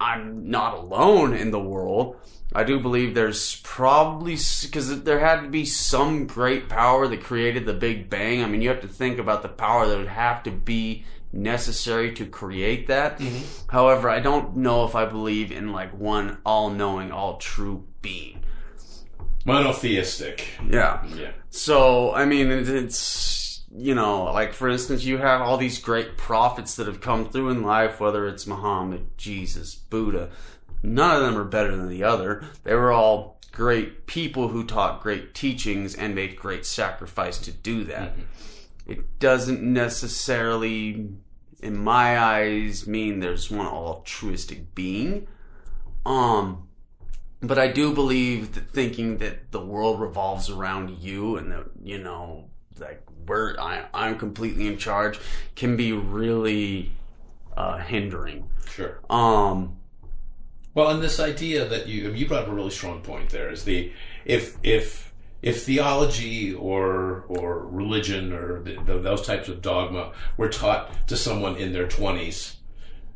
I'm 0.00 0.48
not 0.48 0.74
alone 0.74 1.34
in 1.34 1.50
the 1.50 1.60
world. 1.60 2.16
I 2.54 2.64
do 2.64 2.80
believe 2.80 3.14
there's 3.14 3.60
probably 3.60 4.36
because 4.62 5.02
there 5.02 5.20
had 5.20 5.42
to 5.42 5.48
be 5.48 5.64
some 5.64 6.26
great 6.26 6.68
power 6.68 7.06
that 7.06 7.22
created 7.22 7.64
the 7.66 7.74
Big 7.74 8.10
Bang. 8.10 8.42
I 8.42 8.46
mean, 8.46 8.62
you 8.62 8.68
have 8.70 8.80
to 8.80 8.88
think 8.88 9.18
about 9.18 9.42
the 9.42 9.48
power 9.48 9.86
that 9.86 9.96
would 9.98 10.08
have 10.08 10.42
to 10.44 10.50
be 10.50 11.04
necessary 11.32 12.12
to 12.14 12.26
create 12.26 12.88
that. 12.88 13.18
Mm-hmm. 13.18 13.70
However, 13.70 14.10
I 14.10 14.20
don't 14.20 14.56
know 14.56 14.84
if 14.84 14.94
I 14.94 15.04
believe 15.04 15.52
in 15.52 15.72
like 15.72 15.96
one 15.96 16.38
all-knowing, 16.44 17.12
all-true 17.12 17.86
being. 18.02 18.44
Monotheistic. 19.44 20.48
Yeah. 20.68 21.04
Yeah. 21.06 21.30
So, 21.50 22.12
I 22.12 22.24
mean, 22.24 22.50
it's, 22.50 23.62
you 23.74 23.94
know, 23.94 24.24
like 24.24 24.52
for 24.52 24.68
instance, 24.68 25.04
you 25.04 25.18
have 25.18 25.40
all 25.40 25.56
these 25.56 25.78
great 25.78 26.16
prophets 26.18 26.74
that 26.76 26.86
have 26.86 27.00
come 27.00 27.30
through 27.30 27.50
in 27.50 27.62
life, 27.62 28.00
whether 28.00 28.26
it's 28.26 28.46
Muhammad, 28.46 29.06
Jesus, 29.16 29.74
Buddha. 29.74 30.30
None 30.82 31.16
of 31.16 31.22
them 31.22 31.38
are 31.38 31.44
better 31.44 31.76
than 31.76 31.88
the 31.88 32.04
other. 32.04 32.44
They 32.64 32.74
were 32.74 32.92
all 32.92 33.38
great 33.52 34.06
people 34.06 34.48
who 34.48 34.64
taught 34.64 35.02
great 35.02 35.34
teachings 35.34 35.94
and 35.94 36.14
made 36.14 36.36
great 36.36 36.64
sacrifice 36.64 37.38
to 37.38 37.50
do 37.52 37.84
that. 37.84 38.12
Mm-hmm. 38.12 38.22
It 38.90 39.18
doesn't 39.20 39.62
necessarily 39.62 41.08
in 41.62 41.78
my 41.78 42.18
eyes, 42.18 42.86
mean 42.86 43.20
there's 43.20 43.50
one 43.50 43.66
altruistic 43.66 44.74
being. 44.74 45.28
Um, 46.06 46.68
but 47.40 47.58
I 47.58 47.68
do 47.68 47.94
believe 47.94 48.54
that 48.54 48.70
thinking 48.70 49.18
that 49.18 49.52
the 49.52 49.60
world 49.60 50.00
revolves 50.00 50.50
around 50.50 50.98
you 50.98 51.36
and 51.36 51.52
that 51.52 51.66
you 51.82 51.98
know, 51.98 52.50
like 52.78 53.02
we're 53.26 53.58
I, 53.58 53.86
I'm 53.94 54.18
completely 54.18 54.66
in 54.66 54.78
charge, 54.78 55.18
can 55.54 55.76
be 55.76 55.92
really 55.92 56.92
uh, 57.56 57.78
hindering. 57.78 58.48
Sure. 58.70 59.00
Um, 59.08 59.76
Well, 60.74 60.88
and 60.90 61.02
this 61.02 61.20
idea 61.20 61.68
that 61.68 61.86
you 61.86 62.10
you 62.12 62.26
brought 62.26 62.44
up 62.44 62.48
a 62.48 62.54
really 62.54 62.70
strong 62.70 63.02
point 63.02 63.30
there 63.30 63.50
is 63.50 63.64
the 63.64 63.92
if 64.24 64.56
if 64.62 65.09
if 65.42 65.64
theology 65.64 66.52
or 66.54 67.24
or 67.28 67.66
religion 67.66 68.32
or 68.32 68.60
the, 68.62 68.76
the, 68.84 68.98
those 68.98 69.26
types 69.26 69.48
of 69.48 69.62
dogma 69.62 70.12
were 70.36 70.48
taught 70.48 71.08
to 71.08 71.16
someone 71.16 71.56
in 71.56 71.72
their 71.72 71.88
twenties 71.88 72.56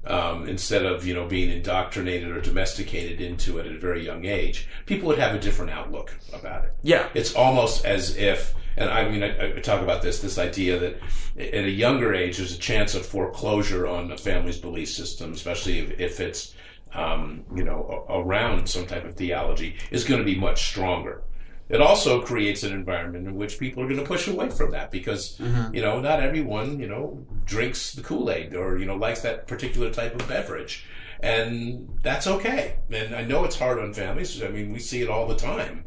um, 0.07 0.49
instead 0.49 0.85
of 0.85 1.07
you 1.07 1.15
know 1.15 1.27
being 1.27 1.51
indoctrinated 1.51 2.31
or 2.31 2.41
domesticated 2.41 3.21
into 3.21 3.59
it 3.59 3.67
at 3.67 3.73
a 3.73 3.79
very 3.79 4.05
young 4.05 4.25
age, 4.25 4.69
people 4.87 5.09
would 5.09 5.19
have 5.19 5.35
a 5.35 5.39
different 5.39 5.71
outlook 5.71 6.17
about 6.33 6.65
it. 6.65 6.75
yeah, 6.83 7.09
It's 7.15 7.35
almost 7.35 7.85
as 7.85 8.17
if, 8.17 8.55
and 8.77 8.91
I 8.91 9.09
mean, 9.09 9.23
I, 9.23 9.57
I 9.57 9.61
talk 9.61 9.83
about 9.83 10.03
this 10.03 10.21
this 10.21 10.39
idea 10.39 10.79
that 10.79 10.97
at 11.39 11.65
a 11.65 11.71
younger 11.71 12.15
age, 12.15 12.37
there's 12.37 12.55
a 12.55 12.59
chance 12.59 12.95
of 12.95 13.07
foreclosure 13.07 13.87
on 13.87 14.13
a 14.13 14.19
family's 14.19 14.59
belief 14.59 14.91
system, 14.91 15.33
especially 15.33 15.79
if, 15.79 16.01
if 16.01 16.21
it's, 16.21 16.55
um, 16.93 17.45
you 17.55 17.65
know, 17.65 18.05
around 18.09 18.69
some 18.69 18.87
type 18.87 19.05
of 19.05 19.15
theology, 19.15 19.77
is 19.91 20.05
going 20.05 20.21
to 20.21 20.25
be 20.25 20.39
much 20.39 20.69
stronger. 20.69 21.23
It 21.69 21.81
also 21.81 22.21
creates 22.21 22.63
an 22.63 22.73
environment 22.73 23.27
in 23.27 23.37
which 23.37 23.59
people 23.59 23.83
are 23.83 23.89
going 23.89 23.99
to 23.99 24.07
push 24.07 24.29
away 24.29 24.51
from 24.51 24.73
that 24.73 24.91
because, 24.91 25.39
you 25.73 25.81
know, 25.81 25.99
not 26.01 26.21
everyone, 26.21 26.79
you 26.79 26.87
know, 26.87 27.25
drinks 27.47 27.93
the 27.93 28.03
Kool 28.03 28.31
Aid 28.31 28.55
or, 28.55 28.77
you 28.79 28.85
know, 28.85 28.97
likes 28.97 29.23
that 29.23 29.47
particular 29.47 29.91
type 29.91 30.15
of 30.15 30.29
beverage. 30.29 30.85
And 31.21 31.89
that's 32.03 32.27
okay. 32.27 32.77
And 32.91 33.15
I 33.15 33.23
know 33.23 33.45
it's 33.45 33.59
hard 33.59 33.79
on 33.79 33.95
families. 33.95 34.43
I 34.43 34.49
mean, 34.49 34.75
we 34.75 34.79
see 34.79 35.01
it 35.01 35.09
all 35.09 35.27
the 35.27 35.37
time, 35.37 35.85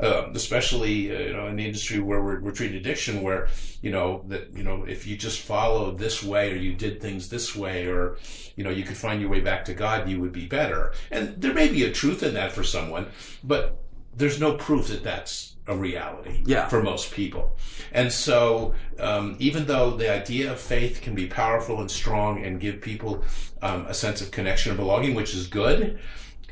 um, 0.00 0.32
especially, 0.34 1.14
uh, 1.14 1.20
you 1.20 1.32
know, 1.32 1.46
in 1.46 1.54
the 1.54 1.64
industry 1.64 2.00
where 2.00 2.20
we're, 2.20 2.40
we're 2.40 2.50
treating 2.50 2.78
addiction, 2.78 3.22
where, 3.22 3.46
you 3.82 3.92
know, 3.92 4.24
that, 4.26 4.52
you 4.52 4.64
know, 4.64 4.82
if 4.82 5.06
you 5.06 5.16
just 5.16 5.42
follow 5.42 5.92
this 5.92 6.24
way 6.24 6.50
or 6.52 6.56
you 6.56 6.74
did 6.74 7.00
things 7.00 7.28
this 7.28 7.54
way 7.54 7.86
or, 7.86 8.18
you 8.56 8.64
know, 8.64 8.70
you 8.70 8.82
could 8.82 8.96
find 8.96 9.20
your 9.20 9.30
way 9.30 9.40
back 9.40 9.64
to 9.66 9.74
God, 9.74 10.08
you 10.08 10.20
would 10.20 10.32
be 10.32 10.46
better. 10.46 10.92
And 11.12 11.40
there 11.40 11.54
may 11.54 11.68
be 11.68 11.84
a 11.84 11.92
truth 11.92 12.24
in 12.24 12.34
that 12.34 12.50
for 12.50 12.64
someone, 12.64 13.06
but 13.44 13.79
there's 14.16 14.40
no 14.40 14.54
proof 14.54 14.88
that 14.88 15.02
that's 15.02 15.54
a 15.66 15.76
reality 15.76 16.42
Yeah. 16.46 16.68
for 16.68 16.82
most 16.82 17.12
people. 17.12 17.56
And 17.92 18.12
so, 18.12 18.74
um, 18.98 19.36
even 19.38 19.66
though 19.66 19.90
the 19.92 20.10
idea 20.12 20.50
of 20.52 20.58
faith 20.60 21.00
can 21.00 21.14
be 21.14 21.26
powerful 21.26 21.80
and 21.80 21.90
strong 21.90 22.44
and 22.44 22.58
give 22.60 22.80
people 22.80 23.24
um, 23.62 23.86
a 23.86 23.94
sense 23.94 24.20
of 24.20 24.30
connection 24.30 24.70
and 24.72 24.78
belonging, 24.78 25.14
which 25.14 25.34
is 25.34 25.46
good, 25.46 25.98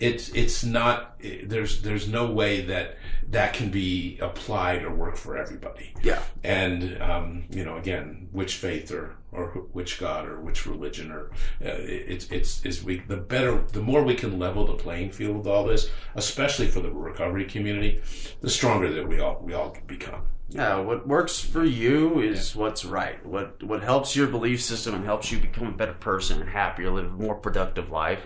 it's 0.00 0.28
it's 0.30 0.62
not. 0.62 1.18
There's 1.20 1.82
there's 1.82 2.06
no 2.08 2.30
way 2.30 2.60
that 2.66 2.96
that 3.30 3.52
can 3.52 3.68
be 3.70 4.18
applied 4.20 4.82
or 4.84 4.94
work 4.94 5.16
for 5.16 5.36
everybody. 5.36 5.92
yeah, 6.02 6.22
And 6.42 7.00
um, 7.02 7.44
you 7.50 7.64
know, 7.64 7.76
again, 7.76 8.28
which 8.32 8.54
faith 8.56 8.90
or 8.90 9.16
or 9.32 9.48
which 9.72 10.00
God 10.00 10.26
or 10.26 10.40
which 10.40 10.64
religion 10.66 11.12
or 11.12 11.30
uh, 11.62 11.76
it's 11.80 12.30
it's 12.30 12.64
is 12.64 12.82
we 12.82 13.00
the 13.00 13.18
better 13.18 13.62
the 13.72 13.80
more 13.82 14.02
we 14.02 14.14
can 14.14 14.38
level 14.38 14.66
the 14.66 14.74
playing 14.74 15.10
field 15.10 15.36
with 15.36 15.46
all 15.46 15.64
this, 15.64 15.90
especially 16.14 16.66
for 16.68 16.80
the 16.80 16.90
recovery 16.90 17.44
community, 17.44 18.00
the 18.40 18.48
stronger 18.50 18.90
that 18.92 19.06
we 19.06 19.20
all 19.20 19.38
we 19.42 19.52
all 19.52 19.76
become. 19.86 20.22
yeah. 20.48 20.78
What 20.78 21.06
works 21.06 21.38
for 21.40 21.64
you 21.64 22.20
is 22.20 22.56
what's 22.56 22.84
right. 22.86 23.24
What 23.26 23.62
what 23.62 23.82
helps 23.82 24.16
your 24.16 24.28
belief 24.28 24.62
system 24.62 24.94
and 24.94 25.04
helps 25.04 25.30
you 25.30 25.38
become 25.38 25.66
a 25.66 25.72
better 25.72 25.92
person 25.92 26.40
and 26.40 26.48
happier, 26.48 26.90
live 26.90 27.06
a 27.06 27.10
more 27.10 27.34
productive 27.34 27.90
life. 27.90 28.22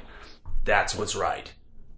That's 0.64 0.94
what's 0.94 1.16
right 1.16 1.52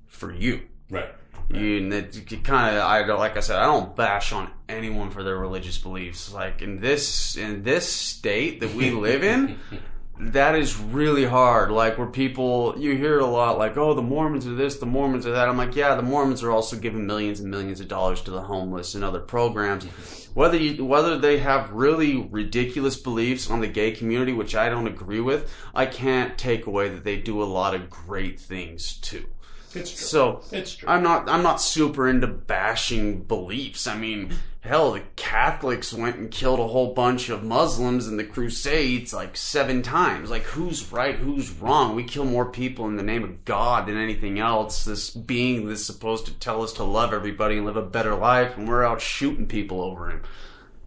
for 0.06 0.32
you. 0.32 0.62
Right. 0.90 1.10
You, 1.50 1.76
and 1.78 2.30
you 2.30 2.38
kind 2.38 2.76
of, 2.76 2.82
I 2.82 3.04
like 3.04 3.36
I 3.36 3.40
said, 3.40 3.58
I 3.58 3.66
don't 3.66 3.94
bash 3.94 4.32
on 4.32 4.50
anyone 4.68 5.10
for 5.10 5.22
their 5.22 5.36
religious 5.36 5.78
beliefs. 5.78 6.32
Like 6.32 6.62
in 6.62 6.80
this, 6.80 7.36
in 7.36 7.62
this 7.62 7.88
state 7.88 8.60
that 8.60 8.74
we 8.74 8.90
live 8.90 9.22
in, 9.22 9.58
that 10.18 10.54
is 10.54 10.78
really 10.78 11.24
hard. 11.24 11.70
Like 11.70 11.98
where 11.98 12.06
people, 12.06 12.74
you 12.78 12.96
hear 12.96 13.18
a 13.18 13.26
lot, 13.26 13.58
like, 13.58 13.76
oh, 13.76 13.94
the 13.94 14.02
Mormons 14.02 14.46
are 14.46 14.54
this, 14.54 14.76
the 14.76 14.86
Mormons 14.86 15.26
are 15.26 15.32
that. 15.32 15.48
I'm 15.48 15.56
like, 15.56 15.76
yeah, 15.76 15.94
the 15.94 16.02
Mormons 16.02 16.42
are 16.42 16.50
also 16.50 16.76
giving 16.76 17.06
millions 17.06 17.40
and 17.40 17.50
millions 17.50 17.80
of 17.80 17.88
dollars 17.88 18.22
to 18.22 18.30
the 18.30 18.42
homeless 18.42 18.94
and 18.94 19.04
other 19.04 19.20
programs. 19.20 19.84
Whether 20.34 20.56
you, 20.56 20.84
whether 20.84 21.16
they 21.16 21.38
have 21.38 21.70
really 21.70 22.16
ridiculous 22.16 22.96
beliefs 22.96 23.48
on 23.48 23.60
the 23.60 23.68
gay 23.68 23.92
community, 23.92 24.32
which 24.32 24.56
I 24.56 24.68
don't 24.68 24.88
agree 24.88 25.20
with, 25.20 25.48
I 25.72 25.86
can't 25.86 26.36
take 26.36 26.66
away 26.66 26.88
that 26.88 27.04
they 27.04 27.18
do 27.18 27.40
a 27.40 27.44
lot 27.44 27.76
of 27.76 27.88
great 27.88 28.40
things 28.40 28.96
too. 28.96 29.28
It's 29.74 29.90
true. 29.90 30.06
So 30.06 30.42
It's 30.52 30.76
true. 30.76 30.88
I'm 30.88 31.02
not 31.02 31.28
I'm 31.28 31.42
not 31.42 31.60
super 31.60 32.08
into 32.08 32.26
bashing 32.26 33.22
beliefs. 33.22 33.86
I 33.86 33.96
mean, 33.96 34.32
hell, 34.60 34.92
the 34.92 35.02
Catholics 35.16 35.92
went 35.92 36.16
and 36.16 36.30
killed 36.30 36.60
a 36.60 36.66
whole 36.68 36.94
bunch 36.94 37.28
of 37.28 37.42
Muslims 37.44 38.06
in 38.08 38.16
the 38.16 38.24
Crusades 38.24 39.12
like 39.12 39.36
seven 39.36 39.82
times. 39.82 40.30
Like 40.30 40.42
who's 40.44 40.90
right, 40.92 41.14
who's 41.16 41.50
wrong? 41.50 41.94
We 41.94 42.04
kill 42.04 42.24
more 42.24 42.46
people 42.50 42.86
in 42.86 42.96
the 42.96 43.02
name 43.02 43.24
of 43.24 43.44
God 43.44 43.86
than 43.86 43.96
anything 43.96 44.38
else. 44.38 44.84
This 44.84 45.10
being 45.10 45.66
that's 45.68 45.84
supposed 45.84 46.26
to 46.26 46.32
tell 46.34 46.62
us 46.62 46.72
to 46.74 46.84
love 46.84 47.12
everybody 47.12 47.56
and 47.56 47.66
live 47.66 47.76
a 47.76 47.82
better 47.82 48.14
life, 48.14 48.56
and 48.56 48.68
we're 48.68 48.84
out 48.84 49.00
shooting 49.00 49.46
people 49.46 49.80
over 49.82 50.10
him. 50.10 50.22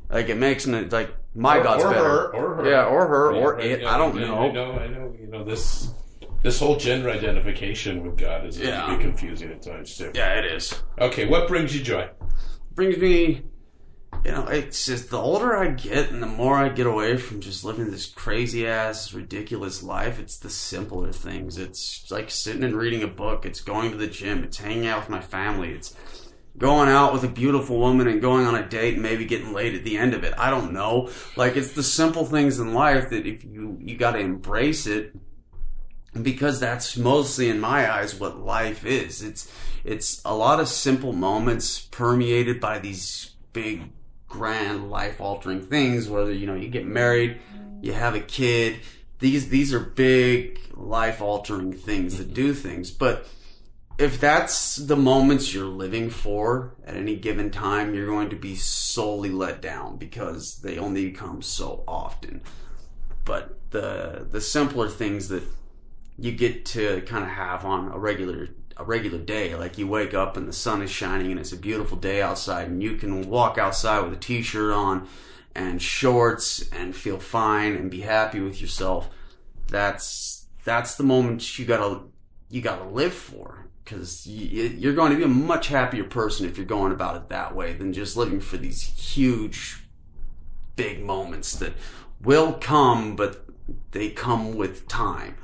Like 0.09 0.29
it 0.29 0.37
makes 0.37 0.65
it 0.65 0.91
like 0.91 1.13
my 1.35 1.57
Or- 1.59 1.63
God's 1.63 1.83
or 1.83 1.89
better. 1.91 2.03
her, 2.03 2.33
or 2.33 2.55
her. 2.55 2.69
Yeah, 2.69 2.85
or 2.85 3.07
her, 3.07 3.33
Yeah, 3.35 3.41
or 3.41 3.53
right, 3.55 3.65
it. 3.65 3.81
yeah, 3.81 3.93
I 3.93 3.97
don't 3.97 4.17
I- 4.17 4.21
know. 4.21 4.37
I 4.39 4.51
know. 4.51 4.71
I 4.71 4.87
know. 4.87 5.13
You 5.21 5.27
know 5.27 5.43
this. 5.43 5.89
This 6.43 6.59
whole 6.59 6.77
gender 6.77 7.09
identification 7.09 8.03
with 8.03 8.17
God 8.17 8.45
is 8.45 8.59
Yeah. 8.59 8.85
a 8.85 8.91
bit 8.97 9.01
confusing 9.01 9.51
at 9.51 9.61
times 9.61 9.97
too. 9.97 10.11
Yeah, 10.13 10.35
it 10.39 10.45
is. 10.45 10.73
Okay, 10.99 11.25
what 11.27 11.47
brings 11.47 11.75
you 11.75 11.83
joy? 11.83 12.09
brings 12.75 12.97
me 12.97 13.41
you 14.23 14.31
know 14.31 14.45
it's 14.45 14.85
just 14.85 15.09
the 15.09 15.17
older 15.17 15.57
i 15.57 15.67
get 15.67 16.11
and 16.11 16.21
the 16.21 16.27
more 16.27 16.55
i 16.55 16.69
get 16.69 16.85
away 16.85 17.17
from 17.17 17.41
just 17.41 17.63
living 17.63 17.89
this 17.89 18.05
crazy 18.05 18.67
ass 18.67 19.13
ridiculous 19.15 19.81
life 19.81 20.19
it's 20.19 20.37
the 20.37 20.49
simpler 20.49 21.11
things 21.11 21.57
it's 21.57 22.05
like 22.11 22.29
sitting 22.29 22.63
and 22.63 22.75
reading 22.75 23.01
a 23.01 23.07
book 23.07 23.47
it's 23.47 23.61
going 23.61 23.89
to 23.89 23.97
the 23.97 24.05
gym 24.05 24.43
it's 24.43 24.57
hanging 24.57 24.85
out 24.85 24.99
with 24.99 25.09
my 25.09 25.19
family 25.19 25.71
it's 25.71 25.95
going 26.57 26.87
out 26.87 27.13
with 27.13 27.23
a 27.23 27.27
beautiful 27.27 27.79
woman 27.79 28.07
and 28.07 28.21
going 28.21 28.45
on 28.45 28.53
a 28.53 28.67
date 28.69 28.93
and 28.93 29.01
maybe 29.01 29.25
getting 29.25 29.53
laid 29.53 29.73
at 29.73 29.83
the 29.83 29.97
end 29.97 30.13
of 30.13 30.23
it 30.23 30.33
i 30.37 30.51
don't 30.51 30.71
know 30.71 31.09
like 31.35 31.55
it's 31.57 31.71
the 31.73 31.83
simple 31.83 32.25
things 32.25 32.59
in 32.59 32.73
life 32.75 33.09
that 33.09 33.25
if 33.25 33.43
you 33.43 33.75
you 33.81 33.97
got 33.97 34.11
to 34.11 34.19
embrace 34.19 34.85
it 34.85 35.13
because 36.23 36.59
that's 36.59 36.97
mostly 36.97 37.49
in 37.49 37.59
my 37.59 37.91
eyes 37.91 38.15
what 38.15 38.39
life 38.39 38.85
is. 38.85 39.21
It's 39.21 39.51
it's 39.83 40.21
a 40.25 40.35
lot 40.35 40.59
of 40.59 40.67
simple 40.67 41.13
moments 41.13 41.79
permeated 41.79 42.59
by 42.59 42.79
these 42.79 43.31
big 43.53 43.91
grand 44.27 44.91
life 44.91 45.21
altering 45.21 45.61
things 45.61 46.09
whether 46.09 46.33
you 46.33 46.45
know 46.45 46.53
you 46.53 46.67
get 46.67 46.85
married 46.85 47.39
you 47.81 47.93
have 47.93 48.15
a 48.15 48.19
kid. 48.19 48.79
These 49.19 49.49
these 49.49 49.73
are 49.73 49.79
big 49.79 50.59
life 50.73 51.21
altering 51.21 51.73
things 51.73 52.17
that 52.17 52.33
do 52.33 52.51
mm-hmm. 52.51 52.61
things. 52.61 52.91
But 52.91 53.27
if 53.97 54.19
that's 54.19 54.75
the 54.75 54.95
moments 54.95 55.53
you're 55.53 55.65
living 55.65 56.09
for 56.09 56.75
at 56.85 56.95
any 56.95 57.15
given 57.15 57.49
time 57.49 57.95
you're 57.95 58.07
going 58.07 58.29
to 58.29 58.35
be 58.35 58.55
solely 58.55 59.29
let 59.29 59.61
down 59.61 59.97
because 59.97 60.59
they 60.59 60.77
only 60.77 61.11
come 61.11 61.41
so 61.41 61.83
often. 61.87 62.41
But 63.25 63.57
the 63.71 64.27
the 64.29 64.41
simpler 64.41 64.89
things 64.89 65.29
that 65.29 65.43
you 66.19 66.31
get 66.31 66.65
to 66.65 67.01
kind 67.01 67.23
of 67.23 67.29
have 67.29 67.65
on 67.65 67.91
a 67.91 67.97
regular 67.97 68.49
a 68.77 68.83
regular 68.83 69.17
day. 69.17 69.55
Like 69.55 69.77
you 69.77 69.87
wake 69.87 70.13
up 70.13 70.37
and 70.37 70.47
the 70.47 70.53
sun 70.53 70.81
is 70.81 70.91
shining 70.91 71.31
and 71.31 71.39
it's 71.39 71.51
a 71.51 71.57
beautiful 71.57 71.97
day 71.97 72.21
outside 72.21 72.67
and 72.67 72.81
you 72.81 72.95
can 72.95 73.27
walk 73.27 73.57
outside 73.57 74.01
with 74.01 74.13
a 74.13 74.17
t-shirt 74.17 74.71
on 74.71 75.07
and 75.55 75.81
shorts 75.81 76.69
and 76.71 76.95
feel 76.95 77.17
fine 77.17 77.75
and 77.75 77.89
be 77.89 78.01
happy 78.01 78.39
with 78.39 78.61
yourself. 78.61 79.09
That's 79.67 80.45
that's 80.63 80.95
the 80.95 81.03
moment 81.03 81.57
you 81.57 81.65
gotta 81.65 82.01
you 82.49 82.61
gotta 82.61 82.85
live 82.85 83.13
for 83.13 83.67
because 83.83 84.27
you're 84.27 84.93
going 84.93 85.11
to 85.11 85.17
be 85.17 85.23
a 85.23 85.27
much 85.27 85.69
happier 85.69 86.03
person 86.03 86.45
if 86.45 86.57
you're 86.57 86.65
going 86.65 86.91
about 86.91 87.15
it 87.15 87.29
that 87.29 87.55
way 87.55 87.71
than 87.73 87.93
just 87.93 88.17
living 88.17 88.41
for 88.41 88.57
these 88.57 88.81
huge 88.81 89.81
big 90.75 91.01
moments 91.01 91.55
that 91.55 91.71
will 92.21 92.53
come 92.53 93.15
but 93.15 93.45
they 93.91 94.09
come 94.09 94.55
with 94.55 94.87
time 94.89 95.35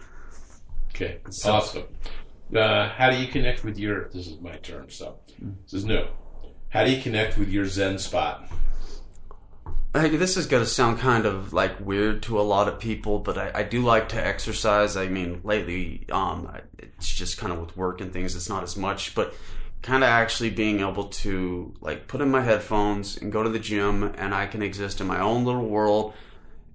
Okay, 0.96 1.18
So- 1.30 1.54
awesome. 1.54 1.84
Uh, 2.56 2.88
how 2.90 3.10
do 3.10 3.18
you 3.18 3.28
connect 3.28 3.64
with 3.64 3.80
your? 3.80 4.10
This 4.10 4.28
is 4.28 4.40
my 4.40 4.56
term, 4.58 4.90
so 4.90 5.18
this 5.64 5.74
is 5.74 5.86
new. 5.86 6.06
How 6.70 6.84
do 6.86 6.92
you 6.92 7.02
connect 7.02 7.38
with 7.38 7.50
your 7.50 7.66
Zen 7.66 7.98
spot? 7.98 8.48
Hey, 9.96 10.10
this 10.10 10.38
is 10.38 10.46
going 10.46 10.64
to 10.64 10.70
sound 10.70 11.00
kind 11.00 11.26
of 11.26 11.52
like 11.54 11.80
weird 11.80 12.22
to 12.24 12.40
a 12.40 12.42
lot 12.42 12.68
of 12.68 12.80
people, 12.80 13.20
but 13.20 13.38
I, 13.38 13.52
I 13.56 13.64
do 13.64 13.82
like 13.82 14.10
to 14.10 14.24
exercise. 14.24 14.96
I 14.98 15.08
mean, 15.08 15.42
lately, 15.44 16.06
um, 16.12 16.52
it's 16.78 17.08
just 17.10 17.38
kind 17.40 17.52
of 17.52 17.60
with 17.60 17.76
work 17.78 18.02
and 18.02 18.12
things, 18.14 18.36
it's 18.36 18.50
not 18.50 18.64
as 18.64 18.76
much, 18.76 19.16
but 19.16 19.34
kind 19.82 20.04
of 20.04 20.10
actually 20.10 20.50
being 20.50 20.80
able 20.80 21.06
to 21.06 21.74
like 21.82 22.08
put 22.08 22.22
in 22.22 22.30
my 22.32 22.42
headphones 22.42 23.18
and 23.18 23.32
go 23.32 23.44
to 23.44 23.50
the 23.50 23.60
gym 23.60 24.04
and 24.04 24.34
I 24.34 24.46
can 24.48 24.62
exist 24.62 25.02
in 25.02 25.08
my 25.08 25.20
own 25.20 25.44
little 25.44 25.68
world 25.68 26.14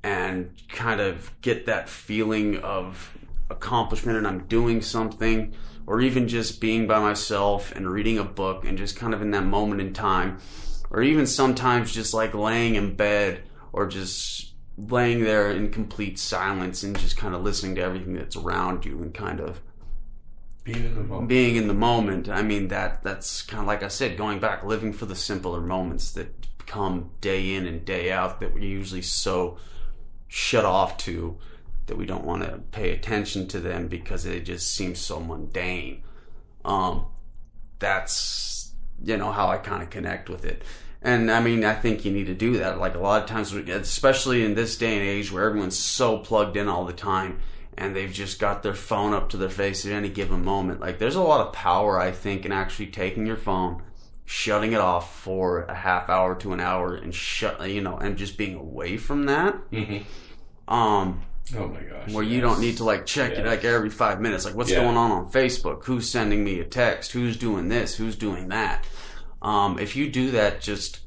and 0.05 0.53
kind 0.69 1.01
of 1.01 1.33
get 1.41 1.67
that 1.67 1.89
feeling 1.89 2.59
of 2.59 3.17
accomplishment 3.51 4.19
and 4.19 4.27
I'm 4.27 4.47
doing 4.47 4.83
something, 4.83 5.55
or 5.87 6.01
even 6.01 6.29
just 6.29 6.61
being 6.61 6.87
by 6.87 7.01
myself 7.01 7.73
and 7.75 7.91
reading 7.91 8.19
a 8.19 8.25
book 8.25 8.65
and 8.65 8.77
just 8.77 8.97
kind 8.97 9.15
of 9.15 9.23
in 9.23 9.31
that 9.31 9.45
moment 9.45 9.81
in 9.81 9.93
time, 9.93 10.39
or 10.91 11.03
even 11.03 11.27
sometimes 11.27 11.93
just 11.93 12.13
like 12.13 12.35
laying 12.35 12.75
in 12.75 12.95
bed 12.95 13.43
or 13.73 13.87
just 13.87 14.53
laying 14.77 15.25
there 15.25 15.51
in 15.51 15.71
complete 15.71 16.19
silence 16.19 16.83
and 16.83 16.99
just 16.99 17.17
kind 17.17 17.35
of 17.35 17.43
listening 17.43 17.75
to 17.75 17.83
everything 17.83 18.15
that's 18.15 18.37
around 18.37 18.85
you 18.85 19.03
and 19.03 19.13
kind 19.13 19.41
of 19.41 19.61
Being 20.65 20.85
in 20.85 20.95
the 20.95 21.03
moment. 21.03 21.29
being 21.29 21.57
in 21.57 21.69
the 21.69 21.75
moment. 21.75 22.29
I 22.29 22.43
mean 22.43 22.69
that 22.69 23.03
that's 23.03 23.43
kind 23.43 23.63
of 23.63 23.67
like 23.67 23.83
I 23.83 23.89
said, 23.89 24.17
going 24.17 24.39
back, 24.39 24.63
living 24.65 24.93
for 24.93 25.07
the 25.07 25.17
simpler 25.17 25.61
moments 25.61 26.13
that 26.13 26.47
come 26.67 27.11
day 27.21 27.55
in 27.55 27.67
and 27.67 27.85
day 27.85 28.13
out 28.13 28.41
that 28.41 28.53
we're 28.53 28.61
usually 28.61 29.03
so 29.03 29.57
shut 30.29 30.65
off 30.67 30.99
to 30.99 31.39
that 31.89 31.99
we 31.99 32.07
don't 32.07 32.25
want 32.25 32.43
to 32.45 32.61
pay 32.71 32.93
attention 32.93 33.47
to 33.49 33.61
them 33.61 33.89
because 33.89 34.25
they 34.25 34.41
just 34.41 34.73
seem 34.75 34.95
so 34.95 35.21
mundane. 35.21 36.03
Um, 36.65 37.07
that's 37.79 38.73
you 39.05 39.17
know 39.17 39.33
how 39.33 39.49
I 39.49 39.59
kind 39.59 39.83
of 39.83 39.91
connect 39.91 40.29
with 40.29 40.45
it. 40.45 40.63
And 41.01 41.31
I 41.31 41.41
mean, 41.41 41.65
I 41.65 41.75
think 41.75 42.05
you 42.05 42.11
need 42.11 42.27
to 42.27 42.35
do 42.35 42.59
that. 42.59 42.79
Like 42.79 42.95
a 42.95 42.99
lot 42.99 43.23
of 43.23 43.29
times, 43.29 43.53
especially 43.53 44.45
in 44.45 44.55
this 44.55 44.77
day 44.77 44.97
and 44.97 45.07
age 45.07 45.31
where 45.31 45.45
everyone's 45.45 45.79
so 45.79 46.19
plugged 46.19 46.57
in 46.57 46.69
all 46.69 46.85
the 46.85 46.93
time 46.93 47.39
and 47.77 47.95
they've 47.95 48.13
just 48.13 48.41
got 48.41 48.65
their 48.65 48.75
phone 48.75 49.15
up 49.15 49.29
to 49.29 49.37
their 49.37 49.49
face 49.49 49.87
at 49.87 49.93
any 49.93 50.09
given 50.09 50.45
moment. 50.45 50.81
Like 50.81 50.99
there's 50.99 51.15
a 51.15 51.23
lot 51.23 51.47
of 51.47 51.53
power, 51.53 52.01
I 52.01 52.11
think, 52.11 52.45
in 52.45 52.51
actually 52.51 52.89
taking 52.89 53.25
your 53.25 53.37
phone, 53.37 53.83
shutting 54.25 54.73
it 54.73 54.81
off 54.81 55.17
for 55.21 55.63
a 55.63 55.75
half 55.75 56.11
hour 56.11 56.35
to 56.37 56.53
an 56.53 56.59
hour 56.59 56.97
and 56.97 57.15
shut, 57.15 57.71
you 57.71 57.81
know, 57.81 57.97
and 57.97 58.17
just 58.19 58.37
being 58.37 58.57
away 58.57 58.97
from 58.97 59.27
that. 59.27 59.55
Mhm. 59.71 60.03
Um, 60.67 61.23
Oh 61.57 61.69
my 61.69 61.81
gosh. 61.81 62.13
where 62.13 62.25
you 62.25 62.41
don't 62.41 62.61
need 62.61 62.77
to 62.79 62.85
like 62.85 63.07
check 63.07 63.33
it 63.33 63.47
like 63.47 63.65
every 63.65 63.91
five 63.91 64.21
minutes. 64.21 64.45
Like 64.45 64.55
what's 64.55 64.71
Yeah. 64.71 64.83
going 64.83 64.97
on 64.97 65.11
on 65.11 65.31
Facebook? 65.31 65.85
Who's 65.85 66.09
sending 66.09 66.45
me 66.45 66.61
a 66.61 66.65
text? 66.65 67.13
Who's 67.13 67.37
doing 67.37 67.69
this? 67.69 67.95
Who's 67.97 68.17
doing 68.17 68.49
that? 68.49 68.85
Um, 69.41 69.79
if 69.79 69.95
you 69.97 70.11
do 70.11 70.33
that, 70.33 70.61
just 70.61 71.01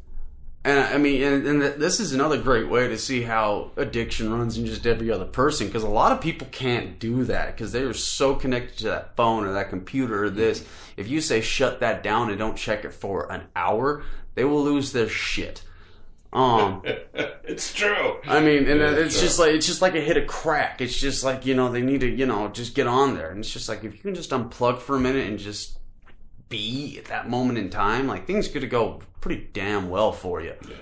and 0.64 0.80
I 0.80 0.98
mean, 1.00 1.24
and, 1.24 1.46
and 1.48 1.62
this 1.82 2.00
is 2.00 2.14
another 2.14 2.40
great 2.40 2.70
way 2.70 2.88
to 2.88 2.98
see 2.98 3.24
how 3.24 3.72
addiction 3.78 4.32
runs 4.32 4.60
in 4.60 4.68
just 4.68 4.86
every 4.86 5.10
other 5.12 5.26
person 5.26 5.66
because 5.68 5.82
a 5.82 5.90
lot 5.90 6.12
of 6.12 6.22
people 6.22 6.48
can't 6.52 7.00
do 7.00 7.24
that 7.24 7.48
because 7.56 7.72
they 7.72 7.82
are 7.82 7.94
so 7.96 8.36
connected 8.36 8.78
to 8.80 8.84
that 8.86 9.16
phone 9.16 9.44
or 9.46 9.54
that 9.54 9.70
computer 9.70 10.26
or 10.26 10.30
this. 10.30 10.64
If 10.98 11.08
you 11.08 11.20
say 11.20 11.42
shut 11.42 11.80
that 11.80 12.04
down 12.04 12.30
and 12.30 12.38
don't 12.38 12.56
check 12.56 12.86
it 12.86 12.94
for 12.94 13.32
an 13.32 13.46
hour, 13.56 14.04
they 14.36 14.44
will 14.44 14.64
lose 14.64 14.92
their 14.92 15.10
shit. 15.10 15.64
Um, 16.34 16.82
it's 17.44 17.74
true. 17.74 18.18
I 18.26 18.40
mean, 18.40 18.68
and 18.68 18.82
it's 18.82 19.16
sure. 19.16 19.24
just 19.24 19.40
like 19.40 19.52
it's 19.53 19.66
just 19.68 19.82
like 19.82 19.95
a 19.95 20.02
hit 20.02 20.18
a 20.18 20.26
crack. 20.26 20.82
It's 20.82 20.98
just 20.98 21.24
like 21.24 21.45
you 21.45 21.56
know 21.56 21.70
they 21.72 21.82
need 21.82 22.02
to 22.02 22.10
you 22.10 22.26
know 22.26 22.48
just 22.49 22.74
get 22.76 22.88
on 22.88 23.16
there, 23.16 23.30
and 23.32 23.40
it's 23.40 23.52
just 23.52 23.68
like 23.68 23.84
if 23.84 23.94
you 23.94 23.99
can 23.99 24.16
just 24.16 24.30
unplug 24.32 24.80
for 24.80 24.95
a 24.95 24.99
minute 24.99 25.28
and 25.28 25.38
just 25.38 25.78
be 26.49 26.98
at 26.99 27.06
that 27.06 27.30
moment 27.30 27.58
in 27.58 27.70
time, 27.70 28.08
like 28.08 28.28
things 28.28 28.48
could 28.48 28.70
go 28.70 29.02
pretty 29.20 29.49
damn 29.53 29.90
well 29.90 30.12
for 30.12 30.41
you. 30.41 30.53
Yeah. 30.68 30.76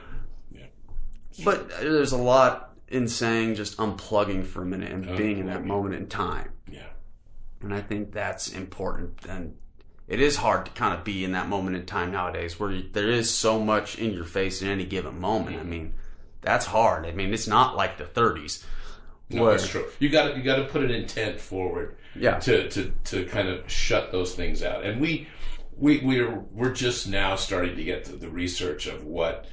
Yeah. 1.34 1.46
But 1.46 1.70
there's 1.80 2.12
a 2.12 2.18
lot 2.18 2.76
in 2.88 3.08
saying 3.08 3.56
just 3.56 3.78
unplugging 3.78 4.46
for 4.46 4.62
a 4.64 4.66
minute 4.66 4.92
and 4.92 5.18
being 5.18 5.40
in 5.40 5.46
that 5.48 5.64
moment 5.64 5.96
in 5.96 6.08
time, 6.08 6.50
Yeah. 6.68 6.88
and 7.62 7.74
I 7.74 7.82
think 7.82 8.12
that's 8.12 8.50
important. 8.52 9.26
And 9.28 9.56
it 10.10 10.20
is 10.20 10.36
hard 10.36 10.66
to 10.66 10.72
kind 10.72 10.94
of 10.94 11.04
be 11.06 11.24
in 11.24 11.32
that 11.32 11.48
moment 11.48 11.76
in 11.78 11.86
time 11.86 12.12
nowadays, 12.12 12.60
where 12.60 12.72
you- 12.72 12.90
there 12.92 13.10
is 13.10 13.30
so 13.30 13.60
much 13.60 13.98
in 13.98 14.12
your 14.14 14.26
face 14.26 14.62
at 14.62 14.68
any 14.68 14.84
given 14.86 15.20
moment. 15.22 15.58
I 15.60 15.64
mean, 15.64 15.94
that's 16.42 16.66
hard. 16.66 17.06
I 17.06 17.12
mean, 17.12 17.34
it's 17.34 17.48
not 17.48 17.78
like 17.78 17.98
the 17.98 18.06
30s. 18.06 18.66
No, 19.30 19.44
where- 19.44 19.52
that's 19.52 19.68
true. 19.68 19.86
You 20.00 20.10
got 20.10 20.32
to 20.32 20.38
you 20.38 20.44
got 20.44 20.56
to 20.58 20.66
put 20.66 20.84
an 20.84 20.92
intent 20.92 21.40
forward. 21.40 21.96
Yeah. 22.16 22.40
To 22.40 22.68
to 22.70 22.92
to 23.06 23.26
kind 23.26 23.48
of 23.48 23.70
shut 23.72 24.12
those 24.12 24.34
things 24.34 24.64
out, 24.64 24.84
and 24.84 25.00
we 25.00 25.28
we 25.78 26.00
we're 26.00 26.40
we're 26.52 26.74
just 26.74 27.08
now 27.08 27.36
starting 27.36 27.76
to 27.78 27.84
get 27.84 28.06
to 28.06 28.14
the 28.14 28.30
research 28.30 28.88
of 28.88 29.06
what. 29.06 29.46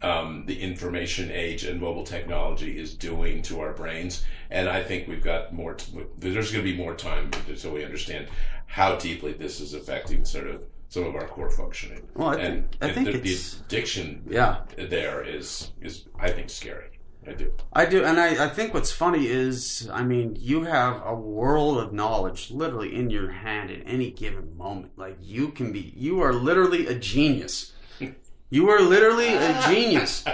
Um, 0.00 0.44
the 0.46 0.60
information 0.60 1.32
age 1.32 1.64
and 1.64 1.80
mobile 1.80 2.04
technology 2.04 2.78
is 2.78 2.94
doing 2.94 3.42
to 3.42 3.58
our 3.62 3.72
brains, 3.72 4.24
and 4.48 4.68
I 4.68 4.80
think 4.84 5.08
we've 5.08 5.24
got 5.24 5.52
more. 5.52 5.74
T- 5.74 5.90
there's 6.18 6.52
going 6.52 6.64
to 6.64 6.70
be 6.70 6.76
more 6.76 6.94
time 6.94 7.32
until 7.48 7.72
we 7.72 7.84
understand 7.84 8.28
how 8.68 8.94
deeply 8.96 9.32
this 9.32 9.60
is 9.60 9.74
affecting 9.74 10.24
sort 10.24 10.46
of 10.46 10.62
some 10.88 11.04
of 11.04 11.14
our 11.16 11.26
core 11.26 11.50
functioning. 11.50 12.06
Well, 12.14 12.28
I 12.28 12.36
and, 12.36 12.70
think- 12.70 12.82
I 12.82 12.92
think 12.94 13.06
the, 13.06 13.14
it's- 13.18 13.54
the 13.54 13.64
addiction 13.64 14.22
Yeah. 14.28 14.60
there 14.76 15.22
is 15.22 15.72
is 15.80 16.04
I 16.18 16.30
think 16.30 16.48
scary. 16.50 16.84
I 17.26 17.32
do. 17.32 17.52
I 17.74 17.84
do, 17.84 18.04
and 18.04 18.18
I, 18.18 18.46
I 18.46 18.48
think 18.48 18.72
what's 18.72 18.92
funny 18.92 19.26
is, 19.26 19.90
I 19.92 20.02
mean, 20.02 20.36
you 20.40 20.62
have 20.64 21.02
a 21.04 21.14
world 21.14 21.76
of 21.78 21.92
knowledge 21.92 22.50
literally 22.50 22.94
in 22.94 23.10
your 23.10 23.30
hand 23.30 23.70
at 23.70 23.80
any 23.84 24.10
given 24.12 24.56
moment. 24.56 24.92
Like, 24.96 25.18
you 25.20 25.48
can 25.48 25.70
be, 25.72 25.92
you 25.94 26.20
are 26.22 26.32
literally 26.32 26.86
a 26.86 26.94
genius. 26.94 27.72
You 28.50 28.70
are 28.70 28.80
literally 28.80 29.34
a 29.34 29.60
genius. 29.66 30.24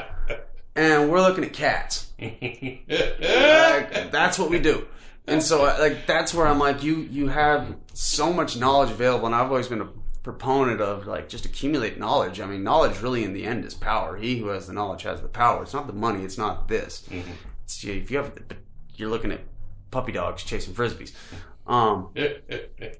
And 0.77 1.11
we're 1.11 1.21
looking 1.21 1.43
at 1.43 1.53
cats. 1.53 2.13
Like, 2.21 4.13
that's 4.13 4.39
what 4.39 4.51
we 4.51 4.59
do. 4.61 4.87
And 5.27 5.43
so, 5.43 5.63
like, 5.63 6.07
that's 6.07 6.35
where 6.35 6.47
I'm 6.47 6.59
like, 6.59 6.83
you, 6.83 6.97
you 6.97 7.29
have 7.29 7.75
so 7.95 8.33
much 8.33 8.59
knowledge 8.59 8.91
available, 8.91 9.27
and 9.27 9.35
I've 9.35 9.49
always 9.49 9.69
been 9.69 9.81
a 9.81 9.89
proponent 10.23 10.81
of, 10.81 11.07
like, 11.07 11.29
just 11.29 11.47
accumulate 11.47 11.99
knowledge. 11.99 12.41
I 12.41 12.47
mean, 12.47 12.63
knowledge 12.63 13.01
really 13.01 13.25
in 13.25 13.33
the 13.33 13.45
end 13.45 13.65
is 13.65 13.75
power. 13.75 14.17
He 14.17 14.39
who 14.39 14.49
has 14.49 14.67
the 14.67 14.73
knowledge 14.75 15.03
has 15.03 15.23
the 15.23 15.29
power. 15.29 15.63
It's 15.63 15.73
not 15.73 15.87
the 15.87 15.93
money, 15.95 16.25
it's 16.25 16.37
not 16.37 16.69
this. 16.69 17.09
It's, 17.65 17.83
if 17.85 18.11
you 18.11 18.19
have, 18.19 18.39
you're 18.97 19.09
looking 19.09 19.33
at 19.33 19.41
puppy 19.91 20.13
dogs 20.13 20.43
chasing 20.43 20.75
frisbees. 20.75 21.13
Um, 21.67 22.11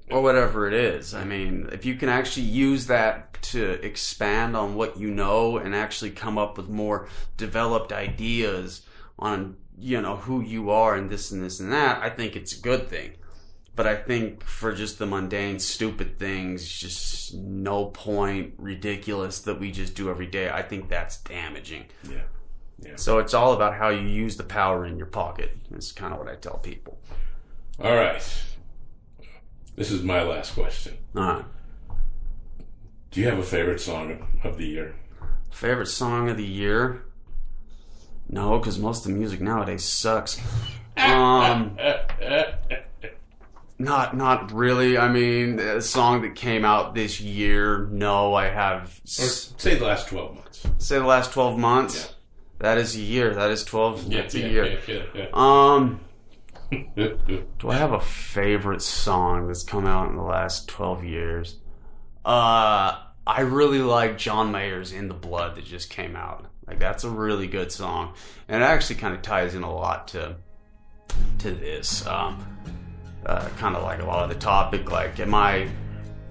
or 0.09 0.23
whatever 0.23 0.67
it 0.67 0.73
is. 0.73 1.13
I 1.13 1.23
mean, 1.23 1.69
if 1.71 1.85
you 1.85 1.93
can 1.93 2.09
actually 2.09 2.47
use 2.47 2.87
that 2.87 3.39
to 3.43 3.73
expand 3.85 4.57
on 4.57 4.73
what 4.73 4.97
you 4.97 5.11
know 5.11 5.57
and 5.57 5.75
actually 5.75 6.09
come 6.09 6.39
up 6.39 6.57
with 6.57 6.67
more 6.67 7.07
developed 7.37 7.93
ideas 7.93 8.81
on, 9.19 9.57
you 9.77 10.01
know, 10.01 10.15
who 10.15 10.41
you 10.41 10.69
are 10.69 10.95
and 10.95 11.09
this 11.09 11.31
and 11.31 11.43
this 11.43 11.59
and 11.59 11.71
that, 11.71 12.01
I 12.01 12.09
think 12.09 12.35
it's 12.35 12.57
a 12.57 12.61
good 12.61 12.89
thing. 12.89 13.11
But 13.75 13.87
I 13.87 13.95
think 13.95 14.43
for 14.43 14.73
just 14.73 14.99
the 14.99 15.05
mundane, 15.05 15.59
stupid 15.59 16.17
things, 16.17 16.67
just 16.67 17.33
no 17.33 17.85
point, 17.87 18.53
ridiculous 18.57 19.39
that 19.41 19.59
we 19.59 19.71
just 19.71 19.95
do 19.95 20.09
every 20.09 20.27
day, 20.27 20.49
I 20.49 20.61
think 20.61 20.87
that's 20.89 21.17
damaging. 21.21 21.85
yeah. 22.09 22.21
Yeah. 22.79 22.97
So 22.97 23.19
it's 23.19 23.33
all 23.33 23.53
about 23.53 23.73
how 23.73 23.89
you 23.89 24.05
use 24.05 24.35
the 24.35 24.43
power 24.43 24.85
in 24.85 24.97
your 24.97 25.07
pocket. 25.07 25.57
That's 25.71 25.93
kind 25.93 26.13
of 26.13 26.19
what 26.19 26.27
I 26.27 26.35
tell 26.35 26.57
people. 26.57 26.99
All 27.79 27.95
right. 27.95 28.21
This 29.75 29.91
is 29.91 30.03
my 30.03 30.21
last 30.23 30.53
question. 30.53 30.97
All 31.15 31.23
right. 31.23 31.45
Do 33.11 33.21
you 33.21 33.27
have 33.27 33.39
a 33.39 33.43
favorite 33.43 33.79
song 33.79 34.27
of 34.43 34.57
the 34.57 34.65
year? 34.65 34.95
Favorite 35.51 35.87
song 35.87 36.29
of 36.29 36.35
the 36.35 36.45
year? 36.45 37.04
No, 38.29 38.57
because 38.59 38.79
most 38.79 39.05
of 39.05 39.11
the 39.11 39.17
music 39.17 39.41
nowadays 39.41 39.83
sucks. 39.83 40.39
Um, 40.97 41.77
not 43.77 44.15
not 44.15 44.53
really. 44.53 44.97
I 44.97 45.09
mean, 45.09 45.59
a 45.59 45.81
song 45.81 46.21
that 46.21 46.35
came 46.35 46.63
out 46.63 46.95
this 46.95 47.19
year. 47.19 47.87
No, 47.91 48.33
I 48.33 48.45
have. 48.45 49.01
Or 49.03 49.07
say 49.27 49.75
the 49.75 49.83
last 49.85 50.07
12 50.07 50.35
months. 50.35 50.67
Say 50.77 50.97
the 50.97 51.05
last 51.05 51.33
twelve 51.33 51.57
months. 51.59 52.13
That 52.59 52.77
is 52.77 52.95
a 52.95 52.99
year. 53.01 53.33
That 53.35 53.51
is 53.51 53.65
twelve. 53.65 54.09
That's 54.09 54.33
a 54.35 54.39
year. 54.39 54.79
yeah, 54.87 55.03
yeah, 55.13 55.25
Um, 55.33 55.99
do 56.71 57.69
I 57.69 57.75
have 57.75 57.91
a 57.91 57.99
favorite 57.99 58.81
song 58.81 59.47
that's 59.47 59.63
come 59.63 59.85
out 59.85 60.09
in 60.09 60.15
the 60.15 60.23
last 60.23 60.69
twelve 60.69 61.03
years? 61.03 61.57
Uh, 62.23 62.95
I 63.27 63.41
really 63.41 63.79
like 63.79 64.17
John 64.17 64.51
Mayer's 64.53 64.93
"In 64.93 65.09
the 65.09 65.13
Blood" 65.13 65.55
that 65.57 65.65
just 65.65 65.89
came 65.89 66.15
out. 66.15 66.45
Like 66.67 66.79
that's 66.79 67.03
a 67.03 67.09
really 67.09 67.47
good 67.47 67.71
song, 67.71 68.13
and 68.47 68.61
it 68.61 68.65
actually 68.65 68.95
kind 68.95 69.13
of 69.13 69.21
ties 69.21 69.55
in 69.55 69.63
a 69.63 69.73
lot 69.73 70.07
to 70.09 70.35
to 71.39 71.51
this. 71.51 72.05
Um, 72.07 72.45
uh, 73.25 73.47
kind 73.57 73.75
of 73.75 73.83
like 73.83 74.01
a 74.01 74.05
lot 74.05 74.23
of 74.23 74.29
the 74.29 74.39
topic. 74.39 74.91
Like, 74.91 75.19
am 75.19 75.33
I? 75.33 75.67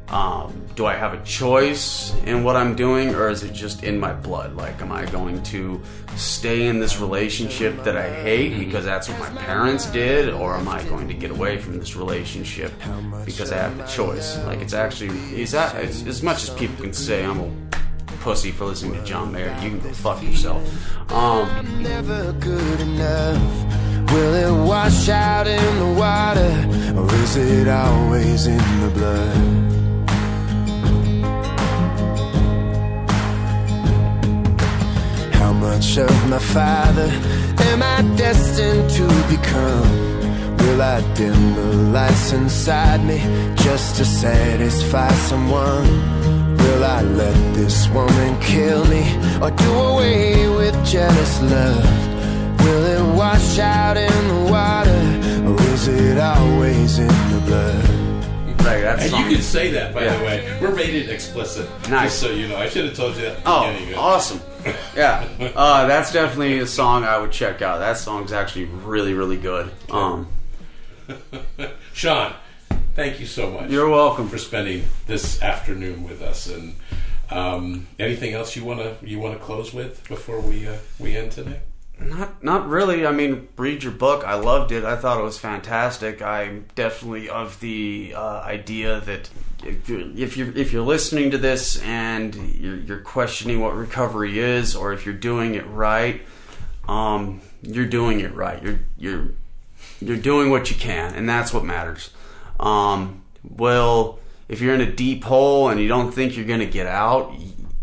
Um, 0.08 0.66
do 0.76 0.84
I 0.84 0.94
have 0.94 1.14
a 1.14 1.24
choice 1.24 2.14
in 2.24 2.44
what 2.44 2.56
I'm 2.56 2.76
doing, 2.76 3.14
or 3.14 3.30
is 3.30 3.42
it 3.42 3.54
just 3.54 3.84
in 3.84 3.98
my 3.98 4.12
blood? 4.12 4.54
Like, 4.54 4.82
am 4.82 4.92
I 4.92 5.06
going 5.06 5.42
to 5.44 5.80
stay 6.14 6.66
in 6.66 6.78
this 6.78 7.00
relationship 7.00 7.82
that 7.84 7.96
I 7.96 8.10
hate 8.10 8.58
because 8.58 8.84
that's 8.84 9.08
what 9.08 9.18
my 9.18 9.30
parents 9.40 9.86
did, 9.86 10.28
or 10.28 10.56
am 10.56 10.68
I 10.68 10.84
going 10.84 11.08
to 11.08 11.14
get 11.14 11.30
away 11.30 11.56
from 11.56 11.78
this 11.78 11.96
relationship 11.96 12.70
because 13.24 13.50
I 13.50 13.56
have 13.56 13.78
the 13.78 13.84
choice? 13.84 14.36
Like, 14.44 14.60
it's 14.60 14.74
actually 14.74 15.08
is 15.40 15.52
that 15.52 15.74
as 15.74 16.22
much 16.22 16.42
as 16.42 16.50
people 16.50 16.84
can 16.84 16.92
say 16.92 17.24
I'm 17.24 17.40
a 17.40 17.50
pussy 18.24 18.50
for 18.50 18.64
listening 18.64 18.94
to 18.94 19.04
John 19.04 19.32
Mayer. 19.32 19.54
You 19.60 19.68
can 19.68 19.80
go 19.80 19.92
fuck 19.92 20.22
yourself. 20.22 20.62
Um, 21.12 21.82
never 21.82 22.32
good 22.40 22.80
enough? 22.80 23.42
Will 24.12 24.34
it 24.34 24.66
wash 24.66 25.10
out 25.10 25.46
in 25.46 25.78
the 25.78 25.92
water, 26.00 26.52
or 26.98 27.14
is 27.22 27.36
it 27.36 27.68
always 27.68 28.46
in 28.46 28.80
the 28.80 28.90
blood? 28.96 29.36
How 35.34 35.52
much 35.52 35.98
of 35.98 36.28
my 36.30 36.38
father 36.38 37.10
am 37.70 37.82
I 37.82 38.16
destined? 38.16 38.54
destined 38.54 38.90
to 38.90 39.06
become? 39.28 40.56
Will 40.56 40.80
I 40.80 41.02
dim 41.14 41.54
the 41.54 41.76
lights 41.92 42.32
inside 42.32 43.04
me 43.04 43.18
just 43.56 43.96
to 43.96 44.04
satisfy 44.06 45.12
someone? 45.28 46.23
Will 46.64 46.84
I 46.84 47.02
let 47.02 47.54
this 47.54 47.88
woman 47.88 48.40
kill 48.40 48.84
me 48.86 49.02
or 49.42 49.50
do 49.50 49.72
away 49.74 50.48
with 50.48 50.74
jealous 50.86 51.42
love? 51.42 52.60
Will 52.64 52.84
it 52.86 53.14
wash 53.16 53.58
out 53.58 53.96
in 53.96 54.28
the 54.28 54.50
water 54.50 55.02
or 55.48 55.60
is 55.74 55.88
it 55.88 56.18
always 56.18 56.98
in 56.98 57.06
the 57.08 57.42
blood? 57.46 57.90
Like, 58.64 58.80
that 58.82 59.00
And 59.00 59.10
song- 59.10 59.28
you 59.28 59.36
can 59.36 59.42
say 59.44 59.70
that, 59.72 59.92
by 59.94 60.04
Yeah. 60.04 60.16
the 60.16 60.24
way. 60.24 60.58
We're 60.60 60.70
rated 60.70 61.10
explicit. 61.10 61.68
Nice. 61.90 62.12
Just 62.12 62.20
so 62.20 62.30
you 62.30 62.48
know. 62.48 62.56
I 62.56 62.68
should 62.70 62.86
have 62.86 62.96
told 62.96 63.14
you 63.16 63.22
that 63.22 63.32
at 63.36 63.44
the 63.44 63.50
Oh, 63.50 64.00
awesome. 64.00 64.40
Yeah. 64.96 65.24
Uh, 65.54 65.86
that's 65.86 66.10
definitely 66.12 66.58
a 66.60 66.66
song 66.66 67.04
I 67.04 67.18
would 67.18 67.30
check 67.32 67.60
out. 67.60 67.80
That 67.80 67.98
song's 67.98 68.32
actually 68.32 68.64
really, 68.64 69.12
really 69.12 69.36
good. 69.36 69.70
Um, 69.90 70.28
Shawn, 71.92 72.32
thank 72.94 73.20
you 73.20 73.26
so 73.26 73.50
much. 73.50 73.70
you're 73.70 73.88
welcome. 73.88 74.28
for 74.28 74.38
spending 74.38 74.84
this 75.06 75.42
afternoon 75.42 76.04
with 76.04 76.22
us. 76.22 76.48
And 76.48 76.76
um, 77.30 77.86
anything 77.98 78.34
else 78.34 78.56
you 78.56 78.64
want 78.64 78.80
to 78.80 78.96
you 79.06 79.18
want 79.18 79.38
to 79.38 79.44
close 79.44 79.72
with 79.72 80.06
before 80.08 80.40
we 80.40 80.66
uh, 80.68 80.76
we 80.98 81.16
end 81.16 81.32
today? 81.32 81.60
Not, 82.00 82.42
not 82.42 82.68
really. 82.68 83.06
I 83.06 83.12
mean, 83.12 83.48
read 83.56 83.84
your 83.84 83.92
book. 83.92 84.24
I 84.24 84.34
loved 84.34 84.72
it. 84.72 84.84
I 84.84 84.96
thought 84.96 85.20
it 85.20 85.22
was 85.22 85.38
fantastic. 85.38 86.22
I'm 86.22 86.66
definitely 86.74 87.28
of 87.28 87.60
the 87.60 88.14
uh, 88.16 88.40
idea 88.40 89.00
that 89.02 89.30
if 89.62 89.88
you're, 89.88 90.00
if 90.16 90.36
you're 90.36 90.56
if 90.56 90.72
you're 90.72 90.82
listening 90.84 91.30
to 91.30 91.38
this 91.38 91.80
and 91.82 92.34
you're, 92.34 92.76
you're 92.76 93.00
questioning 93.00 93.60
what 93.60 93.76
recovery 93.76 94.38
is, 94.38 94.74
or 94.74 94.92
if 94.92 95.06
you're 95.06 95.14
doing 95.14 95.54
it 95.54 95.66
right, 95.68 96.20
um, 96.88 97.40
you're 97.62 97.86
doing 97.86 98.20
it 98.20 98.34
right. 98.34 98.62
You're 98.62 98.80
you're 98.98 99.30
you're 100.00 100.16
doing 100.16 100.50
what 100.50 100.70
you 100.70 100.76
can, 100.76 101.14
and 101.14 101.28
that's 101.28 101.54
what 101.54 101.64
matters. 101.64 102.10
Um, 102.60 103.22
well, 103.42 104.18
if 104.48 104.60
you're 104.60 104.74
in 104.74 104.80
a 104.80 104.90
deep 104.92 105.24
hole 105.24 105.68
and 105.68 105.80
you 105.80 105.88
don't 105.88 106.12
think 106.12 106.36
you're 106.36 106.46
going 106.46 106.60
to 106.60 106.66
get 106.66 106.86
out, 106.86 107.34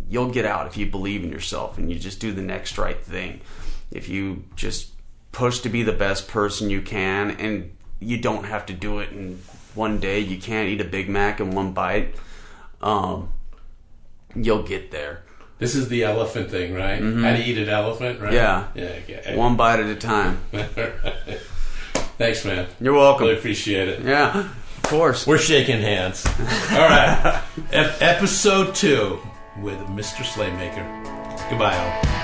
you'll 0.09 0.31
get 0.31 0.45
out 0.45 0.67
if 0.67 0.77
you 0.77 0.85
believe 0.85 1.23
in 1.23 1.31
yourself 1.31 1.77
and 1.77 1.91
you 1.91 1.99
just 1.99 2.19
do 2.19 2.31
the 2.31 2.41
next 2.41 2.77
right 2.77 3.01
thing. 3.01 3.41
If 3.91 4.09
you 4.09 4.43
just 4.55 4.91
push 5.31 5.59
to 5.59 5.69
be 5.69 5.83
the 5.83 5.93
best 5.93 6.27
person 6.27 6.69
you 6.69 6.81
can, 6.81 7.31
and 7.31 7.71
you 7.99 8.17
don't 8.17 8.45
have 8.45 8.65
to 8.65 8.73
do 8.73 8.99
it 8.99 9.11
in 9.11 9.39
one 9.75 9.99
day. 9.99 10.19
You 10.19 10.37
can't 10.37 10.67
eat 10.69 10.81
a 10.81 10.85
Big 10.85 11.07
Mac 11.07 11.39
in 11.39 11.51
one 11.51 11.71
bite. 11.73 12.15
Um, 12.81 13.31
you'll 14.35 14.63
get 14.63 14.91
there. 14.91 15.23
This 15.59 15.75
is 15.75 15.89
the 15.89 16.03
elephant 16.03 16.49
thing, 16.49 16.73
right? 16.73 17.01
How 17.01 17.33
to 17.33 17.43
eat 17.43 17.57
an 17.59 17.69
elephant, 17.69 18.19
right? 18.19 18.33
Mm-hmm. 18.33 18.77
Yeah. 18.79 19.03
Yeah. 19.07 19.19
Okay. 19.19 19.37
One 19.37 19.55
bite 19.55 19.79
at 19.79 19.85
a 19.85 19.95
time. 19.95 20.41
Thanks, 22.17 22.43
man. 22.43 22.67
You're 22.79 22.93
welcome. 22.93 23.27
Really 23.27 23.37
appreciate 23.37 23.87
it. 23.87 24.01
Yeah, 24.01 24.49
of 24.83 24.89
course. 24.89 25.25
We're 25.27 25.37
shaking 25.37 25.81
hands. 25.81 26.25
All 26.71 26.79
right. 26.79 27.41
Ep- 27.71 28.01
episode 28.01 28.75
two 28.75 29.19
with 29.59 29.79
Mr. 29.87 30.23
Slaymaker. 30.23 30.85
Goodbye, 31.49 31.75
all. 31.77 32.20